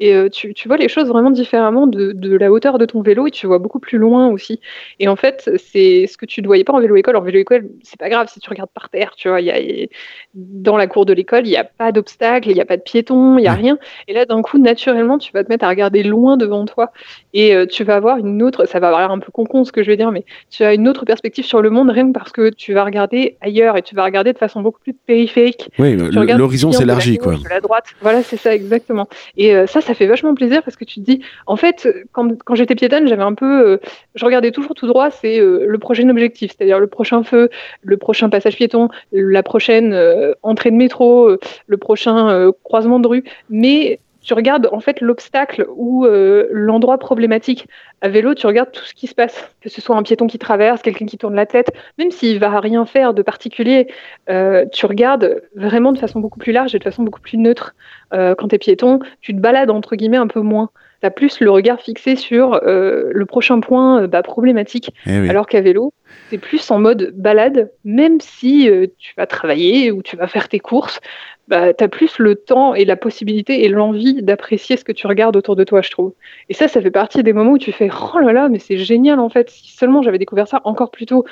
et 0.00 0.12
euh, 0.14 0.28
tu, 0.28 0.54
tu, 0.54 0.66
vois 0.66 0.76
les 0.76 0.88
choses 0.88 1.08
vraiment 1.08 1.30
différemment 1.30 1.86
de, 1.86 2.12
de, 2.12 2.36
la 2.36 2.50
hauteur 2.50 2.78
de 2.78 2.84
ton 2.84 3.00
vélo 3.00 3.28
et 3.28 3.30
tu 3.30 3.46
vois 3.46 3.58
beaucoup 3.58 3.78
plus 3.78 3.98
loin 3.98 4.28
aussi. 4.28 4.60
Et 4.98 5.06
en 5.06 5.14
fait, 5.14 5.50
c'est 5.56 6.06
ce 6.08 6.16
que 6.16 6.26
tu 6.26 6.42
ne 6.42 6.46
voyais 6.46 6.64
pas 6.64 6.72
en 6.72 6.80
vélo-école. 6.80 7.16
En 7.16 7.20
vélo-école, 7.20 7.70
c'est 7.82 7.98
pas 7.98 8.08
grave 8.08 8.28
si 8.28 8.40
tu 8.40 8.50
regardes 8.50 8.70
par 8.70 8.88
terre, 8.88 9.12
tu 9.16 9.28
vois. 9.28 9.40
Y 9.40 9.50
a, 9.50 9.86
dans 10.34 10.76
la 10.76 10.88
cour 10.88 11.06
de 11.06 11.12
l'école, 11.12 11.46
il 11.46 11.50
n'y 11.50 11.56
a 11.56 11.64
pas 11.64 11.92
d'obstacle, 11.92 12.50
il 12.50 12.54
n'y 12.54 12.60
a 12.60 12.64
pas 12.64 12.76
de 12.76 12.82
piéton, 12.82 13.38
il 13.38 13.42
n'y 13.42 13.46
a 13.46 13.52
rien. 13.52 13.78
Et 14.08 14.14
là, 14.14 14.26
d'un 14.26 14.42
coup, 14.42 14.58
naturellement, 14.58 15.18
tu 15.18 15.32
vas 15.32 15.44
te 15.44 15.48
mettre 15.48 15.64
à 15.64 15.68
regarder 15.68 16.02
loin 16.02 16.36
devant 16.36 16.64
toi 16.64 16.90
et 17.32 17.54
euh, 17.54 17.66
tu 17.66 17.84
vas 17.84 18.00
voir 18.00 18.13
avoir 18.14 18.26
une 18.26 18.42
autre, 18.42 18.66
ça 18.66 18.80
va 18.80 18.88
avoir 18.88 19.10
un 19.10 19.18
peu 19.18 19.30
con 19.30 19.64
ce 19.64 19.72
que 19.72 19.82
je 19.82 19.88
vais 19.88 19.96
dire, 19.96 20.10
mais 20.10 20.24
tu 20.50 20.64
as 20.64 20.74
une 20.74 20.88
autre 20.88 21.04
perspective 21.04 21.44
sur 21.44 21.62
le 21.62 21.70
monde 21.70 21.90
rien 21.90 22.08
que 22.08 22.12
parce 22.12 22.32
que 22.32 22.50
tu 22.50 22.72
vas 22.72 22.84
regarder 22.84 23.36
ailleurs 23.40 23.76
et 23.76 23.82
tu 23.82 23.94
vas 23.94 24.04
regarder 24.04 24.32
de 24.32 24.38
façon 24.38 24.62
beaucoup 24.62 24.80
plus 24.80 24.94
périphérique. 24.94 25.70
Oui, 25.78 25.96
l'horizon 25.96 26.72
s'élargit 26.72 27.18
quoi. 27.18 27.34
la 27.48 27.60
droite, 27.60 27.86
voilà, 28.00 28.22
c'est 28.22 28.36
ça 28.36 28.54
exactement. 28.54 29.08
Et 29.36 29.54
euh, 29.54 29.66
ça, 29.66 29.80
ça 29.80 29.94
fait 29.94 30.06
vachement 30.06 30.34
plaisir 30.34 30.62
parce 30.62 30.76
que 30.76 30.84
tu 30.84 31.00
te 31.00 31.04
dis, 31.04 31.20
en 31.46 31.56
fait, 31.56 31.88
quand, 32.12 32.42
quand 32.44 32.54
j'étais 32.54 32.74
piétonne, 32.74 33.06
j'avais 33.08 33.22
un 33.22 33.34
peu, 33.34 33.68
euh, 33.68 33.76
je 34.14 34.24
regardais 34.24 34.50
toujours 34.50 34.74
tout 34.74 34.86
droit, 34.86 35.10
c'est 35.10 35.40
euh, 35.40 35.64
le 35.66 35.78
prochain 35.78 36.08
objectif, 36.08 36.52
c'est-à-dire 36.56 36.78
le 36.78 36.86
prochain 36.86 37.22
feu, 37.22 37.50
le 37.82 37.96
prochain 37.96 38.28
passage 38.28 38.56
piéton, 38.56 38.88
la 39.12 39.42
prochaine 39.42 39.94
entrée 40.42 40.70
de 40.70 40.76
métro, 40.76 41.30
le 41.66 41.76
prochain 41.76 42.50
croisement 42.62 43.00
de 43.00 43.08
rue, 43.08 43.24
mais 43.50 43.98
tu 44.24 44.34
regardes 44.34 44.68
en 44.72 44.80
fait 44.80 45.00
l'obstacle 45.00 45.66
ou 45.76 46.06
euh, 46.06 46.48
l'endroit 46.50 46.98
problématique. 46.98 47.68
À 48.00 48.08
vélo, 48.08 48.34
tu 48.34 48.46
regardes 48.46 48.72
tout 48.72 48.84
ce 48.84 48.94
qui 48.94 49.06
se 49.06 49.14
passe, 49.14 49.54
que 49.60 49.68
ce 49.68 49.80
soit 49.80 49.96
un 49.96 50.02
piéton 50.02 50.26
qui 50.26 50.38
traverse, 50.38 50.82
quelqu'un 50.82 51.06
qui 51.06 51.18
tourne 51.18 51.34
la 51.34 51.46
tête, 51.46 51.72
même 51.98 52.10
s'il 52.10 52.38
va 52.38 52.58
rien 52.58 52.86
faire 52.86 53.14
de 53.14 53.22
particulier, 53.22 53.86
euh, 54.30 54.64
tu 54.72 54.86
regardes 54.86 55.42
vraiment 55.54 55.92
de 55.92 55.98
façon 55.98 56.20
beaucoup 56.20 56.38
plus 56.38 56.52
large 56.52 56.74
et 56.74 56.78
de 56.78 56.84
façon 56.84 57.02
beaucoup 57.02 57.20
plus 57.20 57.38
neutre. 57.38 57.74
Euh, 58.12 58.34
quand 58.34 58.48
tu 58.48 58.54
es 58.54 58.58
piéton, 58.58 59.00
tu 59.20 59.34
te 59.34 59.40
balades 59.40 59.70
entre 59.70 59.94
guillemets 59.94 60.16
un 60.16 60.26
peu 60.26 60.40
moins. 60.40 60.70
Tu 61.00 61.06
as 61.06 61.10
plus 61.10 61.40
le 61.40 61.50
regard 61.50 61.80
fixé 61.80 62.16
sur 62.16 62.60
le 62.64 63.24
prochain 63.26 63.60
point 63.60 64.06
bah, 64.06 64.22
problématique, 64.22 64.94
eh 65.06 65.28
alors 65.28 65.46
qu'à 65.46 65.60
vélo, 65.60 65.92
tu 66.30 66.36
es 66.36 66.38
plus 66.38 66.70
en 66.70 66.78
mode 66.78 67.12
balade, 67.14 67.70
même 67.84 68.20
si 68.20 68.70
tu 68.98 69.12
vas 69.18 69.26
travailler 69.26 69.90
ou 69.90 70.02
tu 70.02 70.16
vas 70.16 70.28
faire 70.28 70.48
tes 70.48 70.60
courses, 70.60 71.00
bah, 71.48 71.74
tu 71.74 71.84
as 71.84 71.88
plus 71.88 72.18
le 72.18 72.34
temps 72.36 72.74
et 72.74 72.84
la 72.84 72.96
possibilité 72.96 73.64
et 73.64 73.68
l'envie 73.68 74.22
d'apprécier 74.22 74.76
ce 74.76 74.84
que 74.84 74.92
tu 74.92 75.06
regardes 75.06 75.36
autour 75.36 75.56
de 75.56 75.64
toi, 75.64 75.82
je 75.82 75.90
trouve. 75.90 76.14
Et 76.48 76.54
ça, 76.54 76.68
ça 76.68 76.80
fait 76.80 76.90
partie 76.90 77.22
des 77.22 77.32
moments 77.32 77.52
où 77.52 77.58
tu 77.58 77.72
fais 77.72 77.90
Oh 78.14 78.18
là 78.18 78.32
là, 78.32 78.48
mais 78.48 78.58
c'est 78.58 78.78
génial 78.78 79.20
en 79.20 79.28
fait. 79.28 79.50
Si 79.50 79.76
seulement 79.76 80.02
j'avais 80.02 80.18
découvert 80.18 80.48
ça 80.48 80.60
encore 80.64 80.90
plus 80.90 81.06
tôt. 81.06 81.24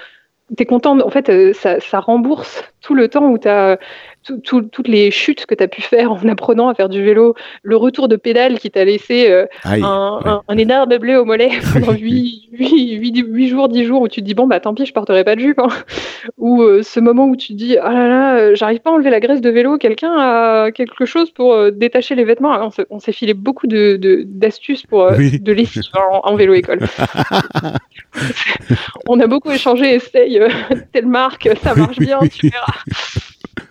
Tu 0.56 0.62
es 0.64 0.66
content, 0.66 1.00
en 1.00 1.10
fait, 1.10 1.30
euh, 1.30 1.52
ça, 1.54 1.80
ça 1.80 2.00
rembourse 2.00 2.64
tout 2.82 2.94
le 2.94 3.08
temps 3.08 3.30
où 3.30 3.38
tu 3.38 3.48
as 3.48 3.78
toutes 4.22 4.88
les 4.88 5.10
chutes 5.10 5.46
que 5.46 5.54
tu 5.54 5.62
as 5.62 5.68
pu 5.68 5.82
faire 5.82 6.12
en 6.12 6.28
apprenant 6.28 6.68
à 6.68 6.74
faire 6.74 6.88
du 6.88 7.02
vélo, 7.02 7.34
le 7.62 7.76
retour 7.76 8.08
de 8.08 8.16
pédale 8.16 8.58
qui 8.58 8.70
t'a 8.70 8.84
laissé 8.84 9.30
euh, 9.30 9.46
un, 9.64 10.58
énorme 10.58 10.96
blé 10.98 11.16
au 11.16 11.24
mollet 11.24 11.50
pendant 11.72 11.92
8, 11.92 13.48
jours, 13.48 13.68
10 13.68 13.84
jours 13.84 14.02
où 14.02 14.08
tu 14.08 14.20
te 14.20 14.26
dis 14.26 14.34
bon 14.34 14.46
bah 14.46 14.60
tant 14.60 14.74
pis 14.74 14.86
je 14.86 14.92
porterai 14.92 15.24
pas 15.24 15.34
de 15.34 15.40
jupe 15.40 15.58
hein. 15.58 15.68
ou 16.38 16.62
euh, 16.62 16.82
ce 16.82 17.00
moment 17.00 17.26
où 17.26 17.36
tu 17.36 17.48
te 17.48 17.52
dis 17.54 17.76
ah 17.78 17.92
là 17.92 18.08
là 18.08 18.36
euh, 18.36 18.54
j'arrive 18.54 18.80
pas 18.80 18.90
à 18.90 18.92
enlever 18.94 19.10
la 19.10 19.20
graisse 19.20 19.40
de 19.40 19.50
vélo 19.50 19.78
quelqu'un 19.78 20.12
a 20.16 20.70
quelque 20.70 21.04
chose 21.04 21.30
pour 21.30 21.70
détacher 21.72 22.14
les 22.14 22.24
vêtements. 22.24 22.70
On 22.90 22.98
s'est 22.98 23.12
filé 23.12 23.34
beaucoup 23.34 23.66
de 23.66 23.98
d'astuces 24.26 24.86
pour 24.86 25.10
de 25.10 25.52
lessive 25.52 25.82
en, 26.22 26.36
vélo 26.36 26.54
école. 26.54 26.80
On 29.08 29.18
a 29.20 29.26
beaucoup 29.26 29.50
échangé 29.50 29.94
essaye 29.94 30.40
telle 30.92 31.06
marque 31.06 31.48
ça 31.62 31.74
marche 31.74 31.98
bien 31.98 32.18
tu 32.20 32.48
verras 32.48 32.72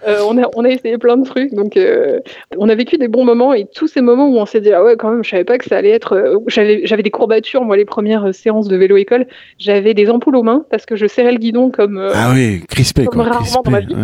euh, 0.08 0.22
on, 0.28 0.42
a, 0.42 0.48
on 0.56 0.66
a 0.66 0.70
essayé 0.70 0.98
plein 0.98 1.18
de 1.18 1.26
trucs, 1.26 1.54
donc 1.54 1.78
euh, 1.78 2.20
on 2.58 2.70
a 2.70 2.76
vécu 2.76 2.98
des 2.98 3.08
bons 3.08 3.24
moments 3.24 3.54
et 3.54 3.66
tous 3.66 3.88
ces 3.88 4.02
moments 4.02 4.28
où 4.28 4.38
on 4.38 4.46
s'est 4.46 4.62
dit 4.62 4.72
ah 4.72 4.84
ouais 4.84 4.96
quand 4.98 5.12
même 5.12 5.24
je 5.24 5.30
savais 5.30 5.44
pas 5.44 5.58
que 5.58 5.66
ça 5.66 5.78
allait 5.78 5.92
être. 5.92 6.14
Euh, 6.14 6.38
j'avais 6.48 6.86
j'avais 6.86 7.04
des 7.04 7.12
courbatures 7.12 7.64
moi 7.64 7.78
les 7.78 7.86
premières 7.86 8.34
séances 8.34 8.68
de 8.68 8.76
vélo 8.76 8.98
école, 8.98 9.28
j'avais 9.60 9.94
des 9.94 10.10
ampoules 10.10 10.36
aux 10.36 10.44
mains 10.44 10.66
parce 10.72 10.86
que 10.86 10.96
je 10.96 11.06
serrais 11.06 11.32
le 11.32 11.38
guidon 11.38 11.70
comme 11.70 12.10
ah 12.14 12.32
oui 12.34 12.64
crispé 12.68 13.06
quoi, 13.06 13.24
rarement 13.24 13.62
dans 13.64 13.72
ma 13.72 13.80
vie. 13.80 13.96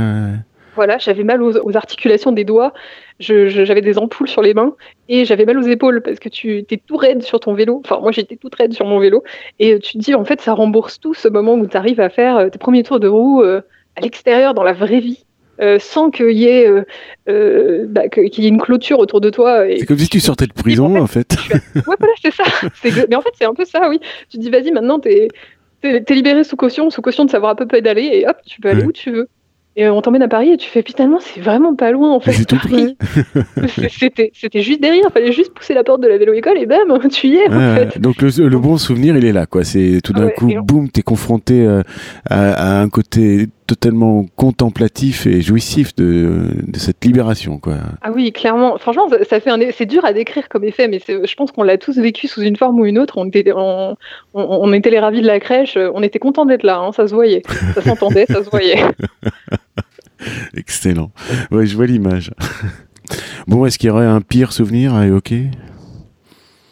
Voilà, 0.75 0.99
j'avais 0.99 1.23
mal 1.23 1.41
aux, 1.41 1.75
articulations 1.75 2.31
des 2.31 2.43
doigts, 2.43 2.71
j'avais 3.19 3.81
des 3.81 3.97
ampoules 3.97 4.27
sur 4.27 4.43
les 4.43 4.53
mains 4.53 4.75
et 5.09 5.25
j'avais 5.25 5.45
mal 5.45 5.57
aux 5.57 5.67
épaules 5.67 6.03
parce 6.03 6.19
que 6.19 6.29
tu 6.29 6.59
étais 6.59 6.77
tout 6.77 6.97
raide 6.97 7.23
sur 7.23 7.39
ton 7.39 7.55
vélo. 7.55 7.81
Enfin, 7.83 7.99
moi 7.99 8.11
j'étais 8.11 8.35
toute 8.35 8.53
raide 8.53 8.73
sur 8.73 8.85
mon 8.85 8.99
vélo 8.99 9.23
et 9.57 9.79
tu 9.79 9.93
te 9.93 9.97
dis 9.97 10.13
en 10.13 10.23
fait 10.23 10.39
ça 10.41 10.53
rembourse 10.53 10.99
tout 10.99 11.15
ce 11.15 11.27
moment 11.27 11.55
où 11.55 11.65
tu 11.65 11.75
arrives 11.75 11.99
à 11.99 12.09
faire 12.09 12.51
tes 12.51 12.59
premiers 12.59 12.83
tours 12.83 12.99
de 12.99 13.07
roue 13.07 13.41
à 13.41 14.01
l'extérieur 14.01 14.53
dans 14.53 14.63
la 14.63 14.73
vraie 14.73 14.99
vie. 14.99 15.25
Euh, 15.59 15.79
sans 15.79 16.11
qu'il 16.11 16.37
y 16.37 16.45
ait 16.45 16.67
euh, 16.67 16.83
euh, 17.29 17.85
bah, 17.87 18.09
qu'il 18.09 18.43
y 18.43 18.45
ait 18.45 18.49
une 18.49 18.61
clôture 18.61 18.99
autour 18.99 19.21
de 19.21 19.31
toi. 19.31 19.63
C'est 19.79 19.87
comme 19.87 19.97
si 19.97 20.07
tu 20.07 20.19
sortais 20.19 20.45
de 20.45 20.53
prison 20.53 21.01
en 21.01 21.07
fait. 21.07 21.35
ouais 21.51 21.81
voilà 21.83 22.13
c'est 22.21 22.33
ça. 22.33 22.43
Mais 23.09 23.15
en 23.15 23.21
fait 23.21 23.31
c'est 23.33 23.45
un 23.45 23.55
peu 23.55 23.65
ça 23.65 23.89
oui. 23.89 23.99
Tu 24.29 24.37
te 24.37 24.43
dis 24.43 24.51
vas-y 24.51 24.71
maintenant 24.71 24.99
t'es 24.99 25.29
es, 25.81 26.13
libéré 26.13 26.43
sous 26.43 26.57
caution, 26.57 26.91
sous 26.91 27.01
caution 27.01 27.25
de 27.25 27.31
savoir 27.31 27.51
à 27.51 27.55
peu 27.55 27.65
près 27.65 27.81
d'aller 27.81 28.03
et 28.03 28.27
hop 28.27 28.37
tu 28.45 28.61
peux 28.61 28.69
aller 28.69 28.83
où 28.83 28.91
tu 28.91 29.11
veux. 29.11 29.27
Et 29.75 29.87
on 29.89 30.01
t'emmène 30.01 30.23
à 30.23 30.27
Paris 30.27 30.51
et 30.51 30.57
tu 30.57 30.69
fais 30.69 30.83
finalement 30.83 31.19
c'est 31.19 31.39
vraiment 31.39 31.75
pas 31.75 31.89
loin 31.89 32.11
en 32.11 32.19
fait. 32.19 32.33
C'est 32.33 32.45
tout 32.45 32.57
près. 32.57 32.95
c'était, 33.89 34.31
c'était 34.35 34.61
juste 34.61 34.81
derrière, 34.81 35.05
il 35.09 35.11
fallait 35.11 35.31
juste 35.31 35.55
pousser 35.55 35.73
la 35.73 35.83
porte 35.83 36.01
de 36.01 36.07
la 36.07 36.19
vélo 36.19 36.33
école 36.33 36.59
et 36.59 36.67
bam, 36.67 36.99
tu 37.11 37.29
y 37.29 37.37
es 37.37 37.47
en 37.49 37.75
fait. 37.75 37.99
Donc 37.99 38.21
le, 38.21 38.59
bon 38.59 38.77
souvenir 38.77 39.17
il 39.17 39.25
est 39.25 39.33
là 39.33 39.47
quoi. 39.47 39.63
C'est 39.63 40.01
tout 40.03 40.13
d'un 40.13 40.29
coup, 40.29 40.51
boum, 40.63 40.89
t'es 40.89 41.01
confronté 41.01 41.67
à, 42.29 42.79
un 42.79 42.89
côté 42.89 43.47
totalement 43.67 44.25
contemplatif 44.37 45.27
et 45.27 45.41
jouissif 45.41 45.93
de, 45.95 46.47
de, 46.65 46.79
cette 46.79 47.03
libération 47.03 47.59
quoi. 47.59 47.75
Ah 48.01 48.11
oui 48.11 48.31
clairement. 48.31 48.77
Franchement 48.77 49.09
ça, 49.09 49.39
fait 49.39 49.49
un 49.49 49.59
c'est 49.71 49.85
dur 49.85 50.05
à 50.05 50.13
décrire 50.13 50.47
comme 50.47 50.63
effet 50.63 50.87
mais 50.87 50.99
je 51.05 51.35
pense 51.35 51.51
qu'on 51.51 51.63
l'a 51.63 51.77
tous 51.77 51.97
vécu 51.97 52.27
sous 52.27 52.41
une 52.41 52.55
forme 52.55 52.79
ou 52.79 52.85
une 52.85 52.97
autre. 52.97 53.17
On 53.17 53.27
était 53.27 53.51
on, 53.53 53.97
on, 54.33 54.73
était 54.73 54.89
les 54.89 54.99
ravis 54.99 55.21
de 55.21 55.27
la 55.27 55.39
crèche 55.39 55.77
on 55.77 56.01
était 56.01 56.17
content 56.17 56.45
d'être 56.45 56.63
là 56.63 56.79
hein, 56.79 56.91
ça 56.93 57.07
se 57.07 57.13
voyait. 57.13 57.43
Ça 57.75 57.81
s'entendait 57.81 58.25
ça 58.27 58.43
se 58.43 58.49
voyait. 58.49 58.79
Excellent. 60.55 61.11
Ouais 61.51 61.65
je 61.65 61.75
vois 61.75 61.87
l'image. 61.87 62.31
Bon 63.47 63.65
est-ce 63.65 63.77
qu'il 63.77 63.87
y 63.87 63.91
aurait 63.91 64.05
un 64.05 64.21
pire 64.21 64.53
souvenir 64.53 64.95
à 64.95 65.05
évoquer? 65.05 65.51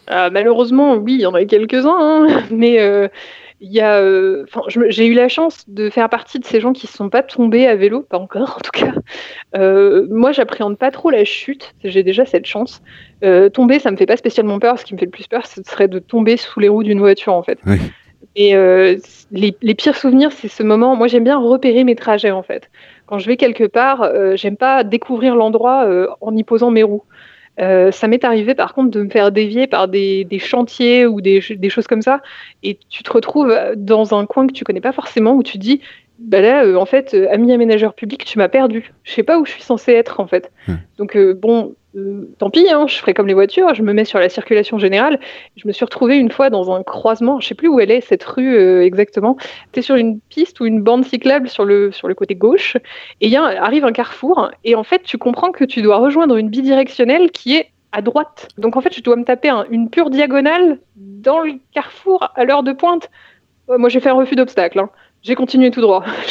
Ah, 0.06 0.30
malheureusement 0.30 0.94
oui 0.94 1.14
il 1.14 1.20
y 1.20 1.26
en 1.26 1.34
a 1.34 1.44
quelques-uns 1.44 1.98
hein, 2.00 2.42
mais 2.50 2.80
euh, 2.80 3.08
il 3.60 3.72
y 3.72 3.80
a, 3.80 4.00
euh, 4.00 4.44
j'ai 4.88 5.06
eu 5.06 5.14
la 5.14 5.28
chance 5.28 5.64
de 5.68 5.88
faire 5.88 6.08
partie 6.10 6.38
de 6.38 6.44
ces 6.44 6.60
gens 6.60 6.72
qui 6.72 6.86
ne 6.86 6.90
sont 6.90 7.08
pas 7.08 7.22
tombés 7.22 7.66
à 7.66 7.74
vélo, 7.74 8.02
pas 8.02 8.18
encore 8.18 8.58
en 8.58 8.60
tout 8.60 8.70
cas. 8.72 8.92
Euh, 9.56 10.06
moi, 10.10 10.32
j'appréhende 10.32 10.76
pas 10.76 10.90
trop 10.90 11.10
la 11.10 11.24
chute, 11.24 11.74
j'ai 11.82 12.02
déjà 12.02 12.26
cette 12.26 12.44
chance. 12.44 12.82
Euh, 13.24 13.48
tomber, 13.48 13.78
ça 13.78 13.90
me 13.90 13.96
fait 13.96 14.06
pas 14.06 14.18
spécialement 14.18 14.58
peur. 14.58 14.78
Ce 14.78 14.84
qui 14.84 14.92
me 14.92 14.98
fait 14.98 15.06
le 15.06 15.10
plus 15.10 15.26
peur, 15.26 15.46
ce 15.46 15.62
serait 15.62 15.88
de 15.88 15.98
tomber 15.98 16.36
sous 16.36 16.60
les 16.60 16.68
roues 16.68 16.82
d'une 16.82 16.98
voiture, 16.98 17.32
en 17.32 17.42
fait. 17.42 17.58
Et 18.34 18.52
les, 18.52 19.56
les, 19.62 19.74
pires 19.74 19.96
souvenirs, 19.96 20.30
c'est 20.32 20.48
ce 20.48 20.62
moment. 20.62 20.94
Moi, 20.94 21.06
j'aime 21.06 21.24
bien 21.24 21.38
repérer 21.38 21.84
mes 21.84 21.94
trajets, 21.94 22.32
en 22.32 22.42
fait. 22.42 22.68
Quand 23.06 23.18
je 23.18 23.26
vais 23.26 23.38
quelque 23.38 23.64
part, 23.64 24.06
j'aime 24.34 24.58
pas 24.58 24.84
découvrir 24.84 25.34
l'endroit 25.36 25.88
en 26.20 26.36
y 26.36 26.44
posant 26.44 26.70
mes 26.70 26.82
roues. 26.82 27.04
Euh, 27.58 27.90
ça 27.90 28.06
m'est 28.08 28.24
arrivé 28.24 28.54
par 28.54 28.74
contre 28.74 28.90
de 28.90 29.02
me 29.02 29.10
faire 29.10 29.32
dévier 29.32 29.66
par 29.66 29.88
des, 29.88 30.26
chantiers 30.38 31.06
ou 31.06 31.20
des, 31.20 31.40
choses 31.40 31.86
comme 31.86 32.02
ça, 32.02 32.20
et 32.62 32.78
tu 32.88 33.02
te 33.02 33.12
retrouves 33.12 33.56
dans 33.76 34.14
un 34.14 34.26
coin 34.26 34.46
que 34.46 34.52
tu 34.52 34.64
connais 34.64 34.80
pas 34.80 34.92
forcément 34.92 35.34
où 35.34 35.42
tu 35.42 35.58
dis, 35.58 35.80
bah 36.18 36.40
là, 36.40 36.64
euh, 36.64 36.76
en 36.76 36.86
fait, 36.86 37.12
euh, 37.14 37.26
ami 37.30 37.52
aménageur 37.52 37.94
public, 37.94 38.24
tu 38.24 38.38
m'as 38.38 38.48
perdu. 38.48 38.92
Je 39.04 39.12
sais 39.12 39.22
pas 39.22 39.38
où 39.38 39.44
je 39.44 39.52
suis 39.52 39.62
censé 39.62 39.92
être 39.92 40.20
en 40.20 40.26
fait. 40.26 40.50
Donc 40.96 41.16
bon, 41.16 41.74
euh, 41.94 42.34
tant 42.38 42.48
pis, 42.48 42.66
hein, 42.70 42.86
je 42.86 42.96
ferai 42.96 43.12
comme 43.12 43.26
les 43.26 43.34
voitures, 43.34 43.74
je 43.74 43.82
me 43.82 43.92
mets 43.92 44.06
sur 44.06 44.18
la 44.18 44.30
circulation 44.30 44.78
générale. 44.78 45.20
Je 45.56 45.68
me 45.68 45.72
suis 45.72 45.84
retrouvée 45.84 46.16
une 46.16 46.30
fois 46.30 46.48
dans 46.48 46.74
un 46.74 46.82
croisement, 46.82 47.40
je 47.40 47.48
sais 47.48 47.54
plus 47.54 47.68
où 47.68 47.80
elle 47.80 47.90
est, 47.90 48.00
cette 48.00 48.24
rue 48.24 48.82
exactement. 48.82 49.36
Tu 49.72 49.80
es 49.80 49.82
sur 49.82 49.96
une 49.96 50.20
piste 50.20 50.58
ou 50.60 50.66
une 50.66 50.80
bande 50.80 51.04
cyclable 51.04 51.48
sur 51.48 51.66
le, 51.66 51.92
sur 51.92 52.08
le 52.08 52.14
côté 52.14 52.34
gauche, 52.34 52.76
et 53.20 53.28
y 53.28 53.36
a, 53.36 53.44
arrive 53.62 53.84
un 53.84 53.92
carrefour, 53.92 54.50
et 54.64 54.74
en 54.74 54.84
fait, 54.84 55.02
tu 55.02 55.18
comprends 55.18 55.52
que 55.52 55.64
tu 55.64 55.82
dois 55.82 55.98
rejoindre 55.98 56.36
une 56.36 56.48
bidirectionnelle 56.48 57.30
qui 57.30 57.56
est 57.56 57.70
à 57.92 58.00
droite. 58.00 58.48
Donc 58.56 58.76
en 58.76 58.80
fait, 58.80 58.94
je 58.94 59.02
dois 59.02 59.16
me 59.16 59.24
taper 59.24 59.52
une 59.70 59.90
pure 59.90 60.08
diagonale 60.08 60.78
dans 60.96 61.40
le 61.40 61.54
carrefour 61.72 62.32
à 62.34 62.44
l'heure 62.44 62.62
de 62.62 62.72
pointe. 62.72 63.10
moi, 63.68 63.90
j'ai 63.90 64.00
fait 64.00 64.08
un 64.08 64.14
refus 64.14 64.34
d'obstacle. 64.34 64.78
Hein. 64.78 64.90
J'ai 65.26 65.34
continué 65.34 65.72
tout 65.72 65.80
droit. 65.80 66.04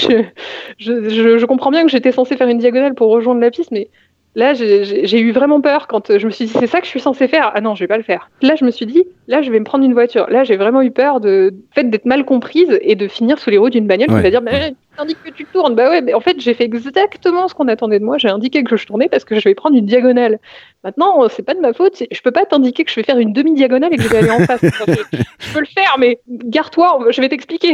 je, 0.78 1.46
comprends 1.46 1.70
bien 1.70 1.84
que 1.84 1.92
j'étais 1.92 2.14
censé 2.14 2.38
faire 2.38 2.48
une 2.48 2.60
diagonale 2.60 2.96
pour 2.96 3.10
rejoindre 3.10 3.42
la 3.42 3.52
piste, 3.52 3.72
mais 3.72 3.90
Là, 4.38 4.54
j'ai 4.54 5.20
eu 5.22 5.32
vraiment 5.32 5.62
peur 5.62 5.88
quand 5.88 6.18
je 6.18 6.26
me 6.26 6.30
suis 6.30 6.44
dit, 6.46 6.52
c'est 6.52 6.68
ça 6.68 6.82
que 6.82 6.86
je 6.86 6.90
suis 6.90 7.00
censée 7.00 7.30
faire? 7.30 7.54
Ah 7.56 7.62
non, 7.62 7.74
je 7.74 7.80
vais 7.80 7.88
pas 7.88 7.96
le 7.96 8.04
faire. 8.04 8.30
Là, 8.42 8.56
je 8.56 8.66
me 8.66 8.72
suis 8.72 8.86
dit, 8.86 9.06
là, 9.28 9.42
je 9.42 9.52
vais 9.52 9.60
me 9.60 9.66
prendre 9.66 9.86
une 9.86 9.94
voiture. 9.94 10.28
Là, 10.30 10.44
j'ai 10.44 10.58
vraiment 10.58 10.82
eu 10.82 10.92
peur 10.92 11.20
de 11.20 11.54
fait 11.72 11.84
d'être 11.86 12.06
mal 12.06 12.26
comprise 12.26 12.78
et 12.82 12.96
de 12.96 13.08
finir 13.08 13.40
sous 13.40 13.50
les 13.50 13.58
roues 13.58 13.70
d'une 13.70 13.88
bagnole 13.88 14.08
qui 14.08 14.22
va 14.22 14.30
dire, 14.30 14.42
mais 14.42 14.76
indique 14.98 15.18
que 15.24 15.32
tu 15.32 15.46
tournes. 15.46 15.76
Bah 15.76 15.90
ouais, 15.90 16.02
mais 16.02 16.14
en 16.14 16.20
fait, 16.20 16.40
j'ai 16.40 16.54
fait 16.54 16.66
exactement 16.66 17.48
ce 17.48 17.54
qu'on 17.54 17.68
attendait 17.68 18.00
de 18.00 18.06
moi. 18.06 18.18
J'ai 18.18 18.30
indiqué 18.30 18.64
que 18.64 18.78
je 18.78 18.86
tournais 18.86 19.10
parce 19.10 19.26
que 19.26 19.40
je 19.40 19.44
vais 19.44 19.56
prendre 19.56 19.76
une 19.76 19.86
diagonale. 19.86 20.40
Maintenant, 20.84 21.28
c'est 21.30 21.44
pas 21.44 21.54
de 21.54 21.60
ma 21.60 21.74
faute. 21.74 22.04
Je 22.12 22.22
peux 22.22 22.32
pas 22.32 22.46
t'indiquer 22.46 22.84
que 22.84 22.92
je 22.92 22.96
vais 22.96 23.04
faire 23.04 23.18
une 23.18 23.34
demi-diagonale 23.34 23.94
et 23.94 23.98
que 23.98 24.04
je 24.04 24.08
vais 24.08 24.18
aller 24.20 24.30
en 24.30 24.40
face. 24.40 24.62
je, 24.64 25.54
peux 25.54 25.60
le 25.60 25.66
faire, 25.66 25.96
mais 26.00 26.20
garde-toi, 26.28 27.08
je 27.10 27.22
vais 27.22 27.30
t'expliquer. 27.30 27.74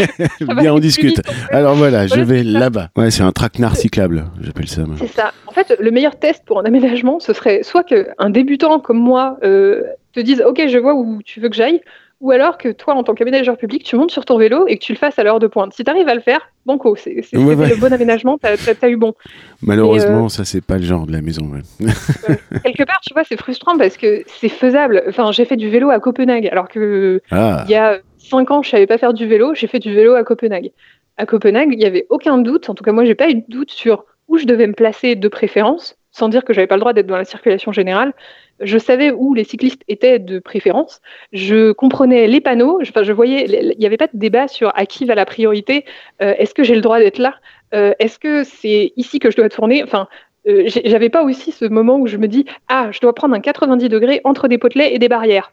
Bien, 0.40 0.74
on 0.74 0.78
discute. 0.78 1.20
Alors 1.50 1.74
voilà, 1.74 2.06
je 2.06 2.20
vais 2.20 2.42
là-bas. 2.42 2.88
Ouais, 2.96 3.10
c'est 3.10 3.22
un 3.22 3.32
traquenard 3.32 3.76
cyclable, 3.76 4.24
j'appelle 4.40 4.68
ça. 4.68 4.82
C'est 4.98 5.08
ça. 5.08 5.32
En 5.46 5.52
fait, 5.52 5.76
le 5.78 5.90
meilleur 5.90 6.18
test 6.18 6.44
pour 6.46 6.58
un 6.58 6.64
aménagement, 6.64 7.20
ce 7.20 7.32
serait 7.32 7.62
soit 7.62 7.84
qu'un 7.84 8.30
débutant 8.30 8.80
comme 8.80 8.98
moi 8.98 9.36
euh, 9.42 9.82
te 10.16 10.20
dise, 10.20 10.42
OK, 10.42 10.62
je 10.68 10.78
vois 10.78 10.94
où 10.94 11.22
tu 11.22 11.40
veux 11.40 11.48
que 11.48 11.56
j'aille 11.56 11.80
ou 12.20 12.30
alors 12.30 12.56
que 12.56 12.70
toi, 12.70 12.94
en 12.94 13.02
tant 13.02 13.14
qu'aménageur 13.14 13.58
public, 13.58 13.84
tu 13.84 13.94
montes 13.94 14.10
sur 14.10 14.24
ton 14.24 14.38
vélo 14.38 14.66
et 14.66 14.78
que 14.78 14.82
tu 14.82 14.92
le 14.92 14.98
fasses 14.98 15.18
à 15.18 15.22
l'heure 15.22 15.38
de 15.38 15.46
pointe. 15.46 15.74
Si 15.74 15.84
tu 15.84 15.90
arrives 15.90 16.08
à 16.08 16.14
le 16.14 16.22
faire, 16.22 16.50
banco, 16.64 16.96
c'est 16.96 17.14
le 17.32 17.78
bon 17.78 17.92
aménagement, 17.92 18.38
tu 18.38 18.46
as, 18.46 18.88
eu 18.88 18.96
bon. 18.96 19.14
Malheureusement, 19.60 20.30
ça, 20.30 20.46
c'est 20.46 20.62
pas 20.62 20.78
le 20.78 20.84
genre 20.84 21.06
de 21.06 21.12
la 21.12 21.20
maison. 21.20 21.50
quelque 22.64 22.84
part, 22.84 23.00
tu 23.02 23.12
vois, 23.12 23.24
c'est 23.24 23.38
frustrant 23.38 23.76
parce 23.76 23.98
que 23.98 24.22
c'est 24.40 24.48
faisable. 24.48 25.02
Enfin, 25.08 25.30
j'ai 25.32 25.44
fait 25.44 25.56
du 25.56 25.68
vélo 25.68 25.90
à 25.90 26.00
Copenhague, 26.00 26.48
alors 26.50 26.68
que 26.68 27.20
ah. 27.30 27.64
il 27.68 27.72
y 27.72 27.76
a 27.76 27.98
cinq 28.16 28.50
ans, 28.50 28.62
je 28.62 28.70
savais 28.70 28.86
pas 28.86 28.96
faire 28.96 29.12
du 29.12 29.26
vélo, 29.26 29.54
j'ai 29.54 29.66
fait 29.66 29.78
du 29.78 29.94
vélo 29.94 30.14
à 30.14 30.24
Copenhague. 30.24 30.72
À 31.18 31.26
Copenhague, 31.26 31.68
il 31.72 31.78
n'y 31.78 31.84
avait 31.84 32.06
aucun 32.08 32.38
doute, 32.38 32.70
en 32.70 32.74
tout 32.74 32.82
cas 32.82 32.92
moi, 32.92 33.04
j'ai 33.04 33.14
pas 33.14 33.28
eu 33.28 33.34
de 33.34 33.44
doute 33.48 33.70
sur 33.70 34.04
où 34.28 34.38
je 34.38 34.46
devais 34.46 34.66
me 34.66 34.72
placer 34.72 35.16
de 35.16 35.28
préférence, 35.28 35.96
sans 36.16 36.30
dire 36.30 36.44
que 36.44 36.54
j'avais 36.54 36.66
pas 36.66 36.76
le 36.76 36.80
droit 36.80 36.94
d'être 36.94 37.06
dans 37.06 37.18
la 37.18 37.26
circulation 37.26 37.72
générale. 37.72 38.14
Je 38.60 38.78
savais 38.78 39.10
où 39.10 39.34
les 39.34 39.44
cyclistes 39.44 39.82
étaient 39.86 40.18
de 40.18 40.38
préférence. 40.38 41.02
Je 41.34 41.72
comprenais 41.72 42.26
les 42.26 42.40
panneaux. 42.40 42.80
Enfin, 42.80 43.02
je 43.02 43.12
voyais, 43.12 43.44
il 43.44 43.78
n'y 43.78 43.84
avait 43.84 43.98
pas 43.98 44.06
de 44.06 44.16
débat 44.18 44.48
sur 44.48 44.72
à 44.74 44.86
qui 44.86 45.04
va 45.04 45.14
la 45.14 45.26
priorité. 45.26 45.84
Euh, 46.22 46.32
est-ce 46.38 46.54
que 46.54 46.64
j'ai 46.64 46.74
le 46.74 46.80
droit 46.80 46.98
d'être 47.00 47.18
là? 47.18 47.34
Euh, 47.74 47.92
Est-ce 47.98 48.18
que 48.18 48.44
c'est 48.44 48.94
ici 48.96 49.18
que 49.18 49.30
je 49.30 49.36
dois 49.36 49.50
tourner? 49.50 49.82
Enfin, 49.82 50.08
euh, 50.48 50.64
j'avais 50.86 51.10
pas 51.10 51.22
aussi 51.22 51.52
ce 51.52 51.66
moment 51.66 51.98
où 51.98 52.06
je 52.06 52.16
me 52.16 52.28
dis 52.28 52.46
ah, 52.68 52.88
je 52.92 53.00
dois 53.00 53.14
prendre 53.14 53.34
un 53.34 53.40
90 53.40 53.90
degrés 53.90 54.22
entre 54.24 54.48
des 54.48 54.56
potelets 54.56 54.94
et 54.94 54.98
des 54.98 55.10
barrières. 55.10 55.52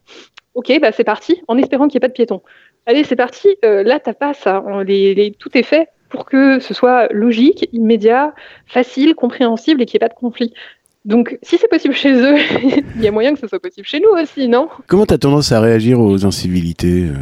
Ok, 0.54 0.72
bah 0.80 0.94
c'est 0.94 1.04
parti, 1.04 1.42
en 1.50 1.58
espérant 1.58 1.90
qu'il 1.90 1.98
n'y 1.98 2.06
ait 2.06 2.08
pas 2.08 2.10
de 2.10 2.14
piétons. 2.14 2.42
Allez, 2.86 3.04
c'est 3.04 3.18
parti. 3.18 3.50
là, 3.64 4.00
t'as 4.00 4.14
pas 4.14 4.34
ça. 4.34 4.64
tout 5.40 5.58
est 5.58 5.64
fait 5.64 5.90
pour 6.14 6.26
que 6.26 6.60
ce 6.60 6.76
soit 6.76 7.08
logique, 7.12 7.68
immédiat, 7.74 8.34
facile, 8.68 9.16
compréhensible 9.16 9.82
et 9.82 9.86
qu'il 9.86 9.98
n'y 9.98 10.06
ait 10.06 10.08
pas 10.08 10.14
de 10.14 10.18
conflit. 10.18 10.54
Donc, 11.06 11.40
si 11.42 11.58
c'est 11.58 11.68
possible 11.68 11.96
chez 11.96 12.14
eux, 12.14 12.38
il 12.96 13.02
y 13.02 13.08
a 13.08 13.12
moyen 13.12 13.34
que 13.34 13.40
ce 13.40 13.48
soit 13.48 13.60
possible 13.60 13.88
chez 13.88 14.00
nous 14.00 14.12
aussi, 14.22 14.48
non? 14.48 14.70
Comment 14.88 15.08
tu 15.08 15.14
as 15.16 15.18
tendance 15.18 15.52
à 15.52 15.60
réagir 15.60 16.00
aux 16.00 16.24
incivilités 16.24 17.08
euh, 17.08 17.14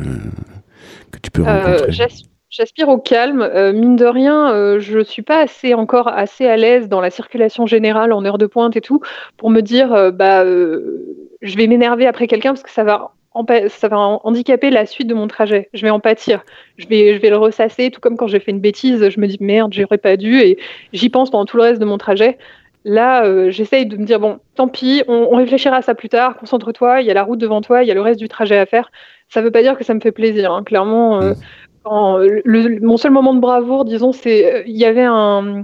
que 1.09 1.19
tu 1.19 1.31
peux 1.31 1.41
euh, 1.41 1.77
rencontrer? 1.77 2.07
J'aspire 2.49 2.89
au 2.89 2.97
calme. 2.97 3.41
Euh, 3.41 3.71
mine 3.71 3.95
de 3.95 4.05
rien, 4.05 4.77
je 4.79 4.97
ne 4.97 5.03
suis 5.05 5.21
pas 5.21 5.39
assez 5.39 5.73
encore 5.73 6.09
assez 6.09 6.45
à 6.45 6.57
l'aise 6.57 6.89
dans 6.89 6.99
la 6.99 7.09
circulation 7.09 7.65
générale 7.65 8.11
en 8.11 8.25
heure 8.25 8.37
de 8.37 8.45
pointe 8.45 8.75
et 8.75 8.81
tout 8.81 8.99
pour 9.37 9.49
me 9.49 9.61
dire 9.61 10.11
bah 10.11 10.43
je 10.43 11.55
vais 11.55 11.67
m'énerver 11.67 12.07
après 12.07 12.27
quelqu'un 12.27 12.49
parce 12.49 12.63
que 12.63 12.69
ça 12.69 12.83
va 12.83 13.13
ça 13.69 13.87
va 13.87 13.97
handicaper 13.97 14.69
la 14.69 14.85
suite 14.85 15.07
de 15.07 15.13
mon 15.13 15.27
trajet. 15.27 15.69
Je 15.73 15.81
vais 15.83 15.89
en 15.89 15.99
pâtir. 15.99 16.43
Je 16.77 16.87
vais, 16.87 17.15
je 17.15 17.21
vais 17.21 17.29
le 17.29 17.37
ressasser, 17.37 17.91
tout 17.91 18.01
comme 18.01 18.17
quand 18.17 18.27
j'ai 18.27 18.39
fait 18.39 18.51
une 18.51 18.59
bêtise, 18.59 19.09
je 19.09 19.19
me 19.19 19.27
dis 19.27 19.37
merde, 19.39 19.73
j'aurais 19.73 19.97
pas 19.97 20.17
dû, 20.17 20.39
et 20.39 20.57
j'y 20.93 21.09
pense 21.09 21.29
pendant 21.29 21.45
tout 21.45 21.57
le 21.57 21.63
reste 21.63 21.79
de 21.79 21.85
mon 21.85 21.97
trajet. 21.97 22.37
Là, 22.83 23.25
euh, 23.25 23.51
j'essaye 23.51 23.85
de 23.85 23.95
me 23.95 24.05
dire 24.05 24.19
bon, 24.19 24.39
tant 24.55 24.67
pis, 24.67 25.03
on, 25.07 25.35
réfléchira 25.35 25.77
à 25.77 25.81
ça 25.81 25.93
plus 25.93 26.09
tard. 26.09 26.37
Concentre-toi, 26.37 27.01
il 27.01 27.07
y 27.07 27.11
a 27.11 27.13
la 27.13 27.23
route 27.23 27.39
devant 27.39 27.61
toi, 27.61 27.83
il 27.83 27.87
y 27.87 27.91
a 27.91 27.93
le 27.93 28.01
reste 28.01 28.19
du 28.19 28.27
trajet 28.27 28.57
à 28.57 28.65
faire. 28.65 28.91
Ça 29.29 29.41
veut 29.41 29.51
pas 29.51 29.61
dire 29.61 29.77
que 29.77 29.83
ça 29.83 29.93
me 29.93 29.99
fait 29.99 30.11
plaisir. 30.11 30.51
Hein. 30.51 30.63
Clairement, 30.63 31.21
euh, 31.21 31.33
mmh. 31.85 32.79
mon 32.81 32.97
seul 32.97 33.11
moment 33.11 33.35
de 33.35 33.39
bravoure, 33.39 33.85
disons, 33.85 34.11
c'est 34.11 34.53
euh, 34.53 34.63
il 34.65 34.77
y 34.77 34.85
avait 34.85 35.05
un 35.07 35.63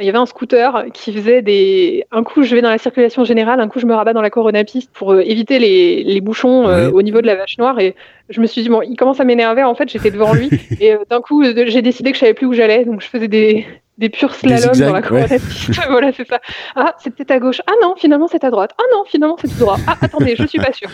il 0.00 0.06
y 0.06 0.08
avait 0.08 0.18
un 0.18 0.26
scooter 0.26 0.86
qui 0.92 1.12
faisait 1.12 1.42
des. 1.42 2.04
Un 2.10 2.22
coup, 2.22 2.42
je 2.42 2.54
vais 2.54 2.62
dans 2.62 2.70
la 2.70 2.78
circulation 2.78 3.24
générale, 3.24 3.60
un 3.60 3.68
coup, 3.68 3.78
je 3.78 3.86
me 3.86 3.94
rabats 3.94 4.12
dans 4.12 4.22
la 4.22 4.30
corona 4.30 4.64
piste 4.64 4.90
pour 4.92 5.12
euh, 5.12 5.20
éviter 5.20 5.58
les, 5.58 6.02
les 6.02 6.20
bouchons 6.20 6.68
euh, 6.68 6.90
au 6.90 7.02
niveau 7.02 7.20
de 7.20 7.26
la 7.26 7.36
vache 7.36 7.58
noire. 7.58 7.78
Et 7.80 7.94
je 8.28 8.40
me 8.40 8.46
suis 8.46 8.62
dit, 8.62 8.68
bon, 8.68 8.82
il 8.82 8.96
commence 8.96 9.20
à 9.20 9.24
m'énerver. 9.24 9.62
En 9.62 9.74
fait, 9.74 9.88
j'étais 9.88 10.10
devant 10.10 10.32
lui. 10.32 10.50
et 10.80 10.94
euh, 10.94 10.98
d'un 11.08 11.20
coup, 11.20 11.44
j'ai 11.44 11.82
décidé 11.82 12.10
que 12.10 12.16
je 12.16 12.20
savais 12.20 12.34
plus 12.34 12.46
où 12.46 12.52
j'allais. 12.52 12.84
Donc, 12.84 13.00
je 13.00 13.06
faisais 13.06 13.28
des, 13.28 13.66
des 13.98 14.08
purs 14.08 14.34
slaloms 14.34 14.78
dans 14.78 14.92
la 14.92 15.02
corona 15.02 15.26
piste. 15.26 15.80
voilà, 15.88 16.12
c'est 16.12 16.26
ça. 16.26 16.40
Ah, 16.74 16.94
c'est 16.98 17.14
peut-être 17.14 17.30
à 17.30 17.38
gauche. 17.38 17.60
Ah 17.66 17.72
non, 17.82 17.94
finalement, 17.96 18.28
c'est 18.28 18.44
à 18.44 18.50
droite. 18.50 18.72
Ah 18.78 18.84
non, 18.92 19.04
finalement, 19.04 19.36
c'est 19.40 19.48
tout 19.48 19.60
droit. 19.60 19.76
Ah, 19.86 19.96
attendez, 20.00 20.34
je 20.36 20.46
suis 20.46 20.58
pas 20.58 20.72
sûre 20.72 20.90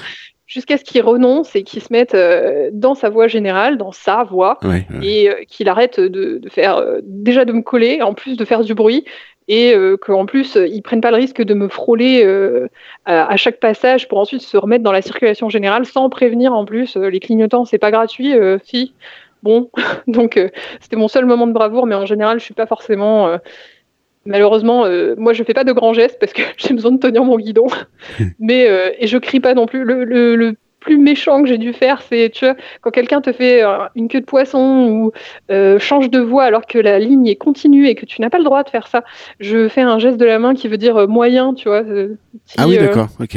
jusqu'à 0.57 0.79
ce 0.79 0.85
qu'il 0.85 1.03
renonce 1.03 1.55
et 1.55 1.65
qu'il 1.65 1.83
se 1.83 1.93
mette 1.93 2.15
euh, 2.15 2.71
dans 2.73 2.95
sa 2.95 3.11
voie 3.11 3.29
générale, 3.29 3.77
dans 3.77 3.93
sa 3.93 4.25
voie, 4.25 4.59
et 5.03 5.29
euh, 5.29 5.35
qu'il 5.47 5.69
arrête 5.69 6.01
de, 6.01 6.41
faire, 6.49 6.79
euh, 6.79 7.01
déjà 7.03 7.45
de 7.45 7.53
me 7.53 7.61
coller, 7.61 8.01
en 8.01 8.15
plus 8.15 8.39
de 8.39 8.45
faire 8.47 8.63
du 8.65 8.73
bruit, 8.73 9.05
et 9.49 9.77
qu'en 10.01 10.27
plus, 10.27 10.57
ils 10.57 10.83
prennent 10.83 11.01
pas 11.01 11.13
le 11.13 11.19
risque 11.19 11.41
de 11.41 11.55
me 11.55 11.69
frôler 11.69 12.27
à, 13.05 13.37
chaque 13.37 13.61
passage 13.61 14.09
pour 14.09 14.19
ensuite 14.19 14.43
se 14.43 14.57
remettre 14.57 14.83
dans 14.83 14.91
la 14.91 15.03
circulation 15.03 15.49
générale 15.49 15.87
sans 15.87 16.11
prévenir 16.11 16.53
en 16.53 16.65
plus. 16.65 16.97
les 16.97 17.21
clignotants, 17.21 17.65
c'est 17.65 17.79
pas 17.79 17.93
gratuit, 17.93 18.35
si. 18.65 18.93
Bon, 19.45 19.71
donc 20.09 20.41
c'était 20.81 20.97
mon 20.97 21.07
seul 21.07 21.27
moment 21.27 21.47
de 21.47 21.53
bravoure, 21.53 21.87
mais 21.87 21.95
en 21.95 22.07
général, 22.07 22.41
je 22.41 22.45
suis 22.45 22.55
pas 22.55 22.67
forcément 22.67 23.39
Malheureusement, 24.27 24.85
euh, 24.85 25.15
moi 25.17 25.33
je 25.33 25.43
fais 25.43 25.55
pas 25.55 25.65
de 25.65 25.73
grands 25.73 25.95
gestes 25.95 26.19
parce 26.19 26.33
que 26.33 26.43
j'ai 26.57 26.75
besoin 26.75 26.93
de 26.93 26.99
tenir 26.99 27.25
mon 27.25 27.37
guidon. 27.37 27.67
Mais 28.39 28.69
euh, 28.69 28.91
et 28.99 29.07
je 29.07 29.19
crie 29.19 29.41
pas 29.41 29.55
non 29.55 29.67
plus. 29.67 29.85
Le, 29.85 30.57
plus 30.79 30.99
méchant 30.99 31.43
que 31.43 31.49
j'ai 31.49 31.59
dû 31.59 31.73
faire, 31.73 32.01
c'est 32.01 32.31
tu 32.33 32.45
vois 32.45 32.55
quand 32.81 32.93
quelqu'un 32.93 33.21
te 33.21 33.33
fait 33.33 33.61
euh, 33.61 33.79
une 33.97 34.07
queue 34.07 34.21
de 34.21 34.25
poisson 34.25 34.89
ou 34.89 35.13
change 35.81 36.11
de 36.11 36.21
voix 36.21 36.45
alors 36.45 36.65
que 36.65 36.79
la 36.79 37.01
ligne 37.01 37.27
est 37.27 37.35
continue 37.35 37.89
et 37.89 37.97
que 37.97 38.07
tu 38.07 38.21
n'as 38.21 38.31
pas 38.31 38.39
le 38.39 38.45
droit 38.45 38.63
de 38.63 38.69
faire 38.69 38.87
ça. 38.87 39.03
Je 39.41 39.67
fais 39.67 39.81
un 39.81 39.99
geste 39.99 40.17
de 40.17 40.25
la 40.25 40.39
main 40.39 40.55
qui 40.55 40.69
veut 40.69 40.79
dire 40.79 41.09
moyen, 41.09 41.55
tu 41.55 41.69
vois. 41.69 41.83
ah 42.57 42.69
oui, 42.69 42.79
d'accord, 42.79 43.09
ok 43.19 43.37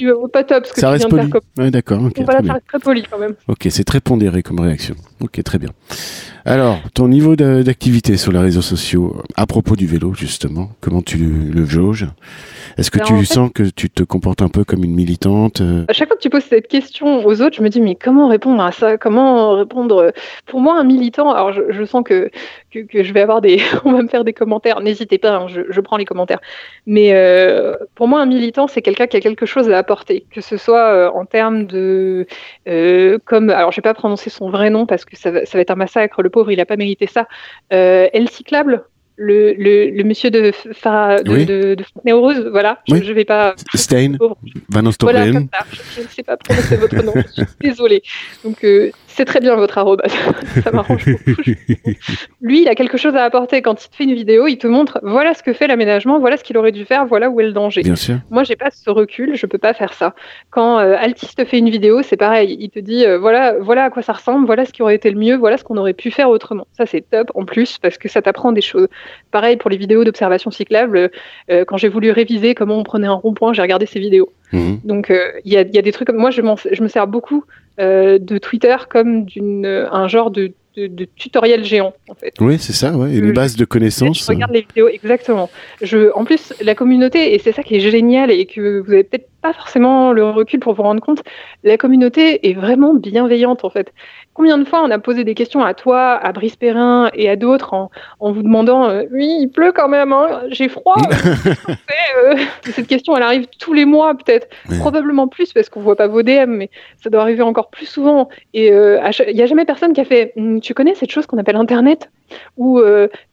tu 0.00 0.10
pas 0.32 0.44
top 0.44 0.66
ce 0.66 0.72
que 0.72 0.80
ça 0.80 0.86
tu 0.86 0.92
reste 0.92 1.12
viens 1.12 1.28
poli. 1.28 1.44
Ouais, 1.58 1.70
d'accord. 1.70 2.02
Okay, 2.04 2.24
voilà, 2.24 2.40
ça 2.46 2.52
reste 2.54 2.66
très 2.66 2.78
poli 2.78 3.02
quand 3.02 3.18
même. 3.18 3.34
Ok, 3.48 3.66
c'est 3.70 3.84
très 3.84 4.00
pondéré 4.00 4.42
comme 4.42 4.60
réaction. 4.60 4.94
Ok, 5.20 5.42
très 5.42 5.58
bien. 5.58 5.70
Alors, 6.50 6.78
ton 6.94 7.06
niveau 7.06 7.36
d'activité 7.36 8.16
sur 8.16 8.32
les 8.32 8.40
réseaux 8.40 8.60
sociaux, 8.60 9.22
à 9.36 9.46
propos 9.46 9.76
du 9.76 9.86
vélo 9.86 10.14
justement, 10.14 10.70
comment 10.80 11.00
tu 11.00 11.16
le 11.16 11.64
jauges? 11.64 12.08
Est-ce 12.76 12.90
que 12.90 12.98
tu 12.98 13.24
sens 13.24 13.50
que 13.54 13.62
tu 13.62 13.88
te 13.88 14.02
comportes 14.02 14.42
un 14.42 14.48
peu 14.48 14.64
comme 14.64 14.82
une 14.82 14.94
militante 14.94 15.60
euh? 15.60 15.84
À 15.86 15.92
chaque 15.92 16.08
fois 16.08 16.16
que 16.16 16.22
tu 16.22 16.30
poses 16.30 16.44
cette 16.44 16.66
question 16.66 17.24
aux 17.24 17.40
autres, 17.40 17.56
je 17.56 17.62
me 17.62 17.68
dis 17.68 17.80
mais 17.80 17.94
comment 17.94 18.26
répondre 18.26 18.62
à 18.62 18.72
ça? 18.72 18.96
Comment 18.96 19.58
répondre? 19.58 20.12
Pour 20.46 20.60
moi, 20.60 20.76
un 20.76 20.82
militant, 20.82 21.30
alors 21.30 21.52
je, 21.52 21.84
sens 21.84 22.02
que, 22.04 22.30
que, 22.72 23.02
je 23.04 23.12
vais 23.12 23.20
avoir 23.20 23.40
des, 23.40 23.60
on 23.84 23.92
va 23.92 24.02
me 24.02 24.08
faire 24.08 24.24
des 24.24 24.32
commentaires. 24.32 24.80
N'hésitez 24.80 25.18
pas, 25.18 25.36
hein, 25.36 25.46
je, 25.46 25.80
prends 25.80 25.98
les 25.98 26.04
commentaires. 26.04 26.40
Mais 26.86 27.10
euh, 27.12 27.76
pour 27.94 28.08
moi, 28.08 28.20
un 28.20 28.26
militant, 28.26 28.66
c'est 28.66 28.82
quelqu'un 28.82 29.06
qui 29.06 29.16
a 29.16 29.20
quelque 29.20 29.46
chose 29.46 29.70
à 29.70 29.78
apporter, 29.78 30.24
que 30.32 30.40
ce 30.40 30.56
soit 30.56 30.92
euh, 30.92 31.10
en 31.10 31.26
termes 31.26 31.66
de, 31.66 32.26
comme, 33.24 33.50
alors 33.50 33.70
je 33.70 33.76
vais 33.76 33.82
pas 33.82 33.94
prononcer 33.94 34.30
son 34.30 34.50
vrai 34.50 34.70
nom 34.70 34.86
parce 34.86 35.04
que 35.04 35.16
ça 35.16 35.30
va, 35.30 35.46
ça 35.46 35.58
va 35.58 35.62
être 35.62 35.70
un 35.70 35.76
massacre. 35.76 36.22
Le 36.22 36.30
pauvre, 36.30 36.39
il 36.48 36.60
a 36.60 36.66
pas 36.66 36.76
mérité 36.76 37.06
ça. 37.06 37.26
Elle 37.70 38.28
cyclable 38.30 38.84
le, 39.20 39.90
le, 39.90 40.02
monsieur 40.02 40.30
de, 40.30 40.50
Farah, 40.72 41.22
de, 41.22 41.44
de, 41.44 41.76
de 41.76 42.12
Rose, 42.12 42.48
voilà, 42.50 42.80
je, 42.88 42.94
ne 42.94 43.12
vais 43.12 43.26
pas. 43.26 43.54
Stein, 43.74 44.16
Van 44.70 44.90
Voilà, 45.02 45.26
je, 45.26 45.32
je, 45.32 46.00
ne 46.00 46.08
sais 46.08 46.22
pas 46.22 46.38
prononcer 46.38 46.76
votre 46.76 47.02
nom, 47.02 47.12
je 47.14 47.44
suis 47.44 47.46
désolée. 47.60 48.02
Donc, 48.44 48.64
euh, 48.64 48.90
c'est 49.14 49.24
très 49.24 49.40
bien 49.40 49.56
votre 49.56 49.76
arrobase. 49.78 50.12
ça 50.64 50.70
m'arrange 50.70 51.04
beaucoup. 51.04 51.42
Lui, 52.40 52.62
il 52.62 52.68
a 52.68 52.74
quelque 52.74 52.96
chose 52.96 53.14
à 53.16 53.24
apporter. 53.24 53.62
Quand 53.62 53.84
il 53.84 53.88
te 53.88 53.96
fait 53.96 54.04
une 54.04 54.14
vidéo, 54.14 54.46
il 54.46 54.58
te 54.58 54.66
montre 54.66 55.00
voilà 55.02 55.34
ce 55.34 55.42
que 55.42 55.52
fait 55.52 55.66
l'aménagement, 55.66 56.18
voilà 56.18 56.36
ce 56.36 56.44
qu'il 56.44 56.56
aurait 56.56 56.72
dû 56.72 56.84
faire, 56.84 57.06
voilà 57.06 57.28
où 57.28 57.40
est 57.40 57.44
le 57.44 57.52
danger. 57.52 57.82
Bien 57.82 57.96
sûr. 57.96 58.16
Moi, 58.30 58.44
j'ai 58.44 58.56
pas 58.56 58.70
ce 58.70 58.88
recul, 58.90 59.34
je 59.34 59.46
peux 59.46 59.58
pas 59.58 59.74
faire 59.74 59.92
ça. 59.92 60.14
Quand 60.50 60.78
euh, 60.78 60.96
Altis 60.98 61.34
te 61.34 61.44
fait 61.44 61.58
une 61.58 61.70
vidéo, 61.70 62.02
c'est 62.02 62.16
pareil. 62.16 62.56
Il 62.60 62.70
te 62.70 62.78
dit 62.78 63.04
euh, 63.04 63.18
voilà, 63.18 63.56
voilà 63.58 63.84
à 63.84 63.90
quoi 63.90 64.02
ça 64.02 64.12
ressemble, 64.12 64.46
voilà 64.46 64.64
ce 64.64 64.72
qui 64.72 64.82
aurait 64.82 64.94
été 64.94 65.10
le 65.10 65.18
mieux, 65.18 65.36
voilà 65.36 65.56
ce 65.56 65.64
qu'on 65.64 65.76
aurait 65.76 65.94
pu 65.94 66.10
faire 66.10 66.30
autrement. 66.30 66.66
Ça, 66.72 66.86
c'est 66.86 67.02
top 67.08 67.30
en 67.34 67.44
plus 67.44 67.78
parce 67.78 67.98
que 67.98 68.08
ça 68.08 68.22
t'apprend 68.22 68.52
des 68.52 68.60
choses. 68.60 68.88
Pareil 69.30 69.56
pour 69.56 69.70
les 69.70 69.76
vidéos 69.76 70.04
d'observation 70.04 70.50
cyclable. 70.50 71.10
Euh, 71.50 71.64
quand 71.64 71.76
j'ai 71.76 71.88
voulu 71.88 72.10
réviser 72.10 72.54
comment 72.54 72.78
on 72.78 72.84
prenait 72.84 73.08
un 73.08 73.14
rond-point, 73.14 73.52
j'ai 73.52 73.62
regardé 73.62 73.86
ces 73.86 73.98
vidéos. 73.98 74.30
Mhm. 74.52 74.80
Donc, 74.84 75.12
il 75.44 75.52
y, 75.52 75.56
a, 75.56 75.62
y, 75.62 75.78
a, 75.78 75.82
des 75.82 75.92
trucs 75.92 76.08
comme 76.08 76.16
moi, 76.16 76.30
je, 76.30 76.42
je 76.72 76.82
me 76.82 76.88
sers 76.88 77.06
beaucoup 77.06 77.44
euh, 77.69 77.69
de 77.78 78.38
Twitter 78.38 78.76
comme 78.88 79.26
un 79.36 80.08
genre 80.08 80.30
de, 80.30 80.52
tutoriel 81.16 81.64
géant 81.64 81.92
en 82.08 82.14
fait. 82.14 82.34
Oui, 82.40 82.58
c'est 82.58 82.72
ça, 82.72 82.96
ouais, 82.96 83.14
une 83.14 83.32
base 83.32 83.56
de 83.56 83.64
connaissances. 83.64 84.24
Je 84.24 84.26
regarde 84.26 84.52
les 84.52 84.62
vidéos 84.62 84.88
exactement. 84.88 85.50
Je, 85.82 86.12
en 86.14 86.24
plus, 86.24 86.52
la 86.62 86.74
communauté 86.74 87.34
et 87.34 87.38
c'est 87.38 87.52
ça 87.52 87.62
qui 87.62 87.76
est 87.76 87.80
génial 87.80 88.30
et 88.30 88.46
que 88.46 88.80
vous 88.80 88.92
avez 88.92 89.04
peut-être 89.04 89.28
pas 89.42 89.52
forcément 89.52 90.12
le 90.12 90.24
recul 90.24 90.60
pour 90.60 90.74
vous 90.74 90.82
rendre 90.82 91.00
compte, 91.00 91.22
la 91.64 91.76
communauté 91.76 92.48
est 92.48 92.54
vraiment 92.54 92.94
bienveillante 92.94 93.64
en 93.64 93.70
fait. 93.70 93.92
Combien 94.40 94.56
de 94.56 94.64
fois 94.64 94.82
on 94.82 94.90
a 94.90 94.98
posé 94.98 95.22
des 95.22 95.34
questions 95.34 95.62
à 95.62 95.74
toi, 95.74 96.12
à 96.14 96.32
Brice 96.32 96.56
Perrin 96.56 97.10
et 97.12 97.28
à 97.28 97.36
d'autres 97.36 97.74
en, 97.74 97.90
vous 98.32 98.42
demandant 98.42 98.88
euh, 98.88 99.02
Oui, 99.12 99.36
il 99.38 99.48
pleut 99.48 99.70
quand 99.70 99.86
même, 99.86 100.14
hein, 100.14 100.44
j'ai 100.48 100.70
froid. 100.70 100.96
Euh, 102.16 102.34
cette 102.64 102.88
question, 102.88 103.16
elle 103.16 103.22
arrive 103.22 103.46
tous 103.60 103.72
les 103.72 103.84
mois 103.84 104.14
peut-être, 104.16 104.48
probablement 104.80 105.28
plus 105.28 105.52
parce 105.52 105.68
qu'on 105.68 105.80
voit 105.80 105.94
pas 105.94 106.08
vos 106.08 106.22
DM, 106.22 106.48
mais 106.48 106.70
ça 107.00 107.08
doit 107.08 107.22
arriver 107.22 107.42
encore 107.42 107.70
plus 107.70 107.86
souvent. 107.86 108.28
Et 108.52 108.72
euh, 108.72 108.98
il 109.28 109.36
n'y 109.36 109.42
a 109.42 109.46
jamais 109.46 109.64
personne 109.64 109.92
qui 109.92 110.00
a 110.00 110.04
fait 110.04 110.32
hum, 110.36 110.60
Tu 110.60 110.74
connais 110.74 110.96
cette 110.96 111.12
chose 111.12 111.26
qu'on 111.26 111.38
appelle 111.38 111.54
Internet? 111.54 112.10
Ou 112.56 112.80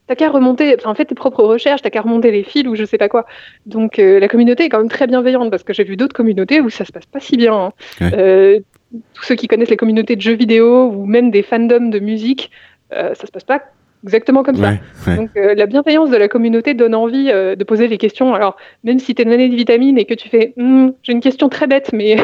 t'as 0.07 0.15
qu'à 0.15 0.29
remonter, 0.29 0.75
enfin, 0.77 0.93
fais 0.93 1.05
tes 1.05 1.15
propres 1.15 1.43
recherches, 1.43 1.81
t'as 1.81 1.89
qu'à 1.89 2.01
remonter 2.01 2.29
les 2.31 2.43
fils 2.43 2.67
ou 2.67 2.75
je 2.75 2.85
sais 2.85 2.99
pas 2.99 3.09
quoi. 3.09 3.25
Donc 3.65 3.97
la 3.97 4.27
communauté 4.27 4.65
est 4.65 4.69
quand 4.69 4.79
même 4.79 4.89
très 4.89 5.07
bienveillante 5.07 5.49
parce 5.49 5.63
que 5.63 5.73
j'ai 5.73 5.83
vu 5.83 5.97
d'autres 5.97 6.15
communautés 6.15 6.61
où 6.61 6.69
ça 6.69 6.85
se 6.85 6.91
passe 6.91 7.07
pas 7.07 7.19
si 7.19 7.35
bien. 7.35 7.71
Hein 8.01 8.11
tous 9.13 9.23
ceux 9.23 9.35
qui 9.35 9.47
connaissent 9.47 9.69
les 9.69 9.77
communautés 9.77 10.15
de 10.15 10.21
jeux 10.21 10.35
vidéo 10.35 10.87
ou 10.87 11.05
même 11.05 11.31
des 11.31 11.43
fandoms 11.43 11.89
de 11.89 11.99
musique, 11.99 12.51
euh, 12.93 13.13
ça 13.15 13.27
se 13.27 13.31
passe 13.31 13.43
pas 13.43 13.61
exactement 14.03 14.43
comme 14.43 14.55
ça. 14.55 14.73
Donc 15.15 15.31
euh, 15.35 15.55
la 15.55 15.65
bienveillance 15.65 16.09
de 16.09 16.17
la 16.17 16.27
communauté 16.27 16.73
donne 16.73 16.95
envie 16.95 17.29
euh, 17.31 17.55
de 17.55 17.63
poser 17.63 17.87
les 17.87 17.97
questions. 17.97 18.33
Alors 18.33 18.55
même 18.83 18.99
si 18.99 19.15
tu 19.15 19.21
es 19.21 19.25
donné 19.25 19.49
de 19.49 19.55
vitamines 19.55 19.97
et 19.97 20.05
que 20.05 20.13
tu 20.13 20.29
fais, 20.29 20.53
hmm, 20.55 20.89
j'ai 21.03 21.11
une 21.11 21.19
question 21.19 21.49
très 21.49 21.67
bête, 21.67 21.91
mais 21.93 22.15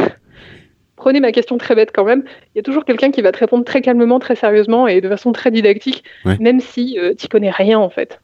prenez 0.96 1.20
ma 1.20 1.32
question 1.32 1.58
très 1.58 1.76
bête 1.76 1.92
quand 1.94 2.06
même, 2.06 2.24
il 2.54 2.58
y 2.58 2.60
a 2.60 2.64
toujours 2.64 2.86
quelqu'un 2.86 3.12
qui 3.12 3.22
va 3.22 3.32
te 3.32 3.40
répondre 3.40 3.66
très 3.66 3.82
calmement, 3.82 4.20
très 4.20 4.36
sérieusement 4.36 4.88
et 4.88 5.02
de 5.02 5.10
façon 5.10 5.32
très 5.34 5.52
didactique, 5.52 6.04
même 6.40 6.62
si 6.62 6.98
tu 7.18 7.28
connais 7.28 7.52
rien 7.52 7.80
en 7.80 7.90
fait. 7.90 8.20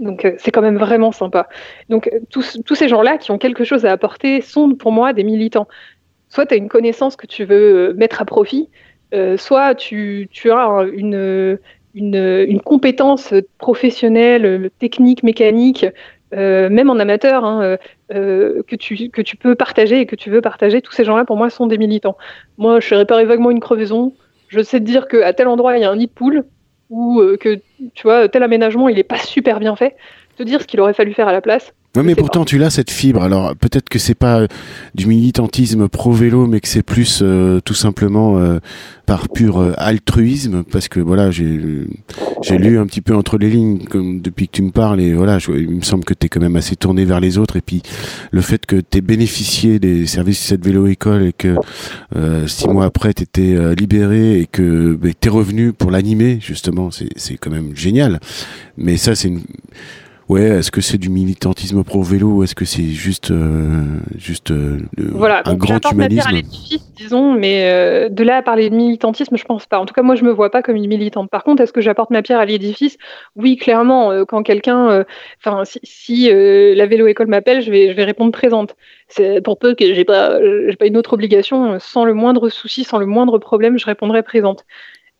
Donc 0.00 0.26
c'est 0.38 0.50
quand 0.50 0.62
même 0.62 0.78
vraiment 0.78 1.12
sympa. 1.12 1.48
Donc 1.90 2.10
tous, 2.30 2.58
tous 2.64 2.74
ces 2.74 2.88
gens-là 2.88 3.18
qui 3.18 3.30
ont 3.30 3.38
quelque 3.38 3.64
chose 3.64 3.84
à 3.84 3.92
apporter 3.92 4.40
sont 4.40 4.74
pour 4.74 4.90
moi 4.90 5.12
des 5.12 5.22
militants. 5.22 5.68
Soit 6.30 6.46
tu 6.46 6.54
as 6.54 6.56
une 6.56 6.68
connaissance 6.68 7.16
que 7.16 7.26
tu 7.26 7.44
veux 7.44 7.92
mettre 7.94 8.22
à 8.22 8.24
profit, 8.24 8.70
soit 9.36 9.74
tu, 9.74 10.28
as 10.50 10.86
une, 10.92 11.58
une, 11.94 12.60
compétence 12.60 13.34
professionnelle, 13.58 14.70
technique, 14.78 15.22
mécanique, 15.22 15.86
euh, 16.32 16.68
même 16.68 16.90
en 16.90 16.98
amateur, 16.98 17.44
hein, 17.44 17.62
euh, 17.62 17.76
euh, 18.14 18.62
que, 18.62 18.76
tu, 18.76 19.10
que 19.10 19.22
tu 19.22 19.36
peux 19.36 19.54
partager 19.54 20.00
et 20.00 20.06
que 20.06 20.14
tu 20.14 20.30
veux 20.30 20.40
partager, 20.40 20.80
tous 20.80 20.92
ces 20.92 21.04
gens-là, 21.04 21.24
pour 21.24 21.36
moi, 21.36 21.50
sont 21.50 21.66
des 21.66 21.78
militants. 21.78 22.16
Moi, 22.56 22.80
je 22.80 22.94
réparer 22.94 23.24
vaguement 23.24 23.50
une 23.50 23.60
crevaison, 23.60 24.14
je 24.48 24.62
sais 24.62 24.78
te 24.78 24.84
dire 24.84 25.08
qu'à 25.08 25.32
tel 25.32 25.48
endroit, 25.48 25.76
il 25.76 25.80
y 25.80 25.84
a 25.84 25.90
un 25.90 25.96
nid 25.96 26.06
de 26.06 26.12
poule, 26.12 26.44
ou 26.88 27.22
que, 27.40 27.60
tu 27.94 28.02
vois, 28.02 28.28
tel 28.28 28.42
aménagement, 28.42 28.88
il 28.88 28.96
n'est 28.96 29.02
pas 29.02 29.18
super 29.18 29.60
bien 29.60 29.74
fait, 29.76 29.96
te 30.36 30.42
dire 30.42 30.62
ce 30.62 30.66
qu'il 30.66 30.80
aurait 30.80 30.94
fallu 30.94 31.14
faire 31.14 31.28
à 31.28 31.32
la 31.32 31.40
place, 31.40 31.72
oui, 31.96 32.04
mais 32.04 32.14
pourtant 32.14 32.44
tu 32.44 32.56
l'as 32.56 32.70
cette 32.70 32.90
fibre. 32.90 33.20
Alors 33.20 33.56
peut-être 33.56 33.88
que 33.88 33.98
c'est 33.98 34.14
pas 34.14 34.42
euh, 34.42 34.46
du 34.94 35.06
militantisme 35.06 35.88
pro 35.88 36.12
vélo, 36.12 36.46
mais 36.46 36.60
que 36.60 36.68
c'est 36.68 36.84
plus 36.84 37.18
euh, 37.20 37.58
tout 37.64 37.74
simplement 37.74 38.38
euh, 38.38 38.60
par 39.06 39.28
pur 39.28 39.74
altruisme, 39.76 40.62
parce 40.62 40.86
que 40.86 41.00
voilà, 41.00 41.32
j'ai 41.32 41.60
j'ai 42.42 42.58
lu 42.58 42.78
un 42.78 42.86
petit 42.86 43.00
peu 43.00 43.16
entre 43.16 43.38
les 43.38 43.50
lignes 43.50 43.80
comme 43.86 44.20
depuis 44.20 44.46
que 44.46 44.52
tu 44.52 44.62
me 44.62 44.70
parles 44.70 45.00
et 45.00 45.14
voilà, 45.14 45.38
il 45.48 45.68
me 45.68 45.82
semble 45.82 46.04
que 46.04 46.14
tu 46.14 46.26
es 46.26 46.28
quand 46.28 46.40
même 46.40 46.54
assez 46.54 46.76
tourné 46.76 47.04
vers 47.04 47.18
les 47.18 47.38
autres 47.38 47.56
et 47.56 47.60
puis 47.60 47.82
le 48.30 48.40
fait 48.40 48.66
que 48.66 48.76
tu 48.76 48.98
aies 48.98 49.00
bénéficié 49.00 49.80
des 49.80 50.06
services 50.06 50.42
de 50.42 50.46
cette 50.46 50.64
vélo 50.64 50.86
école 50.86 51.24
et 51.24 51.32
que 51.32 51.56
six 52.46 52.68
mois 52.68 52.84
après 52.84 53.14
tu 53.14 53.24
étais 53.24 53.74
libéré 53.74 54.38
et 54.40 54.46
que 54.46 54.94
bah, 54.94 55.08
tu 55.20 55.26
es 55.26 55.30
revenu 55.30 55.72
pour 55.72 55.90
l'animer 55.90 56.38
justement, 56.40 56.92
c'est 56.92 57.08
c'est 57.16 57.36
quand 57.36 57.50
même 57.50 57.74
génial. 57.74 58.20
Mais 58.76 58.96
ça 58.96 59.16
c'est 59.16 59.26
une 59.26 59.40
Ouais, 60.30 60.42
est-ce 60.42 60.70
que 60.70 60.80
c'est 60.80 60.96
du 60.96 61.08
militantisme 61.08 61.82
pro 61.82 62.04
vélo 62.04 62.28
ou 62.28 62.44
est-ce 62.44 62.54
que 62.54 62.64
c'est 62.64 62.84
juste, 62.84 63.32
euh, 63.32 63.82
juste 64.16 64.52
euh, 64.52 64.78
voilà, 64.96 65.42
un 65.44 65.56
grand 65.56 65.80
humanisme 65.90 66.36
à 66.36 66.40
disons, 66.94 67.32
mais 67.32 67.64
euh, 67.64 68.08
de 68.08 68.22
là 68.22 68.36
à 68.36 68.42
parler 68.42 68.70
de 68.70 68.76
militantisme, 68.76 69.36
je 69.36 69.44
pense 69.44 69.66
pas. 69.66 69.80
En 69.80 69.86
tout 69.86 69.92
cas, 69.92 70.02
moi, 70.02 70.14
je 70.14 70.22
me 70.22 70.30
vois 70.30 70.48
pas 70.52 70.62
comme 70.62 70.76
une 70.76 70.86
militante. 70.86 71.30
Par 71.30 71.42
contre, 71.42 71.64
est-ce 71.64 71.72
que 71.72 71.80
j'apporte 71.80 72.10
ma 72.10 72.22
pierre 72.22 72.38
à 72.38 72.44
l'édifice? 72.44 72.96
Oui, 73.34 73.56
clairement. 73.56 74.24
quand 74.24 74.44
quelqu'un, 74.44 75.04
enfin, 75.44 75.64
si, 75.82 76.30
la 76.30 76.86
vélo 76.86 77.08
école 77.08 77.26
m'appelle, 77.26 77.60
je 77.60 77.72
vais, 77.72 77.88
je 77.90 77.96
vais 77.96 78.04
répondre 78.04 78.30
présente. 78.30 78.76
C'est 79.08 79.40
pour 79.40 79.58
peu 79.58 79.74
que 79.74 79.92
j'ai 79.92 80.04
pas, 80.04 80.38
j'ai 80.40 80.76
pas 80.76 80.86
une 80.86 80.96
autre 80.96 81.14
obligation, 81.14 81.80
sans 81.80 82.04
le 82.04 82.14
moindre 82.14 82.50
souci, 82.50 82.84
sans 82.84 82.98
le 82.98 83.06
moindre 83.06 83.38
problème, 83.38 83.80
je 83.80 83.86
répondrai 83.86 84.22
présente. 84.22 84.64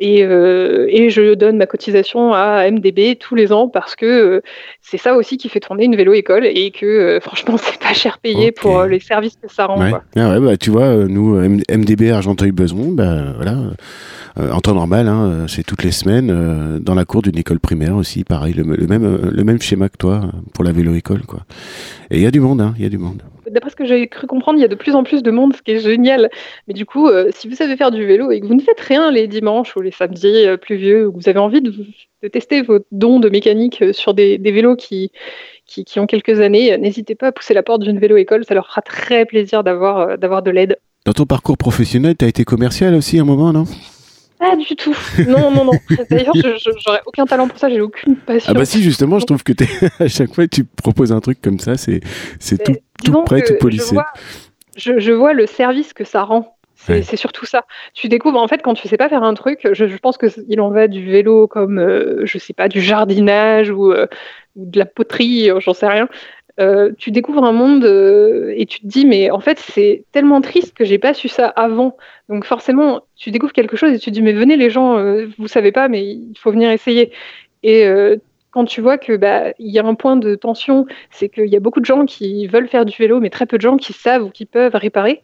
Euh, 0.03 0.86
et, 0.88 1.11
je 1.11 1.34
donne 1.34 1.57
ma 1.57 1.66
cotisation 1.66 2.32
à 2.32 2.70
MDB 2.70 3.16
tous 3.18 3.34
les 3.34 3.53
ans 3.53 3.68
parce 3.68 3.96
que 3.96 4.07
euh, 4.07 4.42
c'est 4.80 4.96
ça 4.96 5.14
aussi 5.14 5.36
qui 5.36 5.48
fait 5.48 5.61
tourner 5.61 5.84
une 5.84 5.96
vélo-école 5.96 6.46
et 6.46 6.70
que 6.70 6.86
euh, 6.86 7.20
franchement, 7.22 7.57
c'est 7.59 7.78
pas 7.78 7.92
cher 7.92 8.18
payé 8.18 8.53
pour 8.53 8.84
les 8.84 9.01
services 9.01 9.36
que 9.42 9.53
ça 9.53 9.66
rend. 9.66 9.80
Ah 10.16 10.30
ouais, 10.30 10.40
bah, 10.40 10.57
tu 10.57 10.70
vois, 10.70 10.94
nous, 10.94 11.36
MDB 11.36 12.11
Argenteuil-Beson, 12.11 12.92
bah, 12.92 13.34
voilà, 13.36 13.57
en 14.36 14.61
temps 14.61 14.74
normal, 14.74 15.09
hein, 15.09 15.46
c'est 15.48 15.64
toutes 15.64 15.82
les 15.82 15.92
semaines 15.92 16.78
dans 16.78 16.94
la 16.94 17.05
cour 17.05 17.22
d'une 17.22 17.36
école 17.36 17.61
primaire 17.61 17.96
aussi, 17.96 18.24
pareil, 18.24 18.55
le, 18.55 18.64
même, 18.64 19.30
le 19.30 19.44
même 19.44 19.61
schéma 19.61 19.88
que 19.88 19.96
toi 19.98 20.22
pour 20.55 20.64
la 20.64 20.72
vélo-école. 20.72 21.22
Quoi. 21.22 21.40
Et 22.11 22.16
il 22.16 22.22
y 22.22 22.26
a 22.26 22.30
du 22.30 22.40
monde, 22.40 22.61
hein, 22.61 22.74
il 22.78 22.82
y 22.82 22.86
a 22.86 22.90
du 22.90 22.98
monde 22.98 23.22
d'après 23.51 23.70
ce 23.70 23.76
que 23.76 23.84
j'ai 23.84 24.09
cru 24.09 24.26
comprendre, 24.26 24.59
il 24.59 24.62
y 24.62 24.64
a 24.64 24.68
de 24.68 24.74
plus 24.74 24.94
en 24.94 25.05
plus 25.05 25.22
de 25.22 25.30
monde, 25.30 25.55
ce 25.55 25.62
qui 25.62 25.72
est 25.72 25.80
génial. 25.80 26.30
Mais 26.68 26.74
du 26.74 26.86
coup, 26.86 27.09
euh, 27.09 27.30
si 27.34 27.48
vous 27.48 27.55
savez 27.55 27.76
faire 27.76 27.90
du 27.90 28.05
vélo 28.05 28.30
et 28.30 28.40
que 28.40 28.46
vous 28.46 28.55
ne 28.55 28.62
faites 28.62 28.80
rien 28.80 29.11
les 29.11 29.26
dimanches 29.26 29.76
ou 29.76 29.80
les 29.80 29.90
samedis 29.90 30.46
euh, 30.46 30.57
pluvieux, 30.57 31.07
ou 31.07 31.12
que 31.12 31.18
vous 31.18 31.28
avez 31.28 31.38
envie 31.38 31.61
de, 31.61 31.72
tester 32.28 32.62
vos 32.62 32.78
dons 32.92 33.20
de 33.20 33.28
mécanique 33.28 33.82
euh, 33.82 33.92
sur 33.92 34.14
des, 34.14 34.38
vélos 34.38 34.76
qui, 34.76 35.11
qui, 35.66 36.01
ont 36.01 36.07
quelques 36.07 36.40
années, 36.40 36.76
n'hésitez 36.78 37.14
pas 37.14 37.28
à 37.28 37.32
pousser 37.32 37.55
la 37.55 37.62
porte 37.62 37.82
d'une 37.82 37.98
vélo-école, 37.98 38.44
ça 38.44 38.55
leur 38.55 38.66
fera 38.66 38.82
très 38.82 39.24
plaisir 39.24 39.62
d'avoir 39.62 40.18
d'avoir 40.18 40.42
de 40.42 40.51
l'aide. 40.51 40.78
Dans 41.07 41.12
ton 41.12 41.26
parcours 41.26 41.57
professionnel, 41.57 42.16
tu 42.16 42.24
as 42.24 42.28
été 42.28 42.44
commercial 42.44 42.94
aussi 42.94 43.18
à 43.18 43.22
un 43.22 43.24
moment, 43.24 43.53
non? 43.53 43.64
Pas 44.41 44.57
du 44.57 44.74
tout. 44.74 44.97
Non, 45.28 45.51
non, 45.51 45.64
non. 45.66 45.72
D'ailleurs, 46.11 46.34
j'aurais 46.84 47.03
aucun 47.07 47.26
talent 47.26 47.47
pour 47.47 47.59
ça, 47.59 47.68
j'ai 47.68 47.80
aucune 47.80 48.16
passion. 48.16 48.51
Ah 48.53 48.59
bah 48.59 48.64
si, 48.64 48.82
justement, 48.82 49.18
je 49.18 49.26
trouve 49.26 49.45
que 49.45 49.53
es 49.53 49.66
à 50.03 50.09
chaque 50.09 50.34
fois 50.34 50.45
que 50.45 50.55
tu 50.57 50.64
proposes 50.64 51.12
un 51.12 51.20
truc 51.20 51.41
comme 51.43 51.59
ça, 51.59 51.76
c'est 51.76 52.01
tout, 52.64 52.76
tout 53.05 53.22
prêt, 53.22 53.43
tout 53.43 53.55
polissé. 53.61 53.91
Je 54.76 54.91
vois, 54.91 54.99
je, 54.99 55.12
vois 55.12 55.32
le 55.34 55.47
service 55.47 55.93
que 55.93 56.05
ça 56.05 56.22
rend. 56.22 56.57
C'est 56.86 57.16
surtout 57.16 57.45
ça. 57.45 57.66
Tu 57.93 58.09
découvres, 58.09 58.41
en 58.41 58.49
fait, 58.49 58.62
quand 58.62 58.74
tu 58.74 58.88
sais 58.88 58.97
pas 58.97 59.11
faire 59.11 59.22
un 59.22 59.34
truc, 59.34 59.68
je, 59.72 59.97
pense 59.99 60.16
qu'il 60.16 60.61
en 60.61 60.70
va 60.70 60.88
du 60.88 61.05
vélo 61.05 61.47
comme, 61.47 61.78
euh, 61.78 62.22
je 62.24 62.38
sais 62.38 62.55
pas, 62.55 62.68
du 62.68 62.80
jardinage 62.80 63.70
ou, 63.70 63.93
euh, 63.93 64.07
ou 64.57 64.64
de 64.64 64.78
la 64.78 64.86
poterie, 64.86 65.51
euh, 65.51 65.61
j'en 65.61 65.74
sais 65.74 65.86
rien. 65.86 66.09
Euh, 66.61 66.92
tu 66.98 67.11
découvres 67.11 67.44
un 67.44 67.52
monde 67.52 67.84
euh, 67.84 68.52
et 68.54 68.66
tu 68.66 68.80
te 68.80 68.86
dis 68.86 69.06
mais 69.06 69.30
en 69.30 69.40
fait 69.40 69.58
c'est 69.58 70.04
tellement 70.12 70.42
triste 70.42 70.74
que 70.74 70.84
j'ai 70.84 70.98
pas 70.98 71.14
su 71.14 71.28
ça 71.28 71.48
avant. 71.48 71.96
Donc 72.28 72.44
forcément 72.44 73.02
tu 73.16 73.30
découvres 73.30 73.52
quelque 73.52 73.76
chose 73.76 73.92
et 73.92 73.98
tu 73.98 74.11
te 74.11 74.14
dis 74.14 74.20
mais 74.20 74.34
venez 74.34 74.56
les 74.56 74.68
gens, 74.68 74.98
euh, 74.98 75.26
vous 75.38 75.48
savez 75.48 75.72
pas 75.72 75.88
mais 75.88 76.04
il 76.04 76.34
faut 76.38 76.50
venir 76.50 76.70
essayer. 76.70 77.12
Et 77.62 77.84
quand 78.50 78.64
tu 78.64 78.80
vois 78.80 78.98
que 78.98 79.16
bah 79.16 79.52
il 79.58 79.70
y 79.70 79.78
a 79.78 79.84
un 79.84 79.94
point 79.94 80.16
de 80.16 80.34
tension, 80.34 80.86
c'est 81.11 81.28
qu'il 81.28 81.48
y 81.48 81.56
a 81.56 81.61
beaucoup 81.61 81.80
de 81.80 81.84
gens 81.84 82.06
qui 82.06 82.46
veulent 82.46 82.68
faire 82.68 82.84
du 82.84 82.96
vélo 82.98 83.20
mais 83.20 83.30
très 83.30 83.46
peu 83.46 83.56
de 83.56 83.62
gens 83.62 83.76
qui 83.76 83.92
savent 83.92 84.24
ou 84.24 84.30
qui 84.30 84.46
peuvent 84.46 84.74
réparer. 84.74 85.22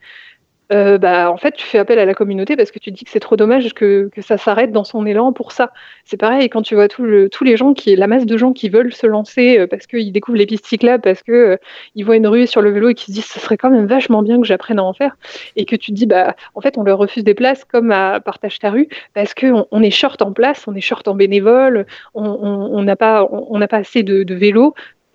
Euh, 0.73 0.99
bah, 0.99 1.31
en 1.31 1.37
fait, 1.37 1.53
tu 1.53 1.65
fais 1.65 1.79
appel 1.79 1.99
à 1.99 2.05
la 2.05 2.15
communauté 2.15 2.57
parce 2.57 2.71
que 2.73 2.79
tu 2.79 2.91
dis 2.91 3.05
que 3.05 3.11
c'est 3.11 3.21
trop 3.21 3.37
dommage 3.37 3.73
que, 3.73 4.11
ça 4.21 4.37
s'arrête 4.37 4.73
dans 4.73 4.83
son 4.85 5.07
élan 5.07 5.33
pour 5.33 5.53
ça. 5.53 5.73
C'est 6.05 6.17
pareil 6.17 6.49
quand 6.49 6.63
tu 6.63 6.75
vois 6.75 6.89
tous 6.89 7.05
les 7.45 7.57
gens, 7.57 7.75
qui, 7.75 7.95
la 7.95 8.07
masse 8.07 8.27
de 8.27 8.37
gens 8.37 8.53
qui 8.53 8.69
veulent 8.69 8.93
se 8.93 9.07
lancer 9.07 9.59
euh, 9.59 9.67
parce 9.67 9.87
qu'ils 9.87 10.11
découvrent 10.13 10.39
les 10.39 10.47
pistes 10.47 10.67
cyclables, 10.67 11.03
parce 11.03 11.23
qu'ils 11.23 11.35
euh, 11.35 11.57
voient 11.99 12.17
une 12.17 12.27
rue 12.27 12.47
sur 12.47 12.63
le 12.63 12.71
vélo 12.71 12.89
et 12.89 12.95
qu'ils 12.95 13.15
se 13.15 13.21
disent 13.21 13.31
ce 13.31 13.39
serait 13.39 13.57
quand 13.57 13.71
même 13.71 13.87
vachement 13.87 14.23
bien 14.23 14.41
que 14.41 14.47
j'apprenne 14.47 14.79
à 14.79 14.85
en 14.85 14.93
faire, 14.93 15.17
et 15.55 15.65
que 15.65 15.77
tu 15.77 15.93
te 15.93 15.97
dis 15.97 16.07
bah 16.07 16.35
en 16.55 16.61
fait 16.61 16.79
on 16.79 16.83
leur 16.83 16.99
refuse 16.99 17.25
des 17.25 17.35
places 17.35 17.65
comme 17.65 17.93
à 17.93 18.21
Partage 18.21 18.59
ta 18.59 18.71
rue 18.71 18.89
parce 19.15 19.35
qu'on 19.35 19.67
on 19.71 19.83
est 19.83 19.91
short 19.91 20.21
en 20.23 20.33
place, 20.33 20.65
on 20.67 20.75
est 20.75 20.81
short 20.81 21.07
en 21.09 21.15
bénévole, 21.15 21.87
on 22.15 22.83
n'a 22.83 22.97
pas 22.97 23.29
assez 23.73 24.03
de, 24.03 24.23
de 24.23 24.35
vélos, 24.35 24.75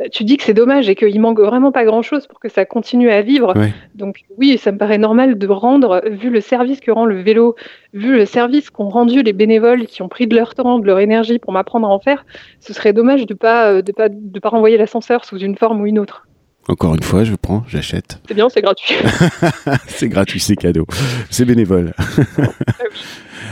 tu 0.10 0.24
dis 0.24 0.38
que 0.38 0.44
c'est 0.44 0.54
dommage 0.54 0.90
et 0.90 0.96
qu'il 0.96 1.20
manque 1.20 1.40
vraiment 1.40 1.72
pas 1.72 1.86
grand-chose 1.86 2.28
pour 2.28 2.40
que 2.40 2.50
ça 2.50 2.66
continue 2.66 3.10
à 3.10 3.22
vivre. 3.22 3.54
Donc 3.96 4.24
oui, 4.38 4.58
ça 4.58 4.72
me 4.72 4.78
paraît 4.78 4.98
normal 4.98 5.38
de 5.38 5.48
rendre, 5.48 6.02
vu 6.10 6.30
le 6.30 6.42
service 6.42 6.80
que 6.80 6.92
rend 6.92 7.06
le 7.06 7.22
vélo, 7.22 7.56
vu 7.94 8.16
le 8.16 8.26
service 8.26 8.70
qu'ont 8.70 8.90
rendu 8.90 9.22
les 9.22 9.34
bénévoles 9.34 9.86
qui 9.86 10.02
ont 10.02 10.10
pris 10.10 10.28
de 10.28 10.36
leur 10.36 10.56
temps, 10.56 10.80
de 10.80 10.86
leur 10.86 11.00
énergie 11.00 11.40
pour 11.40 11.54
m'apprendre 11.54 11.88
à 11.88 11.92
en 11.92 12.00
faire, 12.00 12.26
ce 12.60 12.74
serait 12.74 12.94
dommage 12.94 13.26
de 13.26 13.34
pas 13.34 13.72
euh, 13.72 13.82
de 13.82 13.92
pas 13.92 14.10
de 14.10 14.40
pas 14.40 14.50
renvoyer 14.50 14.78
l'ascenseur 14.78 15.26
sous 15.26 15.38
une 15.38 15.56
forme 15.58 15.82
ou 15.82 15.86
une 15.86 16.00
autre. 16.00 16.28
Encore 16.68 16.94
une 16.94 17.02
fois, 17.02 17.24
je 17.24 17.34
prends, 17.36 17.64
j'achète. 17.68 18.22
C'est 18.28 18.36
bien, 18.36 18.48
c'est 18.50 18.62
gratuit. 18.62 18.96
c'est 19.88 20.10
gratuit, 20.10 20.40
c'est 20.40 20.56
cadeau. 20.56 20.86
C'est 21.30 21.46
bénévole. 21.46 21.94
Ah 21.98 22.44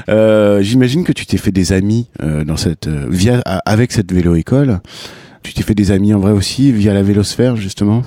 euh, 0.10 0.62
j'imagine 0.62 1.04
que 1.04 1.12
tu 1.12 1.26
t'es 1.26 1.38
fait 1.38 1.52
des 1.52 1.74
amis 1.74 2.08
euh, 2.22 2.44
dans 2.44 2.56
cette 2.56 2.88
via 2.88 3.42
avec 3.66 3.92
cette 3.92 4.12
vélo 4.14 4.36
école. 4.36 4.80
Tu 5.44 5.54
t'es 5.54 5.64
fait 5.64 5.76
des 5.76 5.92
amis 5.92 6.14
en 6.14 6.20
vrai 6.20 6.32
aussi 6.32 6.72
via 6.72 6.94
la 6.94 7.02
vélosphère 7.02 7.56
justement 7.56 8.04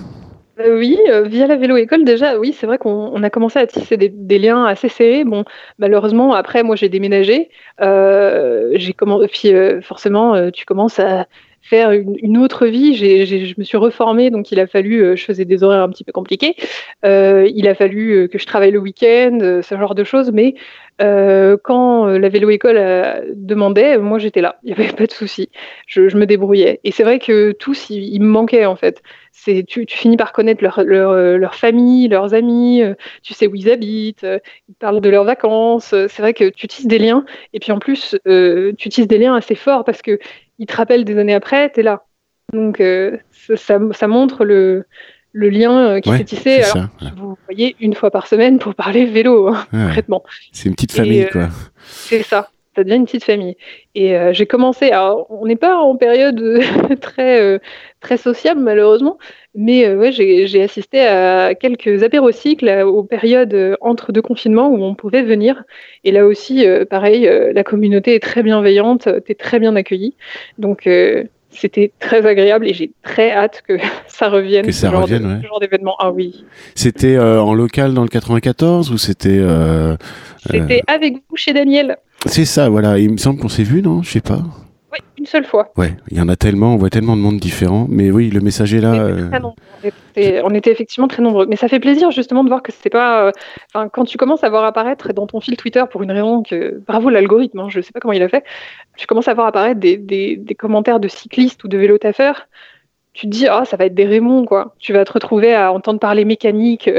euh, 0.60 0.78
oui, 0.78 0.98
euh, 1.08 1.22
via 1.22 1.46
la 1.46 1.56
vélo 1.56 1.76
école 1.76 2.04
déjà, 2.04 2.38
oui, 2.38 2.52
c'est 2.52 2.66
vrai 2.66 2.78
qu'on 2.78 3.22
a 3.22 3.30
commencé 3.30 3.58
à 3.58 3.66
tisser 3.66 3.96
des, 3.96 4.38
liens 4.38 4.64
assez 4.64 4.88
serrés. 4.88 5.24
Bon, 5.24 5.44
malheureusement, 5.78 6.34
après, 6.34 6.62
moi, 6.62 6.76
j'ai 6.76 6.88
déménagé. 6.88 7.50
Euh, 7.80 8.70
j'ai 8.74 8.94
puis 9.30 9.52
forcément, 9.82 10.50
tu 10.50 10.64
commences 10.66 10.98
à 11.00 11.26
faire 11.62 11.92
une, 11.92 12.36
autre 12.38 12.66
vie. 12.66 12.94
je 12.94 13.54
me 13.56 13.64
suis 13.64 13.78
reformée, 13.78 14.30
donc 14.30 14.52
il 14.52 14.60
a 14.60 14.66
fallu, 14.66 15.16
je 15.16 15.24
faisais 15.24 15.44
des 15.44 15.62
horaires 15.62 15.82
un 15.82 15.88
petit 15.88 16.04
peu 16.04 16.12
compliqués. 16.12 16.56
il 17.04 17.68
a 17.68 17.74
fallu 17.74 18.28
que 18.28 18.38
je 18.38 18.46
travaille 18.46 18.72
le 18.72 18.78
week-end, 18.80 19.60
ce 19.62 19.74
genre 19.76 19.94
de 19.94 20.04
choses. 20.04 20.30
Mais 20.32 20.54
quand 21.64 22.06
la 22.06 22.28
vélo 22.28 22.50
école 22.50 22.80
demandait, 23.34 23.98
moi 23.98 24.18
j'étais 24.18 24.40
là. 24.40 24.58
Il 24.62 24.66
n'y 24.66 24.72
avait 24.72 24.92
pas 24.92 25.06
de 25.06 25.12
souci. 25.12 25.48
Je, 25.86 26.16
me 26.16 26.26
débrouillais. 26.26 26.80
Et 26.84 26.92
c'est 26.92 27.02
vrai 27.02 27.18
que 27.18 27.52
tous, 27.52 27.90
il, 27.90 28.20
me 28.20 28.26
manquait 28.26 28.66
en 28.66 28.76
fait. 28.76 29.02
Tu, 29.44 29.86
finis 29.88 30.16
par 30.16 30.32
connaître 30.32 30.62
leur, 30.62 30.82
leur, 30.84 31.54
famille, 31.54 32.08
leurs 32.08 32.34
amis, 32.34 32.82
tu 33.22 33.34
sais 33.34 33.46
où 33.46 33.54
ils 33.54 33.70
habitent, 33.70 34.26
ils 34.68 34.74
parlent 34.78 35.00
de 35.00 35.10
leurs 35.10 35.24
vacances. 35.24 35.94
C'est 36.08 36.20
vrai 36.20 36.34
que 36.34 36.48
tu 36.48 36.68
tisses 36.68 36.86
des 36.86 36.98
liens. 36.98 37.24
Et 37.52 37.60
puis 37.60 37.72
en 37.72 37.78
plus, 37.78 38.16
tu 38.24 38.88
tisses 38.88 39.08
des 39.08 39.18
liens 39.18 39.34
assez 39.34 39.54
forts 39.54 39.84
parce 39.84 40.02
que 40.02 40.18
il 40.58 40.66
te 40.66 40.76
rappelle 40.76 41.04
des 41.04 41.18
années 41.18 41.34
après, 41.34 41.70
tu 41.72 41.80
es 41.80 41.82
là. 41.82 42.04
Donc 42.52 42.80
euh, 42.80 43.16
ça, 43.32 43.78
montre 44.06 44.44
le, 44.44 44.86
le 45.32 45.48
lien 45.48 45.96
euh, 45.96 46.00
qui 46.00 46.10
s'est 46.10 46.24
tissé. 46.24 46.62
Alors, 46.62 46.88
Vous 47.16 47.36
voyez 47.46 47.74
une 47.80 47.94
fois 47.94 48.10
par 48.10 48.26
semaine 48.26 48.58
pour 48.58 48.74
parler 48.74 49.06
vélo, 49.06 49.48
hein, 49.48 49.66
concrètement. 49.70 50.22
C'est 50.52 50.68
une 50.68 50.74
petite 50.74 50.92
famille, 50.92 51.28
quoi. 51.30 51.48
C'est 51.84 52.22
ça. 52.22 52.48
ça 52.74 52.84
devient 52.84 52.96
une 52.96 53.04
petite 53.04 53.24
famille. 53.24 53.56
Et 53.94 54.16
euh, 54.16 54.32
j'ai 54.32 54.46
commencé, 54.46 54.90
alors 54.90 55.26
on 55.30 55.46
n'est 55.46 55.56
pas 55.56 55.76
en 55.76 55.96
période 55.96 56.60
très, 57.00 57.40
euh, 57.40 57.58
très 58.00 58.16
sociable 58.16 58.60
malheureusement, 58.60 59.18
mais 59.54 59.86
euh, 59.86 59.96
ouais, 59.96 60.12
j'ai 60.12 60.62
assisté 60.62 61.00
à 61.00 61.54
quelques 61.54 62.02
apérocycles 62.02 62.68
aux 62.86 63.02
périodes 63.02 63.76
entre 63.80 64.12
deux 64.12 64.22
confinements 64.22 64.68
où 64.68 64.82
on 64.82 64.94
pouvait 64.94 65.22
venir. 65.22 65.64
Et 66.04 66.12
là 66.12 66.26
aussi, 66.26 66.64
pareil, 66.88 67.28
la 67.52 67.64
communauté 67.64 68.14
est 68.14 68.22
très 68.22 68.42
bienveillante, 68.42 69.08
tu 69.24 69.32
es 69.32 69.34
très 69.34 69.58
bien 69.58 69.76
accueilli. 69.76 70.14
Donc 70.58 70.88
c'était 71.52 71.92
très 71.98 72.26
agréable 72.26 72.66
et 72.66 72.74
j'ai 72.74 72.92
très 73.02 73.30
hâte 73.32 73.62
que 73.66 73.78
ça 74.08 74.28
revienne. 74.28 74.66
Que 74.66 74.72
ça 74.72 74.90
ce 74.90 74.96
revienne, 74.96 75.22
genre, 75.22 75.42
genre 75.42 75.60
d'événement. 75.60 75.96
Ah 75.98 76.10
oui. 76.10 76.44
C'était 76.74 77.18
en 77.18 77.54
local 77.54 77.94
dans 77.94 78.02
le 78.02 78.08
94 78.08 78.90
ou 78.90 78.98
c'était 78.98 79.40
C'était 80.50 80.82
avec 80.86 81.14
vous 81.28 81.36
chez 81.36 81.52
Daniel. 81.52 81.96
C'est 82.26 82.44
ça, 82.44 82.68
voilà. 82.68 82.98
Il 82.98 83.10
me 83.12 83.16
semble 83.16 83.40
qu'on 83.40 83.48
s'est 83.48 83.64
vu, 83.64 83.82
non? 83.82 84.02
Je 84.02 84.10
sais 84.10 84.20
pas. 84.20 84.42
Oui, 85.22 85.26
une 85.26 85.26
seule 85.26 85.44
fois. 85.44 85.72
Ouais, 85.76 85.96
il 86.10 86.18
y 86.18 86.20
en 86.20 86.28
a 86.28 86.36
tellement, 86.36 86.74
on 86.74 86.76
voit 86.76 86.90
tellement 86.90 87.16
de 87.16 87.20
monde 87.22 87.38
différent. 87.38 87.86
Mais 87.88 88.10
oui, 88.10 88.30
le 88.30 88.40
message 88.40 88.74
est 88.74 88.80
là. 88.80 88.94
Euh, 88.94 89.30
on, 90.44 90.54
était, 90.54 90.70
effectivement 90.70 91.08
très 91.08 91.22
nombreux. 91.22 91.46
Mais 91.46 91.56
ça 91.56 91.68
fait 91.68 91.80
plaisir 91.80 92.10
justement 92.10 92.44
de 92.44 92.48
voir 92.48 92.62
que 92.62 92.72
c'est 92.72 92.90
pas. 92.90 93.26
Euh, 93.26 93.32
enfin, 93.72 93.88
quand 93.88 94.04
tu 94.04 94.16
commences 94.18 94.44
à 94.44 94.50
voir 94.50 94.64
apparaître 94.64 95.12
dans 95.12 95.26
ton 95.26 95.40
fil 95.40 95.56
Twitter 95.56 95.84
pour 95.90 96.02
une 96.02 96.12
raison 96.12 96.42
que. 96.42 96.80
Bravo 96.86 97.10
l'algorithme, 97.10 97.60
hein, 97.60 97.68
je 97.68 97.80
sais 97.80 97.92
pas 97.92 98.00
comment 98.00 98.12
il 98.12 98.22
a 98.22 98.28
fait. 98.28 98.44
Tu 98.96 99.06
commences 99.06 99.28
à 99.28 99.34
voir 99.34 99.46
apparaître 99.46 99.80
des, 99.80 99.96
des 99.96 100.54
commentaires 100.54 101.00
de 101.00 101.08
cyclistes 101.08 101.64
ou 101.64 101.68
de 101.68 101.78
vélotaffeurs 101.78 102.48
tu 103.12 103.26
te 103.26 103.30
dis 103.30 103.46
ah 103.46 103.64
ça 103.64 103.76
va 103.76 103.86
être 103.86 103.94
des 103.94 104.06
Raymond 104.06 104.46
quoi. 104.46 104.74
Tu 104.78 104.92
vas 104.92 105.04
te 105.04 105.12
retrouver 105.12 105.54
à 105.54 105.72
entendre 105.72 106.00
parler 106.00 106.24
mécanique 106.24 106.90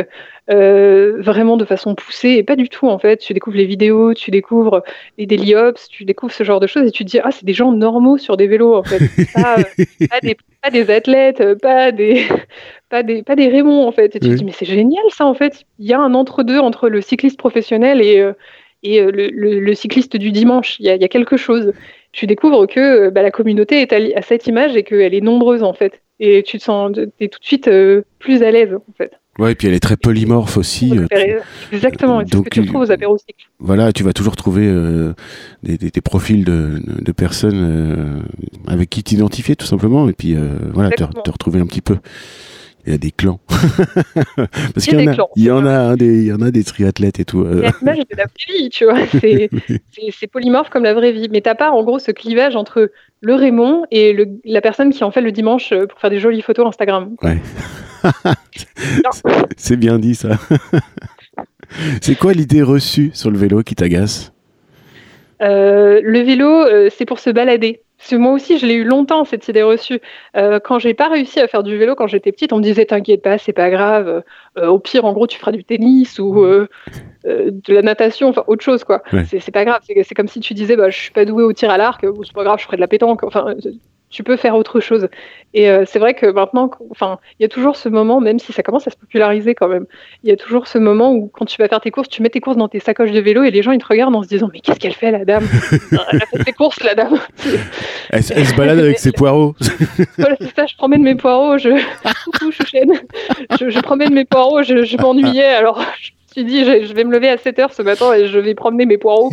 euh, 0.52 1.22
vraiment 1.22 1.58
de 1.58 1.66
façon 1.66 1.96
poussée 1.96 2.32
et 2.32 2.44
pas 2.44 2.56
du 2.56 2.70
tout 2.70 2.88
en 2.88 3.00
fait. 3.00 3.18
Tu 3.18 3.34
découvres 3.34 3.58
les 3.58 3.66
vidéos, 3.66 4.14
tu 4.14 4.30
découvres 4.30 4.84
les 5.18 5.26
daily 5.26 5.56
ops, 5.56 5.88
tu 5.88 6.06
découvres 6.06 6.34
ce 6.34 6.44
genre 6.44 6.60
de 6.60 6.68
choses 6.68 6.88
et 6.88 6.92
tu 6.92 7.04
te 7.04 7.10
dis 7.10 7.20
ah 7.24 7.32
c'est 7.32 7.46
des 7.46 7.54
gens 7.54 7.72
normaux 7.72 8.18
sur 8.18 8.38
des 8.38 8.48
vélos 8.48 8.76
en 8.76 8.84
fait. 8.84 9.00
Pas, 9.34 10.20
des, 10.22 10.38
pas 10.62 10.70
des, 10.70 10.90
athlètes, 10.92 11.44
pas 11.62 11.92
des 11.92 12.26
pas 12.90 13.04
des 13.04 13.24
pas 13.24 13.36
des 13.36 13.48
Raymond 13.48 13.88
en 13.88 13.92
fait. 13.92 14.16
Et 14.16 14.20
tu 14.20 14.30
te 14.30 14.34
dis 14.34 14.46
mais 14.46 14.52
c'est 14.52 14.66
génial 14.66 15.04
ça 15.10 15.26
en 15.26 15.34
fait. 15.34 15.64
Il 15.80 15.88
y 15.88 15.94
a 15.94 16.00
un 16.00 16.14
entre 16.14 16.44
deux 16.44 16.60
entre 16.60 16.90
le 16.90 17.02
cycliste 17.02 17.40
professionnel 17.40 18.02
et 18.02 18.20
euh, 18.20 18.34
et 18.84 19.00
euh, 19.00 19.12
le, 19.12 19.30
le, 19.30 19.74
cycliste 19.74 20.18
du 20.18 20.32
dimanche. 20.32 20.78
Il 20.80 20.86
y, 20.86 20.90
a, 20.90 20.96
il 20.96 21.02
y 21.02 21.06
a 21.06 21.08
quelque 21.08 21.38
chose. 21.38 21.74
Tu 22.12 22.28
découvres 22.28 22.68
que 22.68 23.10
bah, 23.10 23.22
la 23.22 23.32
communauté 23.32 23.82
est 23.82 23.94
à, 23.94 24.20
à 24.20 24.22
cette 24.22 24.46
image 24.46 24.76
et 24.76 24.84
qu'elle 24.84 25.14
est 25.14 25.22
nombreuse 25.22 25.64
en 25.64 25.74
fait 25.74 26.03
et 26.24 26.42
tu 26.42 26.58
te 26.58 26.64
sens 26.64 26.98
es 27.20 27.28
tout 27.28 27.40
de 27.40 27.46
suite 27.46 27.68
euh, 27.68 28.04
plus 28.18 28.44
à 28.44 28.52
l'aise 28.52 28.74
en 28.74 28.94
fait. 28.98 29.12
Ouais, 29.40 29.52
et 29.52 29.56
puis 29.56 29.68
elle 29.68 29.74
est 29.74 29.80
très 29.80 29.98
polymorphe 29.98 30.58
aussi. 30.58 30.98
Euh, 30.98 31.40
exactement, 31.72 32.22
c'est 32.22 32.38
ce 32.38 32.42
que 32.44 32.50
tu 32.50 32.66
trouves 32.66 32.82
aux 32.82 32.92
apérocycles. 32.92 33.50
Voilà, 33.60 33.92
tu 33.92 34.04
vas 34.04 34.14
toujours 34.14 34.36
trouver 34.36 34.68
euh, 34.68 35.14
des, 35.64 35.78
des, 35.78 36.02
profils 36.02 36.46
de, 36.46 36.80
de 36.86 37.12
personnes 37.12 38.24
avec 38.68 38.92
qui 38.92 39.04
t'identifier 39.04 39.56
tout 39.56 39.66
simplement, 39.66 40.08
et 40.08 40.14
puis 40.14 40.36
voilà, 40.72 40.92
te, 40.92 41.04
te, 41.04 41.32
retrouver 41.32 41.60
un 41.60 41.66
petit 41.66 41.82
peu. 41.82 41.98
Il 42.86 42.92
y 42.92 42.96
a 42.96 42.98
des 42.98 43.12
clans. 43.12 43.40
Parce 44.74 44.86
qu'il 44.86 45.00
y, 45.00 45.10
en 45.10 45.14
a, 45.14 45.28
il 45.38 45.44
y 45.44 45.52
en 45.52 45.66
a, 45.66 45.96
des, 45.96 46.24
il 46.24 46.28
y 46.28 46.34
en 46.34 46.42
a 46.42 46.52
des 46.52 46.66
triathlètes 46.66 47.20
et 47.20 47.26
tout. 47.26 47.46
C'est 47.46 47.80
l'image 47.80 48.00
de 48.00 48.18
la 48.18 48.26
vraie 48.26 48.60
vie, 48.60 48.70
tu 48.70 48.84
vois. 48.84 49.00
C'est 50.12 50.28
polymorphe 50.28 50.70
comme 50.70 50.84
la 50.84 50.94
vraie 50.94 51.14
vie. 51.14 51.30
Mais 51.32 51.40
t'as 51.40 51.56
pas, 51.56 51.72
en 51.72 51.82
gros, 51.84 52.00
ce 52.00 52.12
clivage 52.12 52.58
entre 52.58 52.92
le 53.22 53.36
Raymond 53.36 53.86
et 53.90 54.12
le, 54.12 54.28
la 54.44 54.60
personne 54.60 54.92
qui 54.92 55.04
en 55.06 55.12
fait 55.12 55.22
le 55.22 55.32
dimanche 55.32 55.72
euh, 55.72 55.88
pour 55.88 56.00
faire 56.00 56.10
des 56.10 56.20
jolies 56.20 56.42
photos 56.42 56.68
Instagram. 56.68 57.16
Ouais. 57.22 57.38
c'est 59.58 59.78
bien 59.78 59.98
dit 59.98 60.16
ça. 60.16 60.38
c'est 62.02 62.16
quoi 62.16 62.34
l'idée 62.34 62.62
reçue 62.62 63.12
sur 63.14 63.32
le 63.32 63.38
vélo 63.38 63.64
qui 63.64 63.76
t'agace? 63.76 64.34
Euh, 65.42 66.02
Le 66.04 66.20
vélo, 66.20 66.50
euh, 66.50 66.90
c'est 66.96 67.06
pour 67.06 67.20
se 67.20 67.30
balader. 67.30 67.83
Parce 68.04 68.20
moi 68.20 68.34
aussi, 68.34 68.58
je 68.58 68.66
l'ai 68.66 68.74
eu 68.74 68.84
longtemps, 68.84 69.24
cette 69.24 69.48
idée 69.48 69.64
reçue. 69.64 70.02
Euh, 70.36 70.60
quand 70.60 70.78
j'ai 70.78 70.94
pas 70.94 71.08
réussi 71.08 71.40
à 71.40 71.48
faire 71.48 71.64
du 71.64 71.78
vélo 71.78 71.96
quand 71.96 72.08
j'étais 72.08 72.34
petite, 72.34 72.52
on 72.52 72.58
me 72.58 72.62
disait 72.62 72.84
T'inquiète 72.84 73.22
pas, 73.22 73.38
c'est 73.38 73.54
pas 73.54 73.70
grave. 73.70 74.24
Euh, 74.58 74.68
au 74.68 74.78
pire, 74.78 75.06
en 75.06 75.14
gros, 75.14 75.26
tu 75.26 75.40
feras 75.40 75.54
du 75.54 75.64
tennis 75.64 76.20
ou 76.20 76.44
euh, 76.44 76.68
euh, 77.26 77.50
de 77.52 77.74
la 77.74 77.82
natation, 77.82 78.28
enfin 78.28 78.44
autre 78.48 78.62
chose, 78.62 78.84
quoi. 78.84 79.04
C'est 79.28 79.52
pas 79.52 79.64
grave. 79.64 79.80
C'est 79.86 80.16
comme 80.16 80.28
si 80.28 80.42
tu 80.42 80.54
disais 80.54 80.76
bah, 80.76 80.90
Je 80.90 80.98
suis 80.98 81.12
pas 81.12 81.24
doué 81.24 81.44
au 81.44 81.54
tir 81.54 81.70
à 81.70 81.78
l'arc, 81.78 82.02
c'est 82.02 82.34
pas 82.34 82.44
grave, 82.44 82.60
je 82.60 82.66
ferai 82.66 82.76
de 82.76 82.82
la 82.82 82.90
pétanque. 82.90 83.24
Enfin, 83.24 83.56
tu 84.14 84.24
peux 84.24 84.38
faire 84.38 84.56
autre 84.56 84.80
chose. 84.80 85.10
Et 85.56 85.70
euh, 85.70 85.86
c'est 85.88 85.98
vrai 85.98 86.14
que 86.14 86.28
maintenant, 86.28 86.70
enfin, 86.92 87.20
il 87.40 87.44
y 87.44 87.46
a 87.46 87.50
toujours 87.50 87.76
ce 87.76 87.90
moment, 87.90 88.22
même 88.22 88.38
si 88.38 88.54
ça 88.54 88.62
commence 88.62 88.88
à 88.88 88.92
se 88.92 88.96
populariser 88.96 89.56
quand 89.56 89.68
même, 89.68 89.86
il 90.24 90.30
y 90.30 90.32
a 90.32 90.36
toujours 90.36 90.68
ce 90.68 90.78
moment 90.78 91.14
où 91.14 91.32
quand 91.34 91.46
tu 91.46 91.58
vas 91.58 91.68
faire 91.68 91.82
tes 91.82 91.90
courses, 91.90 92.10
tu 92.10 92.22
mets 92.22 92.30
tes 92.30 92.40
courses 92.40 92.58
dans 92.58 92.68
tes 92.68 92.80
sacoches 92.80 93.12
de 93.12 93.20
vélo 93.20 93.44
et 93.44 93.50
les 93.50 93.64
gens 93.64 93.72
ils 93.72 93.80
te 93.80 93.88
regardent 93.88 94.16
en 94.16 94.22
se 94.22 94.28
disant 94.28 94.50
mais 94.54 94.60
qu'est-ce 94.60 94.80
qu'elle 94.80 94.94
fait 94.94 95.12
la 95.12 95.26
dame? 95.26 95.46
Elle 96.12 96.22
a 96.22 96.26
fait 96.28 96.44
ses 96.46 96.54
courses 96.54 96.82
la 96.84 96.94
dame. 96.94 97.18
Elle, 98.12 98.24
se 98.24 98.56
balade 98.56 98.80
avec 98.80 99.00
ses 99.00 99.12
poireaux. 99.12 99.56
voilà 100.18 100.36
c'est 100.40 100.56
ça, 100.56 100.68
je 100.68 100.76
promène 100.76 101.02
mes 101.02 101.16
poireaux, 101.16 101.58
je 101.58 101.70
je, 103.60 103.70
je 103.70 103.80
promène 103.80 104.14
mes 104.14 104.26
poireaux, 104.26 104.62
je, 104.62 104.84
je 104.84 104.98
m'ennuyais 104.98 105.46
alors 105.46 105.84
suis 106.34 106.46
dit, 106.46 106.66
je, 106.66 106.94
vais 106.94 107.04
me 107.04 107.12
lever 107.12 107.30
à 107.30 107.38
7 107.38 107.58
h 107.58 107.74
ce 107.74 107.82
matin 107.82 108.14
et 108.14 108.28
je 108.28 108.40
vais 108.40 108.56
promener 108.56 108.86
mes 108.86 108.98
poireaux. 108.98 109.30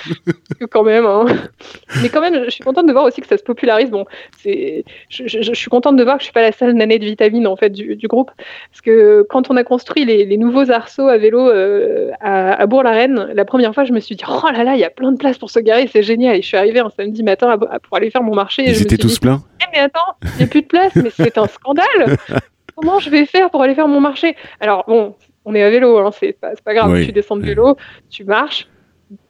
quand 0.70 0.82
même. 0.82 1.06
Hein. 1.06 1.26
Mais 2.02 2.08
quand 2.08 2.20
même, 2.20 2.44
je 2.44 2.50
suis 2.50 2.64
contente 2.64 2.86
de 2.86 2.92
voir 2.92 3.04
aussi 3.04 3.20
que 3.20 3.26
ça 3.26 3.36
se 3.36 3.42
popularise. 3.42 3.90
Bon, 3.90 4.04
c'est, 4.38 4.84
je, 5.08 5.52
suis 5.52 5.70
contente 5.70 5.96
de 5.96 6.04
voir 6.04 6.16
que 6.16 6.20
je 6.20 6.24
suis 6.24 6.32
pas 6.32 6.42
la 6.42 6.52
seule 6.52 6.72
nanée 6.74 6.98
de 6.98 7.04
vitamine 7.04 7.46
en 7.46 7.56
fait 7.56 7.70
du, 7.70 8.08
groupe, 8.08 8.30
parce 8.70 8.80
que 8.80 9.24
quand 9.28 9.50
on 9.50 9.56
a 9.56 9.64
construit 9.64 10.04
les, 10.04 10.36
nouveaux 10.36 10.70
arceaux 10.70 11.08
à 11.08 11.18
vélo 11.18 11.48
euh, 11.48 12.10
à, 12.20 12.66
Bourg-la-Reine, 12.66 13.30
la 13.34 13.44
première 13.44 13.74
fois, 13.74 13.84
je 13.84 13.92
me 13.92 14.00
suis 14.00 14.16
dit, 14.16 14.24
oh 14.28 14.46
là 14.52 14.64
là, 14.64 14.74
il 14.74 14.80
y 14.80 14.84
a 14.84 14.90
plein 14.90 15.12
de 15.12 15.18
place 15.18 15.38
pour 15.38 15.50
se 15.50 15.60
garer, 15.60 15.88
c'est 15.92 16.02
génial. 16.02 16.36
Et 16.36 16.42
je 16.42 16.46
suis 16.46 16.56
arrivée 16.56 16.80
un 16.80 16.90
samedi 16.90 17.22
matin 17.22 17.58
pour 17.58 17.96
aller 17.96 18.10
faire 18.10 18.22
mon 18.22 18.34
marché. 18.34 18.64
Ils 18.66 18.82
étaient 18.82 18.96
tous 18.96 19.18
pleins. 19.18 19.42
Eh, 19.60 19.66
mais 19.72 19.80
attends, 19.80 20.16
il 20.22 20.38
n'y 20.38 20.44
a 20.44 20.46
plus 20.46 20.62
de 20.62 20.66
place, 20.66 20.94
mais 20.96 21.10
c'est 21.10 21.36
un 21.38 21.46
scandale. 21.46 22.16
Comment 22.76 22.98
je 22.98 23.10
vais 23.10 23.26
faire 23.26 23.50
pour 23.50 23.62
aller 23.62 23.74
faire 23.74 23.88
mon 23.88 24.00
marché? 24.00 24.36
Alors 24.60 24.84
bon, 24.88 25.14
on 25.44 25.54
est 25.54 25.62
à 25.62 25.70
vélo, 25.70 25.98
hein, 25.98 26.10
c'est 26.18 26.32
pas, 26.32 26.52
pas, 26.64 26.74
grave. 26.74 27.04
Tu 27.04 27.12
descends 27.12 27.36
de 27.36 27.44
vélo, 27.44 27.76
tu 28.10 28.24
marches, 28.24 28.68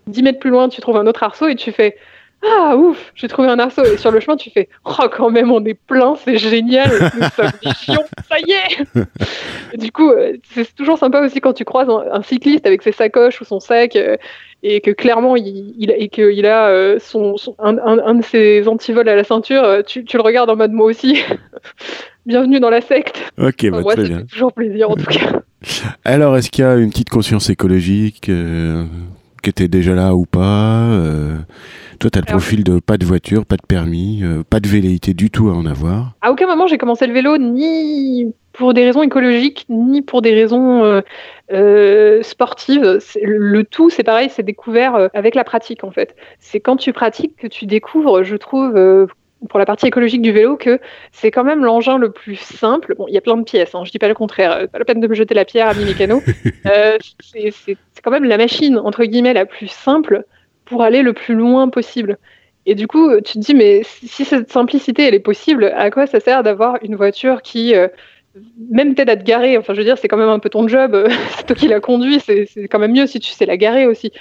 10 0.06 0.22
mètres 0.22 0.38
plus 0.38 0.50
loin, 0.50 0.68
tu 0.68 0.80
trouves 0.80 0.96
un 0.96 1.06
autre 1.06 1.22
arceau 1.22 1.48
et 1.48 1.54
tu 1.54 1.72
fais 1.72 1.96
Ah, 2.44 2.76
ouf, 2.76 3.12
j'ai 3.14 3.28
trouvé 3.28 3.48
un 3.48 3.58
arceau. 3.58 3.84
Et 3.84 3.96
sur 3.96 4.11
le 4.11 4.20
chemin, 4.20 4.36
tu 4.36 4.50
fais 4.50 4.68
Oh, 4.84 5.08
quand 5.11 5.30
même, 5.30 5.52
on 5.52 5.64
est 5.64 5.74
plein, 5.74 6.16
c'est 6.16 6.36
génial, 6.36 6.90
nous 6.90 7.28
sommes 7.28 7.52
des 7.62 7.70
chions, 7.80 8.04
ça 8.28 8.38
y 8.40 8.52
est 8.52 9.06
et 9.72 9.76
Du 9.76 9.92
coup, 9.92 10.11
euh, 10.11 10.36
c'est 10.52 10.74
toujours 10.74 10.98
sympa 10.98 11.20
aussi 11.20 11.40
quand 11.40 11.52
tu 11.52 11.64
croises 11.64 11.88
un, 11.88 12.22
cycliste 12.22 12.66
avec 12.66 12.82
ses 12.82 12.92
sacoches 12.92 13.40
ou 13.40 13.44
son 13.44 13.61
sac. 13.61 13.96
Euh, 13.96 14.16
et 14.62 14.82
que 14.82 14.90
clairement 14.90 15.36
il, 15.36 15.74
il 15.78 15.90
et 15.90 16.11
qu'il 16.11 16.44
a 16.44 16.68
euh, 16.68 16.98
son, 16.98 17.34
un, 17.58 17.78
un, 17.78 18.14
de 18.16 18.22
ses 18.22 18.68
antivols 18.68 19.08
à 19.08 19.16
la 19.16 19.24
ceinture, 19.24 19.82
tu, 19.86 20.04
tu 20.04 20.18
le 20.18 20.22
regardes 20.22 20.50
en 20.50 20.56
mode 20.56 20.72
moi 20.72 20.84
aussi. 20.84 21.22
Bienvenue 22.26 22.61
dans 22.61 22.68
la 22.68 22.82
secte. 22.82 23.18
Ok, 23.38 23.70
bah, 23.70 23.82
très 23.82 24.02
bien. 24.02 24.26
toujours 24.26 24.52
plaisir 24.52 24.90
en 24.90 24.96
tout 24.96 25.06
cas. 25.06 25.40
Alors, 26.04 26.36
est-ce 26.36 26.50
qu'il 26.50 26.64
y 26.64 26.66
a 26.66 26.76
une 26.76 26.90
petite 26.90 27.11
conscience 27.11 27.50
écologique 27.50 28.28
euh, 28.28 28.84
qui 29.42 29.50
était 29.50 29.68
déjà 29.68 29.94
là 29.94 30.14
ou 30.14 30.24
pas 30.24 30.84
euh, 30.88 31.36
Toi, 31.98 32.11
tu 32.11 32.18
as 32.18 32.22
le 32.22 32.26
profil 32.26 32.64
de 32.64 32.78
pas 32.80 32.96
de 32.96 33.04
voiture, 33.04 33.44
pas 33.44 33.56
de 33.56 33.66
permis, 33.66 34.20
euh, 34.22 34.42
pas 34.48 34.61
de 34.61 34.68
velléité 34.68 35.12
du 35.12 35.30
tout 35.30 35.50
à 35.50 35.52
en 35.52 35.66
avoir. 35.66 36.12
À 36.22 36.30
aucun 36.32 36.46
moment, 36.46 36.66
j'ai 36.66 36.78
commencé 36.78 37.06
le 37.06 37.12
vélo 37.12 37.36
ni 37.38 38.32
pour 38.52 38.74
des 38.74 38.84
raisons 38.84 39.02
écologiques, 39.02 39.66
ni 39.68 40.02
pour 40.02 40.22
des 40.22 40.34
raisons 40.34 41.02
sportives. 42.22 42.98
Le 43.22 43.62
tout, 43.62 43.90
c'est 43.90 44.02
pareil, 44.02 44.28
c'est 44.30 44.42
découvert 44.42 45.08
avec 45.14 45.34
la 45.34 45.44
pratique 45.44 45.84
en 45.84 45.90
fait. 45.90 46.16
C'est 46.40 46.61
quand 46.61 46.76
tu 46.76 46.92
pratiques 46.92 47.36
que 47.36 47.46
tu 47.46 47.66
découvres, 47.66 48.24
je 48.24 48.36
trouve, 48.36 48.74
pour 49.49 49.59
la 49.59 49.66
partie 49.66 49.86
écologique 49.86 50.22
du 50.22 50.32
vélo 50.32 50.57
que 50.57 50.78
c'est 51.12 51.30
quand 51.30 51.45
même 51.45 51.64
l'engin 51.64 51.99
le 51.99 52.11
plus 52.11 52.36
simple. 52.36 52.95
Bon, 52.97 53.07
il 53.09 53.14
y 53.14 53.18
a 53.18 53.20
plein 53.20 53.36
de 53.36 53.45
pièces, 53.45 53.74
hein, 53.74 53.84
je 53.84 53.91
dis 53.91 53.99
pas 53.99 54.09
le 54.09 54.14
contraire, 54.14 54.68
pas 54.68 54.78
la 54.78 54.84
peine 54.84 55.01
de 55.01 55.09
me 55.09 55.14
jeter 55.14 55.34
la 55.34 55.45
pierre 55.45 55.68
à 55.68 55.74
mi 55.74 55.84
mécano. 55.84 56.22
Euh, 56.66 56.99
c'est 57.20 58.03
quand 58.03 58.11
même 58.11 58.24
la 58.24 58.36
machine 58.36 58.78
entre 58.78 59.05
guillemets 59.05 59.32
la 59.32 59.47
plus 59.47 59.68
simple 59.68 60.24
pour 60.64 60.82
aller 60.82 61.03
le 61.03 61.14
plus 61.14 61.34
loin 61.34 61.68
possible. 61.68 62.18
Et 62.66 62.74
du 62.74 62.86
coup, 62.86 63.11
tu 63.22 63.34
te 63.34 63.38
dis 63.38 63.55
mais 63.55 63.80
si 63.84 64.24
cette 64.24 64.53
simplicité 64.53 65.07
elle 65.07 65.14
est 65.14 65.20
possible, 65.20 65.72
à 65.74 65.91
quoi 65.91 66.07
ça 66.07 66.20
sert 66.20 66.43
d'avoir 66.43 66.78
une 66.82 66.97
voiture 66.97 67.41
qui 67.43 67.74
euh, 67.74 67.88
même 68.70 68.95
peut-être 68.95 69.09
à 69.09 69.16
te 69.16 69.24
garer, 69.24 69.59
enfin 69.59 69.74
je 69.74 69.78
veux 69.78 69.84
dire, 69.84 69.99
c'est 69.99 70.09
quand 70.09 70.16
même 70.16 70.28
un 70.28 70.38
peu 70.38 70.51
ton 70.51 70.68
job, 70.68 71.09
c'est 71.36 71.47
toi 71.47 71.57
qui 71.57 71.68
la 71.68 71.80
conduis, 71.80 72.20
c'est 72.20 72.47
quand 72.68 72.78
même 72.78 72.93
mieux 72.93 73.07
si 73.07 73.20
tu 73.20 73.30
sais 73.30 73.47
la 73.47 73.57
garer 73.57 73.86
aussi. 73.86 74.12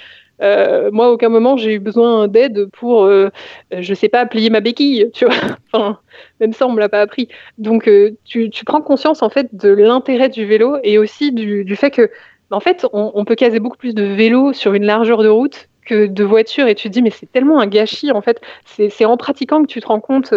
Euh, 0.42 0.90
moi, 0.92 1.06
à 1.06 1.08
aucun 1.10 1.28
moment, 1.28 1.56
j'ai 1.56 1.74
eu 1.74 1.78
besoin 1.78 2.28
d'aide 2.28 2.66
pour, 2.72 3.04
euh, 3.04 3.28
je 3.76 3.94
sais 3.94 4.08
pas, 4.08 4.26
plier 4.26 4.50
ma 4.50 4.60
béquille, 4.60 5.10
tu 5.12 5.26
vois. 5.26 5.34
enfin, 5.72 5.98
même 6.40 6.52
ça, 6.52 6.66
on 6.66 6.72
me 6.72 6.80
l'a 6.80 6.88
pas 6.88 7.00
appris. 7.00 7.28
Donc, 7.58 7.88
euh, 7.88 8.12
tu, 8.24 8.50
prends 8.64 8.80
conscience, 8.80 9.22
en 9.22 9.30
fait, 9.30 9.48
de 9.54 9.70
l'intérêt 9.70 10.28
du 10.28 10.46
vélo 10.46 10.78
et 10.82 10.98
aussi 10.98 11.32
du, 11.32 11.76
fait 11.76 11.90
que, 11.90 12.10
en 12.50 12.60
fait, 12.60 12.86
on, 12.92 13.24
peut 13.24 13.36
caser 13.36 13.60
beaucoup 13.60 13.76
plus 13.76 13.94
de 13.94 14.02
vélos 14.02 14.52
sur 14.52 14.74
une 14.74 14.84
largeur 14.84 15.22
de 15.22 15.28
route 15.28 15.68
que 15.86 16.06
de 16.06 16.24
voitures 16.24 16.66
et 16.66 16.74
tu 16.74 16.88
te 16.88 16.92
dis 16.92 17.00
mais 17.00 17.10
c'est 17.10 17.30
tellement 17.32 17.58
un 17.58 17.66
gâchis 17.66 18.12
en 18.12 18.20
fait 18.20 18.40
c'est 18.66 19.04
en 19.06 19.16
pratiquant 19.16 19.62
que 19.62 19.66
tu 19.66 19.80
te 19.80 19.86
rends 19.86 19.98
compte 20.00 20.32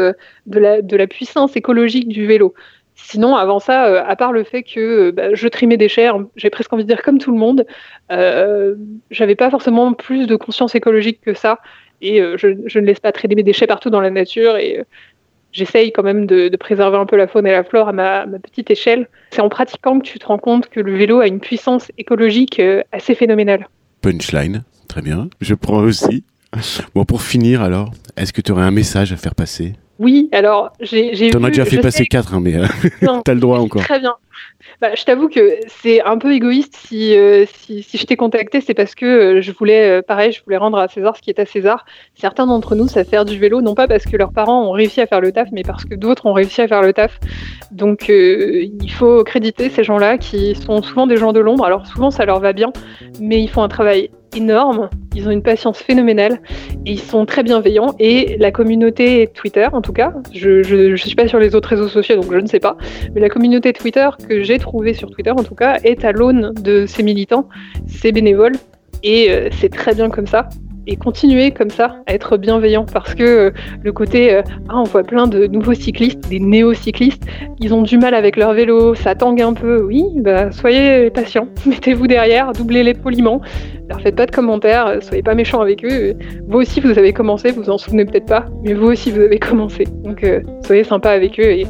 la, 0.47 0.81
de 0.81 0.97
la 0.97 1.05
puissance 1.05 1.57
écologique 1.57 2.07
du 2.07 2.25
vélo 2.25 2.53
Sinon, 2.95 3.35
avant 3.35 3.59
ça, 3.59 4.05
à 4.05 4.15
part 4.15 4.31
le 4.31 4.43
fait 4.43 4.63
que 4.63 5.11
bah, 5.11 5.33
je 5.33 5.47
trimais 5.47 5.77
des 5.77 5.89
chairs, 5.89 6.17
j'ai 6.35 6.49
presque 6.49 6.71
envie 6.73 6.83
de 6.83 6.87
dire 6.87 7.01
comme 7.01 7.17
tout 7.17 7.31
le 7.31 7.37
monde, 7.37 7.65
j'avais 9.09 9.35
pas 9.35 9.49
forcément 9.49 9.93
plus 9.93 10.27
de 10.27 10.35
conscience 10.35 10.75
écologique 10.75 11.19
que 11.21 11.33
ça. 11.33 11.59
Et 12.01 12.21
je, 12.37 12.79
ne 12.79 12.85
laisse 12.85 12.99
pas 12.99 13.11
traîner 13.11 13.35
mes 13.35 13.43
déchets 13.43 13.65
partout 13.65 13.89
dans 13.89 14.01
la 14.01 14.09
nature. 14.09 14.57
Et 14.57 14.83
j'essaye 15.53 15.91
quand 15.91 16.03
même 16.03 16.25
de, 16.25 16.53
préserver 16.57 16.97
un 16.97 17.05
peu 17.05 17.15
la 17.15 17.27
faune 17.27 17.47
et 17.47 17.51
la 17.51 17.63
flore 17.63 17.87
à 17.87 17.93
ma, 17.93 18.25
petite 18.41 18.69
échelle. 18.71 19.07
C'est 19.31 19.41
en 19.41 19.49
pratiquant 19.49 19.99
que 19.99 20.05
tu 20.05 20.19
te 20.19 20.25
rends 20.25 20.37
compte 20.37 20.67
que 20.67 20.79
le 20.79 20.97
vélo 20.97 21.21
a 21.21 21.27
une 21.27 21.39
puissance 21.39 21.91
écologique 21.97 22.59
euh, 22.59 22.81
assez 22.91 23.15
phénoménale. 23.15 23.67
Punchline, 24.01 24.63
très 24.89 25.01
bien. 25.01 25.29
Je 25.39 25.53
prends 25.53 25.79
aussi. 25.79 26.23
Bon, 26.93 27.05
pour 27.05 27.21
finir 27.21 27.61
alors, 27.61 27.91
est-ce 28.17 28.33
que 28.33 28.41
tu 28.41 28.51
aurais 28.51 28.63
un 28.63 28.71
message 28.71 29.11
à 29.13 29.17
faire 29.17 29.35
passer? 29.35 29.73
Oui, 30.03 30.29
alors 30.33 30.71
j'ai. 30.81 31.11
Tu 31.31 31.37
en 31.37 31.43
as 31.43 31.47
déjà 31.49 31.65
fait 31.65 31.79
passer 31.79 32.05
quatre, 32.05 32.33
hein, 32.33 32.39
mais 32.41 32.55
euh, 32.55 32.65
tu 33.25 33.31
as 33.31 33.33
le 33.33 33.39
droit 33.39 33.59
encore. 33.59 33.81
Très 33.81 33.99
bien. 33.99 34.15
Bah, 34.81 34.95
je 34.95 35.03
t'avoue 35.03 35.29
que 35.29 35.59
c'est 35.67 36.01
un 36.01 36.17
peu 36.17 36.33
égoïste 36.33 36.75
si, 36.75 37.15
euh, 37.15 37.45
si, 37.53 37.83
si, 37.83 37.97
je 37.97 38.05
t'ai 38.05 38.15
contacté, 38.15 38.59
c'est 38.61 38.73
parce 38.73 38.95
que 38.95 39.05
euh, 39.05 39.41
je 39.41 39.51
voulais, 39.51 39.99
euh, 39.99 40.01
pareil, 40.01 40.31
je 40.31 40.43
voulais 40.43 40.57
rendre 40.57 40.77
à 40.77 40.87
César 40.87 41.15
ce 41.15 41.21
qui 41.21 41.29
est 41.29 41.39
à 41.39 41.45
César. 41.45 41.85
Certains 42.15 42.47
d'entre 42.47 42.75
nous 42.75 42.87
savent 42.87 43.07
faire 43.07 43.25
du 43.25 43.37
vélo, 43.37 43.61
non 43.61 43.75
pas 43.75 43.87
parce 43.87 44.03
que 44.05 44.17
leurs 44.17 44.33
parents 44.33 44.67
ont 44.67 44.71
réussi 44.71 44.99
à 45.01 45.07
faire 45.07 45.21
le 45.21 45.31
taf, 45.31 45.49
mais 45.51 45.63
parce 45.63 45.85
que 45.85 45.95
d'autres 45.95 46.25
ont 46.25 46.33
réussi 46.33 46.61
à 46.61 46.67
faire 46.67 46.81
le 46.81 46.93
taf. 46.93 47.19
Donc 47.71 48.09
il 48.09 48.91
faut 48.91 49.23
créditer 49.23 49.69
ces 49.69 49.83
gens-là 49.83 50.17
qui 50.17 50.55
sont 50.55 50.81
souvent 50.81 51.07
des 51.07 51.17
gens 51.17 51.33
de 51.33 51.39
l'ombre. 51.39 51.65
Alors 51.65 51.87
souvent 51.87 52.11
ça 52.11 52.25
leur 52.25 52.39
va 52.39 52.53
bien, 52.53 52.71
mais 53.19 53.41
ils 53.41 53.49
font 53.49 53.63
un 53.63 53.69
travail 53.69 54.09
ils 54.35 55.27
ont 55.27 55.31
une 55.31 55.43
patience 55.43 55.79
phénoménale 55.79 56.41
et 56.85 56.91
ils 56.91 56.99
sont 56.99 57.25
très 57.25 57.43
bienveillants. 57.43 57.95
Et 57.99 58.37
la 58.39 58.51
communauté 58.51 59.27
Twitter, 59.33 59.67
en 59.71 59.81
tout 59.81 59.93
cas, 59.93 60.13
je 60.33 60.89
ne 60.91 60.95
suis 60.95 61.15
pas 61.15 61.27
sur 61.27 61.39
les 61.39 61.55
autres 61.55 61.69
réseaux 61.69 61.87
sociaux 61.87 62.15
donc 62.15 62.31
je 62.31 62.37
ne 62.37 62.47
sais 62.47 62.59
pas, 62.59 62.77
mais 63.13 63.21
la 63.21 63.29
communauté 63.29 63.73
Twitter 63.73 64.09
que 64.27 64.43
j'ai 64.43 64.59
trouvée 64.59 64.93
sur 64.93 65.09
Twitter 65.09 65.31
en 65.31 65.43
tout 65.43 65.55
cas 65.55 65.77
est 65.83 66.03
à 66.05 66.11
l'aune 66.11 66.53
de 66.61 66.85
ces 66.85 67.03
militants, 67.03 67.47
ces 67.87 68.11
bénévoles. 68.11 68.55
Et 69.03 69.29
euh, 69.29 69.49
c'est 69.59 69.69
très 69.69 69.93
bien 69.93 70.09
comme 70.09 70.27
ça 70.27 70.47
et 70.87 70.95
continuer 70.95 71.51
comme 71.51 71.69
ça 71.69 71.97
à 72.07 72.13
être 72.13 72.37
bienveillant 72.37 72.85
parce 72.85 73.15
que 73.15 73.23
euh, 73.23 73.51
le 73.81 73.91
côté 73.91 74.33
euh, 74.33 74.41
ah, 74.69 74.79
on 74.79 74.83
voit 74.83 75.03
plein 75.03 75.27
de 75.27 75.47
nouveaux 75.47 75.73
cyclistes, 75.73 76.29
des 76.29 76.39
néo-cyclistes, 76.39 77.23
ils 77.59 77.73
ont 77.73 77.81
du 77.81 77.97
mal 77.97 78.13
avec 78.13 78.35
leur 78.35 78.53
vélo, 78.53 78.95
ça 78.95 79.15
tangue 79.15 79.41
un 79.41 79.53
peu. 79.53 79.81
Oui, 79.83 80.03
bah 80.17 80.51
soyez 80.51 81.09
patients, 81.09 81.47
mettez-vous 81.65 82.07
derrière, 82.07 82.51
doublez-les 82.51 82.93
poliment, 82.93 83.41
leur 83.89 84.01
faites 84.01 84.15
pas 84.15 84.25
de 84.25 84.31
commentaires, 84.31 84.87
euh, 84.87 85.01
soyez 85.01 85.23
pas 85.23 85.35
méchants 85.35 85.61
avec 85.61 85.83
eux. 85.85 86.13
Vous 86.47 86.59
aussi 86.59 86.79
vous 86.79 86.97
avez 86.97 87.13
commencé, 87.13 87.51
vous 87.51 87.69
en 87.69 87.77
souvenez 87.77 88.05
peut-être 88.05 88.27
pas, 88.27 88.45
mais 88.63 88.73
vous 88.73 88.87
aussi 88.87 89.11
vous 89.11 89.21
avez 89.21 89.39
commencé. 89.39 89.85
Donc 90.03 90.25
soyez 90.65 90.83
sympa 90.83 91.11
avec 91.11 91.39
eux 91.39 91.51
et 91.51 91.65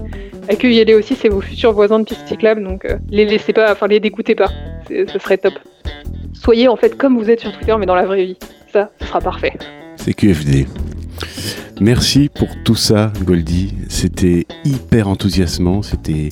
accueillez-les 0.50 0.96
aussi, 0.96 1.16
c'est 1.16 1.30
vos 1.30 1.42
futurs 1.42 1.74
voisins 1.74 2.00
de 2.00 2.06
piste 2.06 2.28
cyclable, 2.28 2.64
donc 2.64 2.88
les 3.10 3.26
laissez 3.26 3.54
pas, 3.54 3.72
enfin 3.72 3.88
les 3.88 4.00
dégoûtez 4.00 4.36
pas, 4.36 4.50
ce 4.90 5.20
serait 5.20 5.38
top. 5.38 5.54
Soyez 6.34 6.68
en 6.68 6.76
fait 6.76 6.98
comme 6.98 7.18
vous 7.18 7.30
êtes 7.30 7.40
sur 7.40 7.52
Twitter 7.52 7.76
mais 7.80 7.86
dans 7.86 7.96
la 7.96 8.06
vraie 8.06 8.26
vie 8.26 8.38
ça, 8.74 8.90
ce 9.00 9.06
sera 9.06 9.22
parfait. 9.22 9.54
C'est 9.98 10.14
QFD. 10.14 10.66
Merci 11.80 12.30
pour 12.34 12.50
tout 12.64 12.76
ça, 12.76 13.14
Goldie. 13.24 13.74
C'était 13.88 14.46
hyper 14.66 15.08
enthousiasmant, 15.08 15.82
c'était 15.82 16.30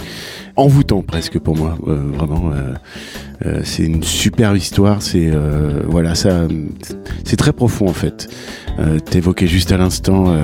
envoûtant 0.56 1.02
presque 1.02 1.40
pour 1.40 1.56
moi, 1.56 1.78
euh, 1.88 2.12
vraiment. 2.14 2.52
Euh, 2.52 2.74
euh, 3.46 3.62
c'est 3.64 3.84
une 3.84 4.04
superbe 4.04 4.58
histoire. 4.58 5.02
C'est 5.02 5.32
voilà, 5.86 6.16
ça, 6.16 6.48
c'est 7.24 7.38
très 7.38 7.54
profond 7.54 7.88
en 7.88 7.94
fait. 7.94 8.28
T'évoquais 9.10 9.48
juste 9.48 9.72
à 9.72 9.78
l'instant 9.78 10.36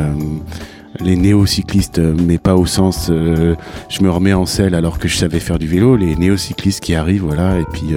les 1.00 1.16
néo-cyclistes, 1.16 2.00
mais 2.00 2.38
pas 2.38 2.56
au 2.56 2.66
sens 2.66 3.08
je 3.10 4.04
me 4.04 4.10
remets 4.10 4.34
en 4.34 4.46
selle 4.46 4.76
alors 4.76 5.00
que 5.00 5.08
je 5.08 5.18
savais 5.18 5.40
faire 5.40 5.60
du 5.60 5.68
vélo, 5.68 5.96
les 5.96 6.16
néo-cyclistes 6.16 6.82
qui 6.82 6.96
arrivent, 6.96 7.24
voilà, 7.24 7.60
et 7.60 7.66
puis 7.72 7.96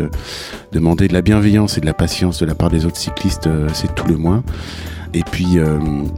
demander 0.73 1.09
de 1.09 1.13
la 1.13 1.23
bienveillance 1.23 1.79
et 1.79 1.81
de 1.81 1.87
la 1.87 1.95
patience 1.95 2.39
de 2.39 2.47
la 2.47 2.55
part 2.55 2.71
des 2.71 2.87
autres 2.87 2.99
cyclistes, 2.99 3.49
c'est 3.73 3.95
tout 3.95 4.07
le 4.07 4.17
moins. 4.17 4.43
Et 5.13 5.23
puis 5.23 5.59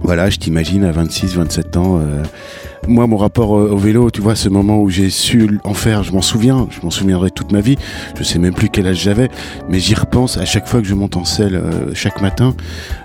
voilà, 0.03 0.29
je 0.29 0.39
t'imagine 0.39 0.85
à 0.85 0.93
26, 0.93 1.37
27 1.37 1.77
ans 1.77 2.01
moi, 2.89 3.07
mon 3.07 3.17
rapport 3.17 3.51
au 3.51 3.77
vélo, 3.77 4.11
tu 4.11 4.21
vois, 4.21 4.35
ce 4.35 4.49
moment 4.49 4.81
où 4.81 4.91
j'ai 4.91 5.09
su 5.09 5.59
en 5.65 5.75
faire, 5.75 6.03
je 6.03 6.13
m'en 6.13 6.23
souviens, 6.23 6.67
je 6.71 6.81
m'en 6.83 6.91
souviendrai 6.91 7.31
toute 7.31 7.53
ma 7.53 7.61
vie. 7.61 7.77
Je 8.19 8.25
sais 8.25 8.39
même 8.39 8.55
plus 8.55 8.69
quel 8.69 8.89
âge 8.89 9.01
j'avais, 9.01 9.31
mais 9.69 9.79
j'y 9.79 9.95
repense 9.95 10.37
à 10.37 10.45
chaque 10.45 10.67
fois 10.67 10.81
que 10.81 10.87
je 10.87 10.95
monte 10.95 11.17
en 11.17 11.25
selle, 11.25 11.55
euh, 11.55 11.95
chaque 11.95 12.21
matin, 12.21 12.55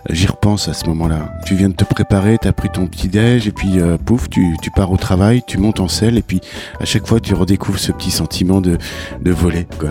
j'y 0.09 0.25
repense 0.25 0.67
à 0.67 0.73
ce 0.73 0.85
moment-là. 0.87 1.31
Tu 1.45 1.55
viens 1.55 1.69
de 1.69 1.75
te 1.75 1.83
préparer, 1.83 2.37
tu 2.41 2.47
as 2.47 2.53
pris 2.53 2.69
ton 2.69 2.87
petit 2.87 3.07
déj, 3.07 3.47
et 3.47 3.51
puis 3.51 3.79
euh, 3.79 3.97
pouf, 3.97 4.29
tu, 4.29 4.55
tu, 4.61 4.71
pars 4.71 4.91
au 4.91 4.97
travail, 4.97 5.43
tu 5.45 5.59
montes 5.59 5.79
en 5.79 5.87
selle, 5.87 6.17
et 6.17 6.23
puis 6.23 6.41
à 6.79 6.85
chaque 6.85 7.05
fois, 7.05 7.19
tu 7.19 7.35
redécouvres 7.35 7.79
ce 7.79 7.91
petit 7.91 8.11
sentiment 8.11 8.61
de, 8.61 8.77
de 9.21 9.31
voler, 9.31 9.67
quoi. 9.79 9.89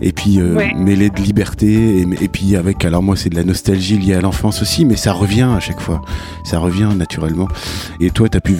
et 0.00 0.12
puis 0.12 0.40
euh, 0.40 0.58
mêlé 0.76 1.10
de 1.10 1.20
liberté, 1.20 2.00
et, 2.00 2.06
et, 2.20 2.28
puis 2.28 2.56
avec, 2.56 2.84
alors 2.84 3.02
moi, 3.02 3.14
c'est 3.16 3.30
de 3.30 3.36
la 3.36 3.44
nostalgie 3.44 3.98
liée 3.98 4.14
à 4.14 4.20
l'enfance 4.20 4.62
aussi, 4.62 4.84
mais 4.84 4.96
ça 4.96 5.12
revient 5.12 5.48
à 5.56 5.60
chaque 5.60 5.80
fois, 5.80 6.02
ça 6.44 6.58
revient 6.58 6.88
naturellement. 6.96 7.48
Et 8.00 8.10
toi, 8.10 8.28
tu 8.28 8.36
as 8.36 8.40
pu 8.40 8.56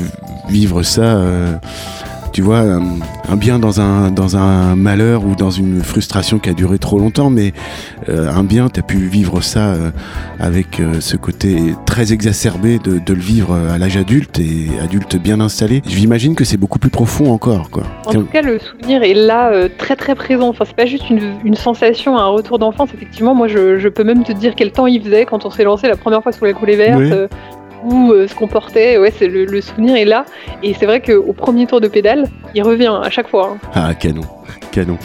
vivre 0.49 0.83
ça, 0.83 1.03
euh, 1.03 1.55
tu 2.33 2.43
vois, 2.43 2.61
un, 2.61 3.37
bien 3.37 3.59
dans 3.59 3.81
un, 3.81 4.11
dans 4.11 4.37
un 4.37 4.77
malheur 4.77 5.25
ou 5.25 5.35
dans 5.35 5.51
une 5.51 5.83
frustration 5.83 6.39
qui 6.39 6.51
a 6.51 6.53
duré 6.53 6.79
trop 6.79 6.99
longtemps, 6.99 7.31
mais 7.31 7.53
euh, 8.09 8.31
un 8.31 8.45
bien, 8.45 8.69
tu 8.69 8.81
as 8.81 8.83
pu 8.83 8.97
vivre 8.99 9.41
ça 9.41 9.69
euh, 9.69 9.91
avec 10.39 10.83
ce 11.01 11.17
côté 11.17 11.75
très 11.87 12.13
exacerbé 12.13 12.79
de, 12.79 13.01
le 13.13 13.21
vivre 13.21 13.55
à 13.55 13.79
l'âge 13.79 13.97
adulte 13.97 14.39
et 14.39 14.69
adulte 14.83 15.17
bien 15.17 15.41
installé. 15.41 15.83
J'imagine 15.87 16.35
que 16.35 16.45
c'est 16.45 16.59
beaucoup 16.59 16.79
plus 16.79 16.91
profond 16.91 17.33
encore. 17.33 17.71
Quoi. 17.71 17.85
En 18.05 18.13
tout 18.13 18.25
cas, 18.25 18.43
le 18.43 18.59
souvenir 18.59 19.03
est 19.03 19.15
là, 19.15 19.69
très 19.79 19.97
très 19.97 20.15
présent. 20.15 20.49
Enfin, 20.49 20.65
c'est 20.67 20.77
pas 20.77 20.87
juste 20.87 21.09
une, 21.09 21.55
sensation, 21.55 22.19
un 22.19 22.27
retour 22.27 22.59
d'enfance. 22.59 22.91
Effectivement, 22.93 23.35
moi, 23.35 23.49
je, 23.49 23.89
peux 23.89 24.05
même 24.05 24.25
te 24.25 24.33
dire 24.33 24.55
quel 24.55 24.73
temps 24.73 24.87
il 24.87 25.03
faisait 25.03 25.25
quand 25.25 25.47
on 25.47 25.51
s'est 25.51 25.65
lancé 25.65 25.89
la 25.89 25.97
première 25.97 26.23
fois 26.23 26.33
sur 26.33 26.45
la 26.45 26.53
coulée 26.53 26.77
verte 26.77 27.31
où 27.87 28.13
euh, 28.13 28.27
se 28.27 28.35
comportait. 28.35 28.99
Ouais, 28.99 29.13
c'est 29.17 29.29
le, 29.29 29.61
souvenir 29.61 29.97
est 29.97 30.05
là. 30.05 30.27
Et 30.63 30.75
c'est 30.75 30.87
vrai 30.87 31.01
qu'au 31.01 31.33
premier 31.33 31.67
tour 31.67 31.81
de 31.81 31.89
pédale, 31.89 32.27
il 32.55 32.63
revient 32.63 32.93
à 33.03 33.11
chaque 33.11 33.29
fois. 33.29 33.55
Hein. 33.55 33.69
Ah, 33.75 33.95
canon, 33.95 34.25
canon. 34.73 34.99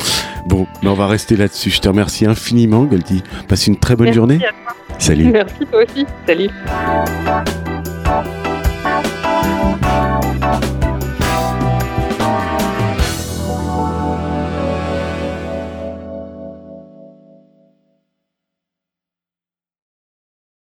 Bon, 0.48 0.66
mais 0.82 0.90
on 0.90 0.96
va 0.96 1.08
rester 1.08 1.36
là-dessus. 1.36 1.70
Je 1.70 1.80
te 1.80 1.88
remercie 1.88 2.26
infiniment, 2.26 2.84
Goldie. 2.84 3.24
Passe 3.48 3.68
une 3.68 3.78
très 3.78 3.96
bonne 3.96 4.12
journée. 4.12 4.40
Salut. 4.98 5.32
Merci 5.32 5.66
toi 5.72 5.84
aussi. 5.84 6.06
Salut. 6.26 6.50